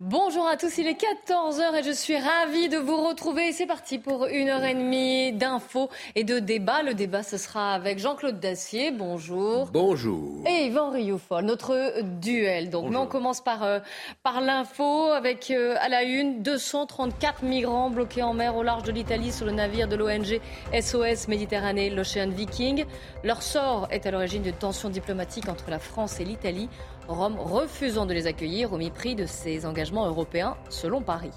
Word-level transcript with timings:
Bonjour 0.00 0.46
à 0.46 0.56
tous, 0.56 0.78
il 0.78 0.86
est 0.86 0.96
14h 0.96 1.74
et 1.74 1.82
je 1.82 1.90
suis 1.90 2.16
ravie 2.16 2.68
de 2.68 2.78
vous 2.78 3.04
retrouver. 3.04 3.50
C'est 3.50 3.66
parti 3.66 3.98
pour 3.98 4.26
une 4.26 4.48
heure 4.48 4.62
et 4.62 4.74
demie 4.74 5.32
d'infos 5.32 5.90
et 6.14 6.22
de 6.22 6.38
débats. 6.38 6.84
Le 6.84 6.94
débat, 6.94 7.24
ce 7.24 7.36
sera 7.36 7.74
avec 7.74 7.98
Jean-Claude 7.98 8.38
Dacier. 8.38 8.92
Bonjour. 8.92 9.70
Bonjour. 9.72 10.46
Et 10.46 10.66
Yvan 10.66 10.90
Rioufol, 10.90 11.44
notre 11.44 12.00
duel. 12.20 12.70
Donc, 12.70 12.90
mais 12.90 12.96
on 12.96 13.08
commence 13.08 13.40
par, 13.40 13.64
euh, 13.64 13.80
par 14.22 14.40
l'info 14.40 15.10
avec 15.10 15.50
euh, 15.50 15.74
à 15.80 15.88
la 15.88 16.04
une 16.04 16.44
234 16.44 17.42
migrants 17.42 17.90
bloqués 17.90 18.22
en 18.22 18.34
mer 18.34 18.54
au 18.54 18.62
large 18.62 18.84
de 18.84 18.92
l'Italie 18.92 19.32
sur 19.32 19.46
le 19.46 19.52
navire 19.52 19.88
de 19.88 19.96
l'ONG 19.96 20.40
SOS 20.80 21.26
Méditerranée, 21.26 21.90
l'Ocean 21.90 22.28
Viking. 22.28 22.84
Leur 23.24 23.42
sort 23.42 23.88
est 23.90 24.06
à 24.06 24.12
l'origine 24.12 24.44
de 24.44 24.52
tensions 24.52 24.90
diplomatiques 24.90 25.48
entre 25.48 25.70
la 25.70 25.80
France 25.80 26.20
et 26.20 26.24
l'Italie. 26.24 26.68
Rome 27.08 27.38
refusant 27.38 28.04
de 28.04 28.12
les 28.12 28.26
accueillir 28.26 28.72
au 28.74 28.76
mépris 28.76 29.14
de 29.14 29.24
ses 29.24 29.64
engagements 29.64 30.06
européens, 30.06 30.56
selon 30.68 31.00
Paris. 31.00 31.32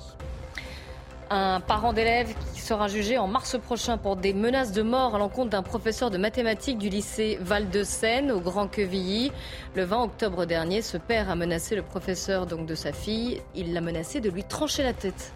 Un 1.30 1.62
parent 1.62 1.94
d'élève 1.94 2.36
qui 2.54 2.60
sera 2.60 2.90
jugé 2.90 3.18
en 3.18 3.26
mars 3.26 3.58
prochain 3.58 3.98
pour 3.98 4.18
des 4.18 4.34
menaces 4.34 4.74
de 4.74 4.82
mort 4.82 5.16
à 5.16 5.18
l'encontre 5.18 5.52
d'un 5.52 5.64
professeur 5.64 6.12
de 6.12 6.18
mathématiques 6.18 6.78
du 6.78 6.90
lycée 6.90 7.38
Val-de-Seine 7.40 8.32
au 8.32 8.42
Grand 8.42 8.68
Quevilly. 8.68 9.32
Le 9.74 9.86
20 9.86 10.04
octobre 10.04 10.44
dernier, 10.44 10.82
ce 10.82 10.98
père 10.98 11.30
a 11.30 11.38
menacé 11.38 11.78
le 11.78 11.84
professeur 11.84 12.48
donc 12.48 12.66
de 12.66 12.76
sa 12.76 12.92
fille. 12.92 13.42
Il 13.56 13.72
l'a 13.72 13.80
menacé 13.80 14.20
de 14.20 14.30
lui 14.30 14.44
trancher 14.44 14.84
la 14.84 14.92
tête. 14.92 15.32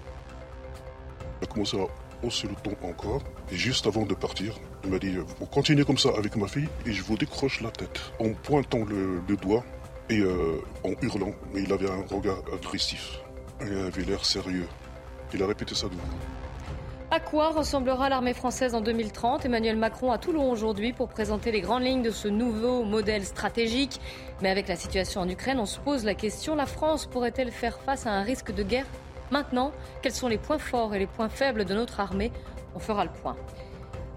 Il 1.41 1.45
a 1.45 1.47
commencé 1.47 1.79
à 1.79 2.25
hausser 2.27 2.49
le 2.49 2.55
ton 2.55 2.75
encore. 2.85 3.21
Et 3.49 3.55
juste 3.55 3.87
avant 3.87 4.05
de 4.05 4.15
partir, 4.15 4.53
il 4.83 4.89
m'a 4.89 4.99
dit 4.99 5.15
Vous 5.39 5.45
continuez 5.45 5.85
comme 5.85 5.97
ça 5.97 6.09
avec 6.17 6.35
ma 6.35 6.49
fille 6.49 6.67
et 6.85 6.91
je 6.91 7.03
vous 7.03 7.15
décroche 7.15 7.61
la 7.61 7.71
tête. 7.71 8.01
En 8.19 8.33
pointant 8.33 8.83
le 8.83 9.37
doigt 9.37 9.63
et 10.09 10.19
euh, 10.19 10.61
en 10.83 10.91
hurlant. 11.01 11.33
Mais 11.53 11.63
il 11.63 11.73
avait 11.73 11.89
un 11.89 12.03
regard 12.13 12.41
agressif. 12.53 13.19
Il 13.61 13.73
avait 13.73 14.03
l'air 14.03 14.23
sérieux. 14.25 14.67
Il 15.33 15.41
a 15.41 15.47
répété 15.47 15.75
ça 15.75 15.87
de. 15.87 15.95
À 17.11 17.19
quoi 17.19 17.51
ressemblera 17.51 18.09
l'armée 18.09 18.33
française 18.33 18.73
en 18.73 18.81
2030 18.81 19.45
Emmanuel 19.45 19.77
Macron 19.77 20.11
à 20.11 20.17
Toulon 20.17 20.51
aujourd'hui 20.51 20.91
pour 20.91 21.07
présenter 21.07 21.51
les 21.51 21.61
grandes 21.61 21.83
lignes 21.83 22.01
de 22.01 22.09
ce 22.09 22.27
nouveau 22.27 22.83
modèle 22.83 23.23
stratégique. 23.23 24.01
Mais 24.41 24.49
avec 24.49 24.67
la 24.67 24.75
situation 24.75 25.21
en 25.21 25.29
Ukraine, 25.29 25.59
on 25.59 25.65
se 25.65 25.79
pose 25.79 26.03
la 26.03 26.15
question 26.15 26.55
la 26.55 26.65
France 26.65 27.05
pourrait-elle 27.05 27.51
faire 27.51 27.79
face 27.79 28.07
à 28.07 28.11
un 28.11 28.23
risque 28.23 28.53
de 28.53 28.63
guerre? 28.63 28.87
Maintenant, 29.31 29.71
quels 30.01 30.13
sont 30.13 30.27
les 30.27 30.37
points 30.37 30.57
forts 30.57 30.95
et 30.95 30.99
les 30.99 31.07
points 31.07 31.29
faibles 31.29 31.65
de 31.65 31.73
notre 31.73 31.99
armée? 31.99 32.31
On 32.75 32.79
fera 32.79 33.05
le 33.05 33.11
point. 33.11 33.35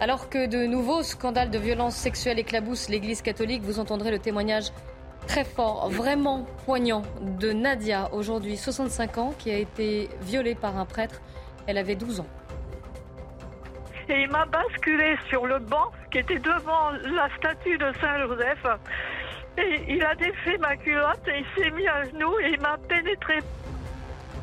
Alors 0.00 0.28
que 0.28 0.46
de 0.46 0.66
nouveaux 0.66 1.02
scandales 1.02 1.50
de 1.50 1.58
violence 1.58 1.94
sexuelle 1.94 2.38
éclaboussent 2.38 2.88
l'Église 2.88 3.20
catholique, 3.20 3.62
vous 3.62 3.80
entendrez 3.80 4.10
le 4.10 4.18
témoignage 4.18 4.72
très 5.26 5.44
fort, 5.44 5.88
vraiment 5.90 6.46
poignant 6.64 7.02
de 7.20 7.52
Nadia, 7.52 8.08
aujourd'hui 8.12 8.56
65 8.56 9.18
ans, 9.18 9.34
qui 9.38 9.50
a 9.50 9.56
été 9.56 10.08
violée 10.22 10.54
par 10.54 10.76
un 10.76 10.84
prêtre. 10.84 11.20
Elle 11.66 11.78
avait 11.78 11.96
12 11.96 12.20
ans. 12.20 12.26
Et 14.08 14.22
il 14.22 14.30
m'a 14.30 14.46
basculé 14.46 15.16
sur 15.28 15.46
le 15.46 15.58
banc 15.58 15.92
qui 16.10 16.18
était 16.18 16.38
devant 16.38 16.90
la 17.04 17.28
statue 17.36 17.76
de 17.76 17.92
Saint-Joseph. 18.00 18.66
Et 19.58 19.94
il 19.94 20.02
a 20.02 20.14
défait 20.14 20.56
ma 20.58 20.76
culotte 20.76 21.26
et 21.28 21.40
il 21.40 21.62
s'est 21.62 21.70
mis 21.72 21.86
à 21.86 22.04
genoux 22.04 22.38
et 22.40 22.52
il 22.52 22.60
m'a 22.60 22.78
pénétré 22.88 23.40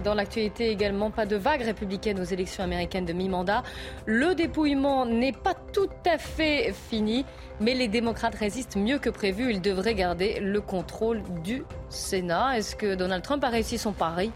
dans 0.06 0.14
l'actualité 0.14 0.70
également, 0.70 1.10
pas 1.10 1.26
de 1.26 1.36
vague 1.36 1.64
républicaine 1.64 2.20
aux 2.20 2.24
élections 2.24 2.64
américaines 2.64 3.06
de 3.06 3.12
mi-mandat. 3.12 3.64
Le 4.06 4.36
dépouillement 4.36 5.06
n'est 5.06 5.34
pas 5.34 5.56
tout 5.74 5.90
à 6.06 6.20
fait 6.20 6.74
fini, 6.90 7.26
mais 7.60 7.74
les 7.74 7.88
démocrates 7.88 8.36
résistent 8.36 8.78
mieux 8.78 9.00
que 9.00 9.10
prévu. 9.10 9.52
Ils 9.52 9.62
devraient 9.62 9.96
garder 9.96 10.40
le 10.40 10.62
contrôle 10.62 11.24
du 11.44 11.64
Sénat. 11.90 12.58
Est-ce 12.58 12.76
que 12.76 12.94
Donald 12.94 13.24
Trump 13.24 13.44
a 13.44 13.50
réussi 13.50 13.80
son 13.80 13.94
pari? 13.94 14.32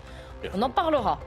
On 0.56 0.62
en 0.64 0.72
parlera. 0.72 1.20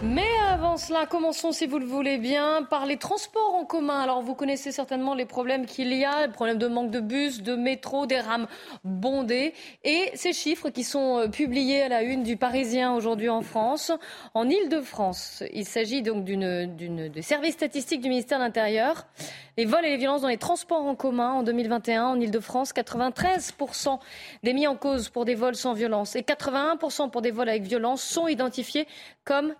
Mais 0.00 0.28
avant 0.48 0.76
cela, 0.76 1.06
commençons, 1.06 1.50
si 1.50 1.66
vous 1.66 1.80
le 1.80 1.84
voulez 1.84 2.18
bien, 2.18 2.62
par 2.62 2.86
les 2.86 2.98
transports 2.98 3.56
en 3.56 3.64
commun. 3.64 3.98
Alors, 3.98 4.22
vous 4.22 4.36
connaissez 4.36 4.70
certainement 4.70 5.12
les 5.12 5.24
problèmes 5.24 5.66
qu'il 5.66 5.92
y 5.92 6.04
a, 6.04 6.28
les 6.28 6.32
problèmes 6.32 6.58
de 6.58 6.68
manque 6.68 6.92
de 6.92 7.00
bus, 7.00 7.42
de 7.42 7.56
métro, 7.56 8.06
des 8.06 8.20
rames 8.20 8.46
bondées. 8.84 9.54
Et 9.82 10.12
ces 10.14 10.32
chiffres 10.32 10.70
qui 10.70 10.84
sont 10.84 11.18
euh, 11.18 11.28
publiés 11.28 11.82
à 11.82 11.88
la 11.88 12.02
une 12.02 12.22
du 12.22 12.36
Parisien 12.36 12.94
aujourd'hui 12.94 13.28
en 13.28 13.42
France, 13.42 13.90
en 14.34 14.48
Ile-de-France. 14.48 15.42
Il 15.52 15.64
s'agit 15.64 16.02
donc 16.02 16.22
d'une, 16.22 16.76
des 17.08 17.22
services 17.22 17.54
statistiques 17.54 18.00
du 18.00 18.08
ministère 18.08 18.38
de 18.38 18.44
l'Intérieur. 18.44 19.08
Les 19.56 19.64
vols 19.64 19.84
et 19.84 19.90
les 19.90 19.96
violences 19.96 20.22
dans 20.22 20.28
les 20.28 20.38
transports 20.38 20.86
en 20.86 20.94
commun 20.94 21.32
en 21.32 21.42
2021 21.42 22.04
en 22.04 22.20
Ile-de-France, 22.20 22.72
93% 22.72 23.98
des 24.44 24.52
mis 24.52 24.68
en 24.68 24.76
cause 24.76 25.08
pour 25.08 25.24
des 25.24 25.34
vols 25.34 25.56
sans 25.56 25.72
violence 25.72 26.14
et 26.14 26.22
81% 26.22 27.10
pour 27.10 27.20
des 27.20 27.32
vols 27.32 27.48
avec 27.48 27.64
violence 27.64 28.00
sont 28.00 28.28
identifiés 28.28 28.86
comme 29.24 29.54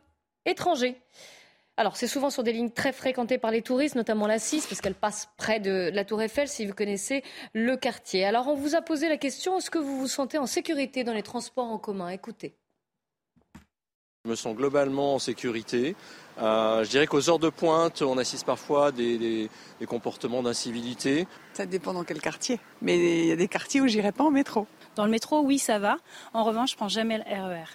étrangers. 0.45 1.01
Alors, 1.79 1.97
c'est 1.97 2.09
souvent 2.09 2.29
sur 2.29 2.43
des 2.43 2.53
lignes 2.53 2.73
très 2.73 2.93
fréquentées 2.93 3.39
par 3.39 3.53
les 3.53 3.63
touristes, 3.63 3.95
notamment 3.95 4.27
la 4.27 4.41
6, 4.41 4.67
parce 4.67 4.81
qu'elle 4.81 4.97
passe 4.97 5.29
près 5.37 5.61
de 5.61 5.91
la 5.95 6.05
Tour 6.05 6.21
Eiffel, 6.21 6.49
si 6.49 6.67
vous 6.67 6.75
connaissez 6.75 7.23
le 7.55 7.77
quartier. 7.77 8.25
Alors, 8.25 8.49
on 8.49 8.57
vous 8.57 8.75
a 8.75 8.83
posé 8.83 9.09
la 9.09 9.17
question 9.17 9.59
est-ce 9.59 9.71
que 9.71 9.79
vous 9.79 9.97
vous 9.97 10.09
sentez 10.09 10.39
en 10.39 10.47
sécurité 10.47 11.05
dans 11.05 11.13
les 11.13 11.23
transports 11.23 11.69
en 11.69 11.79
commun? 11.79 12.09
Écoutez. 12.09 12.57
Je 14.25 14.31
me 14.31 14.35
sens 14.35 14.57
globalement 14.57 15.15
en 15.15 15.19
sécurité. 15.21 15.95
Euh, 16.43 16.83
je 16.83 16.91
dirais 16.91 17.07
qu'aux 17.07 17.31
heures 17.31 17.39
de 17.39 17.49
pointe, 17.49 18.03
on 18.03 18.19
assiste 18.19 18.45
parfois 18.45 18.89
à 18.89 18.91
des, 18.91 19.49
des, 19.79 19.87
comportements 19.87 20.43
d'incivilité. 20.43 21.29
Ça 21.53 21.65
dépend 21.65 21.93
dans 21.93 22.03
quel 22.03 22.21
quartier. 22.21 22.59
Mais 22.83 22.99
il 22.99 23.27
y 23.27 23.33
a 23.33 23.37
des 23.37 23.47
quartiers 23.47 23.81
où 23.81 23.87
j'irai 23.87 24.11
pas 24.11 24.25
en 24.25 24.33
métro. 24.33 24.67
Dans 24.97 25.05
le 25.05 25.13
métro, 25.13 25.43
oui, 25.43 25.61
ça 25.61 25.79
va. 25.79 25.99
En 26.35 26.43
revanche, 26.43 26.73
je 26.73 26.77
prends 26.77 26.89
jamais 26.89 27.19
le 27.19 27.25
RER. 27.25 27.67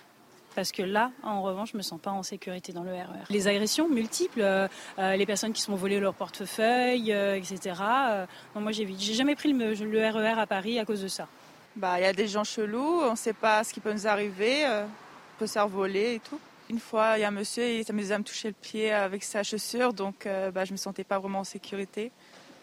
Parce 0.55 0.71
que 0.71 0.83
là, 0.83 1.11
en 1.23 1.41
revanche, 1.41 1.71
je 1.71 1.77
me 1.77 1.81
sens 1.81 1.99
pas 1.99 2.11
en 2.11 2.21
sécurité 2.21 2.73
dans 2.73 2.83
le 2.83 2.91
RER. 2.91 3.23
E 3.29 3.31
les 3.31 3.47
agressions 3.47 3.89
multiples, 3.89 4.41
euh, 4.41 4.67
euh, 4.99 5.15
les 5.15 5.25
personnes 5.25 5.51
qui 5.51 5.61
se 5.61 5.67
sont 5.67 5.75
volées 5.75 5.99
leur 5.99 6.13
portefeuille, 6.13 7.11
euh, 7.11 7.35
etc. 7.35 7.75
moi, 8.55 8.71
j'évite. 8.71 8.99
J'ai 8.99 9.13
jamais 9.13 9.35
pris 9.35 9.51
le, 9.51 10.09
RER 10.09 10.35
e 10.35 10.39
à 10.39 10.47
Paris 10.47 10.79
à 10.79 10.85
cause 10.85 11.01
de 11.01 11.07
ça. 11.07 11.27
Bah, 11.75 11.99
il 11.99 12.03
y 12.03 12.05
a 12.05 12.13
des 12.13 12.27
gens 12.27 12.43
chelous, 12.43 13.01
on 13.01 13.11
ne 13.11 13.15
sait 13.15 13.33
pas 13.33 13.63
ce 13.63 13.73
qui 13.73 13.79
peut 13.79 13.91
nous 13.91 14.05
arriver, 14.07 14.63
on 14.67 15.39
peut 15.39 15.47
se 15.47 15.53
faire 15.53 15.67
voler 15.67 16.15
et 16.15 16.19
tout. 16.19 16.39
Une 16.69 16.79
fois, 16.79 17.17
il 17.17 17.21
y 17.21 17.23
a 17.23 17.29
un 17.29 17.31
monsieur, 17.31 17.67
il 17.67 17.83
s'amusait 17.83 18.13
à 18.13 18.19
me 18.19 18.23
toucher 18.23 18.49
le 18.49 18.53
pied 18.53 18.91
avec 18.91 19.23
sa 19.23 19.41
chaussure, 19.41 19.91
donc 19.91 20.27
bah, 20.53 20.65
je 20.65 20.71
me 20.71 20.77
sentais 20.77 21.03
pas 21.03 21.17
vraiment 21.17 21.39
en 21.39 21.43
sécurité. 21.43 22.11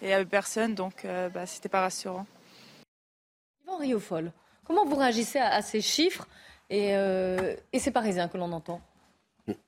Et 0.00 0.04
il 0.04 0.06
n'y 0.06 0.12
avait 0.12 0.24
personne, 0.24 0.76
donc 0.76 1.04
bah, 1.34 1.44
c'était 1.46 1.68
pas 1.68 1.80
rassurant. 1.80 2.26
Yvan 3.64 3.78
Riofol, 3.78 4.32
comment 4.64 4.84
vous 4.84 4.96
réagissez 4.96 5.40
à 5.40 5.60
ces 5.60 5.80
chiffres 5.80 6.28
et, 6.70 6.96
euh, 6.96 7.54
et 7.72 7.78
c'est 7.78 7.90
parisien 7.90 8.28
que 8.28 8.38
l'on 8.38 8.52
entend. 8.52 8.80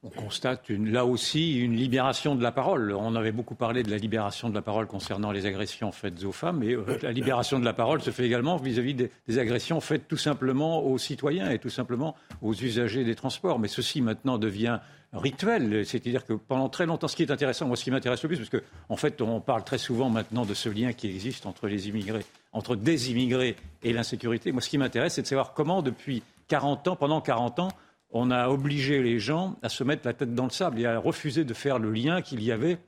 On 0.03 0.11
constate 0.11 0.71
là 0.71 1.05
aussi 1.05 1.59
une 1.59 1.75
libération 1.75 2.35
de 2.37 2.43
la 2.43 2.53
parole. 2.53 2.93
On 2.93 3.15
avait 3.17 3.33
beaucoup 3.33 3.55
parlé 3.55 3.83
de 3.83 3.91
la 3.91 3.97
libération 3.97 4.49
de 4.49 4.55
la 4.55 4.63
parole 4.63 4.87
concernant 4.87 5.33
les 5.33 5.47
agressions 5.47 5.93
faites 5.93 6.23
aux 6.25 6.33
femmes, 6.33 6.59
mais 6.59 6.75
euh, 6.75 6.85
la 7.03 7.13
libération 7.13 7.59
de 7.59 7.65
la 7.65 7.73
parole 7.73 8.01
se 8.01 8.11
fait 8.11 8.25
également 8.25 8.57
vis-à-vis 8.57 8.95
des, 8.95 9.39
agressions 9.39 9.81
faites 9.81 10.07
tout 10.09 10.17
simplement 10.17 10.85
aux 10.85 10.99
citoyens 10.99 11.51
et 11.51 11.59
tout 11.59 11.71
simplement 11.71 12.15
aux 12.43 12.55
usagers 12.55 13.05
des 13.05 13.15
transports. 13.15 13.59
Mais 13.59 13.69
ceci 13.69 14.01
maintenant 14.01 14.39
devient 14.39 14.79
rituel, 15.13 15.85
c'est-à-dire 15.85 16.25
que 16.25 16.33
pendant 16.33 16.71
très 16.71 16.87
longtemps, 16.87 17.09
ce 17.09 17.17
qui 17.17 17.23
est 17.23 17.31
intéressant, 17.31 17.67
moi 17.67 17.77
ce 17.77 17.85
qui 17.85 17.91
m'intéresse 17.91 18.23
le 18.23 18.29
plus, 18.29 18.39
parce 18.39 18.49
qu'en 18.49 18.61
en 18.89 18.97
fait 18.97 19.21
on 19.21 19.41
parle 19.41 19.63
très 19.63 19.77
souvent 19.77 20.09
maintenant 20.09 20.47
de 20.47 20.55
ce 20.55 20.71
lien 20.71 20.95
qui 20.95 21.07
existe 21.09 21.45
entre 21.45 21.67
les 21.67 21.89
immigrés, 21.89 22.25
entre 22.53 22.77
des 22.77 23.11
immigrés 23.11 23.57
et 23.83 23.93
l'insécurité. 23.93 24.53
Moi 24.53 24.63
ce 24.63 24.71
qui 24.71 24.79
m'intéresse, 24.79 25.15
c'est 25.15 25.23
de 25.23 25.27
savoir 25.27 25.53
comment 25.53 25.83
depuis 25.83 26.23
40 26.53 26.89
ans, 26.89 26.97
pendant 26.97 27.23
40 27.23 27.61
ans, 27.61 27.69
on 28.11 28.31
a 28.31 28.51
obligé 28.51 29.03
les 29.03 29.19
gens 29.19 29.57
à 29.63 29.71
se 29.71 29.85
mettre 29.85 30.07
la 30.07 30.13
tête 30.13 30.35
dans 30.35 30.45
le 30.45 30.51
sable 30.51 30.79
et 30.81 30.85
à 30.85 30.99
refuser 30.99 31.45
de 31.45 31.55
faire 31.55 31.79
le 31.79 31.91
lien 31.91 32.21
qu'il 32.21 32.43
y 32.43 32.53
avait 32.53 32.79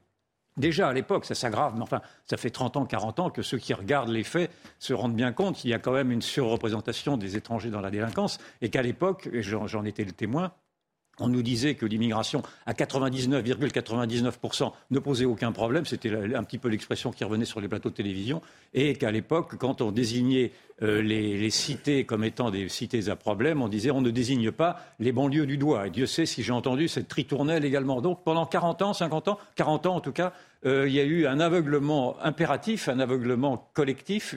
Déjà 0.59 0.89
à 0.89 0.93
l'époque, 0.93 1.25
ça 1.25 1.35
s'aggrave, 1.35 1.73
mais 1.75 1.83
enfin, 1.83 2.01
ça 2.27 2.37
fait 2.37 2.51
30 2.51 2.77
ans, 2.77 2.85
40 2.85 3.21
ans 3.21 3.31
que 3.31 3.41
ceux 3.43 3.57
qui 3.59 3.73
regardent 3.75 4.11
les 4.11 4.23
faits 4.23 4.53
se 4.79 4.93
rendent 4.93 5.17
bien 5.17 5.33
compte 5.33 5.57
qu'il 5.57 5.71
y 5.71 5.75
a 5.75 5.79
quand 5.79 5.93
même 5.93 6.13
une 6.13 6.23
surreprésentation 6.23 7.17
des 7.17 7.37
étrangers 7.37 7.71
dans 7.71 7.81
la 7.81 7.91
délinquance 7.91 8.39
et 8.61 8.69
qu'à 8.69 8.83
l'époque, 8.83 9.31
j'en 9.33 9.85
étais 9.85 10.05
le 10.05 10.13
témoin, 10.13 10.53
on 11.21 11.29
nous 11.29 11.43
disait 11.43 11.75
que 11.75 11.87
l'immigration 11.87 12.43
à 12.67 12.73
99,99% 12.73 14.73
ne 14.91 14.99
posait 14.99 15.25
aucun 15.25 15.53
problème. 15.53 15.87
C'était 15.87 16.13
un 16.35 16.45
petit 16.45 16.59
peu 16.59 16.69
l'expression 16.69 17.13
qui 17.13 17.25
revenait 17.25 17.45
sur 17.45 17.61
les 17.61 17.69
plateaux 17.69 17.91
de 17.91 17.95
télévision. 17.95 18.43
Et 18.73 18.95
qu'à 18.95 19.11
l'époque, 19.11 19.57
quand 19.59 19.81
on 19.81 19.93
désignait 19.93 20.53
euh, 20.83 21.03
les, 21.03 21.51
cités 21.51 22.05
comme 22.05 22.25
étant 22.25 22.51
des 22.51 22.69
cités 22.69 23.09
à 23.09 23.17
problème, 23.17 23.63
on 23.63 23.69
disait 23.69 23.93
on 23.93 24.01
ne 24.01 24.11
désigne 24.11 24.51
pas 24.51 24.81
les 24.99 25.13
banlieues 25.13 25.47
du 25.47 25.57
doigt. 25.57 25.87
Et 25.87 25.91
Dieu 25.91 26.07
sait 26.07 26.27
si 26.27 26.43
j'ai 26.43 26.53
entendu 26.53 26.89
cette 26.89 27.09
tritournelle 27.09 27.65
également. 27.65 28.01
Donc 28.01 28.25
pendant 28.25 28.47
40 28.47 28.83
ans, 28.83 28.93
50 28.93 29.29
ans, 29.29 29.39
40 29.55 29.87
ans 29.87 29.97
en 29.97 30.01
tout 30.01 30.13
cas, 30.13 30.33
euh, 30.67 30.89
il 30.89 30.95
y 30.95 31.01
a 31.01 31.05
eu 31.05 31.27
un 31.27 31.41
aveuglement 31.41 32.17
impératif, 32.23 32.89
un 32.89 32.99
aveuglement 32.99 33.69
collectif, 33.75 34.35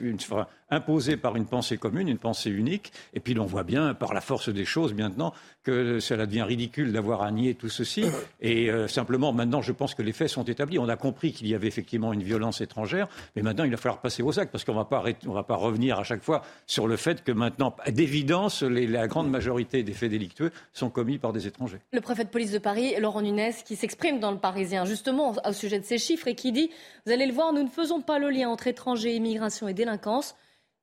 imposé 0.70 1.16
par 1.16 1.36
une 1.36 1.46
pensée 1.46 1.78
commune, 1.78 2.08
une 2.08 2.18
pensée 2.18 2.50
unique. 2.50 2.92
Et 3.14 3.20
puis 3.20 3.34
l'on 3.34 3.46
voit 3.46 3.64
bien, 3.64 3.94
par 3.94 4.14
la 4.14 4.20
force 4.20 4.48
des 4.48 4.64
choses 4.64 4.94
maintenant, 4.94 5.32
que 5.62 6.00
cela 6.00 6.26
devient 6.26 6.42
ridicule 6.42 6.92
d'avoir 6.92 7.22
à 7.22 7.30
nier 7.30 7.54
tout 7.54 7.68
ceci. 7.68 8.04
Et 8.40 8.70
euh, 8.70 8.88
simplement, 8.88 9.32
maintenant, 9.32 9.62
je 9.62 9.72
pense 9.72 9.94
que 9.94 10.02
les 10.02 10.12
faits 10.12 10.28
sont 10.28 10.44
établis. 10.44 10.78
On 10.78 10.88
a 10.88 10.96
compris 10.96 11.32
qu'il 11.32 11.46
y 11.48 11.54
avait 11.54 11.66
effectivement 11.66 12.12
une 12.12 12.22
violence 12.22 12.60
étrangère, 12.60 13.08
mais 13.36 13.42
maintenant, 13.42 13.64
il 13.64 13.70
va 13.70 13.76
falloir 13.76 14.00
passer 14.00 14.22
au 14.22 14.32
sac, 14.32 14.50
parce 14.50 14.64
qu'on 14.64 14.72
ne 14.72 15.32
va 15.34 15.42
pas 15.42 15.56
revenir 15.56 15.98
à 15.98 16.04
chaque 16.04 16.22
fois 16.22 16.42
sur 16.66 16.86
le 16.86 16.96
fait 16.96 17.22
que 17.22 17.32
maintenant, 17.32 17.74
d'évidence, 17.88 18.62
la 18.62 19.06
grande 19.08 19.30
majorité 19.30 19.82
des 19.82 19.92
faits 19.92 20.10
délictueux 20.10 20.50
sont 20.72 20.90
commis 20.90 21.18
par 21.18 21.32
des 21.32 21.46
étrangers. 21.46 21.78
Le 21.92 22.00
préfet 22.00 22.24
de 22.24 22.30
police 22.30 22.52
de 22.52 22.58
Paris, 22.58 22.94
Laurent 22.98 23.22
Nunez, 23.22 23.54
qui 23.64 23.76
s'exprime 23.76 24.20
dans 24.20 24.30
le 24.30 24.38
Parisien, 24.38 24.84
justement 24.84 25.34
au 25.44 25.52
sujet 25.52 25.78
de 25.78 25.84
ces 25.84 25.98
chiffres, 25.98 26.28
et 26.28 26.34
qui 26.34 26.52
dit, 26.52 26.70
vous 27.06 27.12
allez 27.12 27.26
le 27.26 27.32
voir, 27.32 27.52
nous 27.52 27.62
ne 27.62 27.68
faisons 27.68 28.00
pas 28.00 28.18
le 28.18 28.30
lien 28.30 28.48
entre 28.48 28.66
étrangers, 28.66 29.14
immigration 29.14 29.68
et 29.68 29.74
délinquance. 29.74 30.34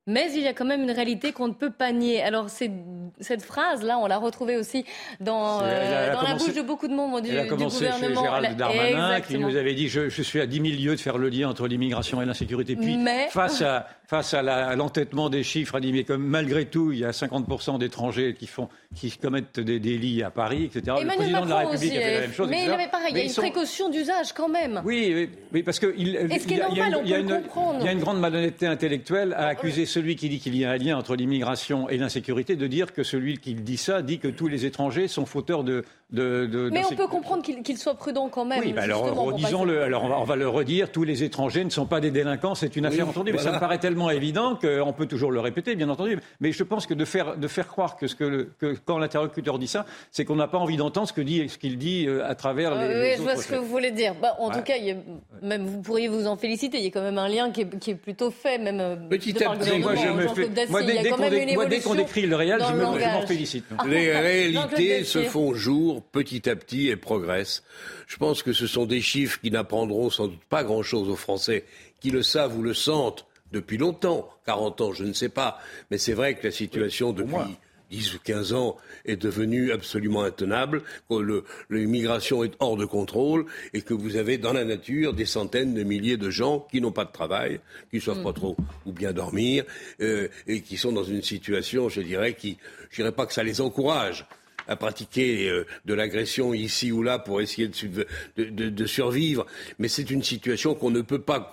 Mais 0.08 0.32
il 0.36 0.42
y 0.42 0.48
a 0.48 0.54
quand 0.54 0.66
même 0.66 0.84
une 0.84 0.92
réalité 0.92 1.32
qu'on 1.32 1.48
ne 1.48 1.54
peut 1.54 1.72
pas 1.72 1.92
nier. 1.92 2.22
Alors 2.22 2.48
cette 2.50 3.42
phrase-là, 3.42 3.98
on 3.98 4.06
l'a 4.06 4.20
retrouvée 4.20 4.56
aussi 4.56 4.86
dans, 5.20 5.62
euh, 5.64 6.14
dans 6.14 6.22
la 6.22 6.36
bouche 6.36 6.54
de 6.54 6.62
beaucoup 6.62 6.88
de 6.88 6.94
membres 6.94 7.22
du, 7.22 7.32
elle 7.32 7.40
a 7.40 7.46
commencé 7.48 7.86
Chez 8.00 8.14
Gérald 8.14 8.56
Darmanin, 8.56 9.22
qui 9.22 9.40
nous 9.40 9.56
avait 9.56 9.74
dit 9.74 9.88
je, 9.88 10.10
je, 10.10 10.22
suis 10.22 10.40
à 10.40 10.46
10 10.46 10.58
000 10.58 10.68
lieues 10.84 10.96
de 10.96 11.02
faire 11.02 11.18
le 11.18 11.30
lien 11.30 11.50
entre 11.50 11.68
l'immigration 11.68 12.22
et 12.22 12.26
l'insécurité. 12.26 12.76
Puis, 12.76 13.00
face 13.32 13.64
à 13.64 13.88
face 14.08 14.34
à 14.34 14.76
l'entêtement 14.76 15.30
des 15.30 15.44
chiffres, 15.44 15.80
dit 15.80 15.92
mais 15.92 16.04
comme 16.04 16.24
malgré 16.24 16.66
tout, 16.66 16.92
il 16.92 17.00
y 17.00 17.06
a 17.06 17.12
50% 17.12 17.80
d'étrangers 17.80 18.36
qui 18.38 18.48
font, 18.48 18.70
qui 18.96 19.12
commettent 19.12 19.60
des 19.60 19.80
délits 19.80 20.24
à 20.24 20.30
Paris, 20.30 20.66
etc. 20.66 20.98
le 21.02 21.16
président 21.16 21.46
de 21.46 21.50
la 21.50 21.58
République 21.58 21.94
a 21.94 22.02
fait 22.02 22.14
la 22.14 22.22
même 22.22 22.34
chose. 22.34 22.50
Mais, 22.50 22.68
mais 22.78 22.88
pareil, 22.88 23.12
il 23.12 23.18
y 23.18 23.22
a 23.22 23.24
une 23.24 23.34
précaution 23.34 23.90
d'usage 23.90 24.34
quand 24.34 24.50
même. 24.50 24.82
Oui, 24.86 25.30
oui, 25.54 25.64
parce 25.64 25.80
que 25.80 25.94
il, 25.98 26.10
il, 26.10 26.16
il, 26.16 26.58
y 26.58 26.62
a 26.62 26.88
une, 26.88 26.98
il, 27.04 27.10
y 27.10 27.14
a 27.14 27.18
une, 27.20 27.42
il 27.80 27.86
y 27.86 27.88
a 27.88 27.92
une 27.92 28.00
grande 28.00 28.20
malhonnêteté 28.20 28.68
intellectuelle 28.68 29.34
à 29.34 29.48
accuser 29.48 29.86
celui 29.96 30.18
qui 30.18 30.28
dit 30.28 30.40
qu'il 30.40 30.58
y 30.58 30.66
a 30.66 30.72
un 30.72 30.78
lien 30.78 30.98
entre 30.98 31.16
l'immigration 31.16 31.88
et 31.88 31.96
l'insécurité 31.96 32.58
de 32.58 32.68
dire 32.68 32.92
que 32.92 33.02
celui 33.02 33.38
qui 33.38 33.54
dit 33.54 33.78
ça 33.78 34.02
dit 34.02 34.20
que 34.20 34.28
tous 34.28 34.50
les 34.50 34.66
étrangers 34.66 35.08
sont 35.08 35.26
fauteurs 35.26 35.64
de, 35.64 35.86
mais 36.12 36.86
on 36.92 36.96
peut 36.96 37.08
comprendre 37.08 37.44
qu'il 37.44 37.78
soit 37.78 37.96
prudent 37.96 38.30
quand 38.30 38.46
même. 38.46 38.62
Oui, 38.64 38.74
bah 38.74 38.84
alors 38.84 39.14
redisons-le. 39.16 39.82
Alors 39.82 40.04
on 40.04 40.24
va, 40.24 40.36
le 40.36 40.48
redire. 40.48 40.92
Tous 40.92 41.04
les 41.04 41.24
étrangers 41.24 41.64
ne 41.64 41.70
sont 41.70 41.86
pas 41.86 42.00
des 42.00 42.12
délinquants. 42.12 42.56
C'est 42.56 42.76
une 42.76 42.86
affaire 42.86 43.08
entendue. 43.08 43.32
Mais 43.32 43.40
ça 43.40 43.52
me 43.52 43.60
paraît 43.60 43.80
tellement 43.80 44.10
évident 44.10 44.56
qu'on 44.56 44.94
peut 44.94 45.08
toujours 45.08 45.32
le 45.32 45.40
répéter, 45.40 45.76
bien 45.76 45.90
entendu. 45.90 46.20
Mais 46.40 46.52
je 46.52 46.64
pense 46.64 46.86
que 46.86 46.94
de 46.94 47.06
faire, 47.06 47.38
de 47.38 47.48
faire 47.48 47.68
croire 47.68 47.98
que, 47.98 48.08
ce 48.08 48.16
que, 48.16 48.50
que 48.60 48.76
quand 48.86 48.98
l'interlocuteur 48.98 49.60
dit 49.60 49.68
ça, 49.68 49.86
c'est 50.12 50.26
qu'on 50.26 50.36
n'a 50.36 50.48
pas 50.48 50.58
envie 50.58 50.78
d'entendre 50.78 51.08
ce 51.08 51.14
qu'il 51.14 51.26
dit, 51.26 51.50
ce 51.50 51.58
qu'il 51.58 51.78
dit 51.78 52.06
euh, 52.08 52.28
à 52.28 52.36
travers 52.36 52.76
les. 52.76 52.88
oui, 52.88 53.14
je 53.18 53.22
vois 53.22 53.36
ce 53.36 53.48
que 53.48 53.56
vous 53.56 53.68
voulez 53.68 53.92
dire. 53.92 54.14
Bah, 54.22 54.36
en 54.40 54.52
tout 54.52 54.62
cas, 54.62 54.76
même 55.42 55.66
vous 55.66 55.82
pourriez 55.82 56.08
vous 56.08 56.28
en 56.28 56.36
féliciter. 56.36 56.78
Il 56.78 56.84
y 56.84 56.88
a 56.88 56.92
quand 56.92 57.02
même 57.02 57.18
un 57.18 57.28
lien 57.28 57.52
qui 57.52 57.62
est, 57.62 57.96
plutôt 57.96 58.32
fait, 58.32 58.58
même. 58.58 58.80
Euh, 58.80 58.96
Petit 59.10 59.44
à 59.44 59.56
petit, 59.56 59.80
moi 59.80 59.96
je 59.96 60.10
me 60.10 60.28
fais. 60.28 60.50
Moi, 60.70 60.84
dès 61.66 61.80
qu'on 61.80 61.96
décrit 61.96 62.28
le 62.28 62.36
réel, 62.36 62.60
je 62.68 62.74
m'en 62.76 63.26
félicite. 63.26 63.66
Les 63.88 64.12
réalités 64.12 65.04
se 65.04 65.24
font 65.24 65.54
jour 65.54 65.95
petit 66.02 66.50
à 66.50 66.56
petit 66.56 66.90
et 66.90 66.96
progresse. 66.96 67.64
Je 68.08 68.18
pense 68.18 68.44
que 68.44 68.54
ce 68.54 68.68
sont 68.68 68.86
des 68.86 69.02
chiffres 69.02 69.40
qui 69.40 69.52
n'apprendront 69.52 70.10
sans 70.10 70.28
doute 70.28 70.44
pas 70.50 70.64
grand-chose 70.64 71.10
aux 71.10 71.16
Français, 71.16 71.66
qui 72.00 72.12
le 72.12 72.24
savent 72.24 72.58
ou 72.58 72.62
le 72.62 72.74
sentent 72.74 73.26
depuis 73.52 73.78
longtemps, 73.78 74.30
40 74.46 74.82
ans, 74.82 74.94
je 74.94 75.04
ne 75.04 75.14
sais 75.14 75.30
pas. 75.30 75.60
Mais 75.90 75.98
c'est 75.98 76.14
vrai 76.14 76.36
que 76.36 76.46
la 76.46 76.52
situation 76.52 77.14
depuis 77.14 77.58
10 77.92 78.16
ou 78.16 78.20
15 78.20 78.54
ans 78.54 78.78
est 79.06 79.16
devenue 79.16 79.72
absolument 79.72 80.24
intenable, 80.24 80.82
que 81.10 81.44
l'immigration 81.70 82.44
est 82.44 82.54
hors 82.60 82.78
de 82.78 82.86
contrôle 82.86 83.46
et 83.74 83.82
que 83.82 83.94
vous 83.94 84.18
avez 84.18 84.38
dans 84.38 84.54
la 84.54 84.66
nature 84.66 85.14
des 85.14 85.26
centaines 85.26 85.74
de 85.74 85.84
milliers 85.84 86.18
de 86.18 86.30
gens 86.30 86.68
qui 86.72 86.82
n'ont 86.82 86.92
pas 86.92 87.06
de 87.06 87.12
travail, 87.12 87.60
qui 87.90 87.98
ne 87.98 88.02
savent 88.02 88.24
pas 88.24 88.32
mm. 88.32 88.36
trop 88.36 88.58
ou 88.86 88.92
bien 88.92 89.14
dormir 89.14 89.64
euh, 90.02 90.28
et 90.48 90.62
qui 90.62 90.78
sont 90.78 90.92
dans 90.92 91.04
une 91.04 91.22
situation, 91.22 91.90
je 91.90 92.02
dirais, 92.02 92.34
qui, 92.34 92.58
je 92.90 92.98
dirais 92.98 93.12
pas 93.12 93.26
que 93.26 93.34
ça 93.34 93.44
les 93.44 93.62
encourage, 93.62 94.26
à 94.68 94.76
pratiquer 94.76 95.50
euh, 95.50 95.66
de 95.86 95.94
l'agression 95.94 96.54
ici 96.54 96.92
ou 96.92 97.04
là 97.04 97.20
pour 97.20 97.42
essayer 97.42 97.70
de, 98.38 98.86
survivre. 98.86 99.46
Mais 99.80 99.88
c'est 99.88 100.10
une 100.10 100.24
situation 100.24 100.76
qu'on 100.76 100.92
ne 100.92 101.02
peut 101.02 101.22
pas 101.22 101.52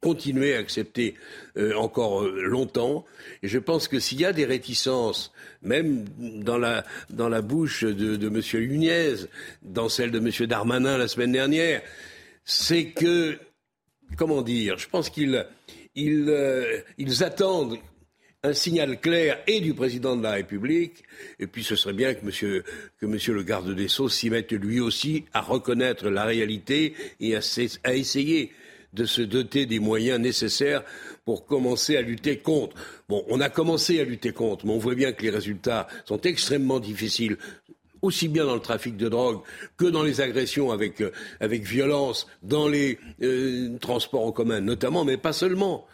continuer 0.00 0.56
à 0.56 0.58
accepter 0.58 1.14
euh, 1.56 1.74
encore 1.76 2.22
euh, 2.22 2.42
longtemps. 2.42 3.04
Et 3.42 3.48
je 3.48 3.58
pense 3.58 3.86
que 3.86 4.00
s'il 4.00 4.20
y 4.20 4.24
a 4.24 4.32
des 4.32 4.44
réticences, 4.44 5.32
même 5.62 6.04
dans 6.18 6.58
la, 6.58 6.84
dans 7.10 7.28
la 7.28 7.40
bouche 7.40 7.84
de, 7.84 8.16
de 8.16 8.26
M. 8.26 8.68
Nunez, 8.68 9.14
dans 9.62 9.88
celle 9.88 10.10
de 10.10 10.18
M. 10.18 10.46
Darmanin 10.48 10.98
la 10.98 11.08
semaine 11.08 11.32
dernière, 11.32 11.82
c'est 12.44 12.86
que, 12.86 13.38
comment 14.16 14.42
dire, 14.42 14.76
je 14.78 14.88
pense 14.88 15.08
qu'ils 15.08 15.46
ils, 15.94 16.84
ils 16.98 17.22
attendent 17.22 17.78
un 18.44 18.54
signal 18.54 19.00
clair 19.00 19.38
et 19.46 19.60
du 19.60 19.72
président 19.72 20.16
de 20.16 20.22
la 20.22 20.32
République, 20.32 21.04
et 21.38 21.46
puis 21.46 21.62
ce 21.62 21.76
serait 21.76 21.92
bien 21.92 22.14
que 22.14 22.24
monsieur, 22.24 22.64
le 23.00 23.42
garde 23.44 23.72
des 23.72 23.86
Sceaux 23.86 24.08
s'y 24.08 24.30
mette 24.30 24.50
lui 24.50 24.80
aussi 24.80 25.24
à 25.32 25.40
reconnaître 25.40 26.08
la 26.08 26.24
réalité 26.24 26.94
et 27.20 27.36
à, 27.36 27.94
essayer 27.94 28.50
de 28.94 29.04
se 29.04 29.22
doter 29.22 29.66
des 29.66 29.78
moyens 29.78 30.18
nécessaires 30.18 30.82
pour 31.24 31.46
commencer 31.46 31.96
à 31.96 32.02
lutter 32.02 32.38
contre. 32.38 32.76
Bon, 33.08 33.24
on 33.28 33.40
a 33.40 33.48
commencé 33.48 34.00
à 34.00 34.04
lutter 34.04 34.32
contre, 34.32 34.66
mais 34.66 34.72
on 34.72 34.78
voit 34.78 34.96
bien 34.96 35.12
que 35.12 35.22
les 35.22 35.30
résultats 35.30 35.86
sont 36.04 36.20
extrêmement 36.22 36.80
difficiles 36.80 37.36
aussi 38.02 38.26
bien 38.26 38.44
dans 38.44 38.54
le 38.54 38.60
trafic 38.60 38.96
de 38.96 39.08
drogue 39.08 39.42
que 39.76 39.84
dans 39.84 40.02
les 40.02 40.20
agressions 40.20 40.72
avec, 40.72 41.00
euh, 41.00 41.12
violence, 41.40 42.26
dans 42.42 42.66
les 42.66 42.98
euh, 43.22 43.78
transports 43.78 44.26
en 44.26 44.32
commun 44.32 44.60
notamment, 44.60 45.04
mais 45.04 45.16
pas 45.16 45.32
seulement. 45.32 45.86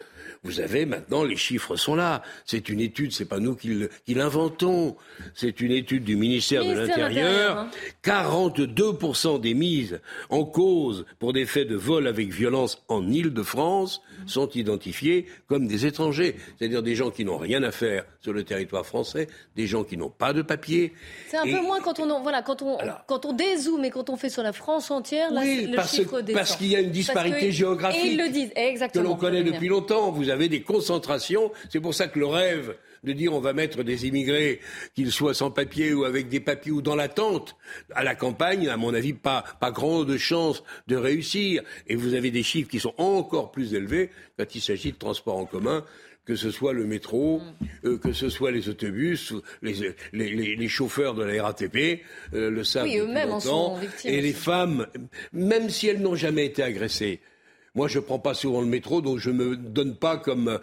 Vous 0.45 0.61
avez 0.61 0.87
maintenant, 0.87 1.25
les 1.25 1.37
chiffres 1.37 1.77
sont 1.77 1.95
là. 1.95 2.23
C'est 2.45 2.69
une 2.69 2.81
étude, 2.81 3.13
c'est 3.13 3.25
pas 3.25 3.41
nous 3.41 3.57
qui 3.57 3.89
l'inventons. 4.09 4.97
C'est 5.35 5.61
une 5.61 5.73
étude 5.73 6.05
du 6.05 6.17
ministère 6.17 6.65
de 6.65 6.73
l'Intérieur. 6.73 7.67
42% 8.05 9.37
hein. 9.37 9.39
des 9.39 9.55
mises 9.55 10.01
en 10.31 10.45
cause 10.45 11.07
pour 11.19 11.33
des 11.33 11.47
faits 11.47 11.69
de 11.69 11.77
vol 11.77 12.07
avec 12.07 12.31
violence 12.31 12.83
en 12.89 13.11
Ile-de-France 13.11 14.03
sont 14.27 14.49
identifiés 14.51 15.27
comme 15.49 15.67
des 15.67 15.87
étrangers. 15.87 16.37
C'est-à-dire 16.59 16.83
des 16.83 16.95
gens 16.95 17.11
qui 17.11 17.25
n'ont 17.25 17.39
rien 17.39 17.63
à 17.63 17.71
faire 17.71 18.05
sur 18.21 18.33
le 18.33 18.45
territoire 18.45 18.87
français, 18.87 19.29
des 19.57 19.67
gens 19.67 19.85
qui 19.85 19.97
n'ont 19.97 20.11
pas 20.11 20.33
de 20.33 20.43
papier. 20.43 20.93
C'est 21.29 21.37
un 21.37 21.45
peu 21.45 21.61
moins 21.63 21.81
quand 21.81 22.01
on, 22.01 22.21
voilà, 22.21 22.43
quand 22.43 22.63
on, 22.63 22.79
quand 23.07 23.27
on 23.27 23.33
dézoome 23.33 23.85
et 23.85 23.91
quand 23.91 24.11
on 24.11 24.17
fait 24.17 24.31
sur 24.31 24.43
la 24.43 24.53
France 24.53 24.91
entière, 24.91 25.31
oui, 25.33 25.67
le 25.67 25.77
parce, 25.77 25.95
chiffre 25.95 26.23
Parce 26.33 26.57
qu'il 26.57 26.69
y 26.69 26.77
a 26.77 26.81
une 26.81 26.91
disparité 26.91 27.53
géographique. 27.53 28.05
Et 28.05 28.13
ils 28.13 28.19
le 28.19 28.29
disent, 28.29 28.53
exactement. 28.55 29.05
Que 29.05 29.09
l'on 29.09 29.17
connaît 29.17 29.43
depuis 29.43 29.69
longtemps. 29.69 30.11
Vous 30.11 30.28
avez 30.31 30.49
des 30.49 30.63
concentrations. 30.63 31.51
C'est 31.71 31.81
pour 31.81 31.95
ça 31.95 32.09
que 32.09 32.19
le 32.19 32.27
rêve 32.27 32.77
de 33.05 33.13
dire 33.13 33.33
on 33.33 33.41
va 33.41 33.53
mettre 33.53 33.83
des 33.83 34.07
immigrés, 34.07 34.61
qu'ils 34.95 35.13
soient 35.13 35.35
sans 35.35 35.51
papier 35.51 35.93
ou 35.93 36.05
avec 36.05 36.29
des 36.29 36.41
papiers 36.41 36.73
ou 36.73 36.83
dans 36.83 36.97
l'attente, 36.97 37.57
à 37.95 38.03
la 38.03 38.15
campagne, 38.15 38.69
à 38.69 38.77
mon 38.77 38.95
avis, 38.95 39.13
pas, 39.13 39.45
pas 39.61 39.71
grande 39.71 40.17
chance 40.17 40.63
de 40.87 40.97
réussir. 40.97 41.63
Et 41.87 41.97
vous 41.97 42.15
avez 42.15 42.31
des 42.31 42.43
chiffres 42.43 42.71
qui 42.71 42.81
sont 42.81 42.95
encore 42.99 43.51
plus 43.51 43.75
élevés 43.75 44.11
quand 44.37 44.55
il 44.55 44.61
s'agit 44.61 44.93
de 44.93 44.99
transport 44.99 45.37
en 45.37 45.47
commun 45.47 45.85
que 46.25 46.37
ce 46.37 46.51
soit 46.51 46.75
le 46.75 46.85
métro, 46.85 47.39
mm. 47.39 47.67
euh, 47.87 47.97
que 47.97 48.13
ce 48.13 48.29
soit 48.29 48.51
les 48.51 48.69
autobus, 48.69 49.33
les, 49.63 49.95
les, 50.13 50.57
les, 50.57 50.69
chauffeurs 50.69 51.15
de 51.15 51.25
la 51.25 51.43
RATP, 51.43 52.03
euh, 52.35 52.51
le 52.51 52.65
savent 52.65 52.85
oui, 52.85 52.99
depuis 52.99 53.27
longtemps, 53.27 53.81
et 54.05 54.21
les 54.21 54.35
femmes, 54.35 54.87
même 55.33 55.71
si 55.71 55.89
elles 55.89 56.03
n'ont 56.03 56.17
jamais 56.17 56.45
été 56.45 56.63
agressées, 56.63 57.21
moi, 57.79 57.87
je 57.87 58.01
ne 58.01 58.03
prends 58.03 58.19
pas 58.19 58.35
souvent 58.35 58.61
le 58.61 58.67
métro, 58.67 59.01
donc 59.01 59.19
je 59.19 59.31
ne 59.31 59.37
me 59.37 59.57
donne 59.57 59.95
pas 59.95 60.17
comme, 60.17 60.59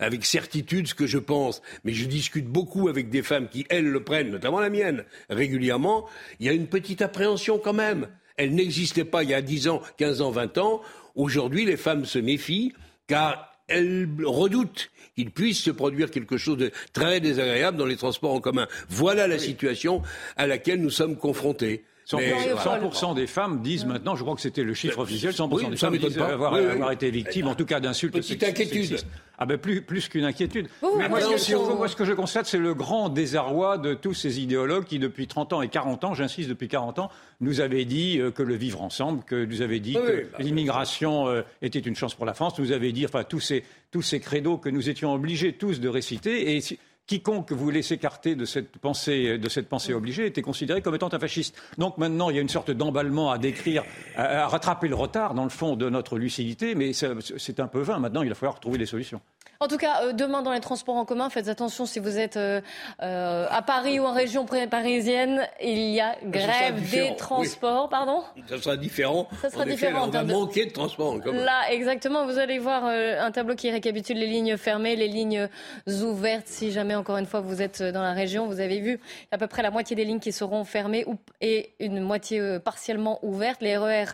avec 0.00 0.24
certitude 0.24 0.88
ce 0.88 0.94
que 0.94 1.06
je 1.06 1.18
pense. 1.18 1.62
Mais 1.84 1.92
je 1.92 2.06
discute 2.06 2.46
beaucoup 2.46 2.88
avec 2.88 3.08
des 3.08 3.22
femmes 3.22 3.48
qui, 3.48 3.64
elles, 3.68 3.86
le 3.86 4.02
prennent, 4.02 4.32
notamment 4.32 4.58
la 4.58 4.68
mienne, 4.68 5.04
régulièrement. 5.30 6.06
Il 6.40 6.46
y 6.46 6.48
a 6.48 6.52
une 6.52 6.66
petite 6.66 7.02
appréhension 7.02 7.60
quand 7.60 7.72
même. 7.72 8.08
Elle 8.36 8.52
n'existait 8.52 9.04
pas 9.04 9.22
il 9.22 9.30
y 9.30 9.34
a 9.34 9.42
10 9.42 9.68
ans, 9.68 9.80
15 9.96 10.22
ans, 10.22 10.32
20 10.32 10.58
ans. 10.58 10.82
Aujourd'hui, 11.14 11.64
les 11.66 11.76
femmes 11.76 12.04
se 12.04 12.18
méfient 12.18 12.72
car 13.06 13.52
elles 13.68 14.08
redoutent 14.24 14.90
qu'il 15.14 15.30
puisse 15.30 15.62
se 15.62 15.70
produire 15.70 16.10
quelque 16.10 16.36
chose 16.36 16.58
de 16.58 16.72
très 16.92 17.20
désagréable 17.20 17.76
dans 17.76 17.86
les 17.86 17.94
transports 17.94 18.34
en 18.34 18.40
commun. 18.40 18.66
Voilà 18.88 19.28
la 19.28 19.38
situation 19.38 20.02
à 20.36 20.48
laquelle 20.48 20.82
nous 20.82 20.90
sommes 20.90 21.16
confrontés. 21.16 21.84
100%, 22.06 23.14
des 23.14 23.26
femmes 23.26 23.62
disent 23.62 23.86
maintenant, 23.86 24.14
je 24.14 24.22
crois 24.22 24.34
que 24.34 24.40
c'était 24.40 24.62
le 24.62 24.74
chiffre 24.74 24.98
officiel, 24.98 25.32
100% 25.32 25.70
des 25.70 25.76
femmes 25.76 25.96
disent 25.96 26.18
avoir, 26.18 26.92
été 26.92 27.10
victimes, 27.10 27.48
en 27.48 27.54
tout 27.54 27.64
cas 27.64 27.80
d'insultes 27.80 28.14
Petite 28.14 28.42
inquiétude. 28.42 28.98
Ah 29.36 29.46
ben 29.46 29.58
plus, 29.58 29.82
plus 29.82 30.08
qu'une 30.08 30.24
inquiétude. 30.24 30.68
Mais 30.96 31.08
moi, 31.08 31.20
ce 31.20 31.96
que 31.96 32.04
je 32.04 32.12
constate, 32.12 32.46
c'est 32.46 32.58
le 32.58 32.74
grand 32.74 33.08
désarroi 33.08 33.78
de 33.78 33.94
tous 33.94 34.14
ces 34.14 34.40
idéologues 34.40 34.84
qui, 34.84 35.00
depuis 35.00 35.26
30 35.26 35.54
ans 35.54 35.62
et 35.62 35.68
40 35.68 36.04
ans, 36.04 36.14
j'insiste, 36.14 36.48
depuis 36.48 36.68
40 36.68 37.00
ans, 37.00 37.10
nous 37.40 37.60
avaient 37.60 37.84
dit 37.84 38.20
euh, 38.20 38.30
que 38.30 38.44
le 38.44 38.54
vivre 38.54 38.80
ensemble, 38.82 39.24
que 39.24 39.44
nous 39.44 39.60
avaient 39.60 39.80
dit 39.80 39.94
que 39.94 40.28
bah, 40.30 40.38
l'immigration 40.38 41.26
euh, 41.26 41.42
était 41.62 41.80
une 41.80 41.96
chance 41.96 42.14
pour 42.14 42.26
la 42.26 42.34
France, 42.34 42.58
nous 42.60 42.70
avaient 42.70 42.92
dit, 42.92 43.04
enfin, 43.04 43.24
tous 43.24 43.40
ces, 43.40 43.64
tous 43.90 44.02
ces 44.02 44.20
credos 44.20 44.56
que 44.56 44.68
nous 44.68 44.88
étions 44.88 45.12
obligés 45.12 45.52
tous 45.52 45.80
de 45.80 45.88
réciter. 45.88 46.56
Et 46.56 46.60
quiconque 47.06 47.52
voulait 47.52 47.82
s'écarter 47.82 48.34
de 48.34 48.44
cette 48.44 48.78
pensée, 48.78 49.38
de 49.38 49.48
cette 49.48 49.68
pensée 49.68 49.92
obligée 49.92 50.26
était 50.26 50.42
considéré 50.42 50.80
comme 50.82 50.94
étant 50.94 51.12
un 51.12 51.18
fasciste. 51.18 51.56
Donc 51.78 51.98
maintenant, 51.98 52.30
il 52.30 52.36
y 52.36 52.38
a 52.38 52.42
une 52.42 52.48
sorte 52.48 52.70
d'emballement 52.70 53.30
à 53.30 53.38
décrire, 53.38 53.84
à, 54.16 54.46
rattraper 54.48 54.88
le 54.88 54.94
retard, 54.94 55.34
dans 55.34 55.44
le 55.44 55.50
fond, 55.50 55.76
de 55.76 55.88
notre 55.90 56.18
lucidité, 56.18 56.74
mais 56.74 56.92
c'est 56.92 57.60
un 57.60 57.68
peu 57.68 57.80
vain. 57.80 57.98
Maintenant, 57.98 58.22
il 58.22 58.28
va 58.28 58.34
falloir 58.34 58.60
trouver 58.60 58.78
des 58.78 58.86
solutions. 58.86 59.20
En 59.64 59.68
tout 59.68 59.78
cas, 59.78 60.02
euh, 60.02 60.12
demain 60.12 60.42
dans 60.42 60.52
les 60.52 60.60
transports 60.60 60.96
en 60.96 61.04
commun, 61.04 61.30
faites 61.30 61.48
attention 61.48 61.86
si 61.86 61.98
vous 61.98 62.18
êtes 62.18 62.36
euh, 62.36 62.60
euh, 63.02 63.46
à 63.48 63.62
Paris 63.62 63.98
ou 63.98 64.04
en 64.04 64.12
région 64.12 64.44
parisienne, 64.44 65.48
il 65.62 65.78
y 65.90 66.00
a 66.00 66.16
grève 66.22 66.90
des 66.90 67.16
transports, 67.16 67.88
pardon 67.88 68.22
Ça 68.46 68.58
sera 68.58 68.76
différent. 68.76 69.28
Ça 69.40 69.50
sera 69.50 69.64
différent. 69.64 70.06
on 70.06 70.10
va 70.10 70.22
manquer 70.24 70.66
de 70.66 70.72
transports 70.72 71.14
en 71.14 71.20
commun. 71.20 71.44
Là, 71.44 71.70
exactement, 71.70 72.26
vous 72.26 72.38
allez 72.38 72.58
voir 72.58 72.84
un 72.84 73.30
tableau 73.30 73.54
qui 73.54 73.70
récapitule 73.70 74.18
les 74.18 74.26
lignes 74.26 74.56
fermées, 74.56 74.96
les 74.96 75.08
lignes 75.08 75.48
ouvertes. 75.86 76.48
Si 76.48 76.70
jamais, 76.70 76.94
encore 76.94 77.16
une 77.16 77.26
fois, 77.26 77.40
vous 77.40 77.62
êtes 77.62 77.82
dans 77.82 78.02
la 78.02 78.12
région, 78.12 78.46
vous 78.46 78.60
avez 78.60 78.80
vu 78.80 79.00
à 79.30 79.38
peu 79.38 79.46
près 79.46 79.62
la 79.62 79.70
moitié 79.70 79.96
des 79.96 80.04
lignes 80.04 80.20
qui 80.20 80.32
seront 80.32 80.64
fermées 80.64 81.06
et 81.40 81.70
une 81.80 82.00
moitié 82.00 82.58
partiellement 82.62 83.18
ouverte. 83.22 83.62
Les 83.62 83.76
RER 83.76 84.06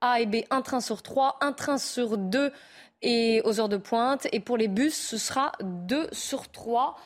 A 0.00 0.20
et 0.20 0.26
B, 0.26 0.36
un 0.50 0.62
train 0.62 0.80
sur 0.80 1.02
trois, 1.02 1.36
un 1.40 1.52
train 1.52 1.78
sur 1.78 2.18
deux 2.18 2.52
et 3.02 3.42
aux 3.44 3.60
heures 3.60 3.68
de 3.68 3.76
pointe. 3.76 4.26
Et 4.32 4.40
pour 4.40 4.56
les 4.56 4.68
bus, 4.68 4.94
ce 4.94 5.18
sera 5.18 5.52
2 5.62 6.08
sur 6.12 6.48
3. 6.50 6.96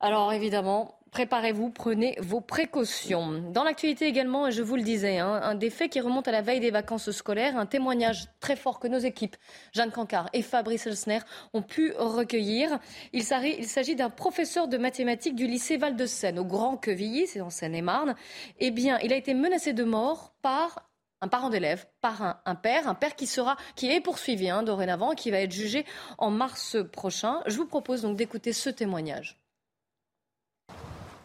Alors 0.00 0.32
évidemment, 0.32 0.98
préparez-vous, 1.10 1.70
prenez 1.70 2.18
vos 2.20 2.42
précautions. 2.42 3.42
Dans 3.50 3.64
l'actualité 3.64 4.06
également, 4.06 4.50
je 4.50 4.62
vous 4.62 4.76
le 4.76 4.82
disais, 4.82 5.16
hein, 5.16 5.40
un 5.42 5.54
des 5.54 5.70
faits 5.70 5.90
qui 5.90 6.00
remonte 6.00 6.28
à 6.28 6.32
la 6.32 6.42
veille 6.42 6.60
des 6.60 6.70
vacances 6.70 7.10
scolaires, 7.10 7.56
un 7.56 7.64
témoignage 7.64 8.26
très 8.38 8.56
fort 8.56 8.78
que 8.78 8.88
nos 8.88 8.98
équipes, 8.98 9.36
Jeanne 9.72 9.90
Cancard 9.90 10.28
et 10.34 10.42
Fabrice 10.42 10.86
Elsner, 10.86 11.20
ont 11.54 11.62
pu 11.62 11.94
recueillir. 11.96 12.78
Il 13.14 13.22
s'agit 13.22 13.96
d'un 13.96 14.10
professeur 14.10 14.68
de 14.68 14.76
mathématiques 14.76 15.36
du 15.36 15.46
lycée 15.46 15.78
Val-de-Seine, 15.78 16.38
au 16.38 16.44
Grand 16.44 16.76
Quevilly, 16.76 17.26
c'est 17.26 17.40
en 17.40 17.48
Seine-et-Marne. 17.48 18.14
Eh 18.58 18.70
bien, 18.70 18.98
il 18.98 19.14
a 19.14 19.16
été 19.16 19.32
menacé 19.32 19.72
de 19.72 19.84
mort 19.84 20.34
par 20.42 20.90
un 21.20 21.28
parent 21.28 21.50
d'élève, 21.50 21.86
par 22.00 22.40
un, 22.44 22.54
père, 22.54 22.88
un 22.88 22.94
père 22.94 23.16
qui 23.16 23.26
sera, 23.26 23.56
qui 23.74 23.90
est 23.90 24.00
poursuivi 24.00 24.50
hein, 24.50 24.62
dorénavant, 24.62 25.14
qui 25.14 25.30
va 25.30 25.40
être 25.40 25.52
jugé 25.52 25.84
en 26.18 26.30
mars 26.30 26.76
prochain. 26.92 27.40
Je 27.46 27.56
vous 27.56 27.66
propose 27.66 28.02
donc 28.02 28.16
d'écouter 28.16 28.52
ce 28.52 28.68
témoignage. 28.68 29.38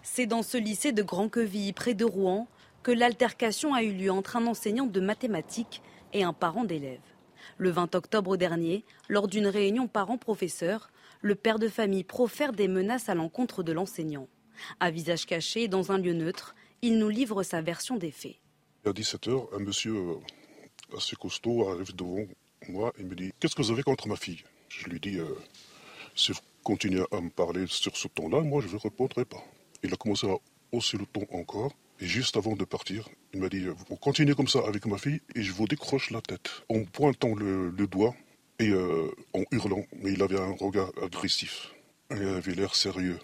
C'est 0.02 0.26
dans 0.26 0.44
ce 0.44 0.58
lycée 0.58 0.94
de 0.94 1.04
Grand-Quevilly, 1.04 1.74
près 1.74 1.94
de 1.94 2.06
Rouen, 2.06 2.48
que 2.84 2.92
l'altercation 2.92 3.74
a 3.74 3.84
eu 3.84 3.92
lieu 3.92 4.12
entre 4.12 4.38
un 4.38 4.48
enseignant 4.48 4.86
de 4.86 5.00
mathématiques 5.00 5.82
et 6.14 6.24
un 6.24 6.34
parent 6.34 6.64
d'élève. 6.64 7.00
Le 7.58 7.70
20 7.70 7.96
octobre 7.96 8.38
dernier, 8.38 8.84
lors 9.10 9.28
d'une 9.28 9.48
réunion 9.48 9.88
parents-professeurs, 9.88 10.90
le 11.22 11.36
père 11.36 11.60
de 11.60 11.68
famille 11.68 12.04
profère 12.04 12.54
des 12.54 12.68
menaces 12.68 13.10
à 13.10 13.16
l'encontre 13.16 13.62
de 13.62 13.72
l'enseignant. 13.72 14.28
À 14.80 14.90
visage 14.90 15.26
caché, 15.26 15.68
dans 15.68 15.92
un 15.92 15.98
lieu 15.98 16.14
neutre, 16.14 16.56
il 16.82 16.98
nous 16.98 17.10
livre 17.10 17.44
sa 17.44 17.62
version 17.62 17.98
des 17.98 18.12
faits. 18.12 18.38
À 18.84 18.90
17h, 18.90 19.56
un 19.56 19.60
monsieur 19.60 19.94
euh, 19.96 20.98
assez 20.98 21.16
costaud 21.16 21.70
arrive 21.70 21.96
devant 21.96 22.26
moi 22.68 22.92
et 22.98 23.04
me 23.04 23.14
dit 23.14 23.32
Qu'est-ce 23.40 23.56
que 23.56 23.62
vous 23.62 23.70
avez 23.70 23.84
contre 23.84 24.08
ma 24.08 24.16
fille? 24.16 24.44
Je 24.70 24.90
lui 24.90 25.00
dis 25.00 25.20
euh, 25.20 25.28
Si 26.16 26.32
vous 26.32 26.40
continuez 26.64 27.04
à 27.12 27.22
me 27.22 27.30
parler 27.30 27.66
sur 27.68 27.96
ce 27.96 28.08
ton-là, 28.08 28.42
moi 28.42 28.60
je 28.66 28.74
ne 28.74 28.80
répondrai 28.80 29.26
pas. 29.26 29.44
Il 29.84 29.94
a 29.94 29.98
commencé 29.98 30.28
à 30.28 30.36
hausser 30.72 30.98
le 30.98 31.06
ton 31.06 31.28
encore. 31.32 31.74
Et 32.00 32.08
juste 32.08 32.38
avant 32.38 32.56
de 32.56 32.66
partir, 32.66 33.08
il 33.36 33.42
m'a 33.42 33.50
dit 33.50 33.68
Vous 33.88 33.96
continuez 33.98 34.34
comme 34.34 34.48
ça 34.48 34.62
avec 34.68 34.88
ma 34.88 34.98
fille 34.98 35.22
et 35.36 35.44
je 35.44 35.52
vous 35.52 35.68
décroche 35.68 36.10
la 36.10 36.22
tête. 36.22 36.64
En 36.68 36.84
pointant 36.84 37.36
le, 37.36 37.72
doigt 37.86 38.16
et 38.58 38.70
euh, 38.70 39.12
en 39.34 39.44
hurlant. 39.52 39.86
Mais 40.02 40.14
il 40.14 40.24
avait 40.24 40.40
un 40.40 40.56
regard 40.56 40.92
agressif. 41.04 41.72
Il 42.10 42.24
avait 42.24 42.56
l'air 42.56 42.74
sérieux. 42.74 43.20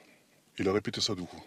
Il 0.60 0.70
a 0.70 0.74
répété 0.74 1.02
ça 1.02 1.16
deux 1.16 1.26
fois. 1.26 1.40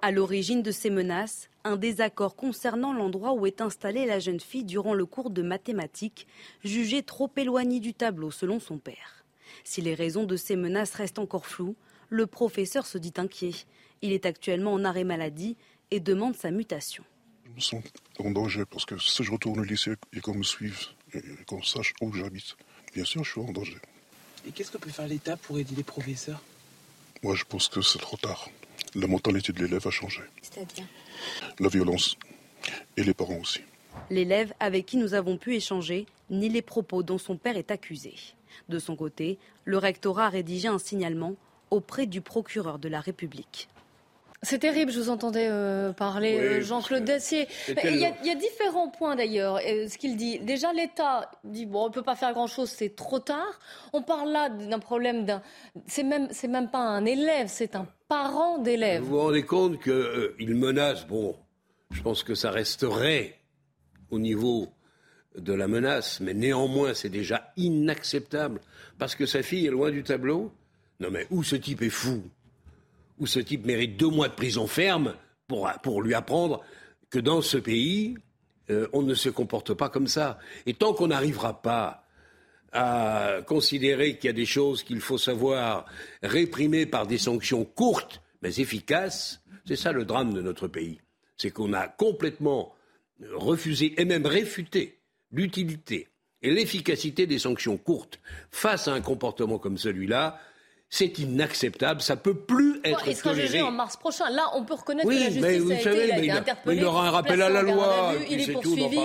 À 0.00 0.12
l'origine 0.12 0.62
de 0.62 0.70
ces 0.70 0.90
menaces, 0.90 1.48
un 1.64 1.76
désaccord 1.76 2.36
concernant 2.36 2.92
l'endroit 2.92 3.32
où 3.32 3.46
est 3.46 3.60
installée 3.60 4.06
la 4.06 4.18
jeune 4.18 4.40
fille 4.40 4.64
durant 4.64 4.94
le 4.94 5.06
cours 5.06 5.30
de 5.30 5.42
mathématiques, 5.42 6.26
jugé 6.64 7.02
trop 7.02 7.30
éloigné 7.36 7.80
du 7.80 7.94
tableau 7.94 8.30
selon 8.30 8.60
son 8.60 8.78
père. 8.78 9.24
Si 9.64 9.80
les 9.80 9.94
raisons 9.94 10.24
de 10.24 10.36
ces 10.36 10.56
menaces 10.56 10.94
restent 10.94 11.18
encore 11.18 11.46
floues, 11.46 11.76
le 12.08 12.26
professeur 12.26 12.86
se 12.86 12.98
dit 12.98 13.14
inquiet. 13.16 13.54
Il 14.02 14.12
est 14.12 14.26
actuellement 14.26 14.72
en 14.72 14.84
arrêt 14.84 15.04
maladie 15.04 15.56
et 15.90 16.00
demande 16.00 16.36
sa 16.36 16.50
mutation. 16.50 17.04
Je 17.44 17.50
me 17.50 17.60
sens 17.60 17.84
en 18.18 18.30
danger 18.30 18.64
parce 18.64 18.84
que 18.84 18.98
si 18.98 19.22
je 19.22 19.30
retourne 19.30 19.60
au 19.60 19.64
lycée 19.64 19.94
et 20.12 20.20
qu'on 20.20 20.34
me 20.34 20.42
suive 20.42 20.78
et 21.14 21.22
qu'on 21.46 21.62
sache 21.62 21.92
où 22.00 22.12
j'habite, 22.12 22.56
bien 22.94 23.04
sûr, 23.04 23.22
je 23.24 23.30
suis 23.30 23.40
en 23.40 23.52
danger. 23.52 23.78
Et 24.46 24.50
qu'est-ce 24.50 24.70
que 24.70 24.78
peut 24.78 24.90
faire 24.90 25.06
l'État 25.06 25.36
pour 25.36 25.58
aider 25.58 25.74
les 25.76 25.84
professeurs? 25.84 26.42
Moi, 27.22 27.36
je 27.36 27.44
pense 27.44 27.68
que 27.68 27.82
c'est 27.82 28.00
trop 28.00 28.16
tard 28.16 28.48
la 28.94 29.06
mentalité 29.06 29.52
de 29.52 29.64
l'élève 29.64 29.86
a 29.86 29.90
changé. 29.90 30.20
C'est-à-dire 30.42 30.84
La 31.58 31.68
violence. 31.68 32.16
Et 32.96 33.02
les 33.02 33.14
parents 33.14 33.38
aussi. 33.40 33.60
L'élève 34.10 34.52
avec 34.60 34.86
qui 34.86 34.96
nous 34.96 35.14
avons 35.14 35.36
pu 35.36 35.54
échanger 35.56 36.06
ni 36.30 36.48
les 36.48 36.62
propos 36.62 37.02
dont 37.02 37.18
son 37.18 37.36
père 37.36 37.56
est 37.56 37.70
accusé. 37.70 38.14
De 38.68 38.78
son 38.78 38.96
côté, 38.96 39.38
le 39.64 39.78
rectorat 39.78 40.26
a 40.26 40.30
rédigé 40.30 40.68
un 40.68 40.78
signalement 40.78 41.34
auprès 41.70 42.06
du 42.06 42.20
procureur 42.20 42.78
de 42.78 42.88
la 42.88 43.00
République. 43.00 43.68
C'est 44.44 44.58
terrible, 44.58 44.90
je 44.90 44.98
vous 44.98 45.08
entendais 45.08 45.46
euh, 45.48 45.92
parler, 45.92 46.36
euh, 46.36 46.60
Jean-Claude 46.62 47.04
Dacier. 47.04 47.46
Il 47.68 47.96
y, 47.96 48.04
a, 48.04 48.34
différents 48.34 48.88
points 48.88 49.14
d'ailleurs. 49.14 49.60
Euh, 49.64 49.86
ce 49.86 49.96
qu'il 49.96 50.16
dit, 50.16 50.40
déjà 50.40 50.72
l'État 50.72 51.30
dit 51.44 51.64
bon, 51.64 51.84
on 51.84 51.88
ne 51.88 51.92
peut 51.92 52.02
pas 52.02 52.16
faire 52.16 52.32
grand-chose, 52.32 52.68
c'est 52.68 52.96
trop 52.96 53.20
tard. 53.20 53.60
On 53.92 54.02
parle 54.02 54.32
là 54.32 54.48
d'un 54.48 54.80
problème 54.80 55.24
d'un, 55.24 55.42
c'est 55.86 56.02
même, 56.02 56.26
c'est 56.32 56.48
même 56.48 56.68
pas 56.70 56.80
un 56.80 57.04
élève, 57.04 57.46
c'est 57.46 57.76
un 57.76 57.86
parent 58.08 58.58
d'élève. 58.58 59.04
Vous 59.04 59.10
vous 59.10 59.20
rendez 59.20 59.44
compte 59.44 59.80
qu'il 59.80 60.56
menace 60.56 61.06
Bon, 61.06 61.36
je 61.92 62.02
pense 62.02 62.24
que 62.24 62.34
ça 62.34 62.50
resterait 62.50 63.38
au 64.10 64.18
niveau 64.18 64.66
de 65.38 65.52
la 65.52 65.68
menace, 65.68 66.18
mais 66.18 66.34
néanmoins 66.34 66.94
c'est 66.94 67.10
déjà 67.10 67.52
inacceptable 67.56 68.60
parce 68.98 69.14
que 69.14 69.24
sa 69.24 69.44
fille 69.44 69.68
est 69.68 69.70
loin 69.70 69.92
du 69.92 70.02
tableau. 70.02 70.52
Non 70.98 71.10
mais 71.12 71.28
où 71.30 71.44
ce 71.44 71.54
type 71.54 71.82
est 71.82 71.90
fou? 71.90 72.24
Où 73.22 73.26
ce 73.26 73.38
type 73.38 73.64
mérite 73.64 73.96
deux 73.96 74.08
mois 74.08 74.28
de 74.28 74.34
prison 74.34 74.66
ferme 74.66 75.14
pour, 75.46 76.02
lui 76.02 76.12
apprendre 76.12 76.64
que 77.08 77.20
dans 77.20 77.40
ce 77.40 77.56
pays, 77.56 78.16
euh, 78.68 78.88
on 78.92 79.02
ne 79.02 79.14
se 79.14 79.28
comporte 79.28 79.74
pas 79.74 79.88
comme 79.88 80.08
ça. 80.08 80.40
Et 80.66 80.74
tant 80.74 80.92
qu'on 80.92 81.06
n'arrivera 81.06 81.62
pas 81.62 82.04
à 82.72 83.36
considérer 83.46 84.16
qu'il 84.16 84.26
y 84.26 84.30
a 84.30 84.32
des 84.32 84.46
choses 84.46 84.82
qu'il 84.82 85.00
faut 85.00 85.18
savoir 85.18 85.86
réprimer 86.22 86.84
par 86.84 87.06
des 87.06 87.18
sanctions 87.18 87.64
courtes 87.64 88.20
mais 88.40 88.56
efficaces, 88.56 89.40
c'est 89.66 89.76
ça 89.76 89.92
le 89.92 90.04
drame 90.04 90.34
de 90.34 90.42
notre 90.42 90.66
pays. 90.66 91.00
C'est 91.36 91.52
qu'on 91.52 91.74
a 91.74 91.86
complètement 91.86 92.74
refusé 93.34 93.94
et 94.00 94.04
même 94.04 94.26
réfuté 94.26 94.98
l'utilité 95.30 96.08
et 96.42 96.50
l'efficacité 96.50 97.28
des 97.28 97.38
sanctions 97.38 97.76
courtes 97.76 98.18
face 98.50 98.88
à 98.88 98.94
un 98.94 99.00
comportement 99.00 99.60
comme 99.60 99.78
celui-là, 99.78 100.40
c'est 100.94 101.18
inacceptable, 101.18 102.02
ça 102.02 102.16
peut 102.16 102.34
plus 102.34 102.78
être 102.84 103.02
il 103.06 103.16
sera 103.16 103.32
jugé 103.32 103.62
en 103.62 103.70
mars 103.70 103.96
prochain. 103.96 104.28
Là, 104.28 104.50
on 104.54 104.62
peut 104.62 104.74
reconnaître 104.74 105.08
que 105.08 105.14
la 105.14 105.30
justice 105.30 105.86
a 105.86 105.90
été, 105.90 106.24
il, 106.24 106.30
interpellé. 106.30 106.76
il 106.76 106.84
aura 106.84 107.08
un 107.08 107.10
rappel 107.10 107.40
à 107.40 107.48
la 107.48 107.62
loi. 107.62 108.12
il 108.28 108.38
est 108.42 108.52
poursuivi. 108.52 108.98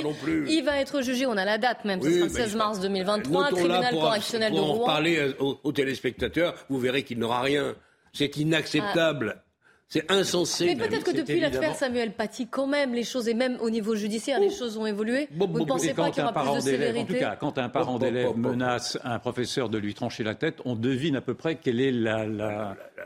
Il 0.50 0.64
va 0.66 0.82
être 0.82 1.02
jugé. 1.02 1.26
On 1.26 1.38
a 1.38 1.46
la 1.46 1.58
date 1.58 1.86
même. 1.86 2.02
Ce 2.02 2.12
sera 2.12 2.26
le 2.26 2.30
16 2.30 2.56
mars 2.58 2.80
2023. 2.82 3.52
Tribunal 3.52 3.94
correctionnel 3.94 4.52
de 4.52 4.60
Rouen. 4.60 4.74
Pour 4.74 4.84
en 4.84 4.86
parler 4.86 5.34
aux, 5.40 5.72
téléspectateurs, 5.72 6.56
vous 6.68 6.78
verrez 6.78 7.04
qu'il 7.04 7.20
n'aura 7.20 7.40
rien. 7.40 7.74
C'est 8.12 8.36
inacceptable. 8.36 9.42
C'est 9.90 10.12
insensé. 10.12 10.66
Mais 10.66 10.76
peut-être 10.76 11.06
que 11.06 11.16
depuis 11.16 11.40
l'affaire 11.40 11.74
Samuel 11.74 12.12
Paty, 12.12 12.48
quand 12.48 12.68
même, 12.68 12.94
les 12.94 13.04
choses, 13.04 13.30
et 13.30 13.34
même 13.34 13.58
au 13.62 13.70
niveau 13.70 13.96
judiciaire, 13.96 14.40
les 14.40 14.50
choses 14.50 14.78
ont 14.78 14.86
évolué. 14.86 15.30
Vous 15.32 15.48
ne 15.48 15.66
pensez 15.66 15.94
pas 15.94 16.10
qu'il 16.12 16.24
y 16.24 16.26
aura 16.26 16.34
plus 16.34 16.56
de 16.56 16.60
sévérité 16.60 17.00
En 17.02 17.06
tout 17.06 17.20
cas, 17.20 17.36
quand 17.40 17.58
un 17.58 17.70
parent 17.70 17.98
d'élève 17.98 18.36
menace 18.36 18.98
un 19.04 19.20
professeur 19.20 19.70
de 19.70 19.78
lui 19.78 19.94
trancher 19.94 20.24
la 20.24 20.36
tête, 20.36 20.60
on 20.66 20.76
devine 20.76 21.16
à 21.16 21.22
peu 21.22 21.36
près 21.36 21.56
quelle 21.56 21.80
est 21.80 21.94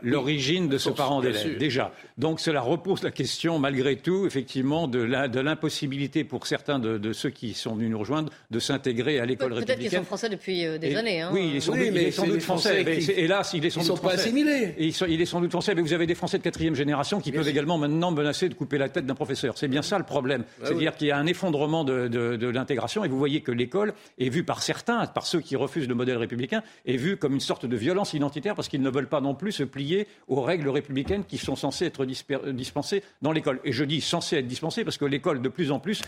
l'origine 0.02 0.68
de 0.68 0.78
ce 0.78 0.90
parent 0.90 1.20
d'élève. 1.20 1.56
Déjà. 1.58 1.92
Donc 2.18 2.40
cela 2.40 2.60
repose 2.60 3.02
la 3.02 3.10
question, 3.10 3.58
malgré 3.58 3.96
tout, 3.96 4.26
effectivement, 4.26 4.88
de 4.88 5.40
l'impossibilité 5.40 6.24
pour 6.24 6.46
certains 6.46 6.78
de, 6.80 7.12
ceux 7.12 7.30
qui 7.30 7.54
sont 7.54 7.74
venus 7.74 7.90
nous 7.90 7.98
rejoindre 7.98 8.32
de 8.50 8.58
s'intégrer 8.58 9.20
à 9.20 9.26
l'école 9.26 9.52
républicaine. 9.52 9.76
Peut-être 9.78 9.90
qu'ils 9.90 9.98
sont 9.98 10.04
français 10.04 10.28
depuis 10.28 10.66
euh, 10.66 10.78
des 10.78 10.96
années. 10.96 11.20
Hein. 11.20 11.30
Oui, 11.32 11.50
il 11.50 11.56
est 11.56 11.60
sans, 12.10 12.26
doute, 12.26 12.40
français. 12.40 12.82
hélas, 13.16 13.52
il 13.54 13.64
est 13.64 13.70
sans 13.70 13.80
doute 13.80 13.96
sont 13.96 13.96
pas 13.96 14.14
assimilés. 14.14 14.74
Il, 14.78 15.20
est 15.20 15.26
sans 15.26 15.40
doute 15.40 15.50
français. 15.50 15.74
Mais 15.74 15.82
vous 15.82 15.92
avez 15.92 16.06
des 16.06 16.14
Français 16.14 16.38
de 16.38 16.42
quatrième 16.42 16.71
quatrième 16.72 16.74
génération 16.74 17.20
qui 17.20 17.32
peuvent 17.32 17.48
également 17.48 17.78
maintenant 17.78 18.10
menacer 18.10 18.48
de 18.48 18.54
couper 18.54 18.78
la 18.78 18.88
tête 18.88 19.06
d'un 19.06 19.14
professeur. 19.14 19.58
C'est 19.58 19.68
bien 19.68 19.82
ça 19.82 19.98
le 19.98 20.04
problème. 20.04 20.44
Ah 20.60 20.66
C'est-à-dire 20.66 20.96
qu'il 20.96 21.08
y 21.08 21.10
a 21.10 21.16
un 21.16 21.26
effondrement 21.26 21.84
de, 21.84 22.46
l'intégration 22.52 23.04
et 23.04 23.08
vous 23.08 23.18
voyez 23.18 23.40
que 23.40 23.52
l'école 23.52 23.94
est 24.18 24.28
vue 24.28 24.44
par 24.44 24.62
certains, 24.62 25.06
par 25.06 25.26
ceux 25.26 25.40
qui 25.40 25.56
refusent 25.56 25.88
le 25.88 25.94
modèle 25.94 26.16
républicain, 26.16 26.62
est 26.86 26.96
vue 26.96 27.16
comme 27.16 27.34
une 27.34 27.40
sorte 27.40 27.66
de 27.66 27.76
violence 27.76 28.14
identitaire 28.14 28.54
parce 28.54 28.68
qu'ils 28.68 28.82
ne 28.82 28.90
veulent 28.90 29.08
pas 29.08 29.20
non 29.20 29.34
plus 29.34 29.52
se 29.52 29.64
plier 29.64 30.06
aux 30.28 30.42
règles 30.42 30.68
républicaines 30.68 31.24
qui 31.24 31.38
sont 31.38 31.56
censées 31.56 31.86
être 31.86 32.04
dispensées 32.04 33.02
dans 33.22 33.32
l'école. 33.32 33.60
Et 33.64 33.72
je 33.72 33.84
dis 33.84 34.00
censées 34.00 34.36
être 34.36 34.46
dispensées 34.46 34.84
parce 34.84 34.98
que 34.98 35.04
l'école, 35.04 35.42
de 35.42 35.48
plus 35.48 35.70
en 35.70 35.78
plus, 35.78 36.02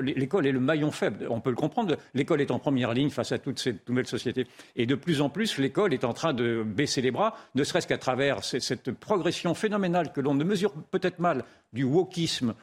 l'école 0.00 0.46
est 0.46 0.52
le 0.52 0.60
maillon 0.60 0.90
faible. 0.90 1.26
On 1.30 1.40
peut 1.40 1.50
le 1.50 1.56
comprendre. 1.56 1.96
L'école 2.14 2.40
est 2.40 2.50
en 2.50 2.58
première 2.58 2.92
ligne 2.92 3.10
face 3.10 3.32
à 3.32 3.38
toute 3.38 3.58
cette 3.58 3.88
nouvelle 3.88 4.06
société. 4.06 4.46
Et 4.76 4.86
de 4.86 4.94
plus 4.94 5.20
en 5.20 5.28
plus, 5.28 5.58
l'école 5.58 5.94
est 5.94 6.04
en 6.04 6.12
train 6.12 6.32
de 6.32 6.62
baisser 6.64 7.00
les 7.00 7.10
bras, 7.10 7.36
ne 7.54 7.64
serait-ce 7.64 7.86
qu'à 7.86 7.98
travers 7.98 8.44
cette 8.44 8.90
progression 8.92 9.54
phénoménale 9.54 10.05
que 10.12 10.20
l'on 10.20 10.34
ne 10.34 10.44
mesure 10.44 10.72
peut-être 10.90 11.18
mal 11.18 11.44
du 11.72 11.84
wokisme 11.84 12.54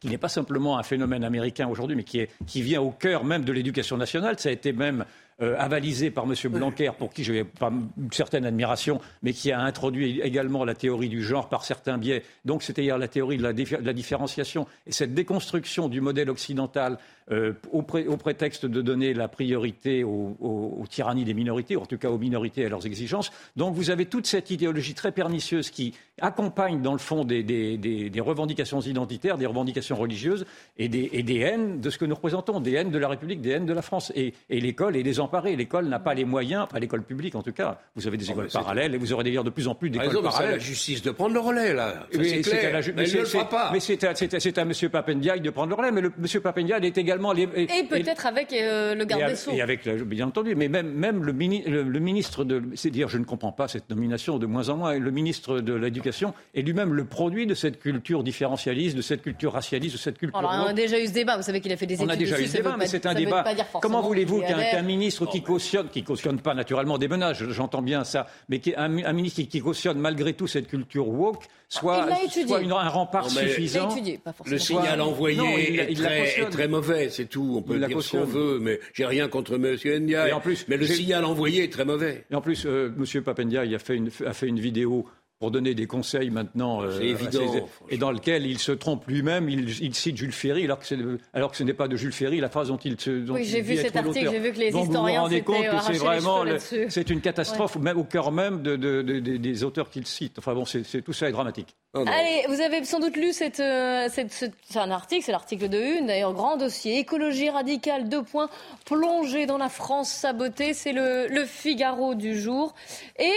qui 0.00 0.10
n'est 0.10 0.18
pas 0.18 0.28
simplement 0.28 0.78
un 0.78 0.82
phénomène 0.82 1.24
américain 1.24 1.66
aujourd'hui, 1.66 1.96
mais 1.96 2.04
qui, 2.04 2.26
qui 2.46 2.60
vient 2.60 2.82
au 2.82 2.90
cœur 2.90 3.24
même 3.24 3.42
de 3.42 3.52
l'éducation 3.52 3.96
nationale. 3.96 4.38
Ça 4.38 4.50
a 4.50 4.52
été 4.52 4.74
même 4.74 5.06
euh, 5.42 5.56
avalisé 5.58 6.10
par 6.10 6.24
M. 6.24 6.34
Blanquer, 6.50 6.90
pour 6.96 7.12
qui 7.12 7.24
pas 7.58 7.70
une 7.70 8.12
certaine 8.12 8.44
admiration, 8.44 9.00
mais 9.22 9.32
qui 9.32 9.50
a 9.50 9.60
introduit 9.60 10.20
également 10.20 10.64
la 10.64 10.74
théorie 10.74 11.08
du 11.08 11.22
genre 11.22 11.48
par 11.48 11.64
certains 11.64 11.98
biais. 11.98 12.22
Donc, 12.44 12.62
c'est-à-dire 12.62 12.98
la 12.98 13.08
théorie 13.08 13.36
de 13.36 13.42
la, 13.42 13.92
différenciation 13.92 14.66
et 14.86 14.92
cette 14.92 15.14
déconstruction 15.14 15.88
du 15.88 16.00
modèle 16.00 16.30
occidental 16.30 16.98
euh, 17.30 17.54
au, 17.72 17.82
prétexte 17.82 18.66
de 18.66 18.82
donner 18.82 19.14
la 19.14 19.28
priorité 19.28 20.04
aux, 20.04 20.84
tyrannies 20.90 21.24
des 21.24 21.32
minorités, 21.32 21.74
ou 21.74 21.80
en 21.80 21.86
tout 21.86 21.96
cas 21.96 22.10
aux 22.10 22.18
minorités 22.18 22.60
et 22.60 22.66
à 22.66 22.68
leurs 22.68 22.84
exigences. 22.84 23.32
Donc 23.56 23.74
vous 23.74 23.90
avez 23.90 24.04
toute 24.06 24.26
cette 24.26 24.50
idéologie 24.50 24.92
très 24.92 25.10
pernicieuse 25.10 25.70
qui 25.70 25.94
accompagne 26.20 26.82
dans 26.82 26.92
le 26.92 26.98
fond 26.98 27.24
des, 27.24 28.12
revendications 28.20 28.80
identitaires, 28.80 29.38
des 29.38 29.46
revendications 29.46 29.96
religieuses 29.96 30.44
et 30.76 30.88
des, 30.88 31.38
haines 31.38 31.80
de 31.80 31.90
ce 31.90 31.96
que 31.96 32.04
nous 32.04 32.14
représentons, 32.14 32.60
des 32.60 32.74
haines 32.74 32.90
de 32.90 32.98
la 32.98 33.08
République, 33.08 33.40
des 33.40 33.50
haines 33.50 33.66
de 33.66 33.72
la 33.72 33.82
France. 33.82 34.12
Et, 34.14 34.34
l'école 34.50 34.96
est 34.96 35.02
désemparée. 35.24 35.56
L'école 35.56 35.86
n'a 35.86 35.98
pas 35.98 36.14
les 36.14 36.24
moyens, 36.24 36.66
pas 36.68 36.78
l'école 36.78 37.02
publique 37.02 37.34
en 37.34 37.42
tout 37.42 37.52
cas. 37.52 37.78
Vous 37.96 38.06
avez 38.06 38.16
des 38.16 38.30
écoles 38.30 38.48
parallèles 38.52 38.94
et 38.94 38.98
vous 38.98 39.12
aurez 39.12 39.24
d'ailleurs 39.24 39.44
de 39.44 39.50
plus 39.50 39.68
en 39.68 39.74
plus 39.74 39.90
d'écoles 39.90 40.22
parallèles. 40.22 40.50
C'est 40.50 40.56
la 40.56 40.58
justice 40.58 41.02
de 41.02 41.10
prendre 41.10 41.34
le 41.34 41.40
relais 41.40 41.74
là. 41.74 42.06
c'est 42.12 42.40
clair. 42.40 42.80
mais, 42.94 43.04
ne 43.04 43.18
le 43.18 43.24
fera 43.24 43.48
pas. 43.48 43.70
Mais 43.72 43.80
c'est 43.80 44.04
à, 44.04 44.62
M. 44.62 44.72
Papendiaï 44.90 45.40
de 45.40 45.50
prendre 45.50 45.70
le 45.70 45.74
relais. 45.74 45.92
Mais 45.92 46.00
le, 46.00 46.12
M. 46.18 46.40
Papendiaï 46.40 46.84
est 46.84 46.98
également 46.98 47.34
et, 47.34 47.46
peut-être 47.46 48.26
avec 48.26 48.52
euh, 48.52 48.94
le 48.94 49.04
garde 49.04 49.26
des 49.26 49.36
Sceaux. 49.36 49.52
Et 49.52 49.62
avec, 49.62 49.88
bien 49.88 50.26
entendu, 50.26 50.54
mais 50.54 50.68
même, 50.68 50.92
même 50.92 51.24
le, 51.24 51.32
le, 51.32 52.00
ministre 52.00 52.44
de. 52.44 52.62
C'est 52.74 52.90
dire, 52.90 53.08
je 53.08 53.18
ne 53.18 53.24
comprends 53.24 53.52
pas 53.52 53.68
cette 53.68 53.90
nomination 53.90 54.38
de 54.38 54.46
moins 54.46 54.68
en 54.68 54.76
moins. 54.76 54.98
Le 54.98 55.10
ministre 55.10 55.60
de 55.60 55.74
l'Éducation 55.74 56.34
est 56.54 56.62
lui-même 56.62 56.94
le 56.94 57.04
produit 57.04 57.46
de 57.46 57.54
cette 57.54 57.80
culture 57.80 58.22
différentialiste, 58.22 58.96
de 58.96 59.02
cette 59.02 59.22
culture 59.22 59.52
racialiste, 59.52 59.94
de 59.94 60.00
cette 60.00 60.18
culture. 60.18 60.38
Alors, 60.38 60.66
on 60.66 60.70
a 60.70 60.72
déjà 60.72 60.98
eu 61.00 61.06
ce 61.06 61.12
débat. 61.12 61.36
Vous 61.36 61.42
savez 61.42 61.60
qu'il 61.60 61.72
a 61.72 61.76
fait 61.76 61.86
des 61.86 61.94
études. 61.94 62.08
On 62.08 62.12
a 62.12 62.16
déjà 62.16 62.40
eu 62.40 62.46
ce 62.46 62.56
débat, 62.56 62.76
mais 62.78 62.86
c'est 62.86 63.06
un 63.06 63.14
débat. 63.14 63.44
Comment 63.80 64.02
voulez-vous 64.02 64.40
qu'un 64.40 64.82
ministre 64.82 65.13
qui 65.30 65.42
cautionne, 65.42 65.88
qui 65.88 66.02
cautionne 66.02 66.40
pas 66.40 66.54
naturellement 66.54 66.98
des 66.98 67.08
menaces, 67.08 67.42
j'entends 67.48 67.82
bien 67.82 68.04
ça, 68.04 68.26
mais 68.48 68.60
un, 68.76 69.04
un 69.04 69.12
ministre 69.12 69.42
qui 69.42 69.60
cautionne 69.60 69.98
malgré 69.98 70.34
tout 70.34 70.46
cette 70.46 70.68
culture 70.68 71.08
woke, 71.08 71.44
soit, 71.68 72.06
soit 72.46 72.60
une, 72.60 72.72
un 72.72 72.88
rempart 72.88 73.30
suffisant. 73.30 73.90
Étudié, 73.90 74.20
le 74.46 74.58
signal 74.58 75.00
envoyé 75.00 75.80
est, 75.90 76.50
très, 76.50 76.68
mauvais, 76.68 77.08
c'est 77.08 77.26
tout. 77.26 77.54
On 77.56 77.62
peut 77.62 77.78
dire 77.78 78.02
ce 78.02 78.16
qu'on 78.16 78.24
veut, 78.24 78.58
mais 78.60 78.80
j'ai 78.92 79.06
rien 79.06 79.28
contre 79.28 79.54
M. 79.54 79.76
Ndiaye. 80.02 80.32
mais 80.68 80.76
le 80.76 80.86
signal 80.86 81.24
envoyé 81.24 81.64
est 81.64 81.72
très 81.72 81.84
mauvais. 81.84 82.24
Et 82.30 82.34
en 82.34 82.40
plus, 82.40 82.64
euh, 82.66 82.92
M. 82.96 83.22
Papendia 83.22 83.62
a 83.62 83.78
fait 83.78 83.96
une, 83.96 84.10
a 84.26 84.32
fait 84.32 84.46
une 84.46 84.60
vidéo 84.60 85.06
pour 85.38 85.50
donner 85.50 85.74
des 85.74 85.86
conseils 85.86 86.30
maintenant. 86.30 86.82
Euh, 86.82 87.00
évident, 87.00 87.68
et 87.90 87.96
dans 87.96 88.10
lequel 88.10 88.46
il 88.46 88.58
se 88.58 88.72
trompe 88.72 89.06
lui-même, 89.06 89.48
il, 89.48 89.94
cite 89.94 90.16
Jules 90.16 90.32
Ferry, 90.32 90.64
alors 90.64 90.78
que, 90.78 91.18
alors 91.32 91.50
que, 91.50 91.56
ce 91.56 91.64
n'est 91.64 91.74
pas 91.74 91.88
de 91.88 91.96
Jules 91.96 92.12
Ferry 92.12 92.40
la 92.40 92.48
phrase 92.48 92.68
dont 92.68 92.76
il 92.78 93.00
se. 93.00 93.10
Dont 93.10 93.34
oui, 93.34 93.44
j'ai 93.44 93.60
vu 93.60 93.76
cet 93.76 93.96
article, 93.96 94.30
j'ai 94.30 94.38
vu 94.38 94.52
que 94.52 94.58
les 94.58 94.70
Donc 94.70 94.86
historiens 94.86 95.10
vous 95.10 95.16
vous 95.16 95.22
rendez 95.22 95.42
compte 95.42 95.66
que 95.66 95.82
c'est 95.92 95.98
vraiment. 95.98 96.44
C'est 96.88 97.10
une 97.10 97.20
catastrophe, 97.20 97.76
même 97.76 97.98
au 97.98 98.04
cœur 98.04 98.32
même 98.32 98.62
de, 98.62 98.76
des 98.76 99.64
auteurs 99.64 99.90
qu'il 99.90 100.06
cite. 100.06 100.38
Enfin 100.38 100.54
bon, 100.54 100.64
c'est 100.64 101.02
tout 101.02 101.12
ça 101.12 101.28
est 101.28 101.32
dramatique. 101.32 101.74
Allez, 101.94 102.44
vous 102.48 102.60
avez 102.60 102.82
sans 102.84 102.98
doute 102.98 103.16
lu 103.16 103.32
cette, 103.32 103.60
euh, 103.60 104.08
cette, 104.10 104.32
c'est 104.32 104.78
un 104.78 104.90
article, 104.90 105.22
c'est 105.24 105.30
l'article 105.30 105.68
de 105.68 105.78
une, 105.78 106.06
d'ailleurs, 106.06 106.32
grand 106.32 106.56
dossier. 106.56 106.98
Écologie 106.98 107.50
radicale, 107.50 108.08
deux 108.08 108.24
points, 108.24 108.48
plongée 108.84 109.46
dans 109.46 109.58
la 109.58 109.68
France 109.68 110.10
sabotée. 110.10 110.74
C'est 110.74 110.92
le, 110.92 111.28
le 111.28 111.44
Figaro 111.44 112.16
du 112.16 112.38
jour. 112.40 112.74
Et 113.20 113.32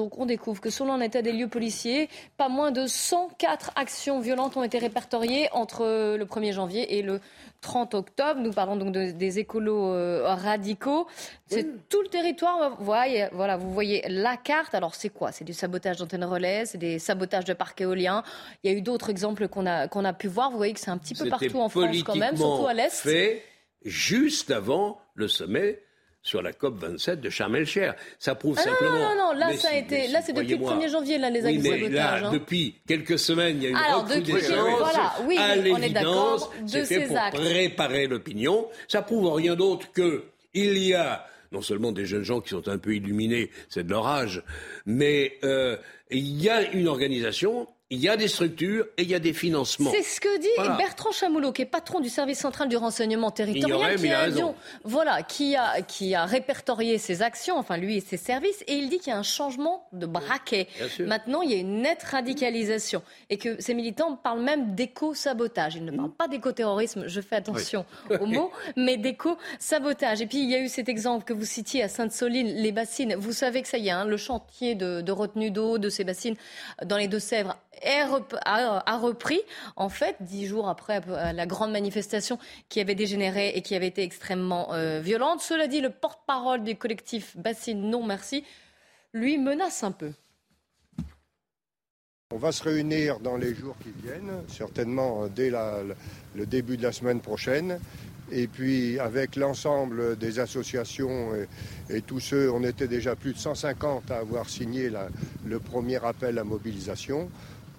donc 0.00 0.18
on 0.18 0.24
découvre 0.24 0.62
que 0.62 0.70
selon 0.70 0.94
un 0.94 1.00
état 1.02 1.20
des 1.20 1.30
lieux 1.30 1.46
policiers, 1.46 2.08
pas 2.38 2.48
moins 2.48 2.70
de 2.70 2.86
104 2.86 3.72
actions 3.76 4.18
violentes 4.18 4.56
ont 4.56 4.62
été 4.62 4.78
répertoriées 4.78 5.50
entre 5.52 6.16
le 6.16 6.24
1er 6.24 6.52
janvier 6.52 6.96
et 6.96 7.02
le 7.02 7.20
30 7.60 7.92
octobre. 7.92 8.40
Nous 8.40 8.50
parlons 8.50 8.76
donc 8.76 8.92
des 8.92 9.38
écolos 9.38 9.92
euh, 9.92 10.22
radicaux. 10.24 11.06
C'est 11.48 11.66
tout 11.90 12.00
le 12.00 12.08
territoire. 12.08 12.78
Vous 12.78 12.84
voyez, 12.86 13.28
voilà, 13.32 13.58
vous 13.58 13.70
voyez 13.70 14.02
la 14.08 14.38
carte. 14.38 14.74
Alors 14.74 14.94
c'est 14.94 15.10
quoi? 15.10 15.32
C'est 15.32 15.44
du 15.44 15.52
sabotage 15.52 15.98
d'antennes 15.98 16.24
relais, 16.24 16.64
c'est 16.64 16.78
des 16.78 16.98
sabotages 16.98 17.44
de 17.44 17.52
parcs 17.52 17.78
éoliens. 17.82 18.22
Il 18.64 18.72
y 18.72 18.74
a 18.74 18.78
eu 18.78 18.80
d'autres 18.80 19.10
exemples 19.10 19.48
qu'on 19.48 19.66
a, 19.66 19.86
qu'on 19.86 20.06
a 20.06 20.14
pu 20.14 20.28
voir. 20.28 20.50
Vous 20.50 20.56
voyez 20.56 20.72
que 20.72 20.80
c'est 20.80 20.90
un 20.90 20.96
petit 20.96 21.14
peu 21.14 21.28
partout 21.28 21.60
en 21.60 21.68
France 21.68 22.02
quand 22.04 22.16
même, 22.16 22.38
surtout 22.38 22.66
à 22.66 22.72
l'Est. 22.72 23.02
fait 23.02 23.42
juste 23.84 24.50
avant 24.50 24.98
le 25.14 25.28
sommet 25.28 25.82
sur 26.22 26.42
la 26.42 26.52
COP 26.52 26.78
27 26.78 27.20
de 27.20 27.30
Sharm 27.30 27.56
el-Sheikh. 27.56 27.92
Ça 28.18 28.34
prouve 28.34 28.56
ah 28.58 28.62
simplement. 28.62 28.92
Non, 28.92 28.98
non, 28.98 29.14
non, 29.16 29.32
là, 29.32 29.56
ça 29.56 29.70
a 29.70 29.76
été, 29.76 30.08
là, 30.08 30.20
c'est 30.22 30.32
depuis 30.32 30.56
le 30.56 30.64
1er 30.64 30.90
janvier, 30.90 31.18
là, 31.18 31.30
les 31.30 31.44
actes 31.46 31.58
oui, 31.62 31.88
là, 31.88 32.26
hein. 32.26 32.30
depuis 32.32 32.76
quelques 32.86 33.18
semaines, 33.18 33.56
il 33.58 33.62
y 33.62 33.66
a 33.66 33.70
une 33.70 33.76
Alors, 33.76 34.06
recrudescence. 34.06 34.78
Voilà, 34.78 35.14
oui, 35.26 35.36
à 35.38 35.56
l'évidence, 35.56 36.50
c'est 36.66 36.84
fait 36.84 37.06
pour 37.06 37.40
préparer 37.40 38.06
l'opinion. 38.06 38.68
Ça 38.88 39.02
prouve 39.02 39.32
rien 39.34 39.54
d'autre 39.54 39.90
que 39.92 40.24
il 40.52 40.78
y 40.78 40.94
a 40.94 41.26
non 41.52 41.62
seulement 41.62 41.92
des 41.92 42.06
jeunes 42.06 42.22
gens 42.22 42.40
qui 42.40 42.50
sont 42.50 42.68
un 42.68 42.78
peu 42.78 42.94
illuminés, 42.94 43.50
c'est 43.68 43.84
de 43.84 43.90
leur 43.90 44.06
âge, 44.06 44.42
mais 44.86 45.38
euh, 45.42 45.76
il 46.10 46.40
y 46.40 46.48
a 46.48 46.70
une 46.72 46.86
organisation 46.86 47.66
il 47.92 47.98
y 47.98 48.08
a 48.08 48.16
des 48.16 48.28
structures 48.28 48.86
et 48.96 49.02
il 49.02 49.10
y 49.10 49.16
a 49.16 49.18
des 49.18 49.32
financements. 49.32 49.90
C'est 49.90 50.04
ce 50.04 50.20
que 50.20 50.38
dit 50.38 50.76
Bertrand 50.78 51.10
Chamoulot, 51.10 51.50
qui 51.50 51.62
est 51.62 51.66
patron 51.66 51.98
du 51.98 52.08
service 52.08 52.38
central 52.38 52.68
du 52.68 52.76
renseignement 52.76 53.32
territorial, 53.32 53.96
qui, 53.96 54.08
a, 54.12 54.54
voilà, 54.84 55.24
qui, 55.24 55.56
a, 55.56 55.82
qui 55.82 56.14
a 56.14 56.24
répertorié 56.24 56.98
ses 56.98 57.22
actions, 57.22 57.58
enfin 57.58 57.76
lui 57.76 57.96
et 57.96 58.00
ses 58.00 58.16
services, 58.16 58.62
et 58.68 58.74
il 58.74 58.88
dit 58.88 58.98
qu'il 58.98 59.08
y 59.08 59.16
a 59.16 59.18
un 59.18 59.24
changement 59.24 59.88
de 59.92 60.06
braquet. 60.06 60.68
Maintenant, 61.00 61.42
il 61.42 61.50
y 61.50 61.54
a 61.54 61.58
une 61.58 61.82
nette 61.82 62.04
radicalisation 62.04 63.02
et 63.28 63.38
que 63.38 63.60
ces 63.60 63.74
militants 63.74 64.14
parlent 64.14 64.42
même 64.42 64.76
d'éco-sabotage. 64.76 65.74
Ils 65.74 65.84
ne 65.84 65.90
parlent 65.90 66.14
pas 66.14 66.28
d'éco-terrorisme, 66.28 67.08
je 67.08 67.20
fais 67.20 67.36
attention 67.36 67.84
aux 68.20 68.26
mots, 68.26 68.52
mais 68.76 68.98
d'éco-sabotage. 68.98 70.22
Et 70.22 70.26
puis, 70.28 70.38
il 70.38 70.48
y 70.48 70.54
a 70.54 70.60
eu 70.60 70.68
cet 70.68 70.88
exemple 70.88 71.24
que 71.24 71.32
vous 71.32 71.44
citiez 71.44 71.82
à 71.82 71.88
Sainte-Soline, 71.88 72.54
les 72.54 72.70
bassines. 72.70 73.16
Vous 73.16 73.32
savez 73.32 73.62
que 73.62 73.68
ça 73.68 73.78
y 73.78 73.88
est, 73.88 73.90
hein, 73.90 74.04
le 74.04 74.16
chantier 74.16 74.76
de, 74.76 75.00
de 75.00 75.12
retenue 75.12 75.50
d'eau 75.50 75.78
de 75.78 75.88
ces 75.88 76.04
bassines 76.04 76.36
dans 76.84 76.96
les 76.96 77.08
Deux-Sèvres 77.08 77.56
a 77.82 78.98
repris, 78.98 79.40
en 79.76 79.88
fait, 79.88 80.16
dix 80.20 80.46
jours 80.46 80.68
après 80.68 81.00
euh, 81.08 81.32
la 81.32 81.46
grande 81.46 81.72
manifestation 81.72 82.38
qui 82.68 82.80
avait 82.80 82.94
dégénéré 82.94 83.50
et 83.50 83.62
qui 83.62 83.74
avait 83.74 83.88
été 83.88 84.02
extrêmement 84.02 84.72
euh, 84.74 85.00
violente. 85.00 85.40
Cela 85.40 85.66
dit, 85.66 85.80
le 85.80 85.90
porte-parole 85.90 86.62
du 86.62 86.76
collectif 86.76 87.36
Bassine 87.36 87.90
Non 87.90 88.04
Merci 88.04 88.44
lui 89.12 89.38
menace 89.38 89.82
un 89.82 89.92
peu. 89.92 90.12
On 92.32 92.38
va 92.38 92.52
se 92.52 92.62
réunir 92.62 93.18
dans 93.18 93.36
les 93.36 93.54
jours 93.54 93.74
qui 93.82 93.90
viennent, 94.04 94.44
certainement 94.48 95.24
euh, 95.24 95.28
dès 95.28 95.50
le 95.50 96.46
début 96.46 96.76
de 96.76 96.82
la 96.82 96.92
semaine 96.92 97.20
prochaine. 97.20 97.80
Et 98.32 98.46
puis 98.46 99.00
avec 99.00 99.34
l'ensemble 99.34 100.16
des 100.16 100.38
associations 100.38 101.30
et, 101.88 102.00
tous 102.02 102.20
ceux, 102.20 102.48
on 102.52 102.62
était 102.62 102.86
déjà 102.86 103.16
plus 103.16 103.32
de 103.32 103.38
150 103.38 104.08
à 104.12 104.18
avoir 104.18 104.48
signé 104.48 104.88
le 105.44 105.58
premier 105.58 106.04
appel 106.04 106.38
à 106.38 106.44
mobilisation 106.44 107.28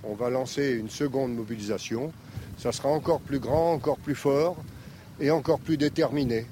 on 0.04 0.14
va 0.14 0.30
lancer 0.30 0.72
une 0.72 0.90
seconde 0.90 1.36
mobilisation. 1.36 2.12
Ça 2.58 2.72
sera 2.72 2.90
encore 2.90 3.22
plus 3.22 3.40
grand, 3.40 3.74
encore 3.74 3.98
plus 3.98 4.16
fort 4.16 4.58
et 5.20 5.32
encore 5.32 5.60
plus 5.60 5.78
déterminé. 5.78 6.46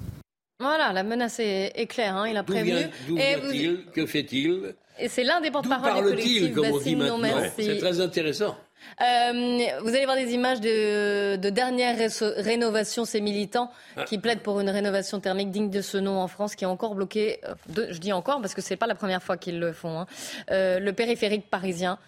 Voilà, 0.58 0.92
la 0.92 1.02
menace 1.02 1.40
est, 1.40 1.86
claire, 1.88 2.16
hein, 2.16 2.28
il 2.28 2.36
a 2.36 2.42
prévenu. 2.42 2.86
D'où 3.08 3.16
vient-il 3.16 3.86
Que 3.94 4.04
fait-il 4.04 4.74
Et 4.98 5.08
c'est 5.08 5.24
l'un 5.24 5.40
des 5.40 5.50
porte-parole 5.50 5.94
du 5.94 6.02
collectif 6.02 6.54
comme 6.54 6.66
on 6.66 6.78
dit 6.78 6.96
maintenant 6.96 7.40
C'est 7.56 7.78
très 7.78 8.00
intéressant. 8.00 8.56
Euh, 9.00 9.66
vous 9.82 9.88
allez 9.88 10.04
voir 10.04 10.16
des 10.16 10.32
images 10.32 10.60
de, 10.60 11.36
de 11.36 11.50
dernière 11.50 11.96
rénovation, 12.36 13.04
ces 13.04 13.20
militants 13.20 13.70
ah. 13.96 14.04
qui 14.04 14.18
plaident 14.18 14.40
pour 14.40 14.60
une 14.60 14.70
rénovation 14.70 15.20
thermique 15.20 15.50
digne 15.50 15.70
de 15.70 15.80
ce 15.80 15.96
nom 15.96 16.18
en 16.18 16.28
France, 16.28 16.54
qui 16.54 16.64
est 16.64 16.68
encore 16.68 16.94
bloqué, 16.94 17.40
euh, 17.44 17.86
je 17.90 17.98
dis 17.98 18.12
encore 18.12 18.40
parce 18.40 18.54
que 18.54 18.62
ce 18.62 18.70
n'est 18.70 18.76
pas 18.76 18.86
la 18.86 18.94
première 18.94 19.22
fois 19.22 19.36
qu'ils 19.36 19.58
le 19.58 19.72
font, 19.72 20.00
hein. 20.00 20.06
euh, 20.50 20.78
le 20.78 20.92
périphérique 20.92 21.48
parisien 21.48 21.98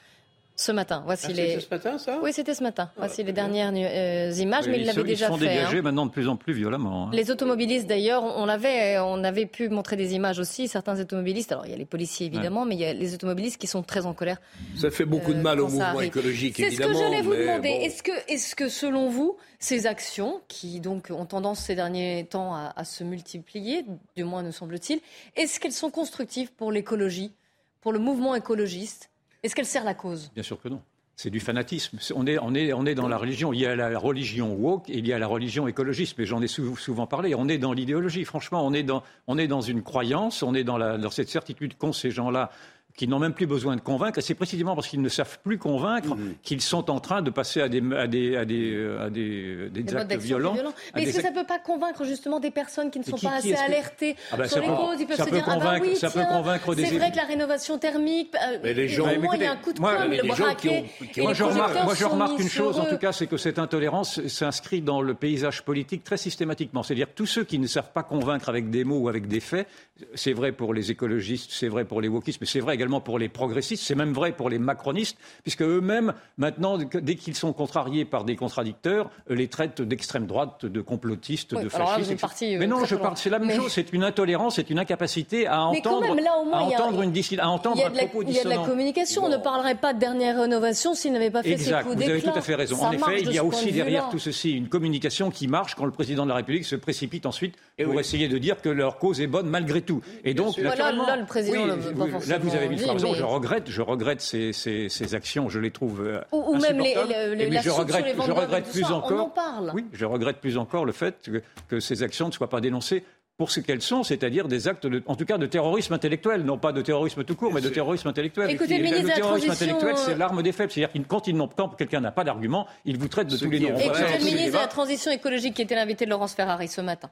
Ce 0.55 0.71
matin, 0.71 1.03
voici 1.07 1.27
ah, 1.31 1.33
les. 1.33 1.49
C'était 1.49 1.61
ce 1.61 1.71
matin, 1.71 1.99
ça? 1.99 2.21
Oui, 2.23 2.33
c'était 2.33 2.55
ce 2.55 2.63
matin. 2.63 2.91
voici 2.97 3.23
les 3.25 3.33
dernières 3.33 3.73
euh, 3.75 4.33
images, 4.39 4.69
mais 4.69 4.81
il 4.81 4.87
l'avait 4.87 5.03
déjà 5.03 5.29
fait. 5.29 5.33
Ils 5.33 5.39
sont 5.39 5.41
dégagés 5.41 5.79
hein. 5.79 5.83
maintenant 5.83 6.05
de 6.05 6.11
plus 6.11 6.29
en 6.29 6.37
plus 6.37 6.53
violemment. 6.53 7.07
Hein. 7.07 7.11
Les 7.15 7.31
automobilistes, 7.31 7.87
d'ailleurs, 7.87 8.23
on 8.23 8.45
l'avait, 8.45 8.99
on 8.99 9.25
avait 9.25 9.47
pu 9.47 9.71
montrer 9.71 9.97
des 9.97 10.15
images 10.15 10.39
aussi. 10.39 10.69
Certains 10.69 11.01
automobilistes, 11.01 11.53
alors 11.53 11.65
il 11.67 11.73
y 11.73 11.75
a 11.75 11.79
les 11.79 11.87
policiers 11.87 12.27
évidemment, 12.27 12.67
mais 12.67 12.75
il 12.75 12.81
y 12.81 12.85
a 12.85 12.93
les 12.93 13.15
automobilistes 13.15 13.59
qui 13.59 13.67
sont 13.67 13.83
très 13.83 14.05
en 14.05 14.13
colère. 14.13 14.39
Ça 14.77 14.91
fait 14.91 15.07
beaucoup 15.07 15.33
de 15.33 15.41
mal 15.41 15.59
au 15.59 15.69
mouvement 15.69 16.01
écologique, 16.01 16.61
évidemment. 16.61 16.93
C'est 16.93 16.99
ce 16.99 17.03
que 17.03 17.11
j'allais 17.11 17.23
vous 17.23 17.35
demander. 17.35 17.69
Est-ce 17.69 18.03
que, 18.03 18.13
est-ce 18.29 18.55
que, 18.55 18.69
selon 18.69 19.09
vous, 19.09 19.37
ces 19.59 19.87
actions, 19.87 20.43
qui 20.49 20.81
donc 20.81 21.09
ont 21.11 21.25
tendance 21.27 21.61
ces 21.61 21.75
derniers 21.75 22.27
temps 22.29 22.55
à, 22.55 22.73
à 22.77 22.85
se 22.85 23.05
multiplier, 23.05 23.87
du 24.17 24.25
moins 24.25 24.43
nous 24.43 24.53
semble-t-il, 24.53 25.01
est-ce 25.37 25.61
qu'elles 25.61 25.73
sont 25.73 25.91
constructives 25.91 26.53
pour 26.53 26.73
l'écologie, 26.73 27.33
pour 27.81 27.93
le 27.93 27.99
mouvement 27.99 28.35
écologiste? 28.35 29.09
Est-ce 29.43 29.55
qu'elles 29.55 29.67
servent 29.67 29.87
la 29.87 29.95
cause? 29.95 30.31
Bien 30.35 30.43
sûr 30.43 30.61
que 30.61 30.69
non. 30.69 30.81
C'est 31.17 31.31
du 31.31 31.41
fanatisme. 31.41 31.99
On 32.15 32.27
est, 32.27 32.39
on, 32.39 32.55
est, 32.55 32.73
on 32.73 32.87
est 32.87 32.95
dans 32.95 33.07
la 33.07 33.19
religion. 33.19 33.53
Il 33.53 33.61
y 33.61 33.67
a 33.67 33.77
la 33.77 33.99
religion 33.99 34.55
woke 34.55 34.89
et 34.89 34.99
il 34.99 35.07
y 35.07 35.13
a 35.13 35.19
la 35.19 35.27
religion 35.27 35.69
écologiste. 35.69 36.17
Mais 36.19 36.25
j'en 36.25 36.41
ai 36.41 36.49
souvent 36.49 37.07
parlé. 37.07 37.35
On 37.35 37.49
est 37.49 37.59
dans 37.59 37.73
l'idéologie. 37.73 38.25
Franchement, 38.25 38.67
on 38.67 38.73
est 38.73 38.83
dans, 38.83 39.03
on 39.27 39.37
est 39.37 39.47
dans 39.47 39.61
une 39.61 39.83
croyance. 39.83 40.43
On 40.43 40.55
est 40.55 40.65
dans, 40.65 40.79
la, 40.79 40.97
dans 40.97 41.11
cette 41.11 41.29
certitude 41.29 41.77
qu'ont 41.77 41.93
ces 41.93 42.11
gens-là 42.11 42.51
qui 42.97 43.09
n'ont 43.09 43.19
même 43.19 43.33
plus 43.33 43.47
besoin 43.47 43.77
de 43.77 43.81
convaincre. 43.81 44.19
Et 44.19 44.23
c'est 44.23 44.35
précisément 44.35 44.75
parce 44.75 44.89
qu'ils 44.89 45.01
ne 45.01 45.09
savent 45.09 45.39
plus 45.43 45.59
convaincre 45.59 46.15
mmh. 46.15 46.35
qu'ils 46.43 46.61
sont 46.61 46.91
en 46.91 47.01
train 47.01 47.23
de 47.23 47.31
passer 47.31 47.61
à 47.61 47.69
des, 47.69 47.83
à 47.95 48.07
des, 48.07 48.37
à 48.37 48.45
des, 48.45 48.97
à 49.01 49.11
des, 49.11 49.71
des 49.71 49.97
actes 49.97 50.15
violents. 50.17 50.55
Mais 50.95 51.03
est-ce 51.03 51.17
que 51.17 51.23
ça 51.23 51.31
ne 51.31 51.35
peut 51.35 51.47
pas 51.47 51.59
convaincre 51.59 52.05
justement 52.05 52.41
des 52.41 52.51
personnes 52.51 52.91
qui 52.91 52.99
ne 52.99 53.05
sont 53.05 53.17
pas 53.17 53.37
assez 53.37 53.55
alertées 53.55 54.17
ah 54.31 54.47
sur 54.47 54.61
les 54.61 54.67
causes 54.67 55.01
Ils 55.01 55.07
peuvent 55.07 55.25
se 55.25 55.31
dire, 55.31 55.45
ah 55.47 55.79
oui, 55.81 55.97
ça 55.97 56.11
peut 56.11 56.25
convaincre 56.25 56.75
des... 56.75 56.87
C'est 56.87 56.99
vrai 56.99 57.11
que 57.11 57.17
la 57.17 57.25
rénovation 57.25 57.79
thermique, 57.79 58.35
euh, 58.35 58.59
mais 58.63 58.75
les 58.75 58.89
gens, 58.89 59.09
il 59.09 59.43
y 59.43 59.47
a 59.47 59.53
un 59.53 59.57
coup 59.57 59.73
de 59.73 59.81
moi, 59.81 59.97
com', 59.97 60.11
le 60.11 60.29
braquet, 60.29 60.85
moi, 61.19 61.33
je 61.33 61.45
remarque, 61.45 61.85
moi, 61.85 61.95
je 61.95 62.05
remarque 62.05 62.39
une 62.39 62.49
chose, 62.49 62.79
en 62.79 62.87
tout 62.87 62.99
cas, 62.99 63.13
c'est 63.13 63.27
que 63.27 63.37
cette 63.37 63.59
intolérance 63.59 64.27
s'inscrit 64.27 64.83
dans 64.83 65.01
le 65.01 65.15
paysage 65.15 65.63
politique 65.63 66.05
très 66.05 66.17
systématiquement. 66.17 66.83
C'est-à-dire 66.83 67.09
que 67.09 67.15
tous 67.15 67.27
ceux 67.27 67.45
qui 67.45 67.59
ne 67.59 67.67
savent 67.67 67.93
pas 67.93 68.03
convaincre 68.03 68.49
avec 68.49 68.71
des 68.71 68.85
mots 68.85 68.99
ou 68.99 69.09
avec 69.09 69.29
des 69.29 69.41
faits, 69.41 69.67
c'est 70.15 70.33
vrai 70.33 70.53
pour 70.53 70.75
les 70.75 70.91
écologistes, 70.91 71.51
c'est 71.53 71.69
vrai 71.69 71.85
pour 71.85 72.01
les 72.01 72.09
wokistes, 72.09 72.41
mais 72.41 72.47
c'est 72.47 72.61
vrai 72.61 72.75
également 72.75 73.01
pour 73.01 73.19
les 73.19 73.29
progressistes, 73.29 73.83
c'est 73.85 73.95
même 73.95 74.13
vrai 74.13 74.33
pour 74.33 74.51
les 74.51 74.59
macronistes, 74.59 75.17
puisque 75.43 75.63
eux-mêmes, 75.63 76.13
maintenant, 76.37 76.79
dès 76.79 77.15
qu'ils 77.17 77.35
sont 77.35 77.53
contrariés 77.53 78.05
par 78.05 78.25
des 78.25 78.37
contradicteurs, 78.37 79.11
euh, 79.31 79.35
les 79.35 79.49
traitent 79.49 79.83
d'extrême 79.83 80.27
droite, 80.27 80.67
de 80.67 80.81
complotistes, 80.81 81.55
de 81.55 81.69
fascistes. 81.69 82.13
Euh, 82.43 82.57
mais 82.59 82.67
non, 82.67 82.85
je 82.85 82.97
parle, 82.97 83.17
c'est 83.17 83.31
la 83.31 83.39
même 83.39 83.57
chose. 83.57 83.73
C'est 83.73 83.93
une 83.93 84.05
intolérance, 84.05 84.57
c'est 84.57 84.71
une 84.71 84.79
incapacité 84.79 85.47
à 85.47 85.65
entendre, 85.67 86.07
à 86.53 86.63
entendre 86.63 87.03
une 87.03 87.13
à 87.39 87.49
entendre 87.49 87.85
un 87.85 87.91
propos 87.91 88.23
Il 88.27 88.35
y 88.35 88.39
a 88.39 88.45
de 88.45 88.49
la 88.49 88.59
communication. 88.59 89.25
On 89.25 89.29
ne 89.29 89.37
parlerait 89.37 89.77
pas 89.77 89.93
de 89.93 89.99
dernière 89.99 90.41
rénovation 90.41 90.95
s'il 90.95 91.13
n'avait 91.13 91.31
pas 91.31 91.43
fait 91.43 91.53
exact, 91.53 91.79
ses 91.79 91.85
coups 91.85 91.97
d'éclat. 91.97 92.15
Vous 92.15 92.21
avez 92.21 92.33
tout 92.33 92.39
à 92.39 92.43
fait 92.43 92.55
raison. 92.55 92.83
en 92.83 92.93
effet, 92.93 93.23
il 93.23 93.33
y 93.33 93.39
a 93.39 93.45
aussi 93.45 93.73
derrière 93.73 94.09
tout 94.09 94.19
ceci 94.19 94.53
une 94.53 94.69
communication 94.69 95.31
qui 95.31 95.49
marche 95.49 95.75
quand 95.75 95.85
le 95.85 95.93
président 95.93 96.25
de 96.25 96.31
la 96.31 96.37
République 96.37 96.65
se 96.65 96.77
précipite 96.77 97.27
ensuite 97.27 97.57
pour 97.83 97.99
essayer 98.01 98.29
de 98.29 98.39
dire 98.39 98.61
que 98.61 98.69
leur 98.69 98.99
cause 98.99 99.21
est 99.21 99.27
bonne 99.27 99.49
malgré 99.49 99.83
tout. 99.83 99.92
Et 100.25 100.35
donc, 100.35 100.57
là, 100.57 101.17
le 101.17 101.27
président 101.27 101.67
Là, 101.67 102.39
vous 102.39 102.55
avez 102.55 102.69
mis 102.69 102.77
raison. 102.77 103.15
Je 103.15 103.25
regrette, 103.25 103.71
je 103.71 103.83
regrette 103.83 104.21
ces, 104.21 104.53
ces, 104.53 104.89
ces, 104.89 105.15
actions. 105.15 105.49
Je 105.49 105.59
les 105.59 105.71
trouve 105.71 106.03
euh, 106.03 106.21
ou, 106.33 106.57
même 106.57 106.79
les, 106.79 106.95
les, 107.37 107.51
les 107.51 107.61
je 107.61 107.71
regrette, 107.71 108.07
sur 108.07 108.23
les 108.23 108.27
je 108.27 108.33
regrette 108.33 108.71
plus 108.71 108.85
encore. 108.85 109.13
On 109.13 109.27
en 109.27 109.29
parle. 109.31 109.73
Oui, 109.75 109.87
je 109.93 110.05
regrette 110.05 110.39
plus 110.39 110.57
encore 110.59 110.85
le 110.85 110.93
fait 110.93 111.17
que, 111.25 111.43
que 111.69 111.81
ces 111.81 112.03
actions 112.03 112.29
ne 112.29 112.33
soient 112.33 112.49
pas 112.49 112.61
dénoncées 112.61 113.05
pour 113.39 113.51
ce 113.51 113.61
qu'elles 113.61 113.83
sont, 113.83 114.03
c'est-à-dire 114.03 114.47
des 114.47 114.69
actes, 114.69 114.87
de, 114.87 115.03
en 115.07 115.17
tout 115.17 115.25
cas, 115.25 115.39
de 115.39 115.47
terrorisme 115.47 115.95
intellectuel, 115.95 116.43
non 116.43 116.59
pas 116.59 116.73
de 116.73 116.83
terrorisme 116.83 117.25
tout 117.25 117.35
court, 117.35 117.53
mais 117.53 117.61
de 117.61 117.71
terrorisme 117.71 118.09
intellectuel. 118.09 118.51
Écoutez, 118.51 118.79
le, 118.79 119.03
le 119.03 119.15
terrorisme 119.15 119.51
intellectuel, 119.51 119.97
c'est 119.97 120.17
l'arme 120.17 120.43
des 120.43 120.53
faibles. 120.53 120.71
C'est-à-dire 120.71 121.05
quand, 121.09 121.27
ils 121.27 121.37
n'ont, 121.37 121.49
quand 121.49 121.71
quelqu'un 121.71 122.01
n'a 122.01 122.13
pas 122.13 122.25
d'argument, 122.25 122.67
il 122.85 122.99
vous 122.99 123.09
traite 123.09 123.29
de 123.29 123.37
tous 123.37 123.51
les 123.51 123.61
noms. 123.61 123.77
Écoutez, 123.79 124.19
le 124.19 124.25
ministre 124.25 124.53
de 124.53 124.63
la 124.63 124.67
Transition 124.69 125.11
écologique 125.11 125.55
qui 125.55 125.63
était 125.63 125.75
l'invité 125.75 126.05
de 126.05 126.11
Laurence 126.11 126.35
Ferrari 126.35 126.69
ce 126.69 126.83
matin. 126.83 127.11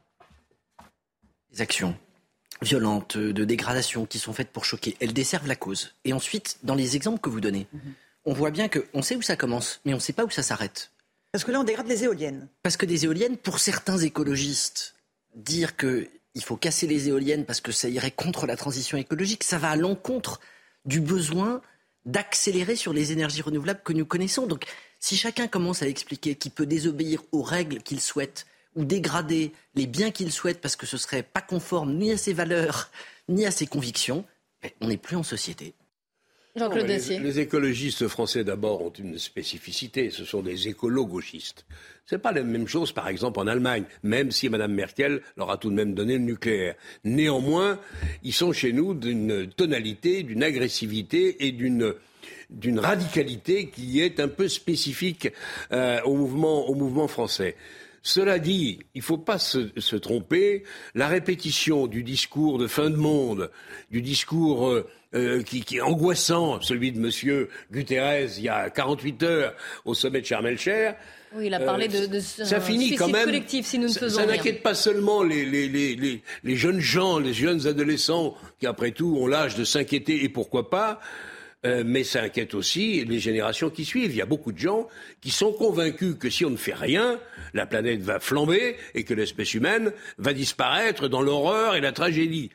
Les 1.52 1.62
actions 1.62 1.96
violentes, 2.62 3.16
de 3.16 3.44
dégradation 3.44 4.06
qui 4.06 4.18
sont 4.18 4.32
faites 4.32 4.50
pour 4.50 4.64
choquer, 4.64 4.96
elles 5.00 5.12
desservent 5.12 5.46
la 5.46 5.56
cause. 5.56 5.94
Et 6.04 6.12
ensuite, 6.12 6.58
dans 6.62 6.74
les 6.74 6.96
exemples 6.96 7.20
que 7.20 7.30
vous 7.30 7.40
donnez, 7.40 7.66
mhm. 7.72 7.80
on 8.24 8.32
voit 8.32 8.50
bien 8.50 8.68
qu'on 8.68 9.02
sait 9.02 9.16
où 9.16 9.22
ça 9.22 9.36
commence, 9.36 9.80
mais 9.84 9.92
on 9.92 9.96
ne 9.96 10.02
sait 10.02 10.12
pas 10.12 10.24
où 10.24 10.30
ça 10.30 10.42
s'arrête. 10.42 10.90
Parce 11.32 11.44
que 11.44 11.52
là, 11.52 11.60
on 11.60 11.64
dégrade 11.64 11.86
les 11.86 12.04
éoliennes. 12.04 12.48
Parce 12.62 12.76
que 12.76 12.86
des 12.86 13.04
éoliennes, 13.04 13.36
pour 13.36 13.60
certains 13.60 13.98
écologistes, 13.98 14.94
dire 15.36 15.76
qu'il 15.76 16.08
faut 16.42 16.56
casser 16.56 16.86
les 16.86 17.08
éoliennes 17.08 17.44
parce 17.44 17.60
que 17.60 17.72
ça 17.72 17.88
irait 17.88 18.10
contre 18.10 18.46
la 18.46 18.56
transition 18.56 18.98
écologique, 18.98 19.44
ça 19.44 19.58
va 19.58 19.70
à 19.70 19.76
l'encontre 19.76 20.40
du 20.84 21.00
besoin 21.00 21.62
d'accélérer 22.06 22.76
sur 22.76 22.92
les 22.92 23.12
énergies 23.12 23.42
renouvelables 23.42 23.82
que 23.84 23.92
nous 23.92 24.06
connaissons. 24.06 24.46
Donc, 24.46 24.64
si 24.98 25.16
chacun 25.16 25.46
commence 25.48 25.82
à 25.82 25.88
expliquer 25.88 26.34
qu'il 26.34 26.50
peut 26.50 26.66
désobéir 26.66 27.22
aux 27.32 27.42
règles 27.42 27.82
qu'il 27.82 28.00
souhaite 28.00 28.46
ou 28.76 28.84
dégrader 28.84 29.52
les 29.74 29.86
biens 29.86 30.10
qu'il 30.10 30.32
souhaite 30.32 30.60
parce 30.60 30.76
que 30.76 30.86
ce 30.86 30.96
serait 30.96 31.22
pas 31.22 31.40
conforme 31.40 31.94
ni 31.94 32.12
à 32.12 32.16
ses 32.16 32.32
valeurs 32.32 32.90
ni 33.28 33.46
à 33.46 33.50
ses 33.50 33.66
convictions, 33.66 34.24
ben, 34.62 34.70
on 34.80 34.88
n'est 34.88 34.96
plus 34.96 35.16
en 35.16 35.22
société. 35.22 35.74
Jean-Claude 36.56 36.86
les, 36.86 37.18
les, 37.20 37.38
écologistes 37.38 38.08
français 38.08 38.42
d'abord 38.42 38.82
ont 38.82 38.90
une 38.90 39.18
spécificité, 39.18 40.10
ce 40.10 40.24
sont 40.24 40.42
des 40.42 40.66
écolo-gauchistes. 40.66 41.64
Ce 42.06 42.16
n'est 42.16 42.20
pas 42.20 42.32
la 42.32 42.42
même 42.42 42.66
chose, 42.66 42.90
par 42.90 43.06
exemple, 43.06 43.38
en 43.38 43.46
Allemagne, 43.46 43.84
même 44.02 44.32
si 44.32 44.48
Mme 44.48 44.74
Merkel 44.74 45.22
leur 45.36 45.52
a 45.52 45.58
tout 45.58 45.70
de 45.70 45.76
même 45.76 45.94
donné 45.94 46.14
le 46.14 46.24
nucléaire. 46.24 46.74
Néanmoins, 47.04 47.78
ils 48.24 48.32
sont 48.32 48.52
chez 48.52 48.72
nous 48.72 48.94
d'une 48.94 49.48
tonalité, 49.48 50.24
d'une 50.24 50.42
agressivité 50.42 51.46
et 51.46 51.52
d'une 51.52 51.94
d'une 52.50 52.80
radicalité 52.80 53.68
qui 53.68 54.00
est 54.00 54.18
un 54.18 54.26
peu 54.26 54.48
spécifique 54.48 55.28
euh, 55.72 56.00
au, 56.02 56.16
mouvement, 56.16 56.68
au 56.68 56.74
mouvement 56.74 57.06
français. 57.06 57.56
Cela 58.02 58.38
dit, 58.38 58.78
il 58.94 58.98
ne 58.98 59.02
faut 59.02 59.18
pas 59.18 59.38
se, 59.38 59.96
tromper, 59.96 60.64
la 60.94 61.08
répétition 61.08 61.86
du 61.86 62.02
discours 62.02 62.58
de 62.58 62.66
fin 62.66 62.88
de 62.88 62.96
monde, 62.96 63.50
du 63.90 64.00
discours 64.00 64.68
euh, 64.68 64.88
euh, 65.14 65.42
qui, 65.42 65.64
est 65.76 65.80
angoissant, 65.80 66.60
celui 66.62 66.92
de 66.92 66.98
M. 66.98 67.46
Guterres 67.70 68.38
il 68.38 68.44
y 68.44 68.48
a 68.48 68.70
48 68.70 69.22
heures 69.22 69.54
au 69.84 69.94
sommet 69.94 70.20
de 70.22 70.26
Sharm 70.26 70.46
el-Cher, 70.46 70.96
oui, 71.32 71.46
il 71.46 71.54
a 71.54 71.60
parlé 71.60 71.86
de, 71.86 72.06
de 72.06 72.18
ça 72.18 72.60
finit 72.60 72.96
quand 72.96 73.08
même, 73.08 73.26
collectif 73.26 73.64
si 73.64 73.78
nous 73.78 73.86
ne 73.86 73.92
faisons 73.92 74.18
ça, 74.18 74.26
ça 74.26 74.26
n'inquiète 74.26 74.64
pas 74.64 74.74
seulement 74.74 75.22
les, 75.22 75.44
les, 75.44 75.68
les, 75.68 76.22
les, 76.42 76.56
jeunes 76.56 76.80
gens, 76.80 77.20
les 77.20 77.32
jeunes 77.32 77.68
adolescents 77.68 78.34
qui, 78.58 78.66
après 78.66 78.90
tout, 78.90 79.16
ont 79.16 79.28
l'âge 79.28 79.54
de 79.54 79.62
s'inquiéter 79.62 80.24
et 80.24 80.28
pourquoi 80.28 80.70
pas. 80.70 81.00
Euh, 81.66 81.82
mais 81.84 82.04
ça 82.04 82.22
inquiète 82.22 82.54
aussi 82.54 83.04
les 83.04 83.18
générations 83.18 83.68
qui 83.68 83.84
suivent. 83.84 84.10
Il 84.10 84.16
y 84.16 84.22
a 84.22 84.26
beaucoup 84.26 84.52
de 84.52 84.58
gens 84.58 84.88
qui 85.20 85.30
sont 85.30 85.52
convaincus 85.52 86.14
que 86.18 86.30
si 86.30 86.44
on 86.46 86.50
ne 86.50 86.56
fait 86.56 86.74
rien, 86.74 87.20
la 87.52 87.66
planète 87.66 88.00
va 88.00 88.18
flamber 88.18 88.76
et 88.94 89.04
que 89.04 89.12
l'espèce 89.12 89.52
humaine 89.52 89.92
va 90.16 90.32
disparaître 90.32 91.08
dans 91.08 91.20
l'horreur 91.20 91.74
et 91.74 91.80
la 91.80 91.92
tragédie. 91.92 92.50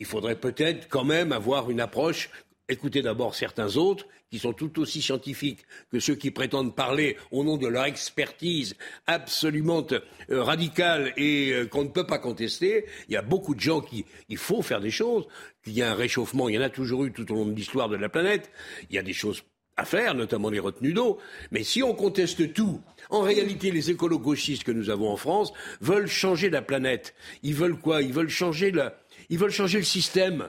Il 0.00 0.06
faudrait 0.06 0.36
peut-être 0.36 0.88
quand 0.90 1.04
même 1.04 1.32
avoir 1.32 1.70
une 1.70 1.80
approche 1.80 2.28
Écoutez 2.72 3.02
d'abord 3.02 3.34
certains 3.34 3.76
autres 3.76 4.06
qui 4.30 4.38
sont 4.38 4.54
tout 4.54 4.80
aussi 4.80 5.02
scientifiques 5.02 5.58
que 5.90 6.00
ceux 6.00 6.14
qui 6.14 6.30
prétendent 6.30 6.74
parler 6.74 7.18
au 7.30 7.44
nom 7.44 7.58
de 7.58 7.66
leur 7.66 7.84
expertise 7.84 8.76
absolument 9.06 9.86
euh, 9.92 10.42
radicale 10.42 11.12
et 11.18 11.52
euh, 11.52 11.66
qu'on 11.66 11.84
ne 11.84 11.90
peut 11.90 12.06
pas 12.06 12.18
contester. 12.18 12.86
Il 13.08 13.12
y 13.12 13.18
a 13.18 13.22
beaucoup 13.22 13.54
de 13.54 13.60
gens 13.60 13.82
qui, 13.82 14.06
il 14.30 14.38
faut 14.38 14.62
faire 14.62 14.80
des 14.80 14.90
choses. 14.90 15.26
Il 15.66 15.74
y 15.74 15.82
a 15.82 15.90
un 15.90 15.94
réchauffement, 15.94 16.48
il 16.48 16.54
y 16.54 16.58
en 16.58 16.62
a 16.62 16.70
toujours 16.70 17.04
eu 17.04 17.12
tout 17.12 17.30
au 17.30 17.34
long 17.34 17.44
de 17.44 17.52
l'histoire 17.52 17.90
de 17.90 17.96
la 17.96 18.08
planète. 18.08 18.50
Il 18.88 18.96
y 18.96 18.98
a 18.98 19.02
des 19.02 19.12
choses 19.12 19.42
à 19.76 19.84
faire, 19.84 20.14
notamment 20.14 20.48
les 20.48 20.60
retenues 20.60 20.94
d'eau. 20.94 21.18
Mais 21.50 21.64
si 21.64 21.82
on 21.82 21.94
conteste 21.94 22.54
tout, 22.54 22.80
en 23.10 23.20
réalité, 23.20 23.70
les 23.70 23.90
écolo-gauchistes 23.90 24.64
que 24.64 24.72
nous 24.72 24.88
avons 24.88 25.10
en 25.10 25.18
France 25.18 25.52
veulent 25.82 26.08
changer 26.08 26.48
la 26.48 26.62
planète. 26.62 27.14
Ils 27.42 27.54
veulent 27.54 27.78
quoi? 27.78 28.00
Ils 28.00 28.14
veulent 28.14 28.30
changer 28.30 28.70
la, 28.70 28.98
ils 29.28 29.38
veulent 29.38 29.50
changer 29.50 29.76
le 29.76 29.84
système. 29.84 30.48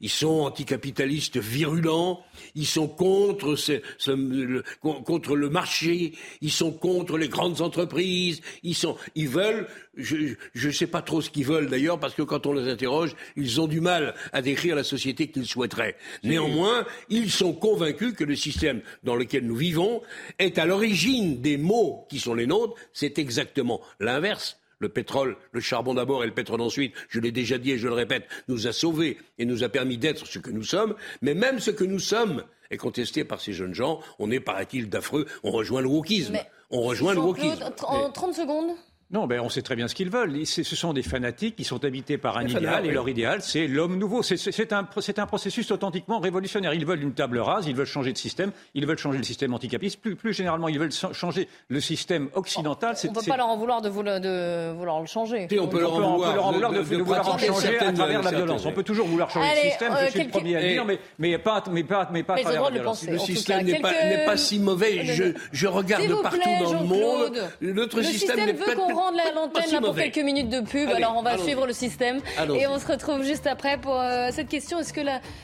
Ils 0.00 0.10
sont 0.10 0.40
anticapitalistes 0.40 1.38
virulents, 1.38 2.24
ils 2.54 2.66
sont 2.66 2.88
contre, 2.88 3.56
le, 4.08 4.62
contre 4.82 5.36
le 5.36 5.48
marché, 5.48 6.12
ils 6.40 6.52
sont 6.52 6.72
contre 6.72 7.16
les 7.16 7.28
grandes 7.28 7.60
entreprises, 7.60 8.40
ils, 8.62 8.74
sont, 8.74 8.96
ils 9.14 9.28
veulent, 9.28 9.66
je 9.96 10.36
ne 10.66 10.72
sais 10.72 10.86
pas 10.86 11.02
trop 11.02 11.20
ce 11.20 11.30
qu'ils 11.30 11.46
veulent 11.46 11.68
d'ailleurs, 11.68 12.00
parce 12.00 12.14
que 12.14 12.22
quand 12.22 12.46
on 12.46 12.52
les 12.52 12.70
interroge, 12.70 13.14
ils 13.36 13.60
ont 13.60 13.66
du 13.66 13.80
mal 13.80 14.14
à 14.32 14.42
décrire 14.42 14.76
la 14.76 14.84
société 14.84 15.28
qu'ils 15.28 15.46
souhaiteraient. 15.46 15.96
Néanmoins, 16.22 16.86
ils 17.08 17.30
sont 17.30 17.52
convaincus 17.52 18.14
que 18.14 18.24
le 18.24 18.36
système 18.36 18.82
dans 19.02 19.16
lequel 19.16 19.46
nous 19.46 19.56
vivons 19.56 20.02
est 20.38 20.58
à 20.58 20.66
l'origine 20.66 21.40
des 21.40 21.56
maux 21.56 22.06
qui 22.08 22.18
sont 22.18 22.34
les 22.34 22.46
nôtres, 22.46 22.74
c'est 22.92 23.18
exactement 23.18 23.80
l'inverse 24.00 24.58
le 24.78 24.88
pétrole, 24.88 25.36
le 25.52 25.60
charbon 25.60 25.94
d'abord 25.94 26.24
et 26.24 26.26
le 26.26 26.34
pétrole 26.34 26.60
ensuite, 26.60 26.94
je 27.08 27.20
l'ai 27.20 27.32
déjà 27.32 27.58
dit 27.58 27.72
et 27.72 27.78
je 27.78 27.88
le 27.88 27.94
répète, 27.94 28.26
nous 28.48 28.66
a 28.66 28.72
sauvés 28.72 29.18
et 29.38 29.44
nous 29.44 29.64
a 29.64 29.68
permis 29.68 29.98
d'être 29.98 30.26
ce 30.26 30.38
que 30.38 30.50
nous 30.50 30.64
sommes, 30.64 30.94
mais 31.22 31.34
même 31.34 31.60
ce 31.60 31.70
que 31.70 31.84
nous 31.84 31.98
sommes 31.98 32.44
est 32.70 32.76
contesté 32.76 33.24
par 33.24 33.40
ces 33.40 33.52
jeunes 33.52 33.74
gens. 33.74 34.00
On 34.18 34.30
est, 34.30 34.40
paraît-il, 34.40 34.88
d'affreux. 34.88 35.26
On 35.42 35.50
rejoint 35.50 35.80
le 35.80 35.88
wokisme. 35.88 36.38
on 36.70 36.82
rejoint 36.82 37.14
le 37.14 37.20
wokisme. 37.20 37.62
En 37.82 38.10
30 38.10 38.34
secondes 38.34 38.74
Non, 39.10 39.26
ben 39.26 39.40
on 39.40 39.48
sait 39.48 39.62
très 39.62 39.76
bien 39.76 39.86
ce 39.86 39.94
qu'ils 39.94 40.10
veulent. 40.10 40.46
Ce 40.46 40.62
sont 40.62 40.92
des 40.92 41.02
fanatiques 41.02 41.56
qui 41.56 41.64
sont 41.64 41.84
habités 41.84 42.18
par 42.18 42.36
un 42.38 42.46
idéal, 42.46 42.86
et 42.86 42.90
leur 42.90 43.08
idéal, 43.08 43.42
c'est 43.42 43.66
l'homme 43.66 43.96
nouveau. 43.96 44.22
C'est 44.22 44.72
un, 44.72 44.86
un, 45.16 45.26
processus 45.26 45.70
authentiquement 45.70 46.18
révolutionnaire. 46.18 46.74
Ils 46.74 46.86
veulent 46.86 47.02
une 47.02 47.12
table 47.12 47.38
rase, 47.38 47.66
ils 47.66 47.76
veulent 47.76 47.86
changer 47.86 48.12
de 48.12 48.18
système, 48.18 48.50
ils 48.74 48.86
veulent 48.86 48.98
changer 48.98 49.18
le 49.18 49.24
système 49.24 49.52
anticapitaliste. 49.54 50.00
Plus, 50.00 50.16
plus 50.16 50.32
généralement, 50.32 50.68
ils 50.68 50.78
veulent 50.78 50.92
changer 50.92 51.48
le 51.68 51.80
système 51.80 52.28
occidental. 52.34 52.96
On 53.04 53.08
ne 53.08 53.14
peut 53.14 53.20
pas 53.26 53.36
leur 53.36 53.48
en 53.48 53.56
vouloir 53.56 53.82
de, 53.82 53.88
vouloir, 53.88 54.20
de 54.20 54.72
vouloir 54.72 55.00
le 55.00 55.06
changer. 55.06 55.46
on 55.60 55.68
peut, 55.68 55.80
leur 55.80 55.94
en 55.94 56.52
vouloir, 56.52 56.72
de, 56.72 56.80
vouloir 56.80 57.38
changer 57.38 57.78
à 57.78 57.92
travers 57.92 58.22
la 58.22 58.30
violence. 58.30 58.64
On 58.66 58.72
peut 58.72 58.82
toujours 58.82 59.06
vouloir 59.06 59.30
changer 59.30 59.48
le 59.54 59.70
système, 59.70 59.92
je 60.06 60.10
suis 60.10 60.24
le 60.24 60.30
premier 60.30 60.56
à 60.56 60.62
le 60.62 60.68
dire, 60.68 60.84
mais, 60.84 60.98
mais 61.18 61.38
pas, 61.38 61.62
mais 61.70 61.84
pas, 61.84 62.08
mais 62.12 62.22
pas 62.22 62.34
à 62.34 62.40
travers 62.40 62.62
la 62.64 62.70
violence. 62.70 63.06
Le 63.06 63.18
système 63.18 63.64
n'est 63.64 64.24
pas, 64.24 64.36
si 64.36 64.58
mauvais. 64.58 65.04
Je, 65.52 65.66
regarde 65.66 66.22
partout 66.22 66.38
dans 66.60 66.72
le 66.72 66.84
monde. 66.84 67.38
Notre 67.60 68.02
système 68.02 68.44
n'est 68.44 68.54
pas... 68.54 68.74
qu'on 68.94 69.00
rende 69.00 69.16
l'antenne 69.34 69.80
pour 69.80 69.94
quelques 69.94 70.18
minutes 70.18 70.48
de 70.48 70.60
pub. 70.60 70.88
Alors 70.90 71.16
on 71.16 71.22
va 71.22 71.38
suivre 71.38 71.66
le 71.66 71.72
système 71.72 72.20
et 72.54 72.66
on 72.66 72.78
se 72.78 72.86
retrouve 72.86 73.22
juste 73.22 73.46
après 73.46 73.78
pour 73.78 74.00
euh, 74.00 74.28
cette 74.30 74.48
question. 74.48 74.78
Est-ce 74.78 74.92
que 74.92 75.00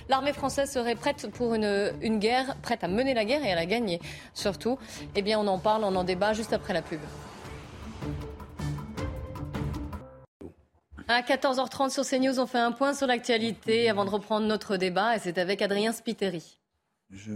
l'armée 0.08 0.32
française 0.32 0.70
serait 0.70 0.94
prête 0.94 1.28
pour 1.32 1.54
une, 1.54 1.92
une 2.00 2.18
guerre, 2.18 2.56
prête 2.62 2.84
à 2.84 2.88
mener 2.88 3.14
la 3.14 3.24
guerre 3.24 3.44
et 3.44 3.52
à 3.52 3.54
la 3.54 3.66
gagner 3.66 4.00
surtout? 4.34 4.78
Eh 5.14 5.22
bien 5.22 5.38
on 5.38 5.46
en 5.46 5.58
parle, 5.58 5.84
on 5.84 5.94
en 5.96 6.04
débat 6.04 6.32
juste 6.32 6.52
après 6.52 6.72
la 6.74 6.82
pub. 6.82 7.00
À 11.08 11.22
14h30 11.22 11.90
sur 11.90 12.04
CNews, 12.04 12.38
on 12.38 12.46
fait 12.46 12.58
un 12.58 12.70
point 12.70 12.94
sur 12.94 13.08
l'actualité 13.08 13.90
avant 13.90 14.04
de 14.04 14.10
reprendre 14.10 14.46
notre 14.46 14.76
débat 14.76 15.16
et 15.16 15.18
c'est 15.18 15.38
avec 15.38 15.60
Adrien 15.60 15.90
Spiteri. 15.90 16.60
Je... 17.10 17.32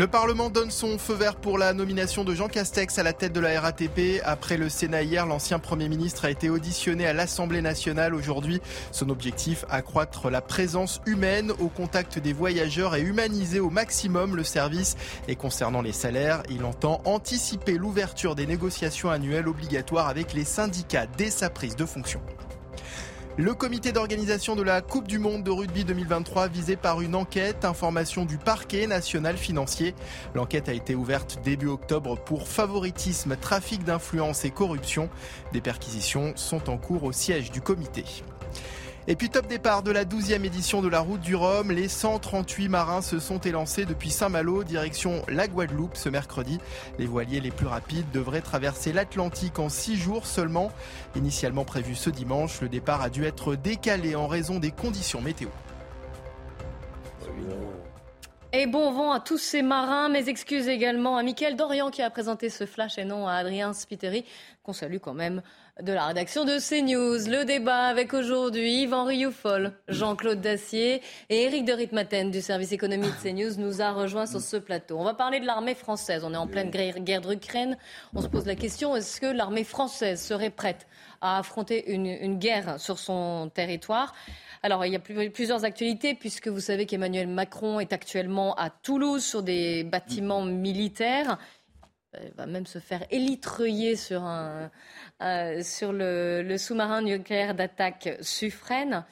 Le 0.00 0.06
Parlement 0.06 0.48
donne 0.48 0.70
son 0.70 0.96
feu 0.96 1.12
vert 1.12 1.36
pour 1.36 1.58
la 1.58 1.74
nomination 1.74 2.24
de 2.24 2.34
Jean 2.34 2.48
Castex 2.48 2.98
à 2.98 3.02
la 3.02 3.12
tête 3.12 3.34
de 3.34 3.40
la 3.40 3.60
RATP. 3.60 4.22
Après 4.24 4.56
le 4.56 4.70
Sénat 4.70 5.02
hier, 5.02 5.26
l'ancien 5.26 5.58
Premier 5.58 5.90
ministre 5.90 6.24
a 6.24 6.30
été 6.30 6.48
auditionné 6.48 7.06
à 7.06 7.12
l'Assemblée 7.12 7.60
nationale 7.60 8.14
aujourd'hui. 8.14 8.62
Son 8.92 9.10
objectif, 9.10 9.66
accroître 9.68 10.30
la 10.30 10.40
présence 10.40 11.02
humaine 11.04 11.52
au 11.58 11.68
contact 11.68 12.18
des 12.18 12.32
voyageurs 12.32 12.96
et 12.96 13.02
humaniser 13.02 13.60
au 13.60 13.68
maximum 13.68 14.36
le 14.36 14.42
service. 14.42 14.96
Et 15.28 15.36
concernant 15.36 15.82
les 15.82 15.92
salaires, 15.92 16.44
il 16.48 16.64
entend 16.64 17.02
anticiper 17.04 17.76
l'ouverture 17.76 18.34
des 18.34 18.46
négociations 18.46 19.10
annuelles 19.10 19.48
obligatoires 19.48 20.08
avec 20.08 20.32
les 20.32 20.44
syndicats 20.44 21.08
dès 21.18 21.28
sa 21.28 21.50
prise 21.50 21.76
de 21.76 21.84
fonction. 21.84 22.22
Le 23.36 23.54
comité 23.54 23.92
d'organisation 23.92 24.56
de 24.56 24.62
la 24.62 24.82
Coupe 24.82 25.06
du 25.06 25.18
Monde 25.18 25.44
de 25.44 25.50
rugby 25.50 25.84
2023 25.84 26.48
visé 26.48 26.76
par 26.76 27.00
une 27.00 27.14
enquête, 27.14 27.64
information 27.64 28.24
du 28.24 28.38
parquet 28.38 28.86
national 28.86 29.36
financier. 29.36 29.94
L'enquête 30.34 30.68
a 30.68 30.72
été 30.72 30.94
ouverte 30.94 31.38
début 31.44 31.68
octobre 31.68 32.16
pour 32.16 32.48
favoritisme, 32.48 33.36
trafic 33.36 33.84
d'influence 33.84 34.44
et 34.44 34.50
corruption. 34.50 35.08
Des 35.52 35.60
perquisitions 35.60 36.32
sont 36.34 36.68
en 36.68 36.76
cours 36.76 37.04
au 37.04 37.12
siège 37.12 37.50
du 37.50 37.60
comité. 37.60 38.04
Et 39.10 39.16
puis 39.16 39.28
top 39.28 39.48
départ 39.48 39.82
de 39.82 39.90
la 39.90 40.04
12e 40.04 40.44
édition 40.44 40.82
de 40.82 40.88
la 40.88 41.00
route 41.00 41.20
du 41.20 41.34
Rhum. 41.34 41.72
Les 41.72 41.88
138 41.88 42.68
marins 42.68 43.02
se 43.02 43.18
sont 43.18 43.40
élancés 43.40 43.84
depuis 43.84 44.08
Saint-Malo, 44.08 44.62
direction 44.62 45.24
la 45.26 45.48
Guadeloupe 45.48 45.96
ce 45.96 46.08
mercredi. 46.08 46.60
Les 46.96 47.06
voiliers 47.06 47.40
les 47.40 47.50
plus 47.50 47.66
rapides 47.66 48.08
devraient 48.12 48.40
traverser 48.40 48.92
l'Atlantique 48.92 49.58
en 49.58 49.68
6 49.68 49.96
jours 49.96 50.26
seulement. 50.26 50.70
Initialement 51.16 51.64
prévu 51.64 51.96
ce 51.96 52.08
dimanche, 52.08 52.60
le 52.60 52.68
départ 52.68 53.02
a 53.02 53.10
dû 53.10 53.24
être 53.24 53.56
décalé 53.56 54.14
en 54.14 54.28
raison 54.28 54.60
des 54.60 54.70
conditions 54.70 55.20
météo. 55.20 55.48
Et 58.52 58.66
bon 58.66 58.90
vent 58.92 59.12
à 59.12 59.20
tous 59.20 59.38
ces 59.38 59.62
marins. 59.62 60.08
Mes 60.08 60.28
excuses 60.28 60.66
également 60.66 61.16
à 61.16 61.22
Mickaël 61.22 61.54
Dorian 61.54 61.90
qui 61.90 62.02
a 62.02 62.10
présenté 62.10 62.48
ce 62.48 62.66
flash 62.66 62.98
et 62.98 63.04
non 63.04 63.28
à 63.28 63.34
Adrien 63.34 63.72
Spiteri, 63.72 64.24
qu'on 64.64 64.72
salue 64.72 64.98
quand 65.00 65.14
même 65.14 65.42
de 65.82 65.92
la 65.92 66.06
rédaction 66.06 66.44
de 66.44 66.58
CNews. 66.58 67.30
Le 67.30 67.44
débat 67.44 67.84
avec 67.84 68.12
aujourd'hui 68.12 68.82
Yvan 68.82 69.04
Rioufol, 69.04 69.72
Jean-Claude 69.88 70.40
Dacier 70.40 71.00
et 71.28 71.42
Éric 71.44 71.64
de 71.64 71.72
Ritmaten 71.72 72.30
du 72.30 72.40
service 72.40 72.72
économique 72.72 73.12
de 73.22 73.30
CNews 73.30 73.58
nous 73.58 73.80
a 73.80 73.92
rejoints 73.92 74.26
sur 74.26 74.40
ce 74.40 74.56
plateau. 74.56 74.98
On 74.98 75.04
va 75.04 75.14
parler 75.14 75.40
de 75.40 75.46
l'armée 75.46 75.74
française. 75.74 76.24
On 76.24 76.34
est 76.34 76.36
en 76.36 76.46
pleine 76.46 76.70
guerre 76.70 77.20
d'Ukraine. 77.20 77.76
On 78.14 78.20
se 78.20 78.28
pose 78.28 78.46
la 78.46 78.56
question 78.56 78.96
est-ce 78.96 79.20
que 79.20 79.26
l'armée 79.26 79.64
française 79.64 80.20
serait 80.20 80.50
prête 80.50 80.86
à 81.20 81.38
affronter 81.38 81.92
une, 81.92 82.06
une 82.06 82.38
guerre 82.38 82.78
sur 82.80 82.98
son 82.98 83.50
territoire? 83.52 84.14
Alors, 84.62 84.84
il 84.84 84.92
y 84.92 84.96
a 84.96 85.00
plusieurs 85.00 85.64
actualités, 85.64 86.14
puisque 86.14 86.48
vous 86.48 86.60
savez 86.60 86.84
qu'Emmanuel 86.84 87.28
Macron 87.28 87.80
est 87.80 87.94
actuellement 87.94 88.54
à 88.56 88.68
Toulouse 88.68 89.24
sur 89.24 89.42
des 89.42 89.84
bâtiments 89.84 90.42
militaires. 90.42 91.38
Il 92.14 92.32
va 92.36 92.46
même 92.46 92.66
se 92.66 92.78
faire 92.78 93.04
élitreuiller 93.10 93.94
sur, 93.94 94.22
un, 94.22 94.70
euh, 95.22 95.62
sur 95.62 95.92
le, 95.92 96.56
sous-marin 96.58 97.02
nucléaire 97.02 97.54
d'attaque 97.54 98.18
Suffren. 98.20 99.04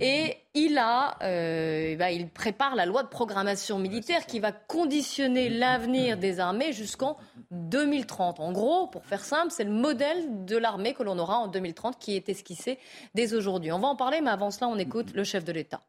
Et 0.00 0.36
il 0.54 0.76
a, 0.78 1.16
euh, 1.22 1.96
bah, 1.96 2.10
il 2.10 2.28
prépare 2.28 2.74
la 2.74 2.84
loi 2.84 3.02
de 3.02 3.08
programmation 3.08 3.78
militaire 3.78 4.26
qui 4.26 4.38
va 4.38 4.52
conditionner 4.52 5.48
l'avenir 5.48 6.18
des 6.18 6.40
armées 6.40 6.72
jusqu'en 6.72 7.16
2030. 7.50 8.38
En 8.40 8.52
gros, 8.52 8.86
pour 8.86 9.06
faire 9.06 9.24
simple, 9.24 9.50
c'est 9.50 9.64
le 9.64 9.70
modèle 9.70 10.44
de 10.44 10.56
l'armée 10.56 10.92
que 10.92 11.02
l'on 11.02 11.18
aura 11.18 11.38
en 11.38 11.48
2030 11.48 11.98
qui 11.98 12.16
est 12.16 12.28
esquissé 12.28 12.78
dès 13.14 13.32
aujourd'hui. 13.34 13.72
On 13.72 13.78
va 13.78 13.88
en 13.88 13.96
parler, 13.96 14.20
mais 14.20 14.30
avant 14.30 14.50
cela, 14.50 14.68
on 14.68 14.78
écoute 14.78 15.14
le 15.14 15.24
chef 15.24 15.44
de 15.44 15.52
l'État. 15.52 15.80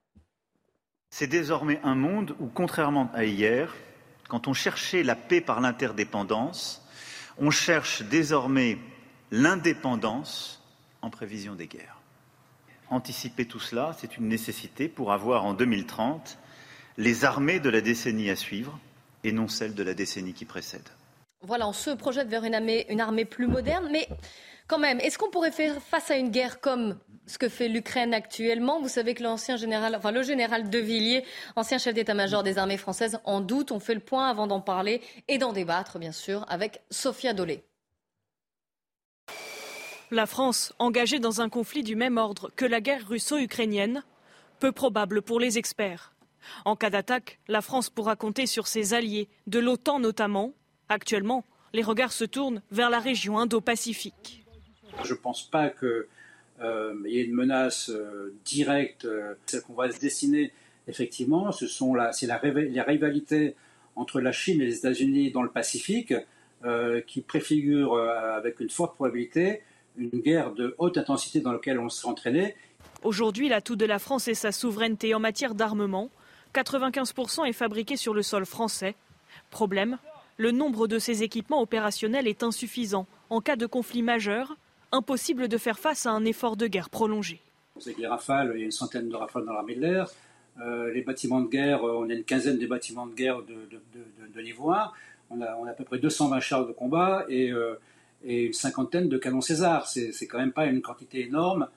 C'est 1.09 1.27
désormais 1.27 1.79
un 1.83 1.95
monde 1.95 2.35
où, 2.39 2.47
contrairement 2.47 3.09
à 3.13 3.25
hier, 3.25 3.75
quand 4.29 4.47
on 4.47 4.53
cherchait 4.53 5.03
la 5.03 5.15
paix 5.15 5.41
par 5.41 5.59
l'interdépendance, 5.59 6.81
on 7.39 7.49
cherche 7.49 8.03
désormais 8.03 8.77
l'indépendance 9.31 10.63
en 11.01 11.09
prévision 11.09 11.55
des 11.55 11.67
guerres. 11.67 11.99
Anticiper 12.89 13.45
tout 13.45 13.59
cela, 13.59 13.95
c'est 13.99 14.17
une 14.17 14.27
nécessité 14.27 14.87
pour 14.87 15.11
avoir 15.11 15.45
en 15.45 15.53
2030 15.53 16.37
les 16.97 17.25
armées 17.25 17.59
de 17.59 17.69
la 17.69 17.81
décennie 17.81 18.29
à 18.29 18.35
suivre 18.35 18.79
et 19.23 19.31
non 19.31 19.47
celles 19.47 19.73
de 19.73 19.83
la 19.83 19.93
décennie 19.93 20.33
qui 20.33 20.45
précède. 20.45 20.87
Voilà, 21.41 21.67
on 21.67 21.73
se 21.73 21.91
projette 21.91 22.27
vers 22.27 22.43
une 22.43 22.53
armée, 22.53 22.85
une 22.89 23.01
armée 23.01 23.25
plus 23.25 23.47
moderne, 23.47 23.89
mais 23.91 24.07
quand 24.69 24.79
même, 24.79 24.99
est-ce 25.01 25.17
qu'on 25.17 25.31
pourrait 25.31 25.51
faire 25.51 25.81
face 25.81 26.11
à 26.11 26.15
une 26.15 26.29
guerre 26.29 26.61
comme 26.61 26.97
ce 27.25 27.37
que 27.39 27.49
fait 27.49 27.67
l'Ukraine 27.67 28.13
actuellement? 28.13 28.79
Vous 28.79 28.87
savez 28.87 29.15
que 29.15 29.23
l'ancien 29.23 29.57
général, 29.57 29.99
le 30.13 30.21
général 30.21 30.69
De 30.69 30.77
Villiers, 30.77 31.25
ancien 31.55 31.79
chef 31.79 31.95
d'état-major 31.95 32.43
des 32.43 32.59
armées 32.59 32.77
françaises, 32.77 33.19
en 33.25 33.41
doute. 33.41 33.71
On 33.71 33.79
fait 33.79 33.95
le 33.95 33.99
point 33.99 34.29
avant 34.29 34.45
d'en 34.45 34.61
parler 34.61 35.01
et 35.27 35.39
d'en 35.39 35.53
débattre, 35.53 35.97
bien 35.97 36.11
sûr, 36.11 36.45
avec 36.47 36.81
Sophia 36.91 37.33
Dolé. 37.33 37.63
La 40.11 40.27
France, 40.27 40.73
engagée 40.77 41.19
dans 41.19 41.41
un 41.41 41.49
conflit 41.49 41.83
du 41.83 41.95
même 41.95 42.17
ordre 42.17 42.51
que 42.55 42.65
la 42.65 42.79
guerre 42.79 43.07
russo-ukrainienne, 43.07 44.03
peu 44.59 44.71
probable 44.71 45.23
pour 45.23 45.39
les 45.39 45.57
experts. 45.57 46.13
En 46.63 46.75
cas 46.75 46.91
d'attaque, 46.91 47.39
la 47.47 47.61
France 47.61 47.89
pourra 47.89 48.15
compter 48.15 48.45
sur 48.45 48.67
ses 48.67 48.93
alliés, 48.93 49.29
de 49.47 49.59
l'OTAN 49.59 49.99
notamment. 49.99 50.53
Actuellement, 50.89 51.43
les 51.73 51.83
regards 51.83 52.11
se 52.11 52.25
tournent 52.25 52.61
vers 52.71 52.89
la 52.91 52.99
région 52.99 53.39
Indo-Pacifique. 53.39 54.45
Je 55.03 55.13
ne 55.13 55.17
pense 55.19 55.43
pas 55.43 55.69
qu'il 55.69 56.05
euh, 56.61 56.93
y 57.05 57.19
ait 57.19 57.23
une 57.23 57.33
menace 57.33 57.89
euh, 57.89 58.35
directe. 58.45 59.05
Euh, 59.05 59.33
celle 59.45 59.61
qu'on 59.61 59.73
va 59.73 59.91
se 59.91 59.99
dessiner, 59.99 60.51
effectivement, 60.87 61.51
ce 61.51 61.67
c'est 61.67 62.27
la, 62.27 62.37
rivalité 62.37 63.55
entre 63.95 64.21
la 64.21 64.31
Chine 64.31 64.61
et 64.61 64.65
les 64.65 64.77
États-Unis 64.77 65.31
dans 65.31 65.43
le 65.43 65.49
Pacifique 65.49 66.13
qui 67.07 67.21
préfigure 67.21 67.97
avec 67.97 68.59
une 68.59 68.69
forte 68.69 68.95
probabilité 68.95 69.61
une 69.99 70.19
guerre 70.21 70.51
de 70.51 70.75
haute 70.77 70.97
intensité 70.97 71.41
dans 71.41 71.51
laquelle 71.51 71.79
on 71.79 71.89
s'est 71.89 72.07
entraîné. 72.07 72.55
Aujourd'hui, 73.03 73.49
l'atout 73.49 73.75
de 73.75 73.85
la 73.85 73.99
France 73.99 74.27
est 74.27 74.33
sa 74.33 74.51
souveraineté 74.51 75.13
en 75.13 75.19
matière 75.19 75.55
d'armement. 75.55 76.09
95% 76.53 77.45
est 77.45 77.53
fabriqué 77.53 77.95
sur 77.95 78.13
le 78.13 78.21
sol 78.21 78.45
français. 78.45 78.95
Problème, 79.51 79.97
le 80.37 80.51
nombre 80.51 80.87
de 80.87 80.99
ces 80.99 81.23
équipements 81.23 81.61
opérationnels 81.61 82.27
est 82.27 82.43
insuffisant. 82.43 83.07
En 83.29 83.41
cas 83.41 83.55
de 83.55 83.65
conflit 83.65 84.01
majeur, 84.01 84.57
impossible 84.91 85.47
de 85.47 85.57
faire 85.57 85.79
face 85.79 86.05
à 86.05 86.11
un 86.11 86.25
effort 86.25 86.57
de 86.57 86.67
guerre 86.67 86.89
prolongé. 86.89 87.41
Vous 87.75 87.91
les 87.97 88.07
rafales, 88.07 88.51
il 88.55 88.59
y 88.59 88.63
a 88.63 88.65
une 88.65 88.71
centaine 88.71 89.09
de 89.09 89.15
rafales 89.15 89.45
dans 89.45 89.53
l'armée 89.53 89.75
de 89.75 89.81
l'air. 89.81 90.09
Euh, 90.61 90.91
les 90.91 91.01
bâtiments 91.01 91.41
de 91.41 91.47
guerre, 91.47 91.83
euh, 91.85 91.99
on 91.99 92.09
a 92.09 92.13
une 92.13 92.23
quinzaine 92.23 92.57
de 92.57 92.67
bâtiments 92.67 93.07
de 93.07 93.13
guerre 93.13 93.41
de, 93.43 93.53
de, 93.69 94.53
On 95.29 95.41
a, 95.41 95.55
on 95.55 95.65
a, 95.65 95.69
à 95.69 95.73
peu 95.73 95.85
près 95.85 95.99
220 95.99 96.39
chars 96.41 96.65
de 96.65 96.73
combat 96.73 97.25
et 97.29 97.51
euh, 97.51 97.75
et 98.23 98.45
une 98.47 98.53
cinquantaine 98.53 99.09
de 99.09 99.17
canons 99.17 99.41
César. 99.41 99.87
C'est 99.87 100.27
quand 100.27 100.39
même 100.39 100.51
pas 100.51 100.65
une 100.65 100.81
quantité 100.81 101.21
énorme. 101.21 101.67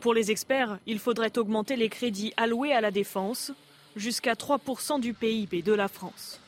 Pour 0.00 0.14
les 0.14 0.30
experts, 0.30 0.78
il 0.86 0.98
faudrait 0.98 1.36
augmenter 1.38 1.76
les 1.76 1.88
crédits 1.88 2.32
alloués 2.36 2.72
à 2.72 2.80
la 2.80 2.90
défense 2.90 3.52
jusqu'à 3.94 4.34
3% 4.34 5.00
du 5.00 5.14
PIB 5.14 5.62
de 5.62 5.72
la 5.72 5.88
France. 5.88 6.40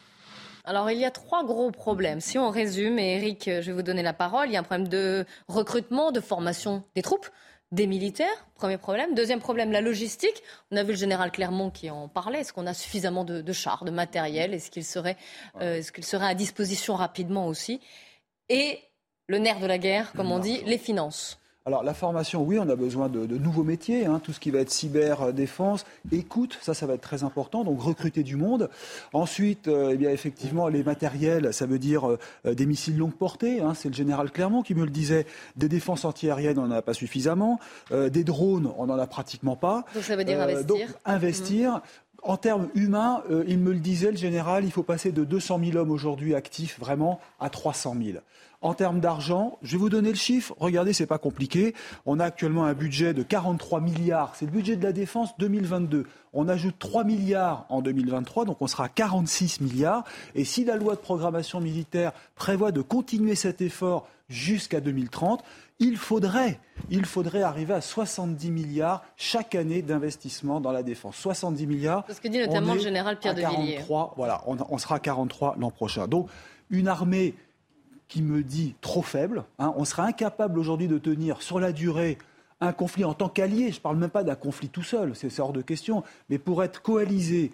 Alors, 0.68 0.90
il 0.90 0.98
y 0.98 1.06
a 1.06 1.10
trois 1.10 1.44
gros 1.44 1.70
problèmes. 1.70 2.20
Si 2.20 2.36
on 2.36 2.50
résume, 2.50 2.98
et 2.98 3.16
Eric, 3.16 3.44
je 3.46 3.60
vais 3.60 3.72
vous 3.72 3.82
donner 3.82 4.02
la 4.02 4.12
parole, 4.12 4.48
il 4.48 4.52
y 4.52 4.56
a 4.58 4.60
un 4.60 4.64
problème 4.64 4.86
de 4.86 5.24
recrutement, 5.48 6.12
de 6.12 6.20
formation 6.20 6.84
des 6.94 7.00
troupes 7.00 7.26
des 7.72 7.86
militaires, 7.86 8.46
premier 8.54 8.76
problème. 8.76 9.14
Deuxième 9.14 9.40
problème, 9.40 9.72
la 9.72 9.80
logistique. 9.80 10.42
On 10.70 10.76
a 10.76 10.82
vu 10.82 10.90
le 10.90 10.98
général 10.98 11.30
Clermont 11.30 11.70
qui 11.70 11.88
en 11.88 12.06
parlait. 12.06 12.40
Est-ce 12.40 12.52
qu'on 12.52 12.66
a 12.66 12.74
suffisamment 12.74 13.24
de, 13.24 13.52
chars, 13.54 13.86
de 13.86 13.90
matériel? 13.90 14.52
Est-ce 14.52 14.70
qu'il 14.70 14.84
serait, 14.84 15.16
euh, 15.62 15.76
est 15.76 16.02
serait 16.02 16.26
à 16.26 16.34
disposition 16.34 16.96
rapidement 16.96 17.46
aussi? 17.46 17.80
Et 18.50 18.78
le 19.26 19.38
nerf 19.38 19.60
de 19.60 19.66
la 19.66 19.78
guerre, 19.78 20.12
comme 20.12 20.30
on 20.30 20.38
dit, 20.38 20.62
les 20.66 20.78
finances. 20.78 21.38
Alors 21.68 21.84
la 21.84 21.92
formation, 21.92 22.42
oui, 22.42 22.58
on 22.58 22.66
a 22.70 22.76
besoin 22.76 23.10
de, 23.10 23.26
nouveaux 23.36 23.62
métiers, 23.62 24.06
hein, 24.06 24.22
tout 24.24 24.32
ce 24.32 24.40
qui 24.40 24.50
va 24.50 24.60
être 24.60 24.70
cyber-défense, 24.70 25.84
écoute, 26.10 26.58
ça, 26.62 26.72
ça 26.72 26.86
va 26.86 26.94
être 26.94 27.02
très 27.02 27.24
important, 27.24 27.62
donc 27.62 27.82
recruter 27.82 28.22
du 28.22 28.36
monde. 28.36 28.70
Ensuite, 29.12 29.68
euh, 29.68 29.90
eh 29.92 29.98
bien, 29.98 30.08
effectivement, 30.08 30.68
les 30.68 30.82
matériels, 30.82 31.52
ça 31.52 31.66
veut 31.66 31.78
dire 31.78 32.08
euh, 32.08 32.54
des 32.54 32.64
missiles 32.64 32.96
longue 32.96 33.12
portée, 33.12 33.60
hein, 33.60 33.74
c'est 33.74 33.90
le 33.90 33.94
général 33.94 34.30
Clermont 34.30 34.62
qui 34.62 34.74
me 34.74 34.82
le 34.82 34.90
disait, 34.90 35.26
des 35.56 35.68
défenses 35.68 36.06
antiaériennes, 36.06 36.58
on 36.58 36.68
n'en 36.68 36.76
a 36.76 36.80
pas 36.80 36.94
suffisamment, 36.94 37.60
euh, 37.92 38.08
des 38.08 38.24
drones, 38.24 38.72
on 38.78 38.86
n'en 38.86 38.98
a 38.98 39.06
pratiquement 39.06 39.56
pas. 39.56 39.84
Donc 39.94 40.04
ça 40.04 40.16
veut 40.16 40.24
dire 40.24 40.40
investir. 40.40 40.64
Donc 40.64 40.96
investir. 41.04 41.74
Mmh. 41.74 42.07
En 42.22 42.36
termes 42.36 42.68
humains, 42.74 43.22
il 43.46 43.58
me 43.58 43.72
le 43.72 43.78
disait, 43.78 44.10
le 44.10 44.16
général, 44.16 44.64
il 44.64 44.72
faut 44.72 44.82
passer 44.82 45.12
de 45.12 45.24
200 45.24 45.60
000 45.64 45.76
hommes 45.76 45.90
aujourd'hui 45.90 46.34
actifs 46.34 46.78
vraiment 46.80 47.20
à 47.38 47.48
300 47.48 47.94
000. 48.02 48.18
En 48.60 48.74
termes 48.74 48.98
d'argent, 48.98 49.56
je 49.62 49.72
vais 49.72 49.78
vous 49.78 49.88
donner 49.88 50.08
le 50.08 50.16
chiffre. 50.16 50.52
Regardez, 50.58 50.92
c'est 50.92 51.06
pas 51.06 51.18
compliqué. 51.18 51.74
On 52.06 52.18
a 52.18 52.24
actuellement 52.24 52.64
un 52.64 52.74
budget 52.74 53.14
de 53.14 53.22
43 53.22 53.80
milliards. 53.80 54.34
C'est 54.34 54.46
le 54.46 54.50
budget 54.50 54.74
de 54.74 54.82
la 54.82 54.92
défense 54.92 55.30
2022. 55.38 56.06
On 56.32 56.48
ajoute 56.48 56.74
3 56.80 57.04
milliards 57.04 57.66
en 57.68 57.82
2023, 57.82 58.46
donc 58.46 58.60
on 58.60 58.66
sera 58.66 58.86
à 58.86 58.88
46 58.88 59.60
milliards. 59.60 60.02
Et 60.34 60.44
si 60.44 60.64
la 60.64 60.74
loi 60.74 60.96
de 60.96 61.00
programmation 61.00 61.60
militaire 61.60 62.12
prévoit 62.34 62.72
de 62.72 62.80
continuer 62.80 63.36
cet 63.36 63.62
effort 63.62 64.08
jusqu'à 64.28 64.80
2030, 64.80 65.44
il 65.78 65.96
faudrait, 65.96 66.60
il 66.90 67.04
faudrait 67.04 67.42
arriver 67.42 67.74
à 67.74 67.80
70 67.80 68.50
milliards 68.50 69.04
chaque 69.16 69.54
année 69.54 69.82
d'investissement 69.82 70.60
dans 70.60 70.72
la 70.72 70.82
défense. 70.82 71.16
70 71.16 71.66
milliards. 71.66 72.04
C'est 72.08 72.14
ce 72.14 72.20
que 72.20 72.28
dit 72.28 72.38
notamment 72.38 72.74
le 72.74 72.80
général 72.80 73.18
Pierre 73.18 73.34
de 73.34 73.42
Villiers. 73.42 73.80
Voilà, 74.16 74.42
on, 74.46 74.56
on 74.68 74.78
sera 74.78 74.96
à 74.96 74.98
43 75.00 75.56
l'an 75.58 75.70
prochain. 75.70 76.08
Donc, 76.08 76.28
une 76.70 76.88
armée 76.88 77.34
qui 78.08 78.22
me 78.22 78.42
dit 78.42 78.74
trop 78.80 79.02
faible. 79.02 79.44
Hein. 79.58 79.72
On 79.76 79.84
sera 79.84 80.04
incapable 80.04 80.58
aujourd'hui 80.58 80.88
de 80.88 80.98
tenir 80.98 81.42
sur 81.42 81.60
la 81.60 81.72
durée 81.72 82.18
un 82.60 82.72
conflit 82.72 83.04
en 83.04 83.14
tant 83.14 83.28
qu'allié. 83.28 83.70
Je 83.70 83.76
ne 83.76 83.82
parle 83.82 83.98
même 83.98 84.10
pas 84.10 84.24
d'un 84.24 84.34
conflit 84.34 84.68
tout 84.68 84.82
seul, 84.82 85.14
c'est 85.14 85.38
hors 85.38 85.52
de 85.52 85.62
question. 85.62 86.02
Mais 86.28 86.38
pour 86.38 86.64
être 86.64 86.82
coalisé, 86.82 87.52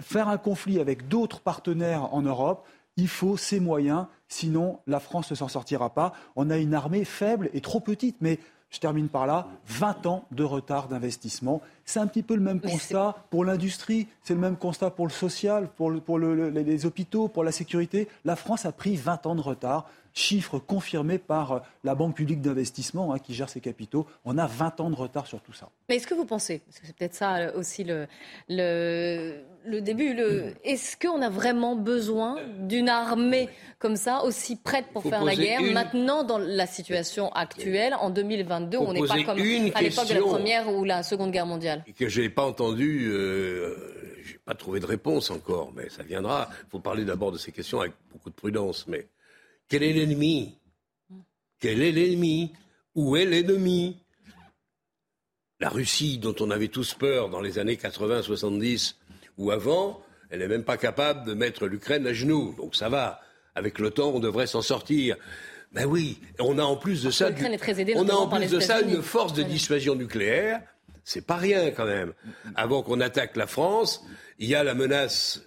faire 0.00 0.28
un 0.28 0.38
conflit 0.38 0.78
avec 0.78 1.08
d'autres 1.08 1.40
partenaires 1.40 2.14
en 2.14 2.22
Europe, 2.22 2.66
il 2.96 3.08
faut 3.08 3.36
ces 3.36 3.60
moyens. 3.60 4.06
Sinon, 4.28 4.80
la 4.86 5.00
France 5.00 5.30
ne 5.30 5.36
s'en 5.36 5.48
sortira 5.48 5.90
pas. 5.90 6.12
On 6.34 6.50
a 6.50 6.56
une 6.56 6.74
armée 6.74 7.04
faible 7.04 7.50
et 7.52 7.60
trop 7.60 7.80
petite. 7.80 8.16
Mais 8.20 8.38
je 8.70 8.80
termine 8.80 9.08
par 9.08 9.26
là, 9.26 9.48
20 9.66 10.06
ans 10.06 10.24
de 10.32 10.44
retard 10.44 10.88
d'investissement. 10.88 11.60
C'est 11.86 12.00
un 12.00 12.08
petit 12.08 12.24
peu 12.24 12.34
le 12.34 12.40
même 12.40 12.60
constat 12.60 13.14
pour 13.30 13.44
l'industrie, 13.44 14.08
c'est 14.22 14.34
le 14.34 14.40
même 14.40 14.56
constat 14.56 14.90
pour 14.90 15.06
le 15.06 15.12
social, 15.12 15.68
pour, 15.76 15.90
les 15.90 16.84
hôpitaux, 16.84 17.28
pour 17.28 17.44
la 17.44 17.52
sécurité. 17.52 18.08
La 18.24 18.34
France 18.34 18.66
a 18.66 18.72
pris 18.72 18.96
20 18.96 19.26
ans 19.26 19.36
de 19.36 19.40
retard 19.40 19.86
chiffre 20.16 20.58
confirmé 20.58 21.18
par 21.18 21.52
euh, 21.52 21.58
la 21.84 21.94
Banque 21.94 22.16
publique 22.16 22.40
d'investissement 22.40 23.12
hein, 23.12 23.18
qui 23.18 23.34
gère 23.34 23.50
ses 23.50 23.60
capitaux. 23.60 24.06
On 24.24 24.38
a 24.38 24.46
20 24.46 24.80
ans 24.80 24.90
de 24.90 24.96
retard 24.96 25.26
sur 25.26 25.40
tout 25.40 25.52
ça. 25.52 25.68
Mais 25.88 25.96
est-ce 25.96 26.06
que 26.06 26.14
vous 26.14 26.24
pensez, 26.24 26.60
parce 26.66 26.80
que 26.80 26.86
c'est 26.86 26.96
peut-être 26.96 27.14
ça 27.14 27.36
euh, 27.36 27.52
aussi 27.54 27.84
le, 27.84 28.06
le, 28.48 29.80
début, 29.80 30.14
le, 30.14 30.54
est-ce 30.64 30.96
qu'on 30.96 31.20
a 31.20 31.28
vraiment 31.28 31.76
besoin 31.76 32.38
d'une 32.58 32.88
armée 32.88 33.50
comme 33.78 33.96
ça, 33.96 34.24
aussi 34.24 34.56
prête 34.56 34.86
pour 34.92 35.02
faire 35.02 35.22
la 35.22 35.36
guerre, 35.36 35.60
maintenant 35.60 36.24
dans 36.24 36.38
la 36.38 36.66
situation 36.66 37.30
actuelle, 37.32 37.94
en 38.00 38.08
2022, 38.08 38.78
on 38.78 38.94
n'est 38.94 39.06
pas 39.06 39.22
comme 39.22 39.38
à 39.38 39.82
l'époque 39.82 40.08
de 40.08 40.14
la 40.14 40.20
Première 40.20 40.74
ou 40.74 40.84
la 40.84 41.02
Seconde 41.02 41.30
Guerre 41.30 41.46
mondiale 41.46 41.75
Que 41.96 42.08
je 42.08 42.22
n'ai 42.22 42.28
pas 42.28 42.44
entendu, 42.44 43.08
euh, 43.10 43.74
je 44.22 44.32
n'ai 44.32 44.38
pas 44.44 44.54
trouvé 44.54 44.80
de 44.80 44.86
réponse 44.86 45.30
encore, 45.30 45.72
mais 45.74 45.88
ça 45.88 46.02
viendra. 46.02 46.48
Il 46.64 46.70
faut 46.70 46.80
parler 46.80 47.04
d'abord 47.04 47.32
de 47.32 47.38
ces 47.38 47.52
questions 47.52 47.80
avec 47.80 47.92
beaucoup 48.12 48.30
de 48.30 48.34
prudence, 48.34 48.86
mais 48.86 49.08
quel 49.68 49.82
est 49.82 49.92
l'ennemi? 49.92 50.58
Quel 51.58 51.82
est 51.82 51.92
l'ennemi? 51.92 52.52
Où 52.94 53.16
est 53.16 53.24
l'ennemi? 53.24 53.96
La 55.58 55.68
Russie, 55.70 56.18
dont 56.18 56.34
on 56.40 56.50
avait 56.50 56.68
tous 56.68 56.94
peur 56.94 57.30
dans 57.30 57.40
les 57.40 57.58
années 57.58 57.76
80-70 57.76 58.94
ou 59.38 59.50
avant, 59.50 60.02
elle 60.30 60.40
n'est 60.40 60.48
même 60.48 60.64
pas 60.64 60.76
capable 60.76 61.26
de 61.26 61.34
mettre 61.34 61.66
l'Ukraine 61.66 62.06
à 62.06 62.12
genoux. 62.12 62.54
Donc 62.56 62.76
ça 62.76 62.88
va. 62.88 63.20
Avec 63.54 63.78
l'OTAN, 63.78 64.10
on 64.14 64.20
devrait 64.20 64.46
s'en 64.46 64.60
sortir. 64.60 65.16
Ben 65.72 65.86
oui, 65.86 66.18
on 66.38 66.58
a 66.58 66.62
en 66.62 66.76
plus 66.76 67.02
de 67.02 67.10
ça, 67.10 67.30
on 67.96 68.08
a 68.08 68.14
en 68.14 68.28
plus 68.28 68.50
de 68.50 68.60
ça 68.60 68.80
une 68.82 69.02
force 69.02 69.32
de 69.32 69.42
dissuasion 69.42 69.94
nucléaire. 69.94 70.62
C'est 71.06 71.24
pas 71.24 71.36
rien 71.36 71.70
quand 71.70 71.86
même. 71.86 72.12
Avant 72.56 72.82
qu'on 72.82 73.00
attaque 73.00 73.36
la 73.36 73.46
France, 73.46 74.04
il 74.40 74.48
y 74.48 74.56
a 74.56 74.64
la 74.64 74.74
menace 74.74 75.40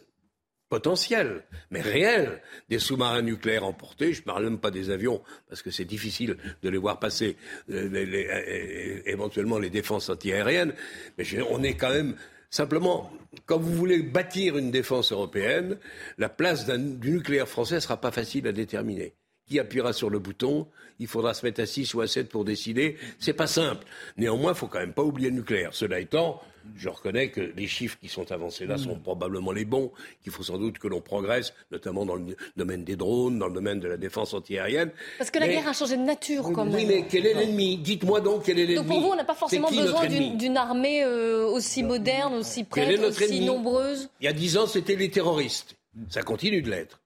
potentiel, 0.69 1.43
mais 1.69 1.81
réel, 1.81 2.41
des 2.69 2.79
sous-marins 2.79 3.23
nucléaires 3.23 3.65
emportés. 3.65 4.13
Je 4.13 4.21
ne 4.21 4.25
parle 4.25 4.45
même 4.45 4.59
pas 4.59 4.71
des 4.71 4.89
avions, 4.89 5.21
parce 5.49 5.61
que 5.61 5.69
c'est 5.69 5.83
difficile 5.83 6.37
de 6.63 6.69
les 6.69 6.77
voir 6.77 6.97
passer, 6.97 7.35
euh, 7.71 7.89
euh, 7.93 9.01
éventuellement 9.05 9.59
les 9.59 9.69
défenses 9.69 10.09
antiaériennes. 10.09 10.73
Mais 11.17 11.25
on 11.49 11.61
est 11.61 11.75
quand 11.75 11.89
même 11.89 12.15
simplement, 12.49 13.11
quand 13.45 13.57
vous 13.57 13.73
voulez 13.73 14.01
bâtir 14.01 14.57
une 14.57 14.71
défense 14.71 15.11
européenne, 15.11 15.77
la 16.17 16.29
place 16.29 16.67
du 16.67 17.11
nucléaire 17.11 17.49
français 17.49 17.75
ne 17.75 17.79
sera 17.81 17.99
pas 17.99 18.11
facile 18.11 18.47
à 18.47 18.53
déterminer. 18.53 19.13
Qui 19.49 19.59
appuiera 19.59 19.93
sur 19.93 20.09
le 20.09 20.19
bouton 20.19 20.67
Il 20.99 21.07
faudra 21.07 21.33
se 21.33 21.45
mettre 21.45 21.61
à 21.61 21.65
6 21.65 21.93
ou 21.95 22.01
à 22.01 22.07
7 22.07 22.29
pour 22.29 22.45
décider. 22.45 22.97
C'est 23.17 23.33
pas 23.33 23.47
simple. 23.47 23.85
Néanmoins, 24.17 24.51
il 24.51 24.57
faut 24.57 24.67
quand 24.67 24.79
même 24.79 24.93
pas 24.93 25.03
oublier 25.03 25.29
le 25.29 25.37
nucléaire. 25.37 25.73
Cela 25.73 25.99
étant, 25.99 26.39
je 26.75 26.89
reconnais 26.89 27.29
que 27.29 27.41
les 27.41 27.67
chiffres 27.67 27.97
qui 27.99 28.07
sont 28.07 28.31
avancés 28.31 28.65
là 28.65 28.77
sont 28.77 28.95
mm. 28.95 29.01
probablement 29.01 29.51
les 29.51 29.65
bons, 29.65 29.91
qu'il 30.21 30.31
faut 30.31 30.43
sans 30.43 30.57
doute 30.57 30.77
que 30.77 30.87
l'on 30.87 31.01
progresse, 31.01 31.53
notamment 31.71 32.05
dans 32.05 32.15
le 32.15 32.35
domaine 32.57 32.83
des 32.83 32.95
drones, 32.95 33.39
dans 33.39 33.47
le 33.47 33.53
domaine 33.53 33.79
de 33.79 33.87
la 33.87 33.97
défense 33.97 34.33
antiaérienne. 34.33 34.91
Parce 35.17 35.31
que 35.31 35.39
la 35.39 35.47
guerre 35.47 35.67
a 35.67 35.73
changé 35.73 35.97
de 35.97 36.03
nature, 36.03 36.51
quand 36.53 36.65
même. 36.65 36.75
Oui, 36.75 36.85
mais 36.85 37.05
quel 37.09 37.25
est 37.25 37.33
l'ennemi? 37.33 37.77
Dites-moi 37.77 38.21
donc 38.21 38.43
quel 38.45 38.59
est 38.59 38.65
l'ennemi. 38.65 38.87
Donc 38.87 38.87
pour 38.87 39.01
vous, 39.01 39.13
on 39.13 39.15
n'a 39.15 39.25
pas 39.25 39.35
forcément 39.35 39.69
besoin 39.69 40.05
d'une 40.07 40.57
armée 40.57 41.03
euh, 41.03 41.47
aussi 41.47 41.83
moderne, 41.83 42.35
aussi 42.35 42.63
prête, 42.63 42.99
aussi 42.99 43.41
nombreuse? 43.41 44.09
Il 44.21 44.25
y 44.25 44.27
a 44.27 44.33
dix 44.33 44.57
ans, 44.57 44.67
c'était 44.67 44.95
les 44.95 45.09
terroristes. 45.09 45.75
Ça 46.09 46.21
continue 46.21 46.61
de 46.61 46.69
l'être. 46.69 47.01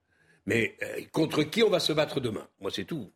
Mais 0.45 0.75
euh, 0.84 1.01
contre 1.12 1.43
qui 1.43 1.63
on 1.63 1.69
va 1.69 1.79
se 1.79 1.93
battre 1.93 2.19
demain? 2.19 2.47
Moi, 2.60 2.71
c'est 2.71 2.86
tout 2.86 3.12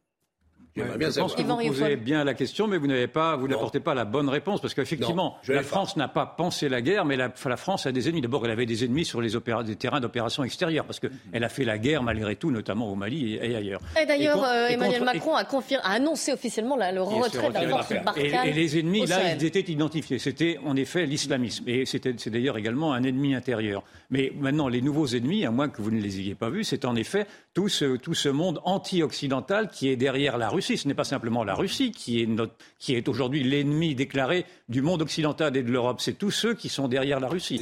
je 0.78 1.20
pense 1.20 1.36
que 1.36 1.42
vous 1.42 1.56
posez 1.56 1.96
bien 1.96 2.24
la 2.24 2.34
question, 2.34 2.68
mais 2.68 2.78
vous 2.78 2.88
n'avez 2.88 3.08
pas, 3.08 3.36
vous 3.36 3.48
n'apportez 3.48 3.80
pas 3.80 3.94
la 3.94 4.06
bonne 4.06 4.30
réponse, 4.30 4.62
parce 4.62 4.74
qu'effectivement, 4.74 5.38
la 5.48 5.64
France 5.64 5.98
n'a 5.98 6.08
pas 6.08 6.26
pensé 6.26 6.70
la 6.70 6.82
guerre, 6.82 7.06
mais 7.06 7.16
la, 7.16 7.30
France 7.58 7.86
a 7.86 7.92
des 7.92 8.08
ennemis. 8.08 8.22
D'abord, 8.22 8.46
elle 8.46 8.52
avait 8.52 8.66
des 8.66 8.86
ennemis 8.86 9.06
sur 9.06 9.22
les 9.22 9.30
des 9.64 9.76
terrains 9.76 10.00
d'opération 10.00 10.44
extérieurs, 10.44 10.86
parce 10.86 11.00
qu'elle 11.00 11.44
a 11.44 11.50
fait 11.50 11.64
la 11.64 11.78
guerre 11.78 12.04
malgré 12.04 12.36
tout, 12.36 12.52
notamment 12.52 12.92
au 12.92 12.96
Mali 12.96 13.36
et, 13.36 13.56
ailleurs. 13.56 13.82
Et 14.02 14.06
d'ailleurs, 14.06 14.44
euh, 14.44 14.68
Emmanuel 14.68 15.04
Macron 15.04 15.36
a, 15.36 15.46
annoncé 15.84 16.34
officiellement 16.34 16.76
le 16.76 17.02
retrait 17.02 17.50
de 17.50 17.54
la 17.54 17.68
force 17.68 17.92
et, 18.18 18.32
et, 18.46 18.54
les 18.54 18.80
ennemis, 18.80 19.06
là, 19.06 19.34
ils 19.34 19.46
étaient 19.46 19.72
identifiés. 19.72 20.20
C'était 20.20 20.60
en 20.66 20.76
effet 20.76 21.06
l'islamisme, 21.06 21.64
et 21.68 21.86
c'est 21.86 22.30
d'ailleurs 22.30 22.58
également 22.58 22.94
un 22.94 23.04
ennemi 23.04 23.36
intérieur. 23.36 23.84
Mais 24.10 24.32
maintenant, 24.40 24.68
les 24.68 24.82
nouveaux 24.82 25.08
ennemis, 25.08 25.46
à 25.46 25.52
moins 25.52 25.70
que 25.70 25.82
vous 25.82 25.92
ne 25.92 26.00
les 26.00 26.20
ayez 26.20 26.36
pas 26.36 26.50
vus, 26.50 26.64
c'est 26.64 26.86
en 26.86 26.96
effet 26.96 27.28
tout 27.54 27.70
ce, 27.70 27.98
tout 27.98 28.14
ce 28.14 28.30
monde 28.30 28.62
anti-occidental 28.64 29.70
qui 29.70 29.90
est 29.90 29.96
derrière 29.96 30.38
la 30.38 30.50
Russie. 30.50 30.67
Ce 30.76 30.88
n'est 30.88 30.94
pas 30.94 31.06
simplement 31.06 31.44
la 31.44 31.54
Russie 31.56 31.92
qui 31.92 32.22
est, 32.22 32.28
qui 32.80 32.96
est 32.96 33.08
aujourd'hui 33.08 33.44
l'ennemi 33.44 33.96
déclaré 33.96 34.46
du 34.68 34.82
monde 34.82 35.02
occidental 35.02 35.56
et 35.56 35.64
de 35.64 35.72
l'Europe. 35.72 36.02
C'est 36.02 36.18
tous 36.18 36.32
ceux 36.32 36.54
qui 36.56 36.68
sont 36.68 36.88
derrière 36.90 37.20
la 37.20 37.30
Russie. 37.30 37.62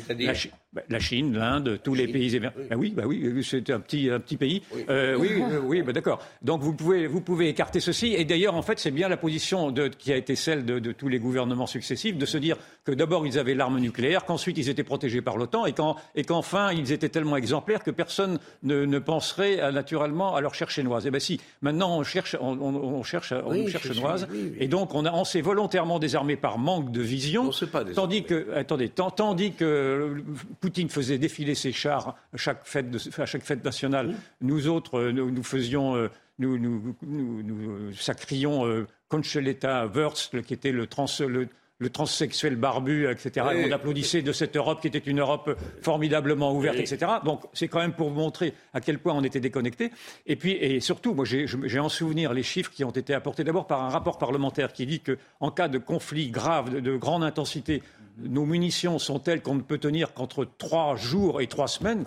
La 0.90 1.00
Chine, 1.00 1.38
l'Inde, 1.38 1.80
tous 1.84 1.94
les 1.94 2.08
pays 2.08 2.36
émergents. 2.36 2.58
Oui. 2.76 2.94
Bah 2.96 3.04
oui, 3.08 3.20
bah 3.24 3.32
oui, 3.34 3.44
c'est 3.44 3.70
un 3.70 3.80
petit, 3.80 4.10
un 4.10 4.20
petit 4.20 4.38
pays. 4.38 4.62
Oui, 4.74 4.86
euh, 4.90 5.16
oui, 5.18 5.30
oui 5.64 5.82
bah 5.82 5.94
d'accord. 5.94 6.22
Donc 6.42 6.62
vous 6.62 6.74
pouvez, 6.74 7.08
vous 7.08 7.22
pouvez 7.22 7.50
écarter 7.50 7.80
ceci. 7.80 8.14
Et 8.14 8.26
d'ailleurs, 8.26 8.56
en 8.56 8.62
fait, 8.62 8.80
c'est 8.80 8.92
bien 8.92 9.08
la 9.08 9.18
position 9.18 9.72
de, 9.72 9.88
qui 9.88 10.12
a 10.14 10.18
été 10.18 10.36
celle 10.36 10.66
de, 10.66 10.80
de, 10.80 10.92
tous 10.92 11.08
les 11.08 11.20
gouvernements 11.20 11.68
successifs 11.68 12.18
de 12.18 12.26
se 12.26 12.38
dire 12.38 12.58
que 12.84 12.92
d'abord 12.92 13.26
ils 13.26 13.40
avaient 13.40 13.56
l'arme 13.56 13.80
nucléaire, 13.80 14.26
qu'ensuite 14.26 14.58
ils 14.58 14.70
étaient 14.70 14.84
protégés 14.84 15.22
par 15.22 15.38
l'OTAN 15.38 15.66
et, 15.66 16.24
qu'enfin 16.24 16.72
ils 16.72 16.92
étaient 16.92 17.10
tellement 17.10 17.38
exemplaires 17.38 17.84
que 17.84 17.92
personne 17.92 18.40
ne, 18.64 18.86
ne 18.86 19.00
penserait 19.00 19.60
à, 19.60 19.72
naturellement 19.72 20.36
à 20.36 20.42
leur 20.42 20.54
chercher 20.54 20.76
chinoise. 20.76 21.06
Et 21.06 21.10
eh 21.10 21.12
ben 21.12 21.20
si, 21.20 21.40
maintenant 21.62 21.98
on 21.98 22.04
cherche, 22.04 22.36
on, 22.40 22.60
on, 22.60 23.04
cherche, 23.04 23.34
on 23.34 23.68
cherche 23.68 23.92
chinoise. 23.92 24.28
Et 24.60 24.68
donc 24.68 24.94
on, 24.94 25.06
a, 25.06 25.14
on 25.14 25.24
s'est 25.24 25.42
volontairement 25.42 26.00
désarmé 26.00 26.36
par 26.36 26.58
manque 26.58 26.92
de 26.92 27.02
vision. 27.02 27.50
Pas 27.72 27.84
tandis 27.86 28.24
que, 28.24 28.54
attendez, 28.54 28.90
tandis 28.90 29.54
que 29.54 30.24
Poutine 30.66 30.90
faisait 30.90 31.20
défiler 31.20 31.54
ses 31.54 31.72
chars 31.72 32.16
à 32.34 32.38
chaque 32.38 32.66
fête, 32.66 32.88
à 33.20 33.28
chaque 33.28 33.44
fête 33.44 33.64
nationale. 33.64 34.16
Nous 34.42 34.68
autres, 34.68 34.98
euh, 34.98 35.12
nous, 35.12 35.44
faisions, 35.44 35.96
euh, 35.96 36.10
nous, 36.40 36.58
nous, 36.58 36.96
nous, 37.04 37.94
sacrions 37.94 38.66
euh, 38.66 38.88
Concheleta 39.08 39.86
Wurst, 39.86 40.42
qui 40.42 40.56
était 40.56 40.72
le, 40.72 40.88
trans, 40.88 41.06
le 41.20 41.50
le 41.78 41.90
transsexuel 41.90 42.56
barbu, 42.56 43.06
etc. 43.12 43.46
on 43.68 43.72
applaudissait 43.72 44.22
de 44.22 44.32
cette 44.32 44.56
Europe 44.56 44.80
qui 44.82 44.88
était 44.88 44.98
une 44.98 45.20
Europe 45.20 45.60
formidablement 45.82 46.54
ouverte, 46.54 46.78
etc. 46.78 47.12
Donc 47.26 47.42
c'est 47.52 47.68
quand 47.68 47.80
même 47.80 47.92
pour 47.92 48.10
vous 48.10 48.16
montrer 48.16 48.54
à 48.74 48.80
quel 48.80 48.98
point 48.98 49.14
on 49.14 49.24
était 49.26 49.42
déconnecté. 49.42 49.92
Et 50.26 50.38
puis, 50.38 50.54
et 50.54 50.80
surtout, 50.80 51.14
moi 51.14 51.26
j'ai 51.26 51.80
en 51.80 51.90
souvenir 51.90 52.34
les 52.34 52.44
chiffres 52.44 52.72
qui 52.72 52.86
ont 52.86 52.92
été 52.92 53.14
apportés 53.14 53.44
d'abord 53.44 53.68
par 53.68 53.84
un 53.84 53.90
rapport 53.90 54.18
parlementaire 54.18 54.72
qui 54.72 54.86
dit 54.86 55.02
qu'en 55.02 55.52
cas 55.52 55.68
de 55.68 55.78
conflit 55.78 56.30
grave, 56.30 56.74
de, 56.74 56.80
de 56.80 56.96
grande 56.96 57.26
intensité, 57.26 57.84
nos 58.18 58.46
munitions 58.46 59.00
sont 59.00 59.20
telles 59.20 59.42
qu'on 59.42 59.56
ne 59.56 59.62
peut 59.62 59.78
tenir 59.78 60.14
qu'entre 60.14 60.48
trois 60.58 60.96
jours 60.96 61.42
et 61.42 61.48
trois 61.48 61.68
semaines, 61.68 62.04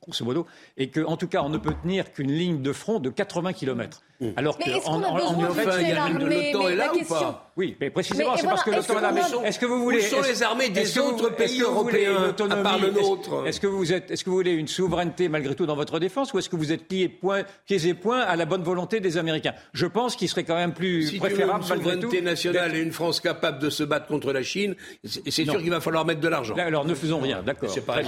grosso 0.00 0.24
modo, 0.24 0.46
et 0.76 0.90
qu'en 0.90 1.16
tout 1.16 1.28
cas, 1.28 1.42
on 1.42 1.48
ne 1.48 1.58
peut 1.58 1.74
tenir 1.82 2.12
qu'une 2.12 2.32
ligne 2.32 2.62
de 2.62 2.72
front 2.72 2.98
de 2.98 3.10
80 3.10 3.52
kilomètres. 3.52 4.02
Mmh. 4.20 4.28
Alors 4.36 4.58
que 4.58 4.86
en, 4.86 5.02
en, 5.02 5.16
l'OTAN 5.16 5.78
est 5.78 6.74
là 6.76 6.92
ou 6.92 7.04
pas 7.06 7.52
Oui, 7.56 7.74
mais 7.80 7.88
précisément, 7.88 8.36
c'est 8.36 8.46
parce 8.46 8.62
que 8.62 8.70
l'OTAN 8.70 8.98
est 8.98 9.00
là. 9.00 9.26
Est-ce 9.44 9.58
que 9.58 9.64
vous 9.64 9.82
voulez 9.82 9.98
Où 9.98 10.02
sont 10.02 10.20
les 10.20 10.42
armées 10.42 10.68
des 10.68 10.98
autres 10.98 11.34
pays 11.34 11.62
européens 11.62 12.34
à 12.50 12.56
part 12.56 12.78
le 12.78 12.90
nôtre 12.90 13.46
Est-ce 13.46 13.60
que 13.60 13.66
vous 13.66 13.94
êtes, 13.94 14.10
est-ce 14.10 14.24
que 14.24 14.28
vous 14.28 14.36
voulez 14.36 14.52
une 14.52 14.68
souveraineté 14.68 15.30
malgré 15.30 15.54
tout 15.54 15.64
dans 15.64 15.76
votre 15.76 15.98
défense, 15.98 16.34
ou 16.34 16.38
est-ce 16.38 16.50
que 16.50 16.56
vous 16.56 16.70
êtes 16.70 16.86
pieds, 16.86 17.08
point, 17.08 17.44
pieds 17.64 17.86
et 17.86 17.94
poings 17.94 18.20
à 18.20 18.36
la 18.36 18.44
bonne 18.44 18.62
volonté 18.62 19.00
des 19.00 19.16
Américains? 19.16 19.54
Je 19.72 19.86
pense 19.86 20.16
qu'il 20.16 20.28
serait 20.28 20.44
quand 20.44 20.56
même 20.56 20.74
plus 20.74 21.08
si 21.08 21.18
préférable 21.18 21.64
tu 21.64 21.70
veux 21.70 21.76
une 21.76 21.82
souveraineté 21.82 22.20
nationale 22.20 22.76
et 22.76 22.80
une 22.80 22.92
France 22.92 23.20
capable 23.20 23.58
de 23.58 23.70
se 23.70 23.84
battre 23.84 24.06
contre 24.06 24.34
la 24.34 24.42
Chine, 24.42 24.74
c'est 25.04 25.49
sûr 25.50 25.60
qu'il 25.60 25.70
va 25.70 25.80
falloir 25.80 26.04
mettre 26.04 26.20
de 26.20 26.28
l'argent. 26.28 26.54
Alors 26.56 26.84
ne 26.84 26.94
faisons 26.94 27.20
rien, 27.20 27.42
d'accord. 27.44 27.70
C'est 27.70 27.84
pas 27.84 27.98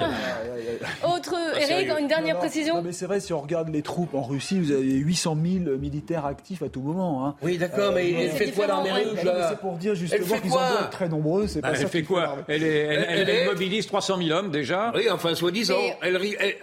Autre, 1.05 1.34
Eric, 1.59 1.90
une 1.99 2.09
dernière 2.09 2.38
précision. 2.38 2.82
Mais 2.82 2.93
c'est 2.93 3.07
vrai, 3.07 3.20
si 3.20 3.32
on 3.32 3.40
regarde 3.40 3.68
les 3.68 3.82
troupes 3.82 4.14
en 4.14 4.22
Russie, 4.22 4.59
vous 4.59 4.72
avez 4.72 4.82
800 4.82 5.36
000 5.64 5.76
militaires 5.78 6.26
actifs 6.26 6.62
à 6.62 6.68
tout 6.68 6.80
moment. 6.80 7.26
Hein. 7.26 7.34
Oui, 7.43 7.59
d'accord, 7.59 7.93
mais 7.93 8.11
elle 8.12 8.30
fait 8.30 8.53
quoi 8.53 8.66
l'armée 8.66 8.90
rouge 8.90 9.18
C'est 9.49 9.59
pour 9.59 9.76
dire 9.76 9.95
justement 9.95 10.38
qu'ils 10.38 10.53
en 10.53 10.55
sont 10.55 10.90
très 10.90 11.09
nombreux. 11.09 11.47
C'est 11.47 11.61
pas 11.61 11.72
elle 11.72 11.88
fait 11.88 12.03
quoi 12.03 12.38
Elle, 12.49 13.47
mobilise 13.47 13.86
300 13.86 14.18
000 14.18 14.30
hommes 14.30 14.51
déjà. 14.51 14.93
Oui, 14.95 15.09
enfin, 15.11 15.34
soi-disant. 15.34 15.74
Elle, 16.01 16.16
elle, 16.16 16.57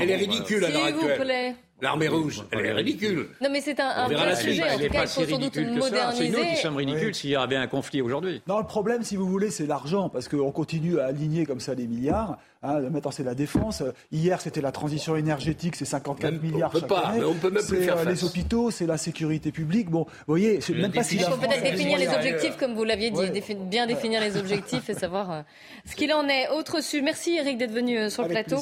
elle 0.00 0.10
est 0.10 0.16
ridicule 0.16 0.64
à 0.64 0.70
l'heure 0.70 0.84
actuelle. 0.84 1.54
L'armée 1.82 2.08
rouge, 2.08 2.42
elle 2.52 2.64
est 2.64 2.72
ridicule. 2.72 3.28
Non, 3.42 3.50
mais 3.50 3.60
c'est 3.60 3.78
un, 3.80 3.88
un 3.88 4.08
vrai 4.08 4.34
sujet. 4.36 4.62
En 4.62 4.78
tout 4.78 4.88
cas, 4.88 5.02
il 5.02 5.08
faut 5.08 5.24
sans 5.26 5.38
doute 5.38 5.56
moderniser. 5.58 6.16
C'est 6.16 6.28
nous 6.30 6.44
qui 6.48 6.56
sommes 6.56 6.76
ridicules 6.76 7.14
s'il 7.14 7.30
y 7.30 7.36
avait 7.36 7.56
un 7.56 7.66
conflit 7.66 8.00
aujourd'hui. 8.00 8.40
Non, 8.46 8.58
le 8.58 8.64
problème, 8.66 9.02
si 9.02 9.16
vous 9.16 9.26
voulez, 9.26 9.50
c'est 9.50 9.66
l'argent, 9.66 10.08
parce 10.08 10.26
qu'on 10.28 10.52
continue 10.52 10.98
à 10.98 11.06
aligner 11.06 11.44
comme 11.44 11.60
ça 11.60 11.74
les 11.74 11.86
milliards. 11.86 12.38
Hein, 12.62 12.80
maintenant, 12.90 13.10
c'est 13.10 13.24
la 13.24 13.34
défense. 13.34 13.82
Hier, 14.12 14.40
c'était 14.40 14.60
la 14.60 14.72
transition 14.72 15.16
énergétique, 15.16 15.76
c'est 15.76 15.84
54 15.84 16.42
milliards 16.42 16.70
on 16.70 16.72
peut 16.72 16.80
chaque 16.80 16.88
pas, 16.88 17.00
année. 17.00 17.18
Mais 17.20 17.24
on 17.24 17.34
peut 17.34 17.50
même 17.50 17.64
plus 17.64 17.82
faire 17.82 17.98
euh, 17.98 18.04
les 18.04 18.24
hôpitaux, 18.24 18.70
c'est 18.70 18.86
la 18.86 18.98
sécurité 18.98 19.52
publique. 19.52 19.90
Bon, 19.90 20.04
vous 20.04 20.24
voyez, 20.26 20.60
c'est 20.60 20.74
même 20.74 20.92
pas 20.92 21.02
si 21.02 21.16
Il 21.16 21.22
faut 21.22 21.36
peut-être 21.36 21.62
définir 21.62 21.98
les 21.98 22.08
objectifs, 22.08 22.56
comme 22.56 22.74
vous 22.74 22.84
l'aviez 22.84 23.10
dit, 23.10 23.30
bien 23.54 23.86
définir 23.86 24.20
les 24.20 24.36
objectifs 24.36 24.88
et 24.88 24.94
savoir 24.94 25.30
euh, 25.30 25.42
ce 25.84 25.94
qu'il 25.94 26.12
en 26.12 26.28
est. 26.28 26.48
Autre 26.48 26.82
sujet. 26.82 27.02
Merci 27.02 27.36
Eric 27.36 27.58
d'être 27.58 27.72
venu 27.72 27.98
euh, 27.98 28.10
sur 28.10 28.22
le 28.22 28.28
plateau. 28.28 28.56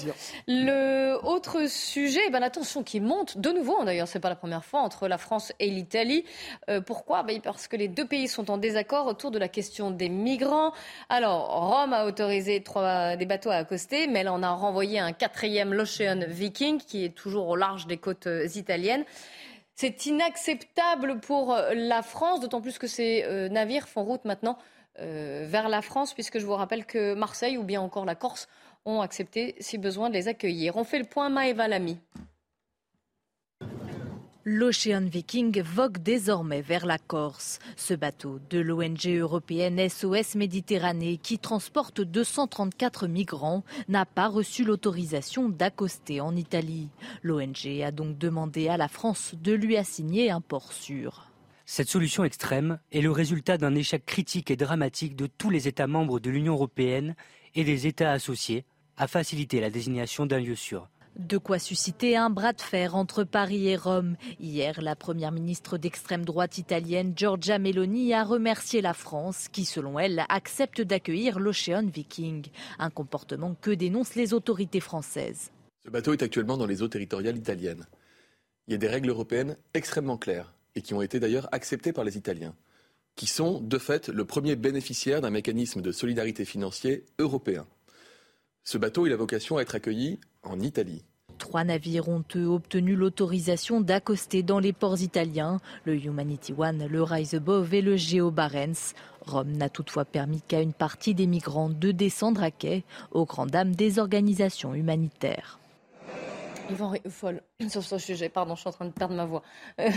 Le 0.46 1.16
autre 1.24 1.68
sujet, 1.68 2.30
ben, 2.30 2.40
la 2.40 2.50
tension 2.50 2.82
qui 2.82 3.00
monte 3.00 3.38
de 3.38 3.50
nouveau 3.50 3.84
d'ailleurs, 3.84 4.08
c'est 4.08 4.20
pas 4.20 4.28
la 4.28 4.36
première 4.36 4.64
fois, 4.64 4.80
entre 4.80 5.08
la 5.08 5.18
France 5.18 5.52
et 5.58 5.70
l'Italie. 5.70 6.24
Euh, 6.68 6.80
pourquoi? 6.80 7.22
Ben, 7.22 7.40
Parce 7.40 7.68
que 7.68 7.76
les 7.76 7.88
deux 7.88 8.06
pays 8.06 8.28
sont 8.28 8.50
en 8.50 8.58
désaccord 8.58 9.06
autour 9.06 9.30
de 9.30 9.38
la 9.38 9.48
question 9.48 9.90
des 9.90 10.08
migrants. 10.08 10.72
Alors, 11.08 11.70
Rome 11.70 11.92
a 11.92 12.06
autorisé 12.06 12.62
trois, 12.62 13.16
des 13.16 13.26
bateaux 13.26 13.50
à 13.50 13.56
accoster, 13.56 13.83
mais 13.90 14.20
elle 14.20 14.28
en 14.28 14.42
a 14.42 14.50
renvoyé 14.50 14.98
un 14.98 15.12
quatrième, 15.12 15.72
l'Ocean 15.72 16.20
Viking, 16.26 16.78
qui 16.78 17.04
est 17.04 17.14
toujours 17.14 17.48
au 17.48 17.56
large 17.56 17.86
des 17.86 17.96
côtes 17.96 18.26
euh, 18.26 18.46
italiennes. 18.54 19.04
C'est 19.74 20.06
inacceptable 20.06 21.20
pour 21.20 21.54
euh, 21.54 21.74
la 21.74 22.02
France, 22.02 22.40
d'autant 22.40 22.60
plus 22.60 22.78
que 22.78 22.86
ces 22.86 23.24
navires 23.50 23.88
font 23.88 24.04
route 24.04 24.24
maintenant 24.24 24.58
vers 24.96 25.68
la 25.68 25.82
France, 25.82 26.14
puisque 26.14 26.38
je 26.38 26.46
vous 26.46 26.54
rappelle 26.54 26.86
que 26.86 27.14
Marseille 27.14 27.58
ou 27.58 27.64
bien 27.64 27.80
encore 27.80 28.04
la 28.04 28.14
Corse 28.14 28.46
ont 28.84 29.00
accepté, 29.00 29.56
si 29.58 29.76
besoin, 29.76 30.08
de 30.08 30.14
les 30.14 30.28
accueillir. 30.28 30.76
On 30.76 30.84
fait 30.84 31.00
le 31.00 31.04
point 31.04 31.30
Maëva 31.30 31.66
Lamy. 31.66 31.98
L'Ocean 34.46 35.06
Viking 35.06 35.62
vogue 35.62 36.02
désormais 36.02 36.60
vers 36.60 36.84
la 36.84 36.98
Corse. 36.98 37.60
Ce 37.76 37.94
bateau 37.94 38.40
de 38.50 38.58
l'ONG 38.58 39.06
européenne 39.06 39.88
SOS 39.88 40.34
Méditerranée, 40.34 41.16
qui 41.16 41.38
transporte 41.38 42.02
234 42.02 43.06
migrants, 43.06 43.64
n'a 43.88 44.04
pas 44.04 44.28
reçu 44.28 44.62
l'autorisation 44.62 45.48
d'accoster 45.48 46.20
en 46.20 46.36
Italie. 46.36 46.90
L'ONG 47.22 47.80
a 47.82 47.90
donc 47.90 48.18
demandé 48.18 48.68
à 48.68 48.76
la 48.76 48.88
France 48.88 49.34
de 49.42 49.54
lui 49.54 49.78
assigner 49.78 50.30
un 50.30 50.42
port 50.42 50.74
sûr. 50.74 51.30
Cette 51.64 51.88
solution 51.88 52.22
extrême 52.22 52.78
est 52.92 53.00
le 53.00 53.10
résultat 53.10 53.56
d'un 53.56 53.74
échec 53.74 54.04
critique 54.04 54.50
et 54.50 54.56
dramatique 54.56 55.16
de 55.16 55.26
tous 55.26 55.48
les 55.48 55.68
États 55.68 55.86
membres 55.86 56.20
de 56.20 56.28
l'Union 56.28 56.52
européenne 56.52 57.14
et 57.54 57.64
des 57.64 57.86
États 57.86 58.12
associés 58.12 58.66
à 58.98 59.06
faciliter 59.06 59.62
la 59.62 59.70
désignation 59.70 60.26
d'un 60.26 60.38
lieu 60.38 60.54
sûr. 60.54 60.90
De 61.16 61.38
quoi 61.38 61.60
susciter 61.60 62.16
un 62.16 62.28
bras 62.28 62.52
de 62.52 62.60
fer 62.60 62.96
entre 62.96 63.22
Paris 63.22 63.68
et 63.68 63.76
Rome. 63.76 64.16
Hier, 64.40 64.82
la 64.82 64.96
première 64.96 65.30
ministre 65.30 65.78
d'extrême 65.78 66.24
droite 66.24 66.58
italienne, 66.58 67.12
Giorgia 67.14 67.60
Meloni, 67.60 68.12
a 68.12 68.24
remercié 68.24 68.80
la 68.80 68.94
France, 68.94 69.46
qui, 69.48 69.64
selon 69.64 70.00
elle, 70.00 70.24
accepte 70.28 70.80
d'accueillir 70.80 71.38
l'Ocean 71.38 71.86
Viking. 71.86 72.46
Un 72.80 72.90
comportement 72.90 73.54
que 73.60 73.70
dénoncent 73.70 74.16
les 74.16 74.34
autorités 74.34 74.80
françaises. 74.80 75.52
Ce 75.84 75.90
bateau 75.90 76.12
est 76.12 76.22
actuellement 76.22 76.56
dans 76.56 76.66
les 76.66 76.82
eaux 76.82 76.88
territoriales 76.88 77.36
italiennes. 77.36 77.86
Il 78.66 78.72
y 78.72 78.74
a 78.74 78.78
des 78.78 78.88
règles 78.88 79.10
européennes 79.10 79.56
extrêmement 79.72 80.18
claires, 80.18 80.52
et 80.74 80.82
qui 80.82 80.94
ont 80.94 81.02
été 81.02 81.20
d'ailleurs 81.20 81.48
acceptées 81.52 81.92
par 81.92 82.02
les 82.02 82.16
Italiens, 82.16 82.56
qui 83.14 83.26
sont, 83.26 83.60
de 83.60 83.78
fait, 83.78 84.08
le 84.08 84.24
premier 84.24 84.56
bénéficiaire 84.56 85.20
d'un 85.20 85.30
mécanisme 85.30 85.80
de 85.80 85.92
solidarité 85.92 86.44
financier 86.44 87.04
européen. 87.20 87.68
Ce 88.64 88.78
bateau, 88.78 89.06
il 89.06 89.12
a 89.12 89.16
vocation 89.16 89.58
à 89.58 89.62
être 89.62 89.74
accueilli 89.74 90.18
en 90.42 90.58
Italie. 90.58 91.04
Trois 91.36 91.64
navires 91.64 92.08
ont 92.08 92.24
eux 92.34 92.46
obtenu 92.46 92.96
l'autorisation 92.96 93.82
d'accoster 93.82 94.42
dans 94.42 94.58
les 94.58 94.72
ports 94.72 95.02
italiens, 95.02 95.60
le 95.84 95.96
Humanity 95.96 96.54
One, 96.56 96.86
le 96.86 97.02
Rise 97.02 97.34
Above 97.34 97.74
et 97.74 97.82
le 97.82 97.96
Geo 97.96 98.30
Barents. 98.30 98.94
Rome 99.26 99.52
n'a 99.52 99.68
toutefois 99.68 100.06
permis 100.06 100.40
qu'à 100.40 100.62
une 100.62 100.72
partie 100.72 101.14
des 101.14 101.26
migrants 101.26 101.68
de 101.68 101.90
descendre 101.90 102.42
à 102.42 102.50
quai, 102.50 102.84
aux 103.10 103.26
grandes 103.26 103.50
dames 103.50 103.74
des 103.74 103.98
organisations 103.98 104.74
humanitaires. 104.74 105.58
Yvan 106.70 106.94
folle 107.10 107.42
sur 107.68 107.82
ce 107.82 107.98
sujet, 107.98 108.30
pardon, 108.30 108.54
je 108.54 108.60
suis 108.60 108.68
en 108.68 108.72
train 108.72 108.86
de 108.86 108.92
perdre 108.92 109.14
ma 109.14 109.26
voix. 109.26 109.42
Euh, 109.80 109.90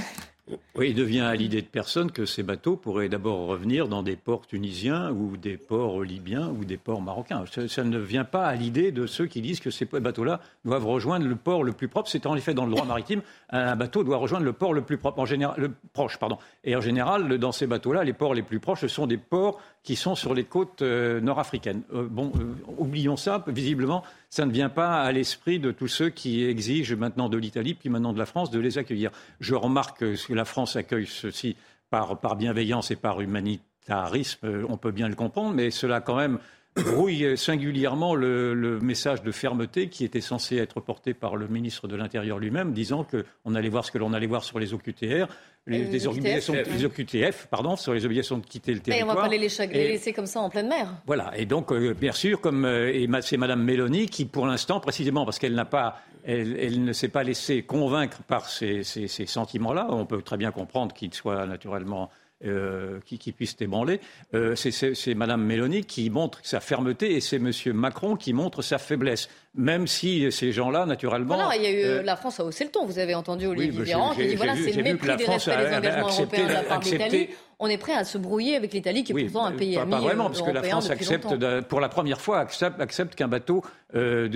oui, 0.75 0.89
il 0.89 0.95
devient 0.95 1.21
à 1.21 1.35
l'idée 1.35 1.61
de 1.61 1.67
personne 1.67 2.11
que 2.11 2.25
ces 2.25 2.43
bateaux 2.43 2.77
pourraient 2.77 3.09
d'abord 3.09 3.47
revenir 3.47 3.87
dans 3.87 4.03
des 4.03 4.15
ports 4.15 4.47
tunisiens 4.47 5.11
ou 5.11 5.35
des 5.35 5.57
ports 5.57 6.03
libyens 6.03 6.49
ou 6.49 6.63
des 6.63 6.77
ports 6.77 7.01
marocains. 7.01 7.43
Ça, 7.67 7.83
ne 7.83 7.97
vient 7.97 8.23
pas 8.23 8.45
à 8.45 8.55
l'idée 8.55 8.91
de 8.91 9.07
ceux 9.07 9.25
qui 9.25 9.41
disent 9.41 9.59
que 9.59 9.71
ces 9.71 9.85
bateaux-là 9.85 10.39
doivent 10.63 10.85
rejoindre 10.85 11.25
le 11.27 11.35
port 11.35 11.63
le 11.63 11.73
plus 11.73 11.89
propre. 11.89 12.09
C'est 12.09 12.25
en 12.25 12.35
effet 12.35 12.53
dans 12.53 12.65
le 12.65 12.71
droit 12.71 12.85
maritime, 12.87 13.21
un 13.49 13.75
bateau 13.75 14.03
doit 14.03 14.17
rejoindre 14.17 14.45
le 14.45 14.53
port 14.53 14.73
le 14.73 14.81
plus 14.81 14.97
propre, 14.97 15.19
en 15.19 15.25
général, 15.25 15.55
le 15.57 15.71
proche, 15.93 16.17
pardon. 16.17 16.37
Et 16.63 16.75
en 16.75 16.81
général, 16.81 17.37
dans 17.37 17.51
ces 17.51 17.67
bateaux-là, 17.67 18.03
les 18.03 18.13
ports 18.13 18.33
les 18.33 18.43
plus 18.43 18.59
proches, 18.59 18.81
ce 18.81 18.87
sont 18.87 19.07
des 19.07 19.17
ports 19.17 19.59
qui 19.87 19.95
sont 19.95 20.15
sur 20.15 20.33
les 20.33 20.43
côtes 20.43 20.81
euh, 20.81 21.21
nord-africaines. 21.21 21.81
Euh, 21.93 22.07
bon, 22.09 22.33
euh, 22.35 22.55
oublions 22.77 23.15
ça. 23.15 23.43
Visiblement, 23.47 24.03
ça 24.29 24.45
ne 24.45 24.51
vient 24.51 24.67
pas 24.67 25.01
à 25.01 25.11
l'esprit 25.13 25.59
de 25.59 25.71
tous 25.71 25.87
ceux 25.87 26.09
qui 26.09 26.43
exigent 26.43 26.93
maintenant 26.93 27.29
de 27.29 27.37
l'Italie, 27.37 27.73
puis 27.73 27.87
maintenant 27.87 28.11
de 28.11 28.19
la 28.19 28.25
France, 28.25 28.51
de 28.51 28.59
les 28.59 28.77
accueillir. 28.77 29.11
Je 29.39 29.55
remarque 29.55 29.99
que 29.99 30.15
la 30.38 30.45
France 30.45 30.75
accueille 30.77 31.07
ceci 31.07 31.57
par, 31.89 32.35
bienveillance 32.35 32.91
et 32.91 32.95
par 32.95 33.19
humanitarisme, 33.21 34.39
euh, 34.45 34.65
on 34.69 34.77
peut 34.77 34.91
bien 34.91 35.09
le 35.09 35.15
comprendre, 35.15 35.53
mais 35.53 35.71
cela 35.71 35.99
quand 35.99 36.15
même 36.15 36.39
brouille 36.84 37.38
singulièrement 37.38 38.15
le, 38.15 38.80
message 38.82 39.23
de 39.23 39.32
fermeté 39.32 39.89
qui 39.89 40.05
était 40.05 40.21
censé 40.21 40.57
être 40.57 40.80
porté 40.80 41.13
par 41.13 41.36
le 41.36 41.47
ministre 41.47 41.88
de 41.88 41.95
l'Intérieur 41.95 42.39
lui-même, 42.39 42.73
disant 42.73 43.05
qu'on 43.05 43.55
allait 43.55 43.69
voir 43.69 43.86
ce 43.86 43.91
que 43.91 43.97
l'on 43.97 44.13
allait 44.13 44.28
voir 44.28 44.43
sur 44.43 44.59
les 44.59 44.73
OQTR, 44.73 45.28
les, 45.65 45.84
les, 45.84 46.07
obligations, 46.07 46.53
les 46.53 46.86
OQTF, 46.86 47.47
pardon, 47.47 47.75
sur 47.75 47.93
les 47.93 48.05
obligations 48.05 48.38
de 48.38 48.45
quitter 48.45 48.73
le 48.73 48.80
territoire. 48.80 49.07
Et 49.07 49.11
on 49.11 49.13
va 49.13 49.21
pas 49.21 49.28
les, 49.28 49.38
laisser 49.38 50.13
comme 50.13 50.25
ça 50.25 50.39
en 50.39 50.49
pleine 50.49 50.69
mer. 50.69 50.89
Voilà, 51.05 51.32
et 51.36 51.45
donc, 51.45 51.71
euh, 51.71 51.93
bien 51.93 52.13
sûr, 52.13 52.39
comme 52.39 52.65
euh, 52.65 53.21
c'est 53.21 53.38
Madame 53.38 53.63
Mélanie 53.63 54.07
qui, 54.07 54.25
pour 54.25 54.47
l'instant, 54.47 54.80
précisément 54.80 55.25
parce 55.25 55.39
qu'elle 55.39 55.55
n'a 55.55 55.65
pas 55.65 56.01
elle, 56.28 56.84
ne 56.84 56.93
s'est 56.93 57.07
pas 57.07 57.23
laissée 57.23 57.63
convaincre 57.63 58.21
par 58.23 58.49
ces, 58.49 58.84
sentiments-là. 58.84 59.88
On 59.89 60.05
peut 60.05 60.21
très 60.21 60.38
bien 60.38 60.51
comprendre 60.51 60.93
qu'ils 60.93 61.13
soient 61.13 61.45
naturellement 61.45 62.09
euh, 62.45 62.99
qui, 63.03 63.17
qui, 63.17 63.31
puisse 63.31 63.55
t'ébranler. 63.55 63.99
Euh, 64.35 64.55
c'est 64.55 65.15
Mme 65.15 65.43
Mélanie 65.43 65.83
qui 65.83 66.11
montre 66.11 66.39
sa 66.43 66.59
fermeté 66.59 67.15
et 67.15 67.19
c'est 67.19 67.38
M. 67.38 67.51
Macron 67.73 68.15
qui 68.15 68.31
montre 68.31 68.61
sa 68.61 68.77
faiblesse. 68.77 69.27
Même 69.55 69.88
si 69.88 70.31
ces 70.31 70.51
gens-là, 70.51 70.85
naturellement. 70.85 71.51
il 71.53 71.63
y 71.63 71.65
a 71.65 71.71
eu, 71.71 71.83
euh, 71.83 72.03
la 72.03 72.15
France 72.15 72.39
a 72.39 72.45
haussé 72.45 72.65
le 72.65 72.69
ton. 72.69 72.85
Vous 72.85 72.99
avez 72.99 73.15
entendu 73.15 73.47
Olivier 73.47 73.81
Véran 73.81 74.13
qui 74.13 74.27
dit 74.27 74.35
voilà, 74.35 74.55
c'est 74.55 74.71
le 74.71 74.83
mépris 74.83 75.17
des 75.17 75.25
respects 75.25 75.49
des 75.49 75.75
engagements 75.75 76.09
européens 76.09 76.47
de 76.47 76.53
la 76.53 76.61
part 76.61 76.79
de 76.79 76.85
l'Italie. 76.85 77.29
On 77.60 77.68
est 77.68 77.78
prêt 77.78 77.93
à 77.93 78.03
se 78.03 78.18
brouiller 78.18 78.55
avec 78.55 78.72
l'Italie, 78.74 79.03
qui 79.03 79.14
est 79.14 79.24
pourtant 79.26 79.45
un 79.45 79.51
pays 79.51 79.78
ami. 79.78 79.91
Pas 79.91 79.99
vraiment, 79.99 80.26
parce 80.26 80.41
que 80.41 80.51
la 80.51 80.62
France 80.64 80.89
accepte, 80.89 81.28
pour 81.68 81.80
la 81.80 81.89
première 81.89 82.22
fois, 82.22 82.39
accepte, 82.39 82.80
accepte 82.80 83.16
qu'un 83.16 83.28
bateau 83.28 83.64
euh, 83.95 84.28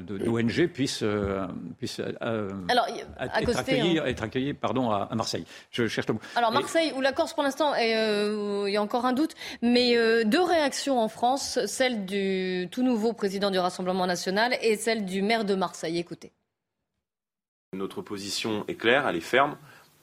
d'ONG 0.00 0.66
puisse, 0.68 1.00
euh, 1.02 1.46
puisse 1.78 2.00
euh, 2.00 2.50
Alors, 2.68 2.86
être, 3.20 3.56
accueilli, 3.56 3.98
hein. 4.00 4.04
être, 4.06 4.22
accueilli, 4.22 4.52
pardon, 4.54 4.90
à, 4.90 5.08
Marseille. 5.14 5.44
Je 5.70 5.86
cherche 5.86 6.08
le 6.08 6.14
mot. 6.14 6.20
Alors, 6.34 6.50
Marseille 6.50 6.92
ou 6.96 7.00
la 7.00 7.12
Corse, 7.12 7.34
pour 7.34 7.44
l'instant, 7.44 7.74
il 7.76 8.70
y 8.72 8.76
a 8.76 8.82
encore 8.82 9.04
un 9.04 9.12
doute, 9.12 9.34
mais 9.62 9.94
deux 10.24 10.42
réactions 10.42 11.00
en 11.00 11.08
France, 11.08 11.60
celle 11.66 12.04
du 12.04 12.68
tout 12.70 12.82
nouveau 12.82 13.12
président 13.12 13.50
du 13.50 13.58
Rassemblement 13.58 14.06
national 14.06 14.56
et 14.60 14.76
celle 14.76 15.04
du 15.04 15.22
maire 15.22 15.44
de 15.44 15.54
Marseille. 15.54 15.98
Écoutez. 15.98 16.32
Notre 17.72 18.02
position 18.02 18.64
est 18.66 18.74
claire, 18.74 19.06
elle 19.06 19.14
est 19.14 19.20
ferme. 19.20 19.56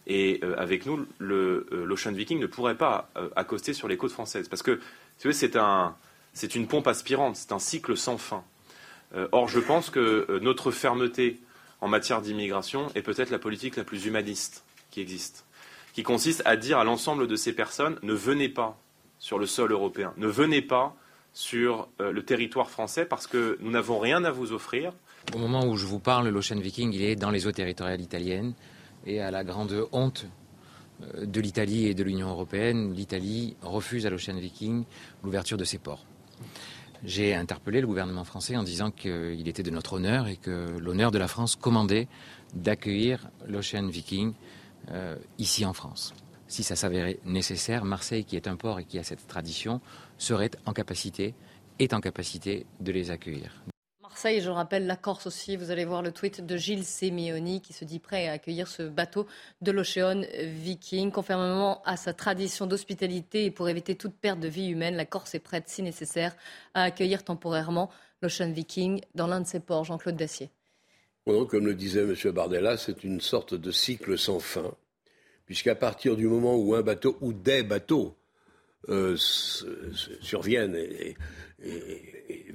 Et 0.07 0.39
euh, 0.41 0.55
avec 0.57 0.85
nous, 0.85 1.05
l'Ocean 1.19 2.13
Viking 2.13 2.39
ne 2.39 2.47
pourrait 2.47 2.77
pas 2.77 3.09
euh, 3.17 3.29
accoster 3.35 3.73
sur 3.73 3.89
les 3.89 3.97
côtes 3.97 4.13
françaises. 4.13 4.47
Parce 4.47 4.63
que, 4.63 4.79
c'est 5.17 5.57
un, 5.57 5.95
c'est 6.33 6.55
une 6.55 6.67
pompe 6.67 6.87
aspirante, 6.87 7.35
c'est 7.35 7.51
un 7.51 7.59
cycle 7.59 7.97
sans 7.97 8.17
fin. 8.17 8.43
Euh, 9.15 9.27
or, 9.33 9.49
je 9.49 9.59
pense 9.59 9.89
que 9.89 10.39
notre 10.41 10.71
fermeté 10.71 11.39
en 11.81 11.89
matière 11.89 12.21
d'immigration 12.21 12.87
est 12.95 13.01
peut-être 13.01 13.29
la 13.29 13.39
politique 13.39 13.75
la 13.75 13.83
plus 13.83 14.05
humaniste 14.05 14.63
qui 14.91 15.01
existe, 15.01 15.45
qui 15.93 16.03
consiste 16.03 16.41
à 16.45 16.55
dire 16.55 16.77
à 16.77 16.85
l'ensemble 16.85 17.27
de 17.27 17.35
ces 17.35 17.53
personnes 17.53 17.99
ne 18.01 18.13
venez 18.13 18.49
pas 18.49 18.79
sur 19.19 19.37
le 19.37 19.45
sol 19.45 19.71
européen, 19.71 20.13
ne 20.17 20.27
venez 20.27 20.61
pas 20.61 20.95
sur 21.33 21.87
le 21.99 22.23
territoire 22.23 22.69
français 22.69 23.05
parce 23.05 23.27
que 23.27 23.57
nous 23.61 23.69
n'avons 23.69 23.99
rien 23.99 24.23
à 24.23 24.31
vous 24.31 24.53
offrir. 24.53 24.91
Au 25.35 25.37
moment 25.37 25.65
où 25.65 25.75
je 25.75 25.85
vous 25.85 25.99
parle, 25.99 26.29
l'Ocean 26.29 26.59
Viking, 26.59 26.93
il 26.93 27.03
est 27.03 27.15
dans 27.15 27.31
les 27.31 27.45
eaux 27.45 27.51
territoriales 27.51 28.01
italiennes 28.01 28.53
et 29.07 29.21
à 29.21 29.31
la 29.31 29.43
grande 29.43 29.87
honte 29.91 30.27
euh, 31.01 31.25
de 31.25 31.41
l'Italie 31.41 31.87
et 31.87 31.95
de 31.95 32.03
l'Union 32.03 32.29
européenne, 32.29 32.93
l'Italie 32.93 33.55
refuse 33.61 34.05
à 34.05 34.09
l'Ocean 34.09 34.35
Viking 34.35 34.83
l'ouverture 35.23 35.57
de 35.57 35.63
ses 35.63 35.79
ports. 35.79 36.05
J'ai 37.03 37.33
interpellé 37.33 37.79
le 37.79 37.87
gouvernement 37.87 38.23
français 38.23 38.57
en 38.57 38.63
disant 38.63 38.91
qu'il 38.91 39.47
était 39.47 39.63
de 39.63 39.71
notre 39.71 39.93
honneur 39.93 40.27
et 40.27 40.35
que 40.35 40.77
l'honneur 40.79 41.11
de 41.11 41.17
la 41.17 41.27
France 41.27 41.55
commandait 41.55 42.07
d'accueillir 42.53 43.29
l'Ocean 43.47 43.87
Viking 43.87 44.33
euh, 44.91 45.15
ici 45.37 45.65
en 45.65 45.73
France. 45.73 46.13
Si 46.47 46.63
ça 46.63 46.75
s'avérait 46.75 47.19
nécessaire, 47.25 47.85
Marseille, 47.85 48.25
qui 48.25 48.35
est 48.35 48.47
un 48.47 48.55
port 48.55 48.79
et 48.79 48.85
qui 48.85 48.97
a 48.97 49.03
cette 49.03 49.27
tradition, 49.27 49.81
serait 50.17 50.51
en 50.65 50.73
capacité, 50.73 51.35
est 51.77 51.93
en 51.93 51.99
capacité 51.99 52.65
de 52.79 52.91
les 52.91 53.11
accueillir. 53.11 53.63
Marseille, 54.17 54.41
je 54.41 54.49
rappelle 54.49 54.87
la 54.87 54.95
Corse 54.95 55.27
aussi. 55.27 55.57
Vous 55.57 55.69
allez 55.69 55.85
voir 55.85 56.01
le 56.01 56.11
tweet 56.11 56.43
de 56.43 56.57
Gilles 56.57 56.85
Semioni 56.85 57.61
qui 57.61 57.71
se 57.71 57.85
dit 57.85 57.99
prêt 57.99 58.27
à 58.27 58.31
accueillir 58.31 58.67
ce 58.67 58.81
bateau 58.81 59.27
de 59.61 59.71
l'Ocean 59.71 60.23
Viking. 60.41 61.11
Conformément 61.11 61.83
à 61.83 61.97
sa 61.97 62.13
tradition 62.13 62.65
d'hospitalité 62.65 63.45
et 63.45 63.51
pour 63.51 63.69
éviter 63.69 63.93
toute 63.93 64.15
perte 64.15 64.39
de 64.39 64.47
vie 64.47 64.69
humaine, 64.69 64.95
la 64.95 65.05
Corse 65.05 65.35
est 65.35 65.39
prête, 65.39 65.65
si 65.69 65.83
nécessaire, 65.83 66.35
à 66.73 66.81
accueillir 66.81 67.23
temporairement 67.23 67.91
l'Ocean 68.23 68.51
Viking 68.51 69.01
dans 69.13 69.27
l'un 69.27 69.39
de 69.39 69.45
ses 69.45 69.59
ports. 69.59 69.83
Jean-Claude 69.83 70.15
Dacier. 70.15 70.49
comme 71.27 71.67
le 71.67 71.75
disait 71.75 72.01
M. 72.01 72.15
Bardella, 72.31 72.75
c'est 72.75 73.03
une 73.03 73.21
sorte 73.21 73.53
de 73.53 73.69
cycle 73.69 74.17
sans 74.17 74.39
fin, 74.39 74.73
puisqu'à 75.45 75.75
partir 75.75 76.15
du 76.15 76.25
moment 76.25 76.55
où 76.55 76.73
un 76.73 76.81
bateau 76.81 77.19
ou 77.21 77.33
des 77.33 77.61
bateaux 77.61 78.17
euh, 78.89 79.15
surviennent 79.15 80.75
et, 80.75 81.15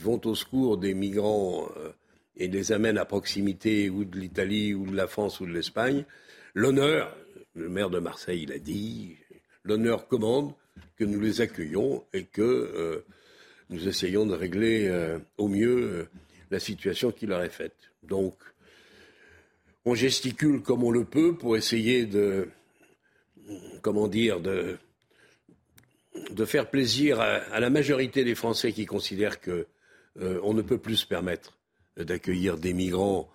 vont 0.02 0.20
au 0.24 0.34
secours 0.34 0.78
des 0.78 0.94
migrants 0.94 1.68
euh, 1.76 1.90
et 2.36 2.48
les 2.48 2.72
amènent 2.72 2.98
à 2.98 3.04
proximité 3.04 3.90
ou 3.90 4.04
de 4.04 4.18
l'Italie 4.18 4.74
ou 4.74 4.86
de 4.86 4.96
la 4.96 5.06
France 5.06 5.40
ou 5.40 5.46
de 5.46 5.52
l'Espagne, 5.52 6.04
l'honneur, 6.54 7.16
le 7.54 7.68
maire 7.68 7.90
de 7.90 7.98
Marseille 7.98 8.46
l'a 8.46 8.58
dit, 8.58 9.16
l'honneur 9.64 10.08
commande 10.08 10.52
que 10.96 11.04
nous 11.04 11.20
les 11.20 11.40
accueillons 11.40 12.04
et 12.12 12.24
que 12.24 12.42
euh, 12.42 13.04
nous 13.70 13.88
essayons 13.88 14.26
de 14.26 14.34
régler 14.34 14.88
euh, 14.88 15.18
au 15.38 15.48
mieux 15.48 16.08
la 16.50 16.60
situation 16.60 17.12
qui 17.12 17.26
leur 17.26 17.42
est 17.42 17.48
faite. 17.48 17.76
Donc, 18.02 18.34
on 19.84 19.94
gesticule 19.94 20.62
comme 20.62 20.84
on 20.84 20.90
le 20.90 21.04
peut 21.04 21.34
pour 21.34 21.56
essayer 21.56 22.06
de, 22.06 22.48
comment 23.80 24.08
dire, 24.08 24.40
de, 24.40 24.78
de 26.30 26.44
faire 26.44 26.70
plaisir 26.70 27.20
à, 27.20 27.60
la 27.60 27.70
majorité 27.70 28.24
des 28.24 28.34
Français 28.34 28.72
qui 28.72 28.86
considèrent 28.86 29.40
que 29.40 29.66
euh, 30.20 30.40
on 30.42 30.54
ne 30.54 30.62
peut 30.62 30.78
plus 30.78 30.96
se 30.96 31.06
permettre 31.06 31.58
d'accueillir 31.96 32.56
des 32.58 32.72
migrants 32.72 33.30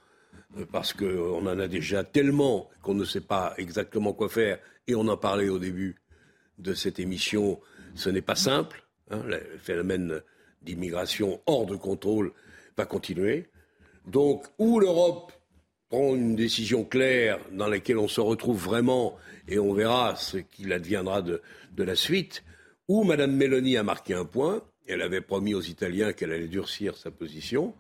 euh, 0.58 0.66
parce 0.72 0.94
qu'on 0.94 1.46
en 1.46 1.60
a 1.60 1.68
déjà 1.68 2.04
tellement 2.04 2.70
qu'on 2.82 2.94
ne 2.94 3.06
sait 3.06 3.22
pas 3.22 3.54
exactement 3.58 4.14
quoi 4.14 4.30
faire. 4.30 4.60
Et 4.88 4.96
on 4.96 5.08
en 5.08 5.18
parlait 5.18 5.50
au 5.50 5.60
début 5.60 5.96
de 6.58 6.74
cette 6.74 7.00
émission. 7.00 7.60
Ce 7.96 8.10
n'est 8.10 8.22
pas 8.22 8.36
simple. 8.36 8.86
Hein, 9.10 9.22
le 9.26 9.40
phénomène 9.62 10.22
d'immigration 10.62 11.42
hors 11.46 11.66
de 11.66 11.76
contrôle 11.76 12.32
va 12.76 12.86
continuer. 12.86 13.50
Donc, 14.06 14.46
où 14.58 14.80
l'Europe 14.80 15.32
prend 15.90 16.16
une 16.16 16.36
décision 16.36 16.84
claire 16.84 17.40
dans 17.52 17.68
laquelle 17.68 17.98
on 17.98 18.08
se 18.08 18.22
retrouve 18.22 18.62
vraiment 18.62 19.18
et 19.48 19.60
on 19.60 19.74
verra 19.74 20.16
ce 20.16 20.38
qu'il 20.38 20.74
adviendra 20.74 21.22
de, 21.22 21.42
la 21.78 21.96
suite, 21.96 22.44
où 22.88 23.04
Mme 23.04 23.36
Mélanie 23.36 23.78
a 23.78 23.84
marqué 23.84 24.14
un 24.14 24.26
point, 24.26 24.64
elle 24.88 25.02
avait 25.02 25.22
promis 25.22 25.54
aux 25.54 25.62
Italiens 25.62 26.14
qu'elle 26.14 26.32
allait 26.32 26.48
durcir 26.48 26.98
sa 26.98 27.12
position. 27.12 27.74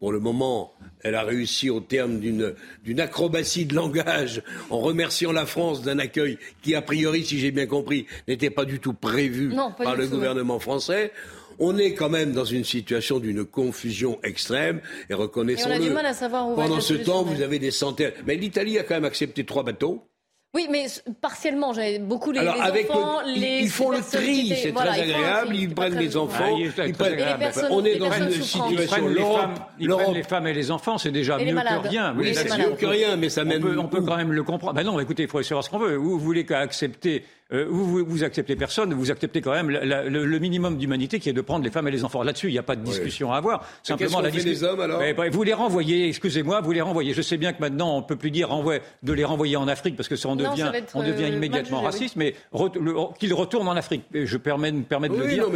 Pour 0.00 0.12
le 0.12 0.18
moment, 0.18 0.74
elle 1.02 1.14
a 1.14 1.22
réussi 1.22 1.70
au 1.70 1.80
terme 1.80 2.18
d'une 2.18 3.00
acrobatie 3.00 3.64
de 3.64 3.74
langage 3.74 4.42
en 4.68 4.80
remerciant 4.80 5.32
la 5.32 5.46
France 5.46 5.82
d'un 5.82 5.98
accueil 5.98 6.36
qui, 6.62 6.74
a 6.74 6.82
priori, 6.82 7.24
si 7.24 7.38
j'ai 7.38 7.52
bien 7.52 7.66
compris, 7.66 8.06
n'était 8.28 8.50
pas 8.50 8.64
du 8.64 8.80
tout 8.80 8.92
prévu 8.92 9.54
par 9.78 9.96
le 9.96 10.06
gouvernement 10.08 10.58
français. 10.58 11.12
On 11.60 11.78
est 11.78 11.94
quand 11.94 12.10
même 12.10 12.32
dans 12.32 12.44
une 12.44 12.64
situation 12.64 13.20
d'une 13.20 13.44
confusion 13.44 14.18
extrême 14.24 14.80
et 15.08 15.14
reconnaissons-le. 15.14 15.94
Pendant 16.56 16.80
ce 16.80 16.94
temps, 16.94 17.22
vous 17.22 17.40
avez 17.42 17.60
des 17.60 17.70
centaines. 17.70 18.12
Mais 18.26 18.34
l'Italie 18.34 18.78
a 18.78 18.82
quand 18.82 18.94
même 18.94 19.04
accepté 19.04 19.44
trois 19.44 19.62
bateaux. 19.62 20.04
Oui, 20.54 20.68
mais 20.70 20.86
partiellement, 21.20 21.72
j'avais 21.72 21.98
beaucoup 21.98 22.30
les, 22.30 22.38
Alors, 22.38 22.54
les 22.54 22.60
avec 22.60 22.88
enfants, 22.88 23.22
les, 23.26 23.62
ils 23.62 23.68
font 23.68 23.90
le 23.90 23.98
tri, 23.98 24.54
c'est 24.54 24.72
très 24.72 25.00
agréable, 25.00 25.56
ils 25.56 25.74
prennent 25.74 25.98
les 25.98 26.16
enfants, 26.16 26.56
ils 26.56 26.70
prennent... 26.70 27.16
on 27.70 27.84
est 27.84 27.96
dans 27.96 28.12
une 28.12 28.30
situation 28.30 29.08
ils 29.80 29.88
prennent 29.88 30.14
les 30.14 30.22
femmes 30.22 30.46
et 30.46 30.52
les 30.52 30.70
enfants, 30.70 30.96
c'est 30.96 31.10
déjà 31.10 31.38
mieux 31.38 31.54
que 31.54 31.88
rien. 31.88 32.14
Oui, 32.16 32.32
c'est 32.34 32.56
mieux 32.56 32.76
que 32.76 32.86
rien, 32.86 33.16
mais 33.16 33.30
ça 33.30 33.44
mène... 33.44 33.64
On 33.78 33.88
peut 33.88 34.02
quand 34.02 34.16
même 34.16 34.32
le 34.32 34.44
comprendre. 34.44 34.74
Ben 34.74 34.84
non, 34.84 35.00
écoutez, 35.00 35.24
il 35.24 35.28
faut 35.28 35.42
savoir 35.42 35.64
ce 35.64 35.70
qu'on 35.70 35.78
veut. 35.78 35.96
Vous 35.96 36.20
voulez 36.20 36.46
qu'accepter 36.46 37.24
euh, 37.52 37.66
vous, 37.68 38.04
vous, 38.06 38.24
acceptez 38.24 38.56
personne, 38.56 38.94
vous 38.94 39.10
acceptez 39.10 39.42
quand 39.42 39.52
même 39.52 39.68
le, 39.68 40.38
minimum 40.38 40.78
d'humanité 40.78 41.20
qui 41.20 41.28
est 41.28 41.34
de 41.34 41.40
prendre 41.42 41.62
les 41.62 41.70
femmes 41.70 41.86
et 41.88 41.90
les 41.90 42.02
enfants. 42.02 42.22
Là-dessus, 42.22 42.48
il 42.48 42.52
n'y 42.52 42.58
a 42.58 42.62
pas 42.62 42.74
de 42.74 42.82
discussion 42.82 43.32
à 43.32 43.36
avoir. 43.36 43.66
Simplement 43.82 44.20
la 44.20 44.30
discussion. 44.30 44.68
hommes 44.68 44.80
alors 44.80 45.00
bah, 45.14 45.28
Vous 45.30 45.42
les 45.42 45.52
renvoyez, 45.52 46.08
excusez-moi, 46.08 46.62
vous 46.62 46.72
les 46.72 46.80
renvoyez. 46.80 47.12
Je 47.12 47.20
sais 47.20 47.36
bien 47.36 47.52
que 47.52 47.60
maintenant 47.60 47.96
on 47.96 48.00
ne 48.00 48.06
peut 48.06 48.16
plus 48.16 48.30
dire 48.30 48.48
de 49.02 49.12
les 49.12 49.24
renvoyer 49.24 49.56
en 49.56 49.68
Afrique 49.68 49.94
parce 49.94 50.08
que 50.08 50.16
ça 50.16 50.30
on 50.30 50.36
devient, 50.36 50.72
on 50.94 51.02
devient 51.02 51.24
euh, 51.24 51.36
immédiatement 51.36 51.82
raciste, 51.82 52.16
mais 52.16 52.34
qu'ils 53.18 53.34
retournent 53.34 53.68
en 53.68 53.76
Afrique. 53.76 54.04
Je 54.12 54.36
permets, 54.38 54.72
me 54.72 54.82
permets 54.82 55.10
de 55.10 55.16
le 55.16 55.26
dire. 55.26 55.46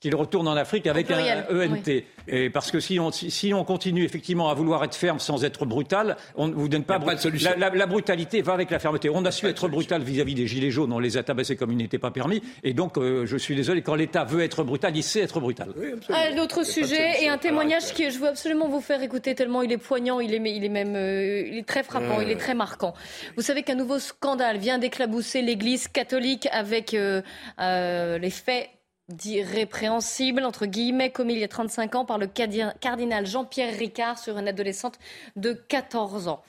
Qu'ils 0.00 0.14
retournent, 0.14 0.48
en 0.48 0.56
Afrique 0.56 0.86
avec 0.86 1.10
un, 1.10 1.18
ENT. 1.50 1.88
E 1.88 2.02
et 2.28 2.50
parce 2.50 2.70
que 2.70 2.80
si 2.80 2.98
on, 2.98 3.10
si, 3.10 3.52
on 3.52 3.64
continue 3.64 4.04
effectivement 4.04 4.48
à 4.48 4.54
vouloir 4.54 4.82
être 4.84 4.94
ferme 4.94 5.18
sans 5.18 5.44
être 5.44 5.66
brutal, 5.66 6.16
on 6.36 6.50
vous 6.50 6.68
donne 6.68 6.84
pas. 6.84 6.98
pas 6.98 7.14
de 7.14 7.20
solution. 7.20 7.50
La, 7.58 7.86
brutalité 7.86 8.42
va 8.42 8.54
avec 8.54 8.70
la 8.70 8.78
fermeté. 8.78 9.10
On 9.10 9.24
a 9.24 9.30
su 9.30 9.46
être 9.46 9.68
brutal 9.68 10.02
vis-à-vis 10.22 10.34
des 10.34 10.46
Gilets 10.46 10.70
jaunes, 10.70 10.92
on 10.92 10.98
les 10.98 11.16
a 11.16 11.22
tabassés 11.22 11.56
comme 11.56 11.72
il 11.72 11.76
n'était 11.76 11.98
pas 11.98 12.10
permis. 12.10 12.42
Et 12.62 12.74
donc, 12.74 12.96
euh, 12.96 13.26
je 13.26 13.36
suis 13.36 13.56
désolé, 13.56 13.82
quand 13.82 13.94
l'État 13.94 14.24
veut 14.24 14.42
être 14.42 14.62
brutal, 14.64 14.96
il 14.96 15.02
sait 15.02 15.20
être 15.20 15.40
brutal. 15.40 15.70
Oui, 15.76 15.88
L'autre 16.36 16.64
sujet 16.64 17.22
et 17.22 17.28
un 17.28 17.38
témoignage 17.38 17.92
que 17.94 18.10
je 18.10 18.18
veux 18.18 18.28
absolument 18.28 18.68
vous 18.68 18.80
faire 18.80 19.02
écouter 19.02 19.34
tellement 19.34 19.62
il 19.62 19.72
est 19.72 19.78
poignant, 19.78 20.20
il 20.20 20.34
est, 20.34 20.56
il 20.56 20.64
est 20.64 20.68
même 20.68 20.94
euh, 20.96 21.46
il 21.46 21.58
est 21.58 21.66
très 21.66 21.82
frappant, 21.82 22.20
il 22.20 22.30
est 22.30 22.36
très 22.36 22.54
marquant. 22.54 22.94
Vous 23.36 23.42
savez 23.42 23.62
qu'un 23.62 23.74
nouveau 23.74 23.98
scandale 23.98 24.58
vient 24.58 24.78
d'éclabousser 24.78 25.42
l'Église 25.42 25.88
catholique 25.88 26.48
avec 26.52 26.94
euh, 26.94 27.22
les 27.58 28.30
faits 28.30 28.68
dits 29.08 29.42
répréhensibles, 29.42 30.44
entre 30.44 30.66
guillemets, 30.66 31.10
commis 31.10 31.34
il 31.34 31.40
y 31.40 31.44
a 31.44 31.48
35 31.48 31.94
ans 31.96 32.04
par 32.04 32.18
le 32.18 32.26
cardinal 32.26 33.26
Jean-Pierre 33.26 33.76
Ricard 33.76 34.18
sur 34.18 34.38
une 34.38 34.48
adolescente 34.48 34.98
de 35.36 35.52
14 35.52 36.28
ans. 36.28 36.42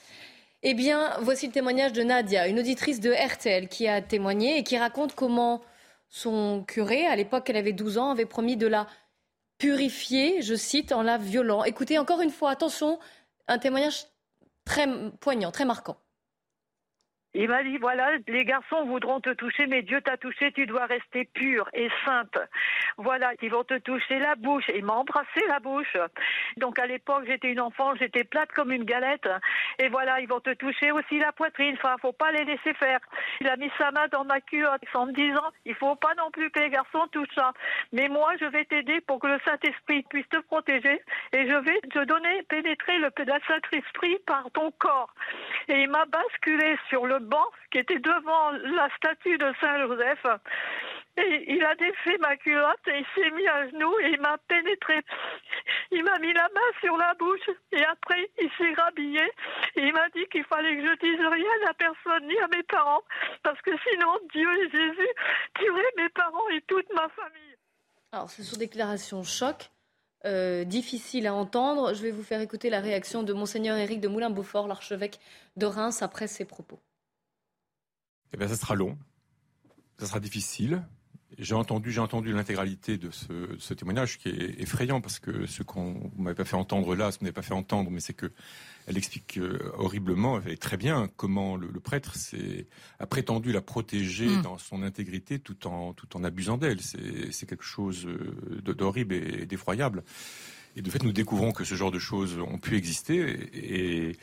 Eh 0.66 0.72
bien, 0.72 1.14
voici 1.20 1.46
le 1.46 1.52
témoignage 1.52 1.92
de 1.92 2.02
Nadia, 2.02 2.48
une 2.48 2.58
auditrice 2.58 2.98
de 2.98 3.12
RTL 3.12 3.68
qui 3.68 3.86
a 3.86 4.00
témoigné 4.00 4.56
et 4.56 4.64
qui 4.64 4.78
raconte 4.78 5.14
comment 5.14 5.60
son 6.08 6.64
curé, 6.66 7.04
à 7.06 7.16
l'époque 7.16 7.50
elle 7.50 7.58
avait 7.58 7.74
12 7.74 7.98
ans, 7.98 8.10
avait 8.10 8.24
promis 8.24 8.56
de 8.56 8.66
la 8.66 8.86
purifier, 9.58 10.40
je 10.40 10.54
cite, 10.54 10.92
en 10.92 11.02
la 11.02 11.18
violant. 11.18 11.64
Écoutez, 11.64 11.98
encore 11.98 12.22
une 12.22 12.30
fois, 12.30 12.50
attention, 12.50 12.98
un 13.46 13.58
témoignage 13.58 14.06
très 14.64 14.88
poignant, 15.20 15.50
très 15.50 15.66
marquant. 15.66 15.98
Il 17.34 17.48
m'a 17.48 17.64
dit, 17.64 17.78
voilà, 17.78 18.12
les 18.28 18.44
garçons 18.44 18.84
voudront 18.84 19.20
te 19.20 19.30
toucher, 19.30 19.66
mais 19.66 19.82
Dieu 19.82 20.00
t'a 20.00 20.16
touché, 20.16 20.52
tu 20.52 20.66
dois 20.66 20.86
rester 20.86 21.24
pure 21.34 21.68
et 21.72 21.88
sainte. 22.04 22.38
Voilà, 22.96 23.32
ils 23.42 23.50
vont 23.50 23.64
te 23.64 23.78
toucher 23.78 24.20
la 24.20 24.36
bouche. 24.36 24.64
Il 24.74 24.84
m'a 24.84 24.94
embrassé 24.94 25.40
la 25.48 25.58
bouche. 25.58 25.96
Donc 26.56 26.78
à 26.78 26.86
l'époque, 26.86 27.24
j'étais 27.26 27.50
une 27.50 27.60
enfant, 27.60 27.94
j'étais 27.96 28.22
plate 28.22 28.52
comme 28.52 28.70
une 28.70 28.84
galette. 28.84 29.28
Et 29.80 29.88
voilà, 29.88 30.20
ils 30.20 30.28
vont 30.28 30.40
te 30.40 30.54
toucher 30.54 30.92
aussi 30.92 31.18
la 31.18 31.32
poitrine. 31.32 31.74
Enfin, 31.74 31.96
faut 32.00 32.12
pas 32.12 32.30
les 32.30 32.44
laisser 32.44 32.72
faire. 32.74 33.00
Il 33.40 33.48
a 33.48 33.56
mis 33.56 33.70
sa 33.78 33.90
main 33.90 34.06
dans 34.12 34.24
ma 34.24 34.40
culotte 34.40 34.82
en 34.94 35.06
me 35.06 35.12
disant, 35.12 35.50
il 35.64 35.74
faut 35.74 35.96
pas 35.96 36.14
non 36.14 36.30
plus 36.30 36.50
que 36.50 36.60
les 36.60 36.70
garçons 36.70 37.06
touchent 37.10 37.34
ça. 37.34 37.52
Mais 37.92 38.08
moi, 38.08 38.32
je 38.40 38.46
vais 38.46 38.64
t'aider 38.64 39.00
pour 39.00 39.18
que 39.18 39.26
le 39.26 39.40
Saint-Esprit 39.44 40.04
puisse 40.08 40.28
te 40.28 40.38
protéger 40.38 41.02
et 41.32 41.48
je 41.48 41.56
vais 41.56 41.80
te 41.92 42.04
donner, 42.04 42.42
pénétrer 42.44 42.98
le 42.98 43.10
Saint-Esprit 43.48 44.18
par 44.26 44.48
ton 44.52 44.70
corps. 44.78 45.12
Et 45.68 45.82
il 45.82 45.90
m'a 45.90 46.04
basculé 46.04 46.76
sur 46.88 47.06
le 47.06 47.18
qui 47.70 47.78
était 47.78 47.98
devant 47.98 48.50
la 48.52 48.88
statue 48.96 49.38
de 49.38 49.52
Saint-Joseph. 49.60 50.26
Et 51.16 51.44
il 51.54 51.64
a 51.64 51.74
défait 51.76 52.18
ma 52.18 52.36
culotte 52.36 52.88
et 52.88 52.98
il 52.98 53.06
s'est 53.14 53.30
mis 53.30 53.46
à 53.46 53.68
genoux 53.68 53.94
et 54.00 54.10
il 54.14 54.20
m'a 54.20 54.36
pénétré. 54.48 55.00
Il 55.92 56.02
m'a 56.02 56.18
mis 56.18 56.32
la 56.32 56.48
main 56.54 56.70
sur 56.80 56.96
la 56.96 57.14
bouche 57.14 57.48
et 57.70 57.84
après 57.84 58.30
il 58.42 58.50
s'est 58.58 58.74
rhabillé 58.74 59.22
et 59.76 59.80
il 59.80 59.92
m'a 59.92 60.08
dit 60.08 60.26
qu'il 60.32 60.42
fallait 60.44 60.76
que 60.76 60.82
je 60.82 60.98
dise 60.98 61.20
rien 61.20 61.70
à 61.70 61.74
personne 61.74 62.26
ni 62.26 62.36
à 62.38 62.48
mes 62.48 62.64
parents 62.64 63.02
parce 63.44 63.60
que 63.62 63.70
sinon 63.88 64.18
Dieu 64.32 64.48
et 64.58 64.70
Jésus 64.70 65.08
tueraient 65.54 65.94
mes 65.98 66.08
parents 66.08 66.48
et 66.52 66.60
toute 66.62 66.92
ma 66.92 67.08
famille. 67.10 67.56
Alors 68.10 68.30
ce 68.30 68.42
sont 68.42 68.56
déclarations 68.56 69.22
choc. 69.22 69.70
Euh, 70.26 70.64
difficiles 70.64 71.26
à 71.26 71.34
entendre. 71.34 71.92
Je 71.92 72.02
vais 72.02 72.10
vous 72.10 72.22
faire 72.22 72.40
écouter 72.40 72.70
la 72.70 72.80
réaction 72.80 73.22
de 73.22 73.34
Monseigneur 73.34 73.76
Éric 73.76 74.00
de 74.00 74.08
Moulin-Beaufort, 74.08 74.66
l'archevêque 74.66 75.20
de 75.56 75.66
Reims, 75.66 76.00
après 76.00 76.28
ces 76.28 76.46
propos. 76.46 76.78
Eh 78.34 78.36
bien, 78.36 78.48
ça 78.48 78.56
sera 78.56 78.74
long, 78.74 78.98
ça 79.96 80.06
sera 80.06 80.18
difficile. 80.18 80.82
J'ai 81.38 81.54
entendu, 81.54 81.92
j'ai 81.92 82.00
entendu 82.00 82.32
l'intégralité 82.32 82.98
de 82.98 83.10
ce, 83.12 83.74
témoignage 83.74 84.18
qui 84.18 84.28
est 84.28 84.60
effrayant 84.60 85.00
parce 85.00 85.20
que 85.20 85.46
ce 85.46 85.62
qu'on 85.62 86.10
m'avait 86.18 86.34
pas 86.34 86.44
fait 86.44 86.56
entendre 86.56 86.96
là, 86.96 87.12
ce 87.12 87.18
qu'on 87.18 87.26
n'avait 87.26 87.32
pas 87.32 87.42
fait 87.42 87.54
entendre, 87.54 87.92
mais 87.92 88.00
c'est 88.00 88.12
que 88.12 88.32
elle 88.88 88.98
explique 88.98 89.38
euh, 89.38 89.72
horriblement 89.74 90.40
et 90.42 90.56
très 90.56 90.76
bien 90.76 91.08
comment 91.16 91.56
le, 91.56 91.68
prêtre 91.78 92.14
a 92.98 93.06
prétendu 93.06 93.52
la 93.52 93.62
protéger 93.62 94.26
mm. 94.26 94.42
dans 94.42 94.58
son 94.58 94.82
intégrité 94.82 95.38
tout 95.38 95.68
en 95.68 95.92
tout 95.92 96.16
en 96.16 96.24
abusant 96.24 96.58
d'elle. 96.58 96.80
C'est 96.80 97.46
quelque 97.46 97.64
chose 97.64 98.04
euh, 98.04 98.60
d'horrible 98.62 99.14
et 99.14 99.46
d'effroyable. 99.46 100.02
Et 100.74 100.82
de 100.82 100.90
fait, 100.90 101.04
nous 101.04 101.12
découvrons 101.12 101.52
que 101.52 101.62
ce 101.62 101.76
genre 101.76 101.92
de 101.92 102.00
choses 102.00 102.36
ont 102.40 102.58
pu 102.58 102.76
exister 102.76 103.48
et, 103.52 104.16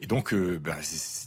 et 0.00 0.06
donc, 0.06 0.34
euh, 0.34 0.58
bah, 0.58 0.76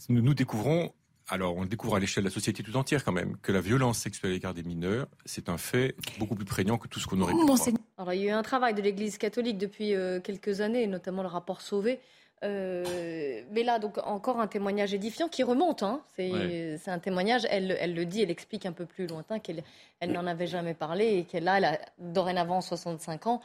nous 0.09 0.33
découvrons 0.33 0.93
alors, 1.29 1.57
on 1.57 1.65
découvre 1.65 1.95
à 1.95 1.99
l'échelle 1.99 2.23
de 2.23 2.29
la 2.29 2.33
société 2.33 2.63
tout 2.63 2.75
entière 2.77 3.03
quand 3.03 3.11
même 3.11 3.35
que 3.41 3.51
la 3.51 3.59
violence 3.59 3.97
sexuelle 3.97 4.31
à 4.31 4.33
l'égard 4.33 4.53
des 4.53 4.63
mineurs, 4.63 5.07
c'est 5.25 5.49
un 5.49 5.57
fait 5.57 5.95
beaucoup 6.19 6.35
plus 6.35 6.45
prégnant 6.45 6.77
que 6.77 6.87
tout 6.87 6.99
ce 6.99 7.07
qu'on 7.07 7.19
aurait 7.19 7.33
pu 7.33 7.39
croire. 7.39 7.59
Alors, 7.97 8.13
il 8.13 8.21
y 8.21 8.29
a 8.29 8.31
eu 8.31 8.35
un 8.35 8.43
travail 8.43 8.73
de 8.73 8.81
l'Église 8.81 9.17
catholique 9.17 9.57
depuis 9.57 9.93
euh, 9.93 10.21
quelques 10.21 10.61
années, 10.61 10.87
notamment 10.87 11.23
le 11.23 11.27
rapport 11.27 11.61
Sauvé. 11.61 11.99
Euh, 12.43 13.41
mais 13.51 13.63
là, 13.63 13.79
donc, 13.79 13.97
encore 14.05 14.39
un 14.39 14.47
témoignage 14.47 14.93
édifiant 14.93 15.27
qui 15.27 15.43
remonte. 15.43 15.83
Hein. 15.83 16.01
C'est 16.15 16.79
un 16.87 16.99
témoignage, 16.99 17.47
elle, 17.49 17.75
elle, 17.79 17.93
le 17.93 18.05
dit, 18.05 18.21
elle 18.21 18.31
explique 18.31 18.65
un 18.65 18.71
peu 18.71 18.85
plus 18.85 19.07
lointain 19.07 19.39
qu'elle 19.39 19.63
elle, 19.99 20.11
n'en 20.11 20.27
avait 20.27 20.47
jamais 20.47 20.75
parlé 20.75 21.17
et 21.17 21.23
qu'elle 21.23 21.47
a, 21.47 21.57
elle 21.57 21.65
a 21.65 21.79
dorénavant 21.97 22.61
65 22.61 23.27
ans 23.27 23.41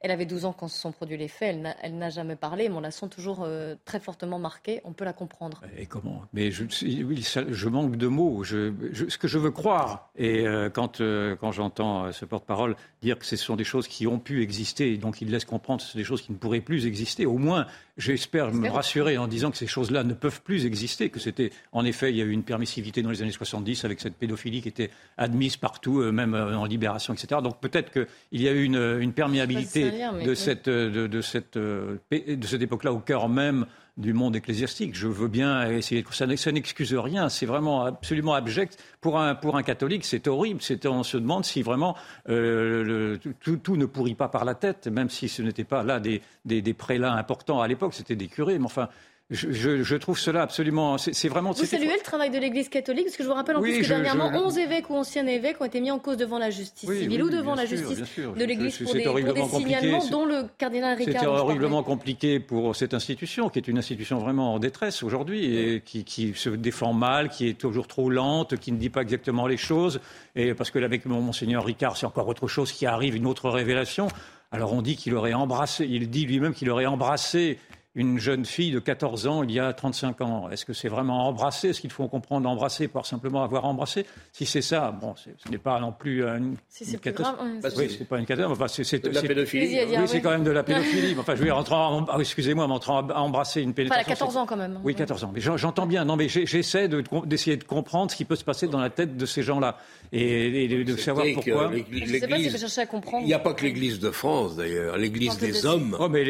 elle 0.00 0.10
avait 0.10 0.26
12 0.26 0.44
ans 0.44 0.52
quand 0.52 0.68
se 0.68 0.78
sont 0.78 0.92
produits 0.92 1.16
les 1.16 1.28
faits. 1.28 1.58
Elle 1.82 1.96
n'a 1.98 2.10
jamais 2.10 2.36
parlé, 2.36 2.68
mais 2.68 2.74
on 2.76 2.80
la 2.80 2.90
sent 2.90 3.08
toujours 3.08 3.42
euh, 3.42 3.74
très 3.84 3.98
fortement 3.98 4.38
marquée. 4.38 4.80
On 4.84 4.92
peut 4.92 5.04
la 5.04 5.12
comprendre. 5.12 5.62
Et 5.76 5.86
comment? 5.86 6.22
Mais 6.32 6.50
je, 6.50 6.64
oui, 7.02 7.26
je 7.48 7.68
manque 7.68 7.96
de 7.96 8.06
mots. 8.06 8.44
Je, 8.44 8.72
ce 9.08 9.16
que 9.16 9.26
je 9.26 9.38
veux 9.38 9.50
croire, 9.50 10.10
et 10.16 10.46
euh, 10.46 10.68
quand, 10.68 11.00
euh, 11.00 11.34
quand 11.36 11.50
j'entends 11.52 12.12
ce 12.12 12.24
porte-parole 12.24 12.76
dire 13.02 13.18
que 13.18 13.24
ce 13.24 13.36
sont 13.36 13.56
des 13.56 13.64
choses 13.64 13.88
qui 13.88 14.06
ont 14.06 14.18
pu 14.18 14.42
exister, 14.42 14.92
et 14.92 14.96
donc 14.98 15.22
il 15.22 15.30
laisse 15.30 15.44
comprendre 15.44 15.80
que 15.80 15.86
ce 15.86 15.92
sont 15.92 15.98
des 15.98 16.04
choses 16.04 16.22
qui 16.22 16.32
ne 16.32 16.36
pourraient 16.36 16.60
plus 16.60 16.86
exister, 16.86 17.24
au 17.24 17.38
moins, 17.38 17.66
j'espère 17.96 18.52
me 18.52 18.68
rassurer 18.68 19.16
en 19.16 19.26
disant 19.26 19.50
que 19.50 19.56
ces 19.56 19.66
choses-là 19.66 20.04
ne 20.04 20.14
peuvent 20.14 20.42
plus 20.42 20.66
exister, 20.66 21.08
que 21.08 21.20
c'était, 21.20 21.50
en 21.72 21.84
effet, 21.84 22.10
il 22.10 22.16
y 22.16 22.22
a 22.22 22.24
eu 22.24 22.30
une 22.30 22.42
permissivité 22.42 23.02
dans 23.02 23.10
les 23.10 23.22
années 23.22 23.30
70 23.30 23.84
avec 23.84 24.00
cette 24.00 24.14
pédophilie 24.14 24.60
qui 24.60 24.68
était 24.68 24.90
admise 25.16 25.56
partout, 25.56 26.02
même 26.12 26.34
en 26.34 26.64
libération, 26.64 27.14
etc. 27.14 27.40
Donc 27.42 27.60
peut-être 27.60 27.90
qu'il 27.92 28.42
y 28.42 28.48
a 28.48 28.52
eu 28.52 28.64
une, 28.64 28.98
une 29.00 29.12
perméabilité 29.12 29.85
de, 29.90 30.34
cette, 30.34 30.68
de, 30.68 31.06
de, 31.06 31.20
cette, 31.20 31.56
euh, 31.56 31.98
de 32.10 32.46
cette 32.46 32.62
époque-là 32.62 32.92
au 32.92 32.98
cœur 32.98 33.28
même 33.28 33.66
du 33.96 34.12
monde 34.12 34.36
ecclésiastique. 34.36 34.94
Je 34.94 35.08
veux 35.08 35.28
bien 35.28 35.70
essayer. 35.70 36.04
Ça, 36.10 36.26
ça 36.36 36.52
n'excuse 36.52 36.94
rien. 36.94 37.28
C'est 37.28 37.46
vraiment 37.46 37.84
absolument 37.84 38.34
abject 38.34 38.78
pour 39.00 39.18
un 39.18 39.34
pour 39.34 39.56
un 39.56 39.62
catholique. 39.62 40.04
C'est 40.04 40.28
horrible. 40.28 40.60
on 40.84 41.02
se 41.02 41.16
demande 41.16 41.44
si 41.44 41.62
vraiment 41.62 41.96
euh, 42.28 42.84
le, 42.84 43.18
tout, 43.40 43.76
ne 43.76 43.86
pourrit 43.86 44.14
pas 44.14 44.28
par 44.28 44.44
la 44.44 44.54
tête, 44.54 44.86
même 44.88 45.08
si 45.08 45.28
ce 45.28 45.42
n'était 45.42 45.64
pas 45.64 45.82
là 45.82 45.98
des, 45.98 46.20
des, 46.44 46.60
des 46.60 46.74
prélats 46.74 47.14
importants 47.14 47.62
à 47.62 47.68
l'époque. 47.68 47.94
C'était 47.94 48.16
des 48.16 48.28
curés. 48.28 48.58
Mais 48.58 48.66
enfin, 48.66 48.88
je, 49.30 49.96
trouve 49.96 50.18
cela 50.18 50.42
absolument. 50.42 50.98
C'est 50.98 51.28
vraiment. 51.28 51.50
Vous 51.50 51.64
saluez 51.64 51.94
le 51.96 52.02
travail 52.02 52.30
de 52.30 52.38
l'Église 52.38 52.68
catholique 52.68 53.06
Parce 53.06 53.16
que 53.16 53.24
je 53.24 53.28
vous 53.28 53.34
rappelle 53.34 53.56
en 53.56 53.60
plus 53.60 53.80
que 53.80 53.88
dernièrement, 53.88 54.30
11 54.32 54.58
évêques 54.58 54.88
ou 54.88 54.94
anciens 54.94 55.26
évêques 55.26 55.60
ont 55.60 55.64
été 55.64 55.80
mis 55.80 55.90
en 55.90 55.98
cause 55.98 56.16
devant 56.16 56.38
la 56.38 56.50
justice 56.50 56.88
civile 56.88 57.24
ou 57.24 57.30
devant 57.30 57.56
la 57.56 57.66
justice 57.66 57.98
de 58.18 58.44
l'Église 58.44 58.78
pour, 58.78 58.94
des, 58.94 59.02
signalements, 59.48 60.06
dont 60.06 60.26
le 60.26 60.44
cardinal 60.56 60.96
Ricard. 60.96 61.14
C'était 61.14 61.26
horriblement 61.26 61.82
compliqué 61.82 62.38
pour 62.38 62.76
cette 62.76 62.94
institution, 62.94 63.48
qui 63.48 63.58
est 63.58 63.66
une 63.66 63.78
institution 63.78 64.18
vraiment 64.18 64.54
en 64.54 64.58
détresse 64.60 65.02
aujourd'hui 65.02 65.56
et 65.56 65.80
qui, 65.80 66.32
se 66.36 66.50
défend 66.50 66.92
mal, 66.92 67.28
qui 67.28 67.48
est 67.48 67.54
toujours 67.54 67.88
trop 67.88 68.08
lente, 68.08 68.56
qui 68.58 68.70
ne 68.70 68.78
dit 68.78 68.90
pas 68.90 69.02
exactement 69.02 69.48
les 69.48 69.56
choses. 69.56 70.00
Et 70.36 70.54
parce 70.54 70.70
que 70.70 70.78
avec 70.78 71.04
Monseigneur 71.04 71.64
Ricard, 71.64 71.96
c'est 71.96 72.06
encore 72.06 72.28
autre 72.28 72.46
chose 72.46 72.70
qui 72.70 72.86
arrive, 72.86 73.16
une 73.16 73.26
autre 73.26 73.50
révélation. 73.50 74.06
Alors 74.52 74.72
on 74.72 74.82
dit 74.82 74.94
qu'il 74.94 75.14
aurait 75.14 75.34
embrassé, 75.34 75.84
il 75.90 76.08
dit 76.08 76.26
lui-même 76.26 76.54
qu'il 76.54 76.70
aurait 76.70 76.86
embrassé 76.86 77.58
une 77.96 78.18
jeune 78.18 78.44
fille 78.44 78.70
de 78.70 78.78
14 78.78 79.26
ans 79.26 79.42
il 79.42 79.50
y 79.50 79.58
a 79.58 79.72
35 79.72 80.20
ans. 80.20 80.50
Est-ce 80.50 80.66
que 80.66 80.74
c'est 80.74 80.88
vraiment 80.88 81.26
embrasser 81.26 81.70
Est-ce 81.70 81.80
qu'il 81.80 81.90
faut 81.90 82.06
comprendre 82.08 82.48
embrasser 82.48 82.88
par 82.88 83.06
simplement 83.06 83.42
avoir 83.42 83.64
embrassé? 83.64 84.06
Si 84.32 84.44
c'est 84.44 84.62
ça, 84.62 84.92
bon, 84.92 85.14
ce 85.16 85.50
n'est 85.50 85.58
pas 85.58 85.80
non 85.80 85.92
plus 85.92 86.22
une, 86.22 86.56
si 86.68 86.84
c'est 86.84 87.00
catastrophe. 87.00 87.38
oui, 87.76 87.96
c'est 87.98 88.06
pas 88.06 88.18
une 88.18 88.26
catastrophe. 88.26 88.60
Enfin, 88.60 88.68
c'est 88.68 89.02
de 89.02 89.08
la 89.08 89.22
pédophilie. 89.22 89.78
Oui, 89.98 90.06
c'est 90.06 90.20
quand 90.20 90.30
même 90.30 90.44
de 90.44 90.50
la 90.50 90.62
pédophilie. 90.62 91.16
enfin, 91.18 91.34
je 91.34 91.42
vais 91.42 91.50
rentrer 91.50 91.74
en, 91.74 92.04
ah, 92.04 92.18
excusez-moi, 92.20 92.66
à 92.66 93.20
embrasser 93.20 93.62
une 93.62 93.72
pénétration. 93.72 94.02
Enfin, 94.02 94.12
à 94.12 94.16
14 94.16 94.36
ans 94.36 94.46
quand 94.46 94.56
même. 94.56 94.78
Oui, 94.84 94.94
14 94.94 95.24
ans. 95.24 95.32
Mais 95.34 95.40
j'entends 95.40 95.86
bien. 95.86 96.04
Non, 96.04 96.16
mais 96.16 96.28
j'essaie 96.28 96.88
d'essayer 96.88 97.56
de 97.56 97.64
comprendre 97.64 98.10
ce 98.10 98.16
qui 98.16 98.26
peut 98.26 98.36
se 98.36 98.44
passer 98.44 98.68
dans 98.68 98.80
la 98.80 98.90
tête 98.90 99.16
de 99.16 99.26
ces 99.26 99.42
gens-là 99.42 99.78
et, 100.12 100.68
de, 100.84 100.96
savoir 100.96 101.24
pourquoi. 101.34 101.70
Il 101.90 103.24
n'y 103.24 103.32
a 103.32 103.38
pas 103.38 103.54
que 103.54 103.64
l'Église 103.64 103.98
de 104.00 104.10
France 104.10 104.56
d'ailleurs. 104.56 104.98
L'Église 104.98 105.38
des 105.38 105.64
hommes 105.64 105.96
oh, 105.98 106.08
mais 106.10 106.24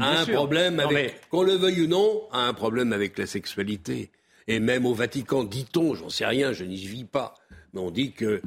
a 0.00 0.20
un 0.20 0.26
problème 0.26 0.80
avec 0.80 1.01
qu'on 1.30 1.42
le 1.42 1.54
veuille 1.54 1.82
ou 1.82 1.86
non, 1.86 2.22
a 2.32 2.46
un 2.46 2.54
problème 2.54 2.92
avec 2.92 3.18
la 3.18 3.26
sexualité. 3.26 4.10
Et 4.48 4.60
même 4.60 4.86
au 4.86 4.94
Vatican, 4.94 5.44
dit-on, 5.44 5.94
j'en 5.94 6.08
sais 6.08 6.26
rien, 6.26 6.52
je 6.52 6.64
n'y 6.64 6.76
vis 6.76 7.04
pas, 7.04 7.34
mais 7.72 7.80
on 7.80 7.90
dit 7.90 8.12
qu'il 8.12 8.40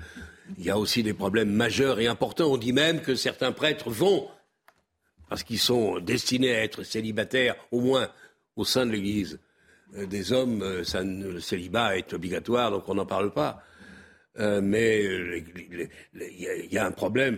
y 0.59 0.69
a 0.69 0.77
aussi 0.77 1.03
des 1.03 1.13
problèmes 1.13 1.51
majeurs 1.51 1.99
et 1.99 2.07
importants. 2.07 2.51
On 2.51 2.57
dit 2.57 2.73
même 2.73 3.01
que 3.01 3.15
certains 3.15 3.51
prêtres 3.51 3.89
vont, 3.89 4.27
parce 5.29 5.43
qu'ils 5.43 5.59
sont 5.59 5.99
destinés 5.99 6.55
à 6.55 6.63
être 6.63 6.83
célibataires, 6.83 7.55
au 7.71 7.79
moins 7.79 8.09
au 8.55 8.65
sein 8.65 8.85
de 8.85 8.91
l'Église. 8.91 9.39
Euh, 9.95 10.05
des 10.05 10.33
hommes, 10.33 10.61
euh, 10.61 10.83
ça, 10.83 11.03
le 11.03 11.39
célibat 11.39 11.97
est 11.97 12.13
obligatoire, 12.13 12.71
donc 12.71 12.87
on 12.87 12.95
n'en 12.95 13.05
parle 13.05 13.31
pas. 13.33 13.63
Euh, 14.37 14.59
mais 14.61 15.01
il 16.13 16.73
y, 16.73 16.77
a 16.77 16.85
un 16.85 16.91
problème 16.91 17.37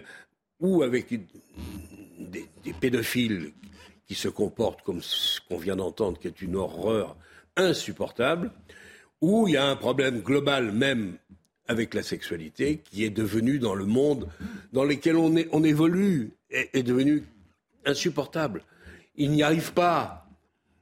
ou 0.60 0.82
avec 0.82 1.14
des 1.14 2.74
pédophiles 2.80 3.54
qui 4.08 4.16
se 4.16 4.30
comporte 4.30 4.82
comme 4.84 5.02
ce 5.02 5.40
qu'on 5.42 5.58
vient 5.58 5.76
d'entendre, 5.76 6.18
qui 6.18 6.28
est 6.28 6.42
une 6.42 6.56
horreur 6.56 7.18
insupportable, 7.56 8.52
ou 9.22 9.48
il 9.48 9.54
y 9.54 9.58
a 9.58 9.66
un 9.66 9.76
problème 9.76 10.22
global 10.22 10.72
même 10.72 11.18
avec 11.68 11.94
la 11.94 12.04
sexualité 12.04 12.82
qui 12.90 13.04
est 13.04 13.10
devenu 13.10 13.60
dans 13.60 13.76
le 13.76 13.86
monde 13.86 14.30
dans 14.72 14.86
lequel 14.86 15.18
on 15.18 15.64
évolue 15.64 16.32
est, 16.50 16.84
devenu 16.84 17.24
insupportable. 17.86 18.64
Il 19.18 19.32
n'y 19.32 19.44
arrive 19.44 19.74
pas. 19.74 20.28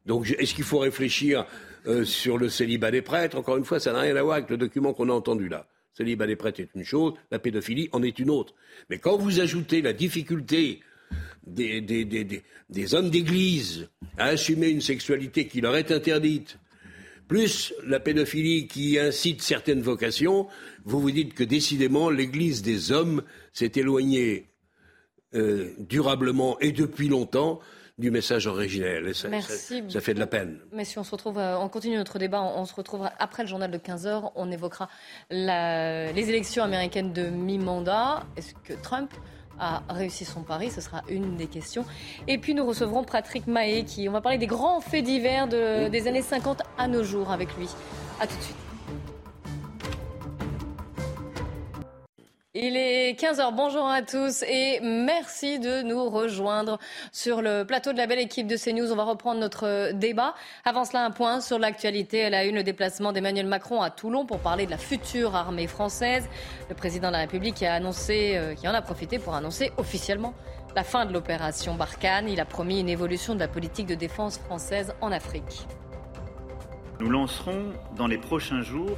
Donc 0.06 0.30
est-ce 0.38 0.54
qu'il 0.54 0.64
faut 0.64 0.80
réfléchir 0.80 1.48
euh, 1.88 2.06
sur 2.06 2.38
le 2.38 2.50
célibat 2.50 2.92
des 2.92 3.02
prêtres? 3.02 3.38
Encore 3.38 3.58
une 3.58 3.66
fois, 3.66 3.80
ça 3.80 3.94
n'a 3.94 4.02
rien 4.02 4.16
à 4.16 4.22
voir 4.22 4.36
avec 4.36 4.50
le 4.50 4.58
document 4.58 4.94
qu'on 4.94 5.10
a 5.10 5.14
entendu 5.14 5.50
là. 5.50 5.68
Le 5.94 6.04
célibat 6.04 6.28
des 6.28 6.36
prêtres 6.36 6.60
est 6.60 6.70
une 6.76 6.84
chose, 6.84 7.14
la 7.32 7.40
pédophilie 7.40 7.90
en 7.92 8.04
est 8.04 8.20
une 8.20 8.30
autre. 8.30 8.54
Mais 8.90 9.00
quand 9.00 9.18
vous 9.18 9.40
ajoutez 9.40 9.82
la 9.82 9.94
difficulté 9.94 10.82
des, 11.48 11.82
des, 11.82 12.96
hommes 12.96 13.10
d'église 13.10 13.90
à 14.18 14.26
assumer 14.26 14.70
une 14.70 14.82
sexualité 14.82 15.48
qui 15.48 15.62
leur 15.62 15.76
est 15.76 15.92
interdite, 15.92 16.58
plus 17.28 17.74
la 17.86 18.00
pédophilie 18.00 18.68
qui 18.68 19.00
incite 19.00 19.42
certaines 19.42 19.82
vocations, 19.82 20.48
vous 20.84 21.00
vous 21.00 21.12
dites 21.12 21.34
que 21.34 21.44
décidément 21.44 22.10
l'église 22.10 22.62
des 22.62 22.92
hommes 22.92 23.24
s'est 23.54 23.72
éloignée 23.76 24.48
euh, 25.34 25.74
durablement 25.80 26.60
et 26.60 26.72
depuis 26.72 27.08
longtemps 27.08 27.60
du 27.98 28.12
message 28.12 28.46
originel. 28.46 29.16
ça, 29.16 29.30
Merci 29.30 29.84
ça, 29.88 30.02
fait 30.02 30.14
de 30.14 30.20
la 30.20 30.28
peine. 30.28 30.60
Mais 30.74 30.84
si 30.84 31.00
on 31.00 31.04
se 31.04 31.12
retrouve, 31.12 31.38
euh, 31.38 31.58
on 31.58 31.70
continue 31.70 31.96
notre 31.96 32.20
débat, 32.20 32.42
on, 32.42 32.66
se 32.66 32.76
retrouvera 32.76 33.12
après 33.20 33.44
le 33.44 33.50
journal 33.50 33.72
de 33.72 33.78
15h, 33.78 34.32
on 34.36 34.52
évoquera 34.52 34.90
les 35.30 36.30
élections 36.30 36.64
américaines 36.64 37.14
de 37.14 37.30
mi-mandat. 37.30 38.26
Est-ce 38.36 38.54
que 38.64 38.74
Trump 38.82 39.12
a 39.60 39.82
réussi 39.90 40.26
son 40.26 40.42
pari 40.42 40.70
Ce 40.70 40.82
sera 40.82 41.02
une 41.10 41.36
des 41.36 41.48
questions. 41.48 41.86
Et 42.28 42.38
puis 42.38 42.54
nous 42.54 42.66
recevrons 42.66 43.04
Patrick 43.04 43.48
Mahé, 43.48 43.84
qui, 43.84 44.08
on 44.10 44.12
va 44.12 44.22
parler 44.22 44.38
des 44.38 44.48
grands 44.48 44.82
faits 44.82 45.04
divers 45.04 45.48
des 45.48 46.08
années 46.08 46.22
50 46.22 46.62
à 46.78 46.88
nos 46.88 47.04
jours 47.04 47.32
avec 47.32 47.56
lui. 47.58 47.68
A 48.20 48.28
tout 48.28 48.38
de 48.38 48.42
suite. 48.42 48.65
Il 52.58 52.78
est 52.78 53.20
15h, 53.20 53.54
bonjour 53.54 53.86
à 53.86 54.02
tous 54.02 54.42
et 54.44 54.80
merci 54.82 55.60
de 55.60 55.82
nous 55.82 56.10
rejoindre 56.10 56.80
sur 57.12 57.42
le 57.42 57.66
plateau 57.66 57.92
de 57.92 57.98
la 57.98 58.08
belle 58.08 58.20
équipe 58.20 58.48
de 58.48 58.56
CNews. 58.56 58.94
On 58.94 58.96
va 58.96 59.04
reprendre 59.04 59.42
notre 59.42 59.92
débat. 59.92 60.36
Avant 60.64 60.86
cela, 60.86 61.04
un 61.04 61.12
point 61.12 61.42
sur 61.42 61.60
l'actualité. 61.60 62.20
Elle 62.20 62.34
a 62.34 62.46
eu 62.46 62.54
le 62.54 62.64
déplacement 62.64 63.12
d'Emmanuel 63.12 63.46
Macron 63.46 63.82
à 63.82 63.90
Toulon 63.90 64.26
pour 64.26 64.40
parler 64.40 64.68
de 64.68 64.72
la 64.72 64.78
future 64.78 65.36
armée 65.36 65.68
française. 65.68 66.30
Le 66.70 66.76
président 66.76 67.10
de 67.10 67.14
la 67.16 67.20
République 67.20 67.62
a 67.62 67.74
annoncé, 67.74 68.38
euh, 68.38 68.54
qui 68.56 68.70
en 68.70 68.74
a 68.74 68.82
profité 68.82 69.20
pour 69.20 69.36
annoncer 69.36 69.74
officiellement 69.76 70.34
la 70.78 70.86
fin 70.86 71.06
de 71.06 71.12
l'opération 71.12 71.76
Barkhane. 71.76 72.30
Il 72.30 72.40
a 72.40 72.46
promis 72.46 72.80
une 72.80 72.88
évolution 72.88 73.36
de 73.36 73.40
la 73.42 73.50
politique 73.50 73.88
de 73.88 73.96
défense 73.96 74.38
française 74.38 74.96
en 75.02 75.12
Afrique. 75.12 75.68
Nous 77.02 77.10
lancerons 77.10 77.74
dans 77.98 78.08
les 78.08 78.18
prochains 78.18 78.62
jours 78.62 78.96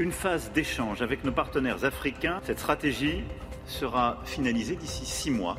une 0.00 0.12
phase 0.12 0.50
d'échange 0.52 1.02
avec 1.02 1.24
nos 1.24 1.32
partenaires 1.32 1.84
africains. 1.84 2.40
Cette 2.44 2.58
stratégie 2.58 3.22
sera 3.66 4.18
finalisée 4.24 4.74
d'ici 4.74 5.04
six 5.04 5.30
mois. 5.30 5.56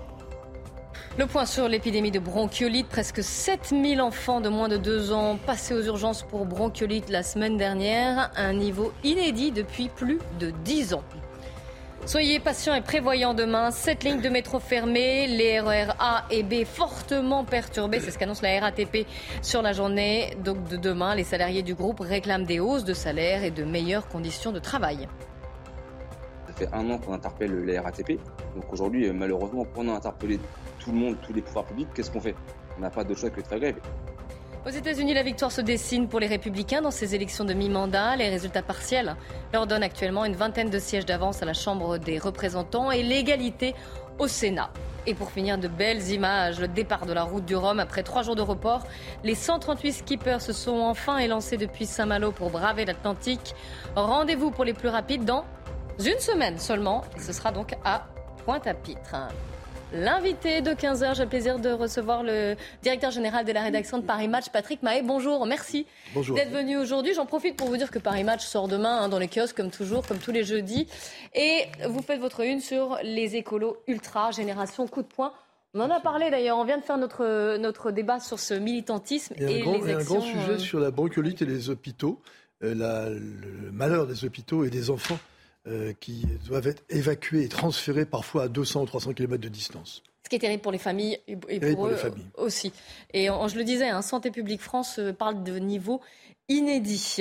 Le 1.20 1.28
point 1.28 1.46
sur 1.46 1.68
l'épidémie 1.68 2.10
de 2.10 2.18
bronchiolite. 2.18 2.88
Presque 2.88 3.22
7000 3.22 4.02
enfants 4.02 4.42
de 4.42 4.50
moins 4.50 4.68
de 4.68 4.78
2 4.78 5.12
ans 5.12 5.38
passés 5.46 5.76
aux 5.76 5.84
urgences 5.84 6.24
pour 6.24 6.48
bronchiolite 6.48 7.10
la 7.10 7.22
semaine 7.22 7.56
dernière. 7.56 8.32
Un 8.36 8.54
niveau 8.54 8.92
inédit 9.04 9.52
depuis 9.52 9.89
plus 9.89 10.18
de 10.39 10.50
10 10.64 10.96
ans. 10.96 11.04
Soyez 12.08 12.39
patients 12.39 12.74
et 12.74 12.82
prévoyants 12.82 13.34
demain. 13.34 13.70
Sept 13.72 14.04
lignes 14.04 14.22
de 14.22 14.28
métro 14.28 14.60
fermées, 14.60 15.28
les 15.28 15.60
RER 15.60 15.93
A 15.99 16.26
et 16.32 16.43
B 16.43 16.66
fortement 16.66 17.45
perturbées. 17.45 17.99
C'est 17.99 18.12
ce 18.12 18.18
qu'annonce 18.18 18.41
la 18.41 18.60
RATP 18.60 19.06
sur 19.41 19.62
la 19.62 19.72
journée. 19.72 20.36
Donc 20.43 20.68
de 20.68 20.78
demain, 20.78 21.16
les 21.16 21.24
salariés 21.24 21.62
du 21.62 21.76
groupe 21.76 21.99
réclament 21.99 22.45
des 22.45 22.60
hausses 22.60 22.84
de 22.84 22.93
salaire 22.93 23.43
et 23.43 23.52
de 23.52 23.64
meilleures 23.64 24.08
conditions 24.08 24.52
de 24.52 24.60
travail. 24.60 25.08
Ça 26.47 26.54
fait 26.54 26.74
un 26.74 26.89
an 26.89 26.97
qu'on 26.97 27.14
interpelle 27.14 27.64
la 27.64 27.82
RATP. 27.82 28.20
Donc 28.56 28.74
aujourd'hui, 28.74 29.10
malheureusement, 29.12 29.64
pendant 29.64 29.95
interpeller 29.95 30.39
tout 30.80 30.91
le 30.91 30.97
monde, 30.97 31.18
tous 31.22 31.34
les 31.34 31.41
pouvoirs 31.41 31.66
publics, 31.66 31.88
qu'est-ce 31.93 32.12
qu'on 32.12 32.20
fait? 32.20 32.36
On 32.78 32.82
n'a 32.82 32.89
pas 32.89 33.04
d'autre 33.04 33.20
choix 33.20 33.30
que 33.30 33.41
de 33.41 33.47
faire 33.47 33.60
grève. 33.60 33.80
Aux 34.64 34.70
États-Unis, 34.70 35.16
la 35.16 35.24
victoire 35.24 35.51
se 35.51 35.62
dessine 35.62 36.07
pour 36.07 36.20
les 36.20 36.28
républicains 36.28 36.82
dans 36.82 36.91
ces 36.91 37.16
élections 37.16 37.45
de 37.45 37.53
mi-mandat. 37.53 38.16
Les 38.16 38.30
résultats 38.30 38.62
partiels 38.62 39.16
leur 39.53 39.66
donnent 39.66 39.82
actuellement 39.82 40.24
une 40.24 40.36
vingtaine 40.36 40.70
de 40.70 40.78
sièges 40.78 41.07
d'avance 41.07 41.41
à 41.41 41.45
la 41.45 41.55
Chambre 41.55 41.97
des 41.97 42.20
représentants 42.20 42.91
et 42.91 43.01
l'égalité 43.01 43.74
au 44.20 44.28
Sénat. 44.28 44.70
Et 45.07 45.16
pour 45.16 45.32
finir, 45.32 45.57
de 45.57 45.68
belles 45.68 46.12
images, 46.12 46.59
le 46.59 46.68
départ 46.68 47.07
de 47.07 47.14
la 47.14 47.24
route 47.24 47.43
du 47.43 47.55
Rhum 47.55 47.80
après 47.80 48.03
trois 48.03 48.22
jours 48.22 48.36
de 48.36 48.43
report. 48.43 48.84
Les 49.24 49.34
138 49.34 49.93
skippers 49.93 50.41
se 50.41 50.53
sont 50.53 50.78
enfin 50.78 51.18
élancés 51.18 51.57
depuis 51.57 51.88
Saint-Malo 51.88 52.32
pour 52.32 52.51
braver 52.51 52.86
l'Atlantique. 52.86 53.55
Rendez-vous 53.95 54.51
pour 54.51 54.64
les 54.64 54.74
plus 54.74 54.89
rapides 54.89 55.26
dans 55.26 55.43
une 55.97 56.20
semaine 56.20 56.59
seulement. 56.59 57.01
Et 57.18 57.20
ce 57.20 57.34
sera 57.34 57.51
donc 57.51 57.74
à 57.84 58.05
Pointe-à-Pitre. 58.45 59.16
L'invité 59.94 60.62
de 60.62 60.72
15h, 60.72 61.16
j'ai 61.16 61.24
le 61.24 61.30
plaisir 61.30 61.60
de 61.60 61.70
recevoir 61.70 62.24
le 62.24 62.56
directeur 62.82 63.12
général 63.12 63.44
de 63.44 63.52
la 63.52 63.62
rédaction 63.62 63.98
de 63.98 64.06
Paris 64.06 64.30
Match, 64.30 64.46
Patrick 64.50 64.82
Mahé. 64.84 65.02
Bonjour, 65.02 65.46
merci 65.46 65.86
d'être 66.16 66.52
venu 66.52 66.78
aujourd'hui. 66.78 67.14
J'en 67.14 67.26
profite 67.26 67.58
pour 67.58 67.68
vous 67.68 67.76
dire 67.76 67.92
que 67.92 68.00
Paris 68.00 68.24
Match 68.24 68.46
sort 68.46 68.70
demain 68.70 69.02
hein, 69.02 69.10
dans 69.10 69.20
les 69.20 69.28
kiosques, 69.28 69.58
comme 69.58 69.70
toujours, 69.70 70.08
comme 70.08 70.20
tous 70.20 70.32
les 70.32 70.46
jeudis. 70.46 70.88
Et 71.36 71.66
vous 71.89 72.02
faites 72.02 72.22
votre 72.22 72.39
une 72.39 72.62
sur 72.62 73.00
les 73.04 73.36
écolos 73.36 73.78
ultra, 73.88 74.32
génération 74.32 74.88
coup 74.88 75.02
de 75.02 75.08
poing. 75.08 75.34
On 75.74 75.82
en 75.82 75.89
a 75.89 76.00
parlé 76.00 76.30
d'ailleurs, 76.30 76.58
on 76.58 76.64
vient 76.64 76.78
de 76.78 76.84
faire 76.84 76.98
notre, 76.98 77.58
notre 77.58 77.92
débat 77.92 78.22
sur 78.22 78.39
ce 78.39 78.54
militantisme. 78.54 79.34
Et, 79.38 79.62
un, 79.62 79.64
grand, 79.64 79.86
un 79.86 80.04
grand 80.04 80.22
sujet 80.22 80.52
euh, 80.52 80.58
sur 80.58 80.80
la 80.80 80.92
bronchiolite 80.92 81.42
et 81.42 81.46
les 81.46 81.70
hôpitaux, 81.70 82.22
euh, 82.64 82.74
le 82.74 83.72
malheur 83.72 84.08
des 84.08 84.24
hôpitaux 84.24 84.64
et 84.64 84.70
des 84.70 84.89
enfants 84.89 85.20
qui 85.99 86.26
doivent 86.45 86.68
être 86.68 86.84
évacués 86.89 87.43
et 87.43 87.49
transférés 87.49 88.05
parfois 88.05 88.43
à 88.43 88.47
200 88.47 88.82
ou 88.82 88.86
300 88.86 89.14
km 89.14 89.41
de 89.41 89.49
distance. 89.49 90.03
Qui 90.32 90.38
est 90.38 90.40
terrible 90.40 90.62
pour 90.62 90.72
les 90.72 90.78
familles 90.78 91.20
et, 91.28 91.36
pour, 91.36 91.88
eux 91.88 91.98
aussi. 92.38 92.72
Et 93.14 93.26
je 93.26 93.58
le 93.58 93.66
disais, 93.66 93.90
hein, 93.90 94.02
Santé 94.02 94.32
publique 94.32 94.62
France 94.62 94.98
euh, 94.98 95.12
parle 95.12 95.44
de 95.44 95.60
niveau 95.60 96.00
inédit. 96.48 97.18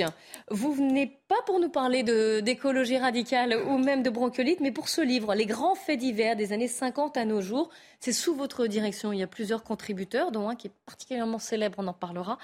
Vous 0.49 0.71
venez 0.71 1.19
pas 1.27 1.41
pour 1.45 1.59
nous 1.59 1.67
parler 1.67 2.03
d'écologie 2.41 2.97
radicale 2.97 3.57
ou 3.67 3.77
même 3.77 4.01
de 4.01 4.09
bronchiolite, 4.09 4.61
mais 4.61 4.71
pour 4.71 4.87
ce 4.87 5.01
livre, 5.01 5.35
Les 5.35 5.45
grands 5.45 5.75
faits 5.75 5.99
divers 5.99 6.37
des 6.37 6.53
années 6.53 6.69
50 6.69 7.17
à 7.17 7.25
nos 7.25 7.41
jours. 7.41 7.69
C'est 7.99 8.13
sous 8.13 8.33
votre 8.33 8.65
direction. 8.65 9.11
Il 9.11 9.19
y 9.19 9.23
a 9.23 9.27
plusieurs 9.27 9.65
contributeurs, 9.65 10.31
dont 10.31 10.47
un 10.47 10.55
qui 10.55 10.67
est 10.67 10.73
particulièrement 10.85 11.37
célèbre, 11.37 11.79
on 11.79 11.87
en 11.87 11.93
parlera. 11.93 12.37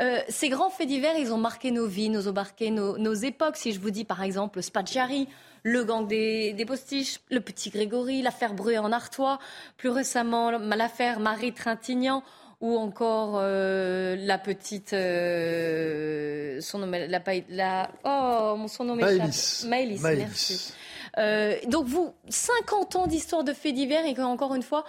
Euh, 0.00 0.20
ces 0.30 0.48
grands 0.48 0.70
faits 0.70 0.88
divers, 0.88 1.18
ils 1.18 1.30
ont 1.30 1.38
marqué 1.38 1.70
nos 1.70 1.86
vies, 1.86 2.08
nos 2.08 2.26
embarqués, 2.26 2.70
nos, 2.70 2.96
nos 2.96 3.12
époques. 3.12 3.58
Si 3.58 3.72
je 3.72 3.80
vous 3.80 3.90
dis 3.90 4.04
par 4.04 4.22
exemple 4.22 4.62
Spaggiari, 4.62 5.28
le 5.66 5.82
gang 5.82 6.06
des, 6.06 6.52
des 6.52 6.64
postiches, 6.64 7.18
le 7.28 7.40
petit 7.40 7.70
Grégory, 7.70 8.22
l'affaire 8.22 8.54
Bruet 8.54 8.78
en 8.78 8.92
Artois, 8.92 9.40
plus 9.76 9.88
récemment 9.88 10.52
l'affaire 10.52 11.18
Marie 11.18 11.52
Trintignant 11.52 12.22
ou 12.60 12.76
encore 12.76 13.38
euh, 13.40 14.14
la 14.16 14.38
petite 14.38 14.92
euh, 14.92 16.60
son 16.60 16.78
nom 16.78 16.86
la, 16.90 17.20
la 17.48 17.90
oh 18.04 18.64
son 18.68 18.84
nom 18.84 18.94
Maëlys. 18.94 19.66
Maëlys, 19.68 20.02
merci. 20.02 20.72
Euh, 21.18 21.56
donc 21.66 21.86
vous 21.86 22.14
50 22.28 22.96
ans 22.96 23.06
d'histoire 23.08 23.42
de 23.42 23.52
faits 23.52 23.74
divers 23.74 24.06
et 24.06 24.16
encore 24.22 24.54
une 24.54 24.62
fois 24.62 24.84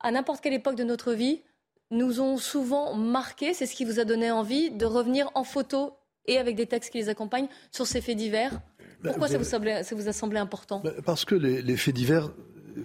à 0.00 0.10
n'importe 0.10 0.40
quelle 0.40 0.54
époque 0.54 0.76
de 0.76 0.84
notre 0.84 1.12
vie 1.12 1.42
nous 1.90 2.22
ont 2.22 2.38
souvent 2.38 2.94
marqué, 2.94 3.52
c'est 3.52 3.66
ce 3.66 3.74
qui 3.74 3.84
vous 3.84 4.00
a 4.00 4.04
donné 4.04 4.30
envie 4.30 4.70
de 4.70 4.86
revenir 4.86 5.30
en 5.34 5.44
photo 5.44 5.92
et 6.24 6.38
avec 6.38 6.56
des 6.56 6.66
textes 6.66 6.90
qui 6.90 6.98
les 6.98 7.10
accompagnent 7.10 7.48
sur 7.70 7.86
ces 7.86 8.00
faits 8.00 8.16
divers. 8.16 8.60
Bah, 9.02 9.10
Pourquoi 9.10 9.28
ça, 9.28 9.38
vous 9.38 9.44
ça, 9.44 9.58
vous 9.94 10.08
a 10.08 10.12
semblé 10.12 10.38
important 10.38 10.80
bah, 10.84 10.92
Parce 11.04 11.24
que 11.24 11.34
les, 11.34 11.76
faits 11.76 11.94
divers 11.94 12.30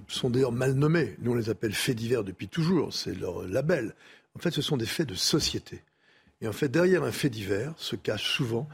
sont 0.07 0.29
d'ailleurs 0.29 0.51
mal 0.51 0.73
nommés. 0.73 1.15
Nous, 1.19 1.31
on 1.31 1.35
les 1.35 1.49
appelle 1.49 1.73
faits 1.73 1.97
divers 1.97 2.23
depuis 2.23 2.47
toujours, 2.47 2.93
c'est 2.93 3.13
leur 3.13 3.47
label. 3.47 3.95
En 4.35 4.39
fait, 4.39 4.51
ce 4.51 4.61
sont 4.61 4.77
des 4.77 4.85
faits 4.85 5.07
de 5.07 5.15
société. 5.15 5.81
Et 6.41 6.47
en 6.47 6.53
fait, 6.53 6.69
derrière 6.69 7.03
un 7.03 7.11
fait 7.11 7.29
divers 7.29 7.73
se 7.77 7.95
cache 7.95 8.29
souvent, 8.29 8.67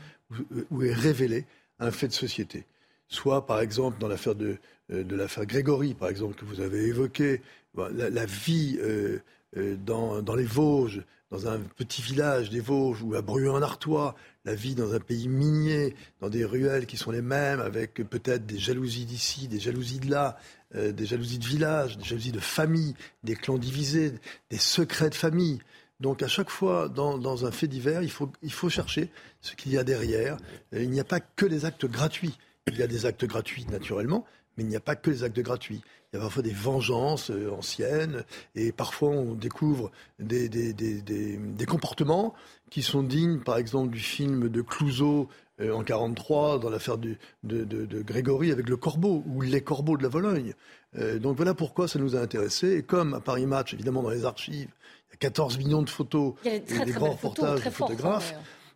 ou 0.69 0.83
est 0.83 0.93
révélé, 0.93 1.45
un 1.79 1.91
fait 1.91 2.07
de 2.07 2.13
société. 2.13 2.65
Soit, 3.07 3.45
par 3.45 3.59
exemple, 3.59 3.99
dans 3.99 4.07
l'affaire 4.07 4.35
de, 4.35 4.57
euh, 4.91 5.03
l'affaire 5.09 5.45
Grégory, 5.45 5.93
par 5.93 6.09
exemple, 6.09 6.35
que 6.35 6.45
vous 6.45 6.61
avez 6.61 6.85
évoqué, 6.85 7.41
la, 7.75 8.25
vie 8.25 8.77
euh, 8.81 9.19
euh, 9.57 9.75
dans, 9.77 10.21
dans, 10.21 10.35
les 10.35 10.45
Vosges, 10.45 11.03
dans 11.29 11.47
un 11.47 11.59
petit 11.59 12.01
village 12.01 12.49
des 12.49 12.59
Vosges 12.59 13.01
ou 13.01 13.15
à 13.15 13.21
Bruy-en-Artois, 13.21 14.15
la 14.45 14.55
vie 14.55 14.75
dans 14.75 14.93
un 14.93 14.99
pays 14.99 15.27
minier, 15.27 15.95
dans 16.19 16.29
des 16.29 16.45
ruelles 16.45 16.85
qui 16.85 16.97
sont 16.97 17.11
les 17.11 17.21
mêmes, 17.21 17.59
avec 17.59 17.95
peut-être 17.95 18.45
des 18.45 18.57
jalousies 18.57 19.05
d'ici, 19.05 19.47
des 19.47 19.59
jalousies 19.59 19.99
de 19.99 20.09
là, 20.09 20.37
euh, 20.75 20.91
des 20.91 21.05
jalousies 21.05 21.39
de 21.39 21.45
village, 21.45 21.97
des 21.97 22.03
jalousies 22.03 22.31
de 22.31 22.39
famille, 22.39 22.95
des 23.23 23.35
clans 23.35 23.57
divisés, 23.57 24.13
des 24.49 24.57
secrets 24.57 25.09
de 25.09 25.15
famille. 25.15 25.59
Donc 25.99 26.23
à 26.23 26.27
chaque 26.27 26.49
fois, 26.49 26.89
dans, 26.89 27.45
un 27.45 27.51
fait 27.51 27.67
divers, 27.67 28.01
il 28.01 28.11
faut, 28.11 28.31
il 28.41 28.51
faut 28.51 28.69
chercher 28.69 29.09
ce 29.41 29.55
qu'il 29.55 29.71
y 29.71 29.77
a 29.77 29.83
derrière. 29.83 30.37
il 30.71 30.89
n'y 30.89 30.99
a 30.99 31.05
pas 31.05 31.19
que 31.19 31.45
des 31.45 31.65
actes 31.65 31.85
gratuits. 31.85 32.37
Il 32.67 32.77
y 32.77 32.83
a 32.83 32.87
des 32.87 33.05
actes 33.05 33.25
gratuits 33.25 33.65
naturellement, 33.71 34.25
mais 34.57 34.63
il 34.63 34.67
n'y 34.67 34.75
a 34.75 34.81
pas 34.81 34.95
que 34.95 35.11
des 35.11 35.23
actes 35.23 35.39
gratuits. 35.39 35.81
Il 36.11 36.17
y 36.17 36.19
a 36.19 36.23
parfois 36.23 36.43
des 36.43 36.53
vengeances 36.53 37.31
euh, 37.31 37.51
anciennes 37.51 38.25
et 38.53 38.71
parfois 38.73 39.09
on 39.09 39.33
découvre 39.33 39.91
des, 40.19 40.49
des, 40.49 40.73
des, 40.73 41.01
des, 41.01 41.65
comportements 41.65 42.33
qui 42.71 42.81
sont 42.81 43.03
dignes, 43.03 43.39
par 43.39 43.57
exemple, 43.57 43.91
du 43.91 43.99
film 43.99 44.49
de 44.49 44.61
Clouseau 44.61 45.29
euh, 45.59 45.73
en 45.73 45.83
43 45.83 46.57
dans 46.57 46.69
l'affaire 46.69 46.97
de, 46.97 47.17
de, 47.43 47.63
de, 47.65 48.01
Grégory 48.01 48.51
avec 48.51 48.67
le 48.67 48.77
corbeau 48.77 49.23
ou 49.27 49.41
les 49.41 49.61
corbeaux 49.61 49.97
de 49.97 50.03
la 50.03 50.09
Vologne. 50.09 50.55
Euh, 50.97 51.19
donc 51.19 51.35
voilà 51.35 51.53
pourquoi 51.53 51.87
ça 51.87 51.99
nous 51.99 52.15
a 52.15 52.19
intéressés. 52.19 52.77
Et 52.77 52.81
comme 52.81 53.13
à 53.13 53.19
Paris 53.19 53.45
Match, 53.45 53.73
évidemment, 53.73 54.01
dans 54.01 54.09
les 54.09 54.25
archives, 54.25 54.69
il 55.09 55.11
y 55.11 55.13
a 55.13 55.17
14 55.17 55.57
millions 55.59 55.83
de 55.83 55.89
photos 55.89 56.33
et 56.45 56.61
des 56.61 56.91
grands 56.91 57.11
reportages 57.11 57.63
de 57.63 57.69
photographes. 57.69 58.33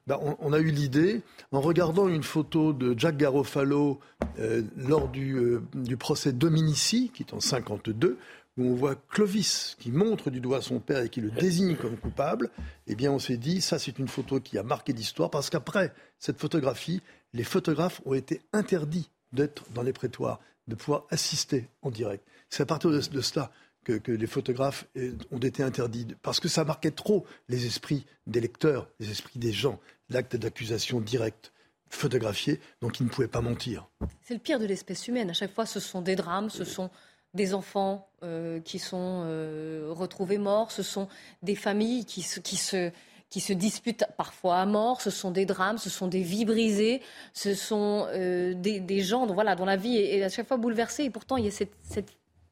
Ben, 0.07 0.19
on, 0.39 0.53
a 0.53 0.59
eu 0.59 0.69
l'idée, 0.69 1.23
en 1.51 1.61
regardant 1.61 2.07
une 2.07 2.21
photo 2.21 2.73
de 2.73 2.93
Jack 2.95 3.17
Garofalo 3.17 3.99
euh, 4.37 4.61
lors 4.77 5.07
du, 5.07 5.35
euh, 5.35 5.63
du, 5.73 5.97
procès 5.97 6.31
Dominici, 6.31 7.09
qui 7.11 7.23
est 7.23 7.33
en 7.33 7.39
52, 7.39 8.19
où 8.57 8.65
on 8.65 8.75
voit 8.75 8.95
Clovis 8.95 9.75
qui 9.79 9.91
montre 9.91 10.29
du 10.29 10.39
doigt 10.39 10.61
son 10.61 10.79
père 10.79 11.03
et 11.03 11.09
qui 11.09 11.21
le 11.21 11.31
désigne 11.31 11.75
comme 11.75 11.97
coupable, 11.97 12.49
eh 12.87 12.95
bien 12.95 13.11
on 13.11 13.19
s'est 13.19 13.37
dit, 13.37 13.61
ça 13.61 13.79
c'est 13.79 13.99
une 13.99 14.07
photo 14.07 14.39
qui 14.39 14.57
a 14.57 14.63
marqué 14.63 14.93
l'histoire, 14.93 15.29
parce 15.29 15.49
qu'après 15.49 15.93
cette 16.19 16.39
photographie, 16.39 17.01
les 17.33 17.43
photographes 17.43 18.01
ont 18.05 18.13
été 18.13 18.41
interdits 18.53 19.09
d'être 19.33 19.65
dans 19.73 19.83
les 19.83 19.93
prétoires, 19.93 20.39
de 20.67 20.75
pouvoir 20.75 21.05
assister 21.09 21.67
en 21.81 21.91
direct. 21.91 22.25
C'est 22.49 22.63
à 22.63 22.65
partir 22.65 22.91
de, 22.91 23.01
cela 23.01 23.51
que, 23.83 24.11
les 24.11 24.27
photographes 24.27 24.87
ont 25.31 25.39
été 25.39 25.61
interdits, 25.61 26.07
parce 26.21 26.39
que 26.39 26.47
ça 26.47 26.63
marquait 26.63 26.91
trop 26.91 27.25
les 27.49 27.65
esprits 27.65 28.05
des 28.25 28.39
lecteurs, 28.39 28.89
les 28.99 29.11
esprits 29.11 29.39
des 29.39 29.51
gens, 29.51 29.79
l'acte 30.09 30.35
d'accusation 30.35 31.01
direct 31.01 31.51
photographié, 31.89 32.59
donc 32.81 32.99
ils 32.99 33.03
ne 33.03 33.09
pouvaient 33.09 33.27
pas 33.27 33.41
mentir. 33.41 33.87
C'est 34.21 34.33
le 34.33 34.39
pire 34.39 34.59
de 34.59 34.65
l'espèce 34.65 35.07
humaine. 35.07 35.29
À 35.29 35.33
chaque 35.33 35.53
fois, 35.53 35.65
ce 35.65 35.79
sont 35.79 36.01
des 36.01 36.15
drames, 36.15 36.49
ce 36.49 36.63
sont 36.63 36.89
des 37.35 37.53
enfants 37.53 38.07
euh, 38.23 38.59
qui 38.61 38.79
sont 38.79 39.23
euh, 39.25 39.89
retrouvés 39.91 40.37
morts, 40.37 40.71
ce 40.71 40.81
sont 40.81 41.07
des 41.43 41.55
familles 41.55 42.05
qui 42.05 42.25
qui 42.43 42.55
se 42.55 42.91
qui 43.29 43.41
se 43.41 43.53
disputent 43.53 44.05
parfois 44.17 44.59
à 44.59 44.65
mort. 44.65 45.01
Ce 45.01 45.09
sont 45.09 45.31
des 45.31 45.45
drames, 45.45 45.77
ce 45.77 45.89
sont 45.89 46.07
des 46.07 46.21
vies 46.21 46.45
brisées, 46.45 47.01
ce 47.33 47.53
sont 47.53 48.07
euh, 48.11 48.53
des, 48.53 48.99
gens 49.01 49.27
dont, 49.27 49.33
voilà, 49.33 49.55
dont 49.55 49.65
la 49.65 49.75
vie 49.75 49.97
est, 49.97 50.23
à 50.23 50.29
chaque 50.29 50.47
fois 50.47 50.57
bouleversée. 50.57 51.03
Et 51.03 51.09
pourtant, 51.09 51.35
il 51.35 51.45
y 51.45 51.47
a 51.47 51.51
cette, 51.51 51.73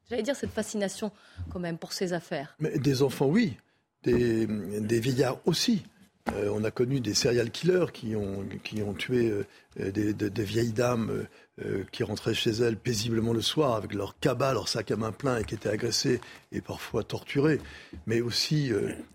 j'allais 0.10 0.24
dire, 0.24 0.36
cette 0.36 0.52
fascination 0.52 1.12
quand 1.52 1.60
même 1.60 1.78
pour 1.78 1.94
ces 1.94 2.12
affaires. 2.12 2.56
Mais 2.60 2.78
des 2.78 3.02
enfants, 3.02 3.28
oui. 3.28 3.56
Des, 4.04 4.46
vieillards 5.00 5.40
aussi. 5.46 5.84
On 6.36 6.64
a 6.66 6.72
connu 6.72 7.00
des 7.00 7.14
serial 7.14 7.52
killers 7.52 7.92
qui 7.94 8.16
ont, 8.18 8.44
qui 8.66 8.82
ont 8.82 8.94
tué 8.94 9.32
des, 9.78 10.44
vieilles 10.44 10.74
dames 10.74 11.26
euh, 11.62 11.84
qui 11.92 12.04
rentraient 12.04 12.34
chez 12.34 12.52
elles 12.52 12.78
paisiblement 12.78 13.34
le 13.34 13.42
soir 13.42 13.76
avec 13.76 13.94
leur 13.94 14.18
cabas, 14.20 14.54
leur 14.54 14.68
sac 14.68 14.92
à 14.92 14.96
main 14.96 15.12
plein 15.12 15.38
et 15.38 15.44
qui 15.44 15.56
étaient 15.56 15.70
agressées 15.70 16.20
et 16.52 16.62
parfois 16.62 17.04
torturées, 17.04 17.62
mais 18.08 18.22
aussi 18.22 18.72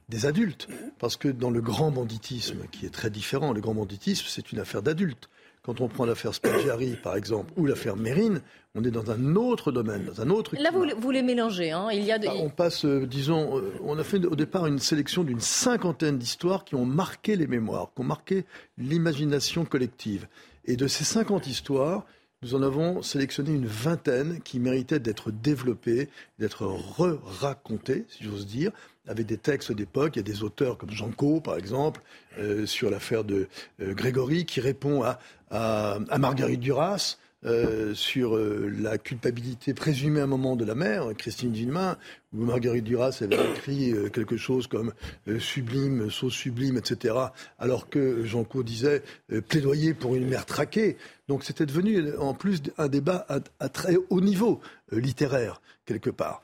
des 0.09 0.27
adultes. 0.27 0.69
Parce 0.99 1.17
que 1.17 1.29
dans 1.29 1.51
le 1.51 1.61
grand 1.61 1.91
banditisme, 1.91 2.67
qui 2.71 2.87
est 2.87 2.91
très 2.91 3.11
différent, 3.11 3.53
le 3.53 3.61
grand 3.61 3.75
banditisme, 3.75 4.27
c'est 4.29 4.53
une 4.53 4.61
affaire 4.61 4.83
d'adultes. 4.83 5.29
Quand 5.69 5.83
on 5.83 5.89
prend 5.89 6.07
l'affaire 6.07 6.33
Spaggiari, 6.33 6.97
par 7.03 7.15
exemple, 7.15 7.53
ou 7.59 7.67
l'affaire 7.67 7.95
Mérine, 7.95 8.41
on 8.75 8.85
est 8.85 8.91
dans 8.91 9.11
un 9.11 9.37
autre 9.37 9.71
domaine, 9.71 10.05
dans 10.05 10.23
un 10.23 10.31
autre. 10.31 10.55
Là, 10.59 10.71
vous, 10.71 11.11
les 11.11 11.21
mélangez. 11.21 11.73
Hein. 11.73 11.89
Il 11.93 12.05
y 12.05 12.11
a 12.11 12.19
bah, 12.19 12.33
on 12.39 12.49
passe, 12.49 12.87
euh, 12.87 13.07
disons, 13.07 13.59
euh, 13.59 13.75
on 13.85 13.99
a 13.99 14.03
fait 14.03 14.25
au 14.25 14.35
départ 14.35 14.67
une 14.67 14.79
sélection 14.79 15.25
d'une 15.25 15.41
cinquantaine 15.41 16.17
d'histoires 16.17 16.65
qui 16.65 16.75
ont 16.75 16.87
marqué 16.87 17.37
les 17.37 17.47
mémoires, 17.47 17.91
qui 17.95 18.01
ont 18.01 18.05
marqué 18.05 18.47
l'imagination 18.79 19.67
collective. 19.67 20.27
Et 20.65 20.77
de 20.77 20.87
ces 20.87 21.05
cinquante 21.05 21.47
histoires, 21.47 22.07
nous 22.43 22.55
en 22.55 22.63
avons 22.63 23.03
sélectionné 23.03 23.51
une 23.51 23.67
vingtaine 23.67 24.41
qui 24.43 24.61
méritaient 24.61 25.01
d'être 25.01 25.31
développées, 25.31 26.09
d'être 26.39 26.67
re-racontées, 26.67 28.05
si 28.09 28.25
j'ose 28.25 28.47
dire, 28.47 28.71
avec 29.09 29.27
des 29.27 29.39
textes 29.39 29.73
d'époque. 29.73 30.17
Il 30.17 30.19
y 30.19 30.21
a 30.21 30.23
des 30.23 30.43
auteurs 30.43 30.79
comme 30.79 30.91
Jean 30.91 31.11
Co, 31.11 31.41
par 31.41 31.57
exemple, 31.57 32.01
euh, 32.39 32.67
sur 32.67 32.91
l'affaire 32.91 33.25
de 33.25 33.49
Grégory, 33.81 34.45
qui 34.45 34.61
répond 34.61 35.03
à, 35.03 35.19
à, 35.51 36.19
Marguerite 36.19 36.61
Duras. 36.61 37.17
Euh, 37.45 37.95
sur 37.95 38.35
euh, 38.35 38.69
la 38.81 38.99
culpabilité 38.99 39.73
présumée 39.73 40.19
à 40.19 40.25
un 40.25 40.27
moment 40.27 40.57
de 40.57 40.65
la 40.65 40.75
mère, 40.75 41.07
Christine 41.17 41.53
Villemain, 41.53 41.97
où 42.33 42.45
Marguerite 42.45 42.83
Duras 42.83 43.17
avait 43.21 43.53
écrit 43.53 43.93
euh, 43.93 44.09
quelque 44.09 44.37
chose 44.37 44.67
comme 44.67 44.93
sublime, 45.39 46.11
sauce 46.11 46.33
sublime, 46.33 46.79
etc., 46.79 47.15
alors 47.61 47.89
que 47.89 48.25
Jean 48.25 48.43
Co 48.43 48.65
disait 48.65 49.05
plaidoyer 49.49 49.95
pour 49.95 50.17
une 50.17 50.27
mère 50.27 50.47
traquée. 50.47 50.97
Donc 51.29 51.45
c'était 51.45 51.65
devenu 51.65 52.13
en 52.17 52.35
plus 52.35 52.61
un 52.77 52.89
débat 52.89 53.25
à, 53.29 53.69
très 53.69 53.95
haut 54.11 54.21
niveau 54.21 54.61
littéraire, 54.91 55.63
quelque 55.87 56.11
part. 56.11 56.43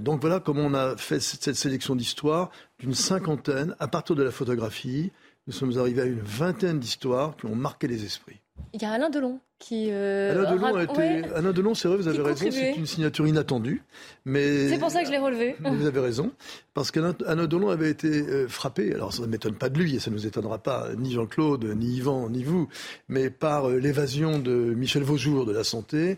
donc 0.00 0.20
voilà 0.20 0.40
comment 0.40 0.62
on 0.62 0.74
a 0.74 0.96
fait 0.96 1.20
cette 1.20 1.54
sélection 1.54 1.94
d'histoires 1.94 2.50
d'une 2.80 2.94
cinquantaine 2.94 3.76
à 3.78 3.86
partir 3.86 4.16
de 4.16 4.22
la 4.22 4.30
photographie, 4.32 5.12
nous 5.46 5.52
sommes 5.52 5.78
arrivés 5.78 6.02
à 6.02 6.06
une 6.06 6.20
vingtaine 6.20 6.80
d'histoires 6.80 7.36
qui 7.36 7.46
ont 7.46 7.54
marqué 7.54 7.86
les 7.86 8.04
esprits. 8.04 8.40
Il 8.72 8.82
y 8.82 8.84
a 8.84 8.92
Alain 8.92 9.10
Delon 9.10 9.40
qui. 9.58 9.88
Euh, 9.90 10.32
Alain, 10.32 10.54
Delon 10.54 10.74
a 10.74 10.82
été... 10.84 11.24
Alain 11.34 11.52
Delon, 11.52 11.74
c'est 11.74 11.88
vrai, 11.88 11.96
vous 11.96 12.08
avez 12.08 12.22
raison, 12.22 12.46
c'est 12.50 12.74
une 12.74 12.86
signature 12.86 13.26
inattendue. 13.26 13.82
Mais... 14.24 14.68
C'est 14.68 14.78
pour 14.78 14.90
ça 14.90 15.00
que 15.00 15.06
je 15.06 15.12
l'ai 15.12 15.18
relevé. 15.18 15.56
Vous 15.64 15.86
avez 15.86 16.00
raison, 16.00 16.32
parce 16.74 16.90
qu'Alain 16.90 17.46
Delon 17.46 17.70
avait 17.70 17.90
été 17.90 18.08
euh, 18.08 18.48
frappé, 18.48 18.92
alors 18.94 19.12
ça 19.12 19.22
ne 19.22 19.26
m'étonne 19.26 19.54
pas 19.54 19.68
de 19.68 19.78
lui, 19.78 19.96
et 19.96 20.00
ça 20.00 20.10
ne 20.10 20.16
nous 20.16 20.26
étonnera 20.26 20.58
pas, 20.58 20.88
ni 20.96 21.12
Jean-Claude, 21.12 21.64
ni 21.76 21.96
Yvan, 21.96 22.30
ni 22.30 22.44
vous, 22.44 22.68
mais 23.08 23.30
par 23.30 23.68
euh, 23.68 23.78
l'évasion 23.78 24.38
de 24.38 24.52
Michel 24.52 25.02
Vaujour 25.02 25.46
de 25.46 25.52
la 25.52 25.64
santé, 25.64 26.16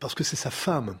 parce 0.00 0.14
que 0.14 0.24
c'est 0.24 0.36
sa 0.36 0.50
femme 0.50 0.98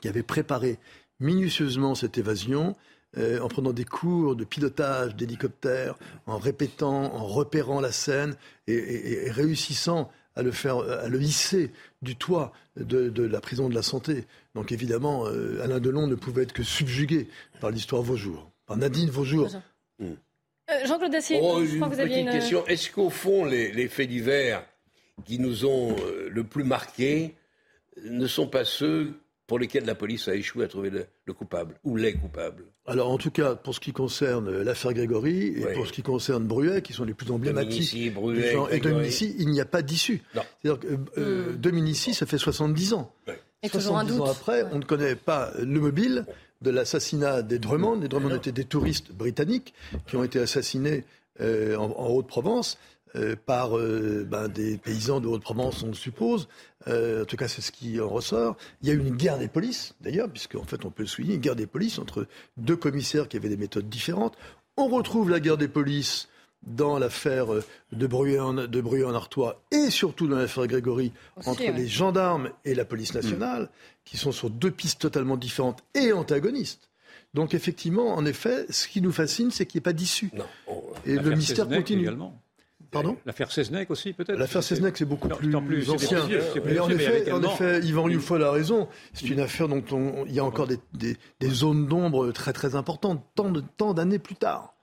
qui 0.00 0.08
avait 0.08 0.22
préparé 0.22 0.78
minutieusement 1.20 1.94
cette 1.94 2.18
évasion 2.18 2.76
euh, 3.18 3.40
en 3.40 3.48
prenant 3.48 3.72
des 3.72 3.84
cours 3.84 4.36
de 4.36 4.44
pilotage 4.44 5.16
d'hélicoptère, 5.16 5.94
en 6.26 6.36
répétant, 6.36 7.14
en 7.14 7.24
repérant 7.24 7.80
la 7.80 7.92
scène 7.92 8.36
et, 8.66 9.30
réussissant 9.30 10.10
à 10.36 10.42
le 10.42 10.52
faire, 10.52 10.78
à 10.78 11.08
le 11.08 11.20
hisser 11.20 11.70
du 12.02 12.16
toit 12.16 12.52
de, 12.76 13.22
la 13.22 13.40
prison 13.40 13.68
de 13.68 13.74
la 13.74 13.82
santé. 13.82 14.24
Donc 14.54 14.70
évidemment, 14.70 15.26
euh, 15.26 15.62
Alain 15.62 15.80
Delon 15.80 16.06
ne 16.06 16.14
pouvait 16.14 16.42
être 16.42 16.52
que 16.52 16.62
subjugué 16.62 17.28
par 17.60 17.70
l'histoire 17.70 18.02
Vaujour, 18.02 18.50
par 18.66 18.76
Nadine 18.76 19.10
Vaujour. 19.10 19.48
Euh, 20.00 20.14
Jean-Claude 20.84 21.12
Dacier, 21.12 21.38
oh, 21.42 21.64
je 21.64 21.76
crois 21.76 21.88
que 21.88 21.94
vous 21.94 22.00
aviez 22.00 22.20
une 22.20 22.30
question. 22.30 22.66
Est-ce 22.66 22.90
qu'au 22.90 23.10
fond, 23.10 23.44
les, 23.44 23.88
faits 23.88 24.08
divers 24.08 24.64
qui 25.24 25.38
nous 25.38 25.64
ont 25.64 25.96
le 26.30 26.44
plus 26.44 26.64
marqués 26.64 27.34
ne 28.04 28.26
sont 28.26 28.46
pas 28.46 28.64
ceux 28.64 29.14
pour 29.46 29.58
lesquels 29.58 29.84
la 29.84 29.94
police 29.94 30.28
a 30.28 30.34
échoué 30.34 30.64
à 30.64 30.68
trouver 30.68 30.90
le, 30.90 31.32
coupable 31.32 31.76
ou 31.84 31.96
les 31.96 32.14
coupables 32.14 32.64
Alors 32.86 33.10
en 33.10 33.18
tout 33.18 33.30
cas, 33.30 33.54
pour 33.54 33.74
ce 33.74 33.80
qui 33.80 33.92
concerne 33.92 34.62
l'affaire 34.62 34.92
Grégory 34.92 35.54
et 35.56 35.66
pour 35.74 35.86
ce 35.86 35.92
qui 35.92 36.02
concerne 36.02 36.44
Bruet, 36.44 36.82
qui 36.82 36.92
sont 36.92 37.04
les 37.04 37.14
plus 37.14 37.30
emblématiques 37.30 37.94
et 37.94 38.80
Dominici, 38.80 39.36
il 39.38 39.50
n'y 39.50 39.60
a 39.60 39.64
pas 39.64 39.82
d'issue. 39.82 40.22
C'est-à-dire 40.34 40.80
que 40.80 41.20
euh, 41.20 41.52
hmm. 41.52 41.56
Dominici, 41.56 42.14
ça 42.14 42.26
fait 42.26 42.38
70 42.38 42.94
ans. 42.94 43.12
Et 43.62 43.68
70 43.68 44.20
ans 44.20 44.24
après, 44.24 44.64
on 44.72 44.78
ne 44.78 44.84
connaît 44.84 45.16
pas 45.16 45.52
le 45.58 45.80
mobile 45.80 46.26
de 46.62 46.70
l'assassinat 46.70 47.42
des 47.42 47.58
Drummond. 47.58 48.00
Les 48.00 48.08
Drummond 48.08 48.34
étaient 48.34 48.52
des 48.52 48.64
touristes 48.64 49.12
britanniques 49.12 49.74
qui 50.06 50.16
ont 50.16 50.24
été 50.24 50.40
assassinés 50.40 51.04
euh, 51.40 51.76
en 51.76 52.08
Haute-Provence. 52.08 52.78
Euh, 53.16 53.34
par 53.34 53.78
euh, 53.78 54.26
ben, 54.28 54.48
des 54.48 54.76
paysans 54.76 55.20
de 55.20 55.26
Haute-Provence, 55.26 55.82
on 55.82 55.88
le 55.88 55.94
suppose. 55.94 56.48
Euh, 56.86 57.22
en 57.22 57.24
tout 57.24 57.36
cas, 57.36 57.48
c'est 57.48 57.62
ce 57.62 57.72
qui 57.72 57.98
en 57.98 58.08
ressort. 58.08 58.56
Il 58.82 58.88
y 58.88 58.90
a 58.90 58.94
eu 58.94 58.98
une 58.98 59.16
guerre 59.16 59.38
des 59.38 59.48
polices, 59.48 59.94
d'ailleurs, 60.02 60.28
puisqu'en 60.28 60.64
fait, 60.64 60.84
on 60.84 60.90
peut 60.90 61.02
le 61.02 61.08
souligner, 61.08 61.36
une 61.36 61.40
guerre 61.40 61.56
des 61.56 61.66
polices 61.66 61.98
entre 61.98 62.26
deux 62.58 62.76
commissaires 62.76 63.28
qui 63.28 63.38
avaient 63.38 63.48
des 63.48 63.56
méthodes 63.56 63.88
différentes. 63.88 64.36
On 64.76 64.88
retrouve 64.88 65.30
la 65.30 65.40
guerre 65.40 65.56
des 65.56 65.68
polices 65.68 66.28
dans 66.66 66.98
l'affaire 66.98 67.46
de 67.92 68.06
Bruy 68.06 68.38
en 68.38 69.14
Artois 69.14 69.62
et 69.70 69.88
surtout 69.88 70.26
dans 70.26 70.36
l'affaire 70.36 70.66
Grégory 70.66 71.12
entre 71.44 71.62
les 71.62 71.86
gendarmes 71.86 72.50
et 72.64 72.74
la 72.74 72.84
police 72.84 73.14
nationale, 73.14 73.70
qui 74.04 74.16
sont 74.16 74.32
sur 74.32 74.50
deux 74.50 74.70
pistes 74.70 75.00
totalement 75.00 75.36
différentes 75.36 75.82
et 75.94 76.12
antagonistes. 76.12 76.90
Donc 77.34 77.54
effectivement, 77.54 78.14
en 78.14 78.26
effet, 78.26 78.66
ce 78.68 78.88
qui 78.88 79.00
nous 79.00 79.12
fascine, 79.12 79.50
c'est 79.50 79.64
qu'il 79.64 79.78
n'y 79.78 79.82
ait 79.82 79.90
pas 79.90 79.92
d'issue. 79.92 80.30
Et 81.04 81.14
le 81.14 81.30
mystère 81.36 81.68
continue. 81.68 82.02
Également. 82.02 82.42
Pardon? 83.02 83.16
L'affaire 83.26 83.52
Seznec 83.52 83.90
aussi, 83.90 84.12
peut-être? 84.12 84.38
L'affaire 84.38 84.62
Seznec, 84.62 84.96
c'est 84.96 85.04
beaucoup 85.04 85.28
plus, 85.28 85.50
plus, 85.50 85.90
ancien. 85.90 86.26
Mais 86.64 86.78
en 86.78 86.90
effet, 86.90 87.30
en 87.30 87.42
effet, 87.42 87.80
Yvan 87.80 88.04
Rioufol 88.04 88.42
a 88.42 88.50
raison. 88.50 88.88
C'est 89.12 89.28
une 89.28 89.40
affaire 89.40 89.68
dont 89.68 89.82
il 90.26 90.34
y 90.34 90.40
a 90.40 90.44
encore 90.44 90.66
des, 90.66 90.78
des, 90.94 91.48
zones 91.48 91.86
d'ombre 91.86 92.32
très 92.32 92.52
très 92.52 92.74
importantes, 92.74 93.22
tant, 93.34 93.50
de, 93.50 93.62
tant 93.76 93.94
d'années 93.94 94.18
plus 94.18 94.36
tard. 94.36 94.74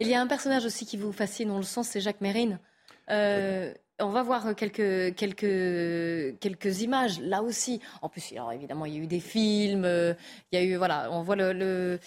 Il 0.00 0.08
y 0.08 0.14
a 0.14 0.20
un 0.20 0.26
personnage 0.26 0.64
aussi 0.64 0.86
qui 0.86 0.96
vous 0.96 1.12
fascine, 1.12 1.50
on 1.50 1.58
le 1.58 1.62
sent, 1.62 1.82
c'est 1.84 2.00
Jacques 2.00 2.20
Mérine. 2.20 2.58
Euh, 3.10 3.72
on 4.00 4.10
va 4.10 4.22
voir 4.22 4.54
quelques, 4.54 5.14
quelques, 5.14 6.38
quelques 6.40 6.82
images, 6.82 7.20
là 7.20 7.42
aussi. 7.42 7.80
En 8.02 8.08
plus, 8.08 8.32
alors 8.32 8.52
évidemment, 8.52 8.86
il 8.86 8.94
y 8.94 8.96
a 8.96 9.00
eu 9.00 9.06
des 9.06 9.20
films, 9.20 9.84
euh, 9.84 10.14
il 10.52 10.58
y 10.58 10.62
a 10.62 10.64
eu, 10.64 10.76
voilà, 10.76 11.08
on 11.10 11.22
voit 11.22 11.36
le, 11.36 11.98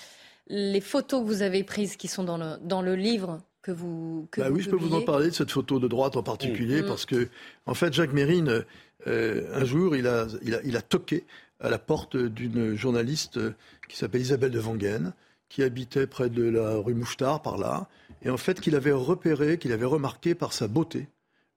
les 0.47 0.81
photos 0.81 1.21
que 1.21 1.25
vous 1.25 1.41
avez 1.41 1.63
prises 1.63 1.95
qui 1.95 2.07
sont 2.07 2.23
dans 2.23 2.37
le, 2.37 2.57
dans 2.61 2.81
le 2.81 2.95
livre 2.95 3.39
que 3.61 3.71
vous 3.71 4.27
bah 4.37 4.49
Oui, 4.49 4.61
je 4.61 4.69
peux 4.69 4.75
vous 4.75 4.93
en 4.93 5.01
parler 5.01 5.27
de 5.27 5.35
cette 5.35 5.51
photo 5.51 5.79
de 5.79 5.87
droite 5.87 6.17
en 6.17 6.23
particulier, 6.23 6.81
mm. 6.81 6.87
parce 6.87 7.05
que, 7.05 7.29
en 7.65 7.73
fait, 7.73 7.93
Jacques 7.93 8.13
Mérine, 8.13 8.65
euh, 9.07 9.47
un 9.53 9.65
jour, 9.65 9.95
il 9.95 10.07
a, 10.07 10.27
il, 10.43 10.55
a, 10.55 10.61
il 10.63 10.75
a 10.77 10.81
toqué 10.81 11.25
à 11.59 11.69
la 11.69 11.79
porte 11.79 12.17
d'une 12.17 12.75
journaliste 12.75 13.39
qui 13.87 13.97
s'appelle 13.97 14.21
Isabelle 14.21 14.51
de 14.51 14.59
Vangen, 14.59 15.13
qui 15.49 15.63
habitait 15.63 16.07
près 16.07 16.29
de 16.29 16.43
la 16.43 16.75
rue 16.77 16.93
Mouchetard, 16.93 17.41
par 17.41 17.57
là, 17.57 17.87
et 18.23 18.29
en 18.29 18.37
fait, 18.37 18.61
qu'il 18.61 18.75
avait 18.75 18.91
repéré, 18.91 19.57
qu'il 19.57 19.71
avait 19.71 19.85
remarqué 19.85 20.35
par 20.35 20.53
sa 20.53 20.67
beauté 20.67 21.07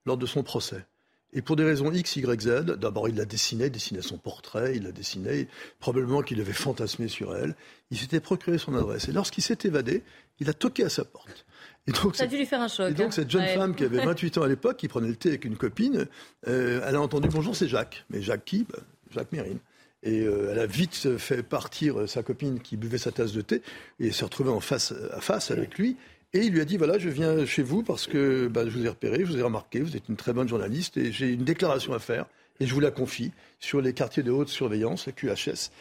lors 0.05 0.17
de 0.17 0.25
son 0.25 0.43
procès. 0.43 0.85
Et 1.33 1.41
pour 1.41 1.57
des 1.57 1.65
raisons 1.65 1.91
X, 1.91 2.15
Y, 2.15 2.41
Z, 2.41 2.65
d'abord 2.77 3.09
il 3.09 3.15
l'a 3.15 3.25
dessinée, 3.25 3.69
dessinait 3.69 4.01
son 4.01 4.17
portrait, 4.17 4.77
il 4.77 4.83
l'a 4.83 4.93
dessiné, 4.93 5.49
probablement 5.79 6.21
qu'il 6.21 6.39
avait 6.39 6.53
fantasmé 6.53 7.09
sur 7.09 7.35
elle. 7.35 7.55
Il 7.91 7.97
s'était 7.97 8.21
procuré 8.21 8.57
son 8.57 8.73
adresse. 8.73 9.09
Et 9.09 9.11
lorsqu'il 9.11 9.43
s'est 9.43 9.57
évadé, 9.65 10.03
il 10.39 10.49
a 10.49 10.53
toqué 10.53 10.85
à 10.85 10.89
sa 10.89 11.03
porte. 11.03 11.44
Et 11.87 11.91
donc, 11.91 12.15
Ça 12.15 12.23
a 12.23 12.27
dû 12.27 12.37
lui 12.37 12.45
faire 12.45 12.61
un 12.61 12.67
choc. 12.67 12.91
Et 12.91 12.93
donc, 12.93 13.07
hein. 13.07 13.11
cette 13.11 13.29
jeune 13.29 13.45
femme 13.47 13.75
qui 13.75 13.83
avait 13.83 14.03
28 14.05 14.39
ans 14.39 14.43
à 14.43 14.47
l'époque, 14.47 14.77
qui 14.77 14.87
prenait 14.87 15.07
le 15.07 15.15
thé 15.15 15.29
avec 15.29 15.45
une 15.45 15.55
copine, 15.55 16.07
euh, 16.47 16.81
elle 16.85 16.95
a 16.95 17.01
entendu 17.01 17.29
Bonjour, 17.31 17.55
c'est 17.55 17.67
Jacques. 17.67 18.05
Mais 18.09 18.21
Jacques 18.21 18.45
qui? 18.45 18.65
Bah, 18.69 18.79
Jacques 19.11 19.31
Mérine. 19.31 19.59
Et 20.03 20.21
euh, 20.21 20.49
elle 20.51 20.59
a 20.59 20.67
vite 20.67 21.17
fait 21.17 21.41
partir 21.41 22.07
sa 22.07 22.21
copine 22.21 22.59
qui 22.59 22.77
buvait 22.77 22.97
sa 22.97 23.11
tasse 23.11 23.33
de 23.33 23.41
thé 23.41 23.61
et 23.99 24.11
s'est 24.11 24.25
retrouvée 24.25 24.51
en 24.51 24.59
face 24.59 24.93
à 25.11 25.21
face 25.21 25.51
avec 25.51 25.77
lui. 25.77 25.97
Et 26.33 26.39
il 26.39 26.51
lui 26.51 26.61
a 26.61 26.65
dit 26.65 26.77
voilà, 26.77 26.99
je 26.99 27.09
viens 27.09 27.45
chez 27.45 27.63
vous 27.63 27.81
parce 27.81 28.07
que 28.07 28.47
bah, 28.47 28.65
je 28.65 28.69
vous 28.69 28.85
ai 28.85 28.89
repéré, 28.89 29.19
je 29.19 29.31
vous 29.31 29.37
ai 29.37 29.41
remarqué, 29.41 29.79
vous 29.79 29.95
êtes 29.95 30.09
une 30.09 30.15
très 30.15 30.33
bonne 30.33 30.47
journaliste 30.47 30.97
et 30.97 31.11
j'ai 31.11 31.29
une 31.29 31.43
déclaration 31.43 31.93
à 31.93 31.99
faire 31.99 32.25
et 32.59 32.67
je 32.67 32.73
vous 32.73 32.79
la 32.79 32.91
confie 32.91 33.31
sur 33.59 33.81
les 33.81 33.93
quartiers 33.93 34.21
de 34.21 34.31
haute 34.31 34.49
surveillance, 34.49 35.07
les 35.07 35.13
QHS. 35.13 35.71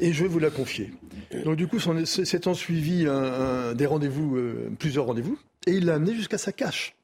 Et 0.00 0.12
je 0.12 0.22
vais 0.22 0.28
vous 0.28 0.38
la 0.38 0.50
confier. 0.50 0.92
Donc 1.44 1.56
du 1.56 1.66
coup, 1.66 1.78
c'est 2.04 2.46
en 2.46 2.54
suivi 2.54 3.04
des 3.04 3.86
rendez-vous, 3.86 4.36
euh, 4.36 4.70
plusieurs 4.78 5.06
rendez-vous, 5.06 5.38
et 5.66 5.72
il 5.72 5.86
l'a 5.86 5.94
amené 5.94 6.14
jusqu'à 6.14 6.38
sa 6.38 6.52
cache. 6.52 6.94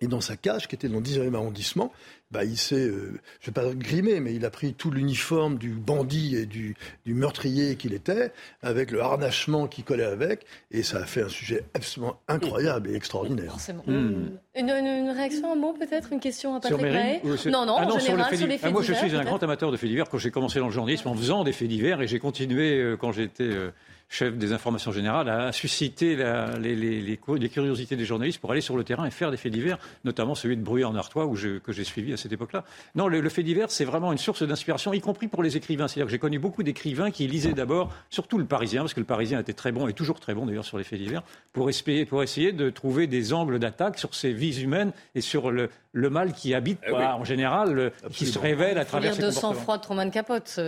Et 0.00 0.06
dans 0.06 0.20
sa 0.20 0.36
cage, 0.36 0.68
qui 0.68 0.74
était 0.74 0.88
dans 0.88 0.98
le 0.98 1.02
10e 1.02 1.34
arrondissement, 1.34 1.92
bah, 2.30 2.44
il 2.44 2.58
s'est, 2.58 2.76
euh, 2.76 3.18
je 3.40 3.50
ne 3.50 3.54
vais 3.54 3.62
pas 3.62 3.74
grimer, 3.74 4.20
mais 4.20 4.34
il 4.34 4.44
a 4.44 4.50
pris 4.50 4.74
tout 4.74 4.90
l'uniforme 4.90 5.56
du 5.56 5.70
bandit 5.70 6.36
et 6.36 6.46
du, 6.46 6.76
meurtrier 7.06 7.76
qu'il 7.76 7.94
était, 7.94 8.32
avec 8.62 8.90
le 8.90 9.00
harnachement 9.00 9.66
qui 9.66 9.82
collait 9.82 10.04
avec, 10.04 10.44
et 10.70 10.82
ça 10.82 10.98
a 10.98 11.04
fait 11.04 11.22
un 11.22 11.28
sujet 11.28 11.64
absolument 11.74 12.20
incroyable 12.28 12.90
et 12.90 12.94
extraordinaire. 12.94 13.56
Hmm. 13.86 14.36
Une, 14.54 15.10
réaction, 15.10 15.52
un 15.52 15.56
mot 15.56 15.72
peut-être, 15.72 16.12
une 16.12 16.20
question 16.20 16.54
à 16.54 16.60
Patrick 16.60 16.82
Mahé 16.82 17.22
Non, 17.46 17.64
non, 17.64 17.76
ah 17.78 17.86
en 17.86 17.98
général, 17.98 18.36
sur 18.36 18.46
les 18.46 18.58
faits, 18.58 18.68
ah, 18.68 18.72
Moi, 18.72 18.82
je 18.82 18.92
suis 18.92 19.16
un 19.16 19.24
grand 19.24 19.42
amateur 19.42 19.72
de 19.72 19.76
faits 19.76 19.88
divers. 19.88 20.08
Quand 20.08 20.18
j'ai 20.18 20.30
commencé 20.30 20.58
dans 20.58 20.66
le 20.66 20.72
journalisme 20.72 21.08
en 21.08 21.14
faisant 21.14 21.44
des 21.44 21.52
faits 21.52 21.68
divers, 21.68 22.02
et 22.02 22.06
j'ai 22.06 22.18
continué 22.18 22.78
euh, 22.78 22.96
quand 22.96 23.12
j'étais... 23.12 23.44
Euh, 23.44 23.70
chef 24.08 24.36
des 24.36 24.52
informations 24.52 24.90
générales, 24.90 25.28
a 25.28 25.52
suscité 25.52 26.16
les, 26.60 27.18
curiosités 27.48 27.96
des 27.96 28.04
journalistes 28.04 28.40
pour 28.40 28.50
aller 28.52 28.60
sur 28.60 28.76
le 28.76 28.84
terrain 28.84 29.04
et 29.04 29.10
faire 29.10 29.30
des 29.30 29.36
faits 29.36 29.52
divers, 29.52 29.78
notamment 30.04 30.34
celui 30.34 30.56
de 30.56 30.62
Bruy 30.62 30.84
en 30.84 30.94
Artois 30.94 31.30
que 31.62 31.72
j'ai 31.72 31.84
suivi 31.84 32.12
à 32.12 32.16
cette 32.16 32.32
époque-là. 32.32 32.64
Non, 32.94 33.08
le, 33.08 33.28
fait 33.28 33.42
divers, 33.42 33.70
c'est 33.70 33.84
vraiment 33.84 34.12
une 34.12 34.18
source 34.18 34.42
d'inspiration, 34.42 34.92
y 34.92 35.00
compris 35.00 35.28
pour 35.28 35.42
les 35.42 35.56
écrivains. 35.56 35.88
C'est-à-dire 35.88 36.06
que 36.06 36.12
j'ai 36.12 36.18
connu 36.18 36.38
beaucoup 36.38 36.62
d'écrivains 36.62 37.10
qui 37.10 37.26
lisaient 37.26 37.52
d'abord, 37.52 37.92
surtout 38.08 38.38
le 38.38 38.46
Parisien, 38.46 38.82
parce 38.82 38.94
que 38.94 39.00
le 39.00 39.06
Parisien 39.06 39.40
était 39.40 39.52
très 39.52 39.72
bon 39.72 39.88
et 39.88 39.92
toujours 39.92 40.20
très 40.20 40.34
bon 40.34 40.46
d'ailleurs 40.46 40.64
sur 40.64 40.78
les 40.78 40.84
faits 40.84 40.98
divers, 40.98 41.22
pour, 41.52 41.70
pour 42.08 42.22
essayer 42.22 42.52
de 42.52 42.70
trouver 42.70 43.06
des 43.06 43.32
angles 43.34 43.58
d'attaque 43.58 43.98
sur 43.98 44.14
ces 44.14 44.32
vies 44.32 44.62
humaines 44.62 44.92
et 45.14 45.20
sur 45.20 45.50
le, 45.50 45.68
le 45.92 46.10
mal 46.10 46.32
qui 46.32 46.54
habite, 46.54 46.78
eh 46.86 46.92
en 46.92 47.24
général, 47.24 47.92
qui 48.10 48.26
se 48.26 48.38
révèle 48.38 48.78
à 48.78 48.84
travers 48.84 49.14
ces 49.14 49.22
de 49.22 49.30
sang-froid 49.30 49.78
de 49.78 49.82
Truman 49.82 50.10
Capote. 50.10 50.60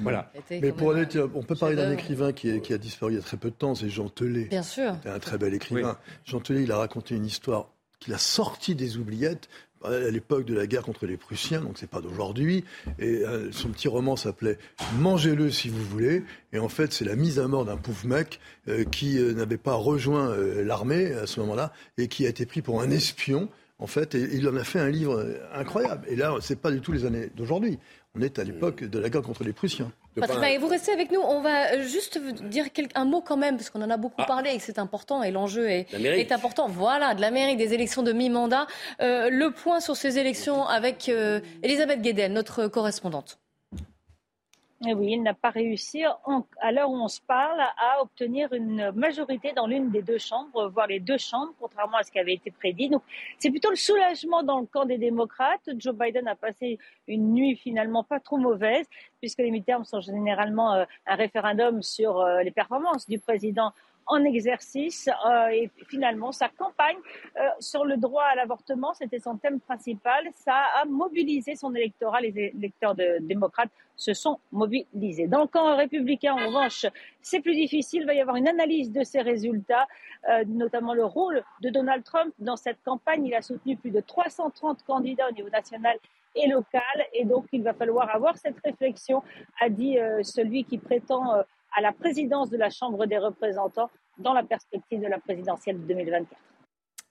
voilà. 0.00 0.30
Mais 0.50 0.72
pour 0.72 0.92
aller, 0.92 1.06
on 1.34 1.42
peut 1.42 1.56
parler 1.56 1.76
d'un 1.76 1.92
écrivain 1.92 2.32
qui, 2.32 2.60
qui, 2.60 2.72
a 2.72 2.78
disparu 2.78 3.12
il 3.12 3.16
y 3.16 3.18
a 3.18 3.22
très 3.22 3.36
peu 3.36 3.50
de 3.50 3.54
temps, 3.54 3.74
c'est 3.74 3.88
Jean 3.88 4.08
Telet. 4.08 4.44
Bien 4.44 4.62
sûr. 4.62 4.96
C'est 5.02 5.10
un 5.10 5.18
très 5.18 5.38
bel 5.38 5.54
écrivain. 5.54 5.96
Jean 6.24 6.40
Telet, 6.40 6.62
il 6.62 6.72
a 6.72 6.76
raconté 6.76 7.14
une 7.14 7.26
histoire 7.26 7.68
qu'il 8.00 8.14
a 8.14 8.18
sortie 8.18 8.74
des 8.74 8.96
oubliettes 8.96 9.48
à 9.84 10.10
l'époque 10.10 10.44
de 10.44 10.54
la 10.54 10.66
guerre 10.66 10.82
contre 10.82 11.06
les 11.06 11.16
Prussiens, 11.16 11.60
donc 11.60 11.78
c'est 11.78 11.88
pas 11.88 12.00
d'aujourd'hui. 12.00 12.64
Et 12.98 13.24
euh, 13.24 13.52
son 13.52 13.68
petit 13.68 13.88
roman 13.88 14.16
s'appelait 14.16 14.58
Mangez-le 14.98 15.50
si 15.50 15.68
vous 15.68 15.82
voulez. 15.84 16.24
Et 16.52 16.58
en 16.58 16.68
fait, 16.68 16.92
c'est 16.92 17.04
la 17.04 17.16
mise 17.16 17.38
à 17.38 17.46
mort 17.46 17.64
d'un 17.64 17.76
pauvre 17.76 18.06
mec 18.06 18.40
euh, 18.68 18.84
qui 18.84 19.18
euh, 19.18 19.32
n'avait 19.32 19.58
pas 19.58 19.74
rejoint 19.74 20.34
l'armée 20.36 21.12
à 21.12 21.26
ce 21.26 21.40
moment-là 21.40 21.72
et 21.96 22.08
qui 22.08 22.26
a 22.26 22.28
été 22.28 22.46
pris 22.46 22.62
pour 22.62 22.82
un 22.82 22.90
espion 22.90 23.48
en 23.78 23.86
fait, 23.86 24.14
et 24.14 24.28
il 24.32 24.48
en 24.48 24.56
a 24.56 24.64
fait 24.64 24.80
un 24.80 24.90
livre 24.90 25.24
incroyable. 25.54 26.06
Et 26.08 26.16
là, 26.16 26.34
c'est 26.40 26.60
pas 26.60 26.70
du 26.70 26.80
tout 26.80 26.92
les 26.92 27.04
années 27.04 27.30
d'aujourd'hui. 27.36 27.78
On 28.16 28.22
est 28.22 28.38
à 28.38 28.44
l'époque 28.44 28.82
de 28.82 28.98
la 28.98 29.10
guerre 29.10 29.22
contre 29.22 29.44
les 29.44 29.52
Prussiens. 29.52 29.92
Patrick, 30.18 30.58
vous 30.60 30.66
restez 30.66 30.92
avec 30.92 31.12
nous. 31.12 31.20
On 31.20 31.40
va 31.40 31.80
juste 31.82 32.18
dire 32.18 32.64
un 32.94 33.04
mot 33.04 33.20
quand 33.20 33.36
même, 33.36 33.56
parce 33.56 33.70
qu'on 33.70 33.82
en 33.82 33.90
a 33.90 33.96
beaucoup 33.96 34.22
ah. 34.22 34.26
parlé 34.26 34.50
et 34.50 34.56
que 34.56 34.62
c'est 34.62 34.78
important 34.78 35.22
et 35.22 35.30
l'enjeu 35.30 35.68
est, 35.68 35.86
est, 35.92 36.32
important. 36.32 36.68
Voilà, 36.68 37.14
de 37.14 37.20
l'Amérique, 37.20 37.58
des 37.58 37.74
élections 37.74 38.02
de 38.02 38.12
mi-mandat. 38.12 38.66
Euh, 39.00 39.30
le 39.30 39.52
point 39.52 39.80
sur 39.80 39.96
ces 39.96 40.18
élections 40.18 40.66
avec 40.66 41.08
euh, 41.08 41.40
Elisabeth 41.62 42.02
Guedel, 42.02 42.32
notre 42.32 42.66
correspondante. 42.66 43.38
Eh 44.86 44.94
oui, 44.94 45.14
il 45.14 45.24
n'a 45.24 45.34
pas 45.34 45.50
réussi, 45.50 46.04
à 46.60 46.70
l'heure 46.70 46.88
où 46.88 46.94
on 46.94 47.08
se 47.08 47.20
parle, 47.20 47.60
à 47.60 48.00
obtenir 48.00 48.52
une 48.52 48.92
majorité 48.92 49.52
dans 49.52 49.66
l'une 49.66 49.90
des 49.90 50.02
deux 50.02 50.18
chambres, 50.18 50.68
voire 50.68 50.86
les 50.86 51.00
deux 51.00 51.18
chambres, 51.18 51.52
contrairement 51.58 51.96
à 51.96 52.04
ce 52.04 52.12
qui 52.12 52.20
avait 52.20 52.34
été 52.34 52.52
prédit. 52.52 52.88
Donc, 52.88 53.02
c'est 53.40 53.50
plutôt 53.50 53.70
le 53.70 53.76
soulagement 53.76 54.44
dans 54.44 54.60
le 54.60 54.66
camp 54.66 54.84
des 54.84 54.98
démocrates. 54.98 55.68
Joe 55.78 55.96
Biden 55.96 56.28
a 56.28 56.36
passé 56.36 56.78
une 57.08 57.32
nuit 57.32 57.56
finalement 57.56 58.04
pas 58.04 58.20
trop 58.20 58.36
mauvaise, 58.36 58.86
puisque 59.18 59.38
les 59.38 59.50
midterms 59.50 59.84
sont 59.84 60.00
généralement 60.00 60.74
euh, 60.74 60.84
un 61.06 61.16
référendum 61.16 61.82
sur 61.82 62.20
euh, 62.20 62.44
les 62.44 62.52
performances 62.52 63.08
du 63.08 63.18
président 63.18 63.72
en 64.08 64.24
exercice 64.24 65.08
euh, 65.08 65.48
et 65.48 65.70
finalement 65.86 66.32
sa 66.32 66.48
campagne 66.48 66.96
euh, 67.36 67.48
sur 67.60 67.84
le 67.84 67.96
droit 67.96 68.24
à 68.24 68.34
l'avortement, 68.34 68.94
c'était 68.94 69.18
son 69.18 69.36
thème 69.36 69.60
principal. 69.60 70.24
Ça 70.34 70.56
a 70.80 70.84
mobilisé 70.86 71.54
son 71.54 71.74
électorat. 71.74 72.20
Les 72.22 72.52
électeurs 72.56 72.94
de, 72.94 73.18
démocrates 73.20 73.70
se 73.96 74.14
sont 74.14 74.38
mobilisés. 74.50 75.26
Dans 75.26 75.42
le 75.42 75.46
camp 75.46 75.76
républicain, 75.76 76.32
en 76.32 76.46
revanche, 76.46 76.86
c'est 77.20 77.40
plus 77.40 77.54
difficile. 77.54 78.02
Il 78.02 78.06
va 78.06 78.14
y 78.14 78.20
avoir 78.20 78.36
une 78.36 78.48
analyse 78.48 78.90
de 78.90 79.02
ces 79.02 79.20
résultats, 79.20 79.86
euh, 80.28 80.44
notamment 80.46 80.94
le 80.94 81.04
rôle 81.04 81.42
de 81.60 81.68
Donald 81.68 82.02
Trump 82.02 82.32
dans 82.38 82.56
cette 82.56 82.82
campagne. 82.84 83.26
Il 83.26 83.34
a 83.34 83.42
soutenu 83.42 83.76
plus 83.76 83.90
de 83.90 84.00
330 84.00 84.84
candidats 84.84 85.28
au 85.28 85.32
niveau 85.32 85.50
national 85.50 85.98
et 86.34 86.48
local. 86.48 86.82
Et 87.12 87.24
donc, 87.24 87.46
il 87.52 87.62
va 87.62 87.74
falloir 87.74 88.14
avoir 88.14 88.38
cette 88.38 88.58
réflexion, 88.64 89.22
a 89.60 89.68
dit 89.68 89.98
celui 90.22 90.64
qui 90.64 90.78
prétend 90.78 91.42
à 91.76 91.80
la 91.80 91.92
présidence 91.92 92.50
de 92.50 92.56
la 92.56 92.70
Chambre 92.70 93.06
des 93.06 93.18
représentants 93.18 93.90
dans 94.18 94.32
la 94.32 94.42
perspective 94.42 95.00
de 95.00 95.06
la 95.06 95.18
présidentielle 95.18 95.80
de 95.80 95.86
2024. 95.86 96.38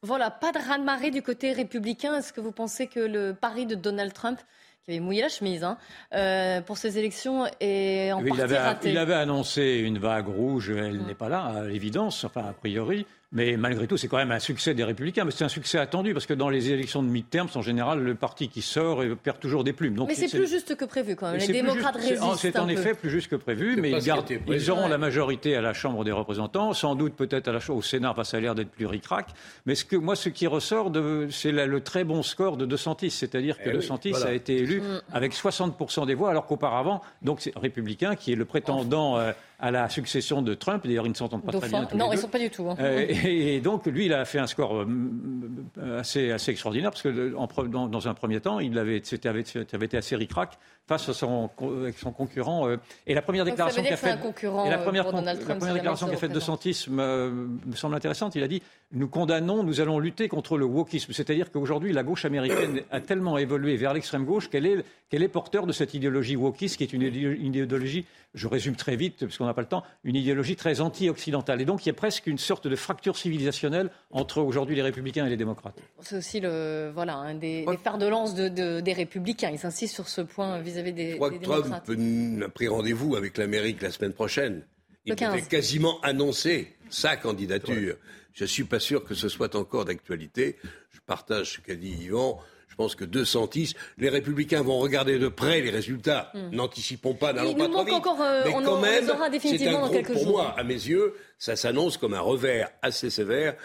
Voilà, 0.04 0.30
pas 0.30 0.52
de 0.52 0.60
raz-de-marée 0.60 1.10
du 1.10 1.22
côté 1.22 1.54
républicain. 1.54 2.16
Est-ce 2.18 2.32
que 2.32 2.42
vous 2.42 2.52
pensez 2.52 2.88
que 2.88 3.00
le 3.00 3.34
pari 3.34 3.66
de 3.66 3.74
Donald 3.74 4.14
Trump, 4.14 4.40
qui 4.84 4.92
avait 4.92 5.00
mouillé 5.00 5.22
la 5.22 5.30
chemise 5.30 5.64
hein, 5.64 5.78
euh, 6.14 6.62
pour 6.62 6.78
ces 6.78 7.00
élections, 7.00 7.46
est 7.60 8.12
en 8.12 8.18
partie 8.18 8.34
il 8.36 8.42
avait, 8.42 8.60
raté 8.60 8.92
Il 8.92 8.98
avait 8.98 9.16
annoncé 9.16 9.82
une 9.84 9.98
vague 9.98 10.28
rouge, 10.28 10.70
elle 10.70 11.02
n'est 11.04 11.16
pas 11.16 11.30
là, 11.30 11.46
à 11.46 11.64
l'évidence, 11.64 12.24
enfin 12.24 12.46
a 12.46 12.54
priori. 12.54 13.08
Mais 13.34 13.58
malgré 13.58 13.88
tout, 13.88 13.98
c'est 13.98 14.08
quand 14.08 14.18
même 14.18 14.32
un 14.32 14.40
succès 14.40 14.74
des 14.74 14.86
Républicains. 14.86 15.26
Mais 15.26 15.32
c'est 15.32 15.44
un 15.44 15.50
succès 15.50 15.78
attendu 15.78 16.14
parce 16.14 16.26
que 16.26 16.34
dans 16.34 16.50
les 16.50 16.72
élections 16.72 17.04
de 17.04 17.10
mi-terme, 17.10 17.50
en 17.56 17.62
général, 17.62 18.00
le 18.00 18.16
parti 18.16 18.48
qui 18.48 18.62
sort 18.62 19.04
perd 19.22 19.40
toujours 19.40 19.66
des 19.66 19.74
plumes. 19.74 19.96
Donc, 19.96 20.08
mais 20.08 20.16
c'est 20.16 20.30
plus 20.30 20.50
juste 20.50 20.76
que 20.76 20.86
prévu 20.86 21.18
quand 21.18 21.32
même. 21.32 21.40
Les 21.40 21.48
démocrates 21.48 21.98
résistent. 21.98 22.38
C'est 22.38 22.58
en 22.58 22.70
effet 22.70 22.94
plus 22.94 23.10
juste 23.10 23.28
que 23.28 23.36
prévu, 23.36 23.76
mais 23.82 23.92
ils, 23.92 24.04
gardent, 24.04 24.26
ils, 24.48 24.72
auront 24.72 24.88
la 24.88 24.98
majorité 24.98 25.56
à 25.56 25.62
la 25.62 25.74
Chambre 25.74 26.06
des 26.06 26.12
représentants, 26.14 26.74
sans 26.74 26.96
doute 26.96 27.16
peut-être 27.16 27.50
à 27.50 27.52
la 27.52 27.60
au 27.70 27.82
Sénat, 27.82 28.14
parce 28.14 28.30
que 28.30 28.32
ça 28.32 28.38
a 28.38 28.40
l'air 28.40 28.56
d'être 28.56 28.70
plus 28.70 28.86
ric-rac. 28.86 29.28
Mais 29.66 29.76
ce 29.76 29.84
que, 29.84 29.98
moi, 29.98 30.16
ce 30.16 30.30
qui 30.30 30.48
ressort, 30.48 30.92
c'est 31.30 31.52
le 31.52 31.82
très 31.82 32.06
bon 32.06 32.24
score 32.24 32.56
de 32.56 32.66
De 32.66 32.78
Santis. 32.78 33.12
C'est-à-dire 33.12 33.58
que 33.58 33.70
eh 33.70 33.74
De 33.74 33.82
Santis 33.82 34.14
a 34.26 34.32
été 34.32 34.56
élu 34.56 34.80
mm. 34.80 35.02
avec 35.12 35.34
60% 35.34 36.06
des 36.06 36.14
voix, 36.14 36.30
alors 36.30 36.46
qu'auparavant, 36.46 37.02
donc 37.22 37.42
c'est 37.42 37.52
républicain, 37.58 38.16
qui 38.16 38.32
est 38.32 38.36
le 38.36 38.46
prétendant. 38.46 39.18
Euh, 39.18 39.34
à 39.60 39.72
la 39.72 39.90
succession 39.90 40.42
de 40.42 40.54
Trump. 40.54 40.86
D'ailleurs, 40.86 41.06
ils 41.06 41.12
ne 41.12 41.16
s'entendent 41.16 41.44
pas 41.44 41.52
très 41.52 41.70
bien. 41.70 41.88
non, 41.96 42.12
ils 42.12 42.16
ne 42.16 42.22
sont 42.22 42.28
pas 42.28 42.40
du 42.40 42.50
tout. 42.50 42.70
Hein. 42.70 42.76
Euh, 42.80 43.06
et, 43.10 43.60
donc, 43.60 43.86
lui, 43.88 44.06
il 44.06 44.14
a 44.14 44.24
fait 44.26 44.40
un 44.40 44.48
score 44.48 44.76
euh, 44.76 46.00
assez, 46.00 46.32
assez 46.32 46.52
extraordinaire 46.52 46.92
parce 46.92 47.02
que 47.02 47.36
en, 47.36 47.48
dans, 47.66 47.88
dans, 47.88 48.08
un 48.08 48.14
premier 48.14 48.40
temps, 48.40 48.60
il 48.60 48.78
avait, 48.78 49.02
avait, 49.26 49.44
avait 49.74 49.86
été 49.86 49.98
assez 49.98 50.16
ricrac 50.16 50.58
face 50.88 51.10
à 51.10 51.14
son, 51.14 51.50
avec 51.82 51.98
son 51.98 52.12
concurrent. 52.12 52.68
Euh, 52.68 52.78
et 53.08 53.16
la 53.16 53.22
première 53.22 53.46
déclaration 53.46 53.84
qu'a 53.84 53.98
faite 53.98 54.20
la 54.20 54.78
première, 54.78 55.12
la 55.12 55.34
première 55.36 55.74
déclaration 55.74 56.08
qu'a 56.08 56.18
faite 56.18 56.32
de 56.32 56.40
Santis 56.40 56.86
me, 56.90 57.50
me, 57.66 57.76
semble 57.76 57.96
intéressante. 57.96 58.36
Il 58.36 58.44
a 58.44 58.48
dit 58.48 58.62
nous 58.92 59.10
condamnons, 59.10 59.64
nous 59.64 59.82
allons 59.82 60.00
lutter 60.00 60.30
contre 60.30 60.58
le 60.58 60.66
wokisme. 60.66 61.12
C'est-à-dire 61.12 61.52
qu'aujourd'hui, 61.52 61.92
la 61.92 62.04
gauche 62.04 62.24
américaine 62.24 62.84
a 62.90 63.02
tellement 63.02 63.38
évolué 63.38 63.76
vers 63.76 63.94
l'extrême 63.94 64.24
gauche 64.24 64.50
qu'elle 64.50 64.66
est, 64.66 64.86
qu'elle 65.10 65.24
est 65.24 65.28
porteur 65.28 65.68
de 65.68 65.74
cette 65.74 65.94
idéologie 65.94 66.38
wokiste, 66.38 66.78
qui 66.78 66.84
est 66.84 66.94
une 66.94 67.02
idéologie, 67.02 68.06
je 68.34 68.48
résume 68.48 68.76
très 68.76 68.96
vite 68.96 69.18
parce 69.20 69.38
qu'on 69.38 69.46
n'a 69.46 69.54
pas 69.54 69.62
le 69.62 69.68
temps, 69.68 69.84
une 70.06 70.16
idéologie 70.16 70.56
très 70.56 70.80
anti-occidentale. 70.80 71.60
Et 71.60 71.66
donc, 71.66 71.86
il 71.86 71.90
y 71.90 71.92
a 71.92 71.96
presque 71.96 72.28
une 72.28 72.38
sorte 72.38 72.68
de 72.68 72.76
fracture 72.78 73.18
civilisationnelle 73.18 73.90
entre 74.12 74.42
aujourd'hui 74.42 74.76
les 74.76 74.84
républicains 74.84 75.26
et 75.26 75.30
les 75.30 75.38
démocrates. 75.38 75.78
C'est 76.00 76.18
aussi 76.18 76.40
le, 76.40 76.90
voilà, 76.94 77.16
un 77.16 77.36
des, 77.36 77.66
des 77.66 77.78
fers 77.78 77.98
de 77.98 78.08
lance 78.08 78.36
de, 78.36 78.80
des 78.80 78.94
républicains. 78.94 79.50
Ils 79.52 79.66
insistent 79.66 79.96
sur 79.96 80.08
ce 80.08 80.22
point 80.22 80.60
vis-à-vis 80.60 80.94
des, 80.94 81.12
Je 81.12 81.16
crois 81.18 81.32
que 81.32 81.44
Trump 81.44 81.74
a 81.74 82.50
pris 82.50 82.68
rendez-vous 82.70 83.18
avec 83.18 83.38
l'Amérique 83.38 83.82
la 83.82 83.92
semaine 83.92 84.14
prochaine. 84.14 84.64
Il 85.06 85.24
avait 85.24 85.42
quasiment 85.42 86.00
annoncé 86.02 86.76
sa 86.90 87.16
candidature. 87.16 87.96
Je 88.38 88.44
ne 88.44 88.48
suis 88.48 88.66
pas 88.66 88.80
sûr 88.80 89.04
que 89.04 89.16
ce 89.16 89.30
soit 89.30 89.56
encore 89.56 89.84
d'actualité. 89.86 90.58
Je 90.92 91.00
partage 91.04 91.54
ce 91.54 91.60
qu'a 91.60 91.74
dit 91.74 91.96
Yvan. 92.04 92.40
Je 92.68 92.76
pense 92.76 92.94
que 92.94 93.04
210, 93.04 93.74
les 93.98 94.10
Républicains 94.10 94.62
vont 94.62 94.78
regarder 94.78 95.18
de 95.18 95.28
près 95.28 95.62
les 95.62 95.72
résultats. 95.72 96.30
Hmm. 96.36 96.52
N'anticipons 96.52 97.16
pas, 97.16 97.34
n'allons 97.34 97.56
pas 97.56 97.68
trop 97.68 97.84
vite. 97.84 97.96
Encore, 97.96 98.22
euh, 98.22 98.44
Mais 98.46 98.54
on 98.54 98.62
quand 98.62 98.80
même, 98.80 99.06
c'est 99.42 99.68
un 99.68 99.80
gros, 99.80 100.04
pour 100.04 100.28
moi, 100.28 100.54
à 100.56 100.64
mes 100.64 100.76
yeux, 100.76 101.16
ça 101.40 101.56
s'annonce 101.56 101.98
comme 101.98 102.14
un 102.14 102.20
revers 102.20 102.70
assez 102.84 103.10
sévère 103.10 103.56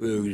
euh, 0.00 0.32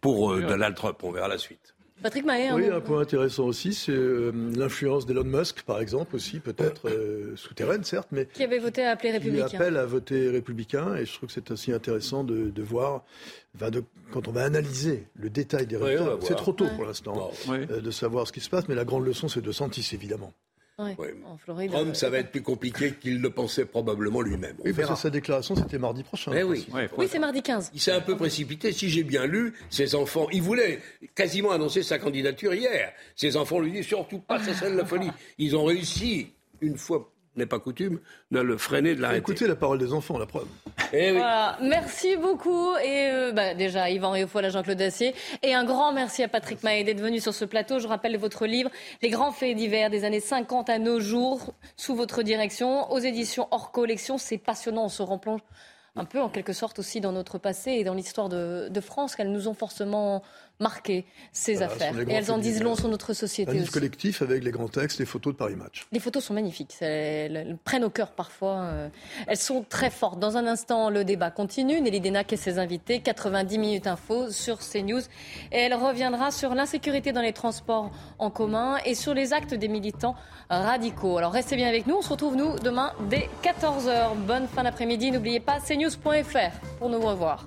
pour 0.00 0.34
euh, 0.34 0.42
Donald 0.42 0.76
Trump. 0.76 1.02
On 1.02 1.10
verra 1.10 1.26
la 1.26 1.38
suite. 1.38 1.71
Patrick 2.02 2.24
Mahé, 2.24 2.52
Oui, 2.52 2.68
un 2.68 2.80
point 2.80 3.00
intéressant 3.00 3.44
aussi, 3.44 3.72
c'est 3.74 3.92
euh, 3.92 4.32
l'influence 4.56 5.06
d'Elon 5.06 5.24
Musk, 5.24 5.62
par 5.62 5.80
exemple, 5.80 6.16
aussi, 6.16 6.40
peut-être 6.40 6.88
euh, 6.88 7.36
souterraine, 7.36 7.84
certes, 7.84 8.08
mais. 8.12 8.26
Qui 8.26 8.42
avait 8.42 8.58
voté 8.58 8.84
à 8.84 8.90
appeler 8.90 9.12
républicain. 9.12 9.46
Qui 9.46 9.56
appelle 9.56 9.76
à 9.76 9.86
voter 9.86 10.28
républicain, 10.28 10.96
et 10.96 11.06
je 11.06 11.14
trouve 11.14 11.28
que 11.28 11.32
c'est 11.32 11.50
aussi 11.50 11.72
intéressant 11.72 12.24
de, 12.24 12.50
de 12.50 12.62
voir, 12.62 13.04
de, 13.58 13.84
quand 14.10 14.28
on 14.28 14.32
va 14.32 14.44
analyser 14.44 15.06
le 15.14 15.30
détail 15.30 15.66
des 15.66 15.76
résultats. 15.76 16.18
c'est 16.22 16.36
trop 16.36 16.52
tôt 16.52 16.66
pour 16.74 16.84
l'instant 16.84 17.30
euh, 17.50 17.80
de 17.80 17.90
savoir 17.90 18.26
ce 18.26 18.32
qui 18.32 18.40
se 18.40 18.50
passe, 18.50 18.68
mais 18.68 18.74
la 18.74 18.84
grande 18.84 19.06
leçon, 19.06 19.28
c'est 19.28 19.42
de 19.42 19.52
Santis, 19.52 19.90
évidemment. 19.92 20.32
Trump, 21.68 21.96
ça 21.96 22.10
va 22.10 22.18
être 22.18 22.30
plus 22.30 22.42
compliqué 22.42 22.94
qu'il 22.94 23.20
le 23.20 23.30
pensait 23.30 23.64
probablement 23.64 24.20
lui-même. 24.20 24.56
Oui, 24.64 24.72
parce 24.72 24.90
que 24.90 24.96
sa 24.96 25.10
déclaration, 25.10 25.54
c'était 25.54 25.78
mardi 25.78 26.02
prochain. 26.02 26.32
Eh 26.34 26.42
oui, 26.42 26.66
oui 26.96 27.06
c'est 27.08 27.18
mardi 27.18 27.42
15. 27.42 27.70
Il 27.74 27.80
s'est 27.80 27.92
un 27.92 28.00
peu 28.00 28.16
précipité. 28.16 28.72
Si 28.72 28.88
j'ai 28.88 29.04
bien 29.04 29.26
lu, 29.26 29.54
ses 29.70 29.94
enfants, 29.94 30.26
il 30.32 30.42
voulait 30.42 30.80
quasiment 31.14 31.52
annoncer 31.52 31.82
sa 31.82 31.98
candidature 31.98 32.54
hier. 32.54 32.92
Ses 33.16 33.36
enfants 33.36 33.60
lui 33.60 33.72
disent 33.72 33.86
surtout 33.86 34.18
pas, 34.18 34.38
c'est 34.40 34.54
celle 34.54 34.72
de 34.72 34.78
la 34.78 34.84
folie. 34.84 35.10
Ils 35.38 35.56
ont 35.56 35.64
réussi, 35.64 36.32
une 36.60 36.76
fois 36.76 37.11
n'est 37.36 37.46
pas 37.46 37.58
coutume, 37.58 38.00
de 38.30 38.40
le 38.40 38.58
freiner, 38.58 38.94
de 38.94 39.00
l'arrêter. 39.00 39.32
Écoutez 39.32 39.46
la 39.46 39.56
parole 39.56 39.78
des 39.78 39.92
enfants, 39.92 40.18
la 40.18 40.26
preuve. 40.26 40.46
Eh 40.92 41.12
voilà. 41.12 41.58
Merci 41.62 42.16
beaucoup. 42.16 42.76
Et 42.76 43.08
euh, 43.10 43.32
bah, 43.32 43.54
déjà, 43.54 43.90
Yvan 43.90 44.10
Réaufoy, 44.10 44.50
Jean-Claude 44.50 44.78
Dacier. 44.78 45.14
Et 45.42 45.54
un 45.54 45.64
grand 45.64 45.92
merci 45.92 46.22
à 46.22 46.28
Patrick 46.28 46.62
Mahé 46.62 46.84
d'être 46.84 47.00
venu 47.00 47.20
sur 47.20 47.32
ce 47.32 47.44
plateau. 47.44 47.78
Je 47.78 47.88
rappelle 47.88 48.16
votre 48.18 48.46
livre, 48.46 48.70
Les 49.00 49.10
grands 49.10 49.32
faits 49.32 49.56
divers 49.56 49.90
des 49.90 50.04
années 50.04 50.20
50 50.20 50.68
à 50.68 50.78
nos 50.78 51.00
jours, 51.00 51.54
sous 51.76 51.94
votre 51.94 52.22
direction, 52.22 52.90
aux 52.92 52.98
éditions 52.98 53.48
hors 53.50 53.72
collection. 53.72 54.18
C'est 54.18 54.38
passionnant. 54.38 54.84
On 54.84 54.88
se 54.90 55.02
replonge 55.02 55.40
un 55.96 56.04
peu 56.04 56.20
en 56.20 56.28
quelque 56.28 56.52
sorte 56.52 56.78
aussi 56.78 57.00
dans 57.00 57.12
notre 57.12 57.38
passé 57.38 57.72
et 57.72 57.84
dans 57.84 57.94
l'histoire 57.94 58.28
de, 58.28 58.68
de 58.70 58.80
France, 58.80 59.14
qu'elles 59.14 59.32
nous 59.32 59.48
ont 59.48 59.54
forcément 59.54 60.22
marquer 60.60 61.04
ces 61.32 61.62
affaires. 61.62 61.98
Et 62.08 62.12
elles 62.12 62.30
en 62.30 62.38
disent 62.38 62.62
long 62.62 62.74
sur 62.74 62.88
notre 62.88 63.12
société. 63.12 63.58
Un 63.58 63.64
collectif 63.64 64.22
avec 64.22 64.44
les 64.44 64.50
grands 64.50 64.68
textes, 64.68 64.98
les 64.98 65.06
photos 65.06 65.32
de 65.32 65.38
Paris 65.38 65.56
Match. 65.56 65.86
Les 65.92 66.00
photos 66.00 66.24
sont 66.24 66.34
magnifiques. 66.34 66.74
Elles, 66.80 67.58
prennent 67.64 67.84
au 67.84 67.90
cœur 67.90 68.12
parfois. 68.12 68.60
Euh, 68.62 68.88
elles 69.26 69.36
sont 69.36 69.64
très 69.68 69.90
fortes. 69.90 70.18
Dans 70.18 70.36
un 70.36 70.46
instant, 70.46 70.90
le 70.90 71.04
débat 71.04 71.30
continue. 71.30 71.80
Nelly 71.80 72.00
Denac 72.00 72.32
et 72.32 72.36
ses 72.36 72.58
invités. 72.58 73.00
90 73.00 73.58
minutes 73.58 73.86
info 73.86 74.30
sur 74.30 74.58
CNews. 74.58 75.02
Et 75.50 75.58
elle 75.58 75.74
reviendra 75.74 76.30
sur 76.30 76.54
l'insécurité 76.54 77.12
dans 77.12 77.22
les 77.22 77.32
transports 77.32 77.90
en 78.18 78.30
commun 78.30 78.78
et 78.84 78.94
sur 78.94 79.14
les 79.14 79.32
actes 79.32 79.54
des 79.54 79.68
militants 79.68 80.14
radicaux. 80.48 81.18
Alors 81.18 81.32
restez 81.32 81.56
bien 81.56 81.68
avec 81.68 81.86
nous. 81.86 81.96
On 81.96 82.02
se 82.02 82.10
retrouve, 82.10 82.36
nous, 82.36 82.58
demain 82.58 82.92
dès 83.10 83.28
14h. 83.42 84.16
Bonne 84.26 84.46
fin 84.46 84.62
d'après-midi. 84.62 85.10
N'oubliez 85.10 85.40
pas 85.40 85.58
cnews.fr 85.60 86.60
pour 86.78 86.88
nous 86.88 87.00
revoir. 87.00 87.46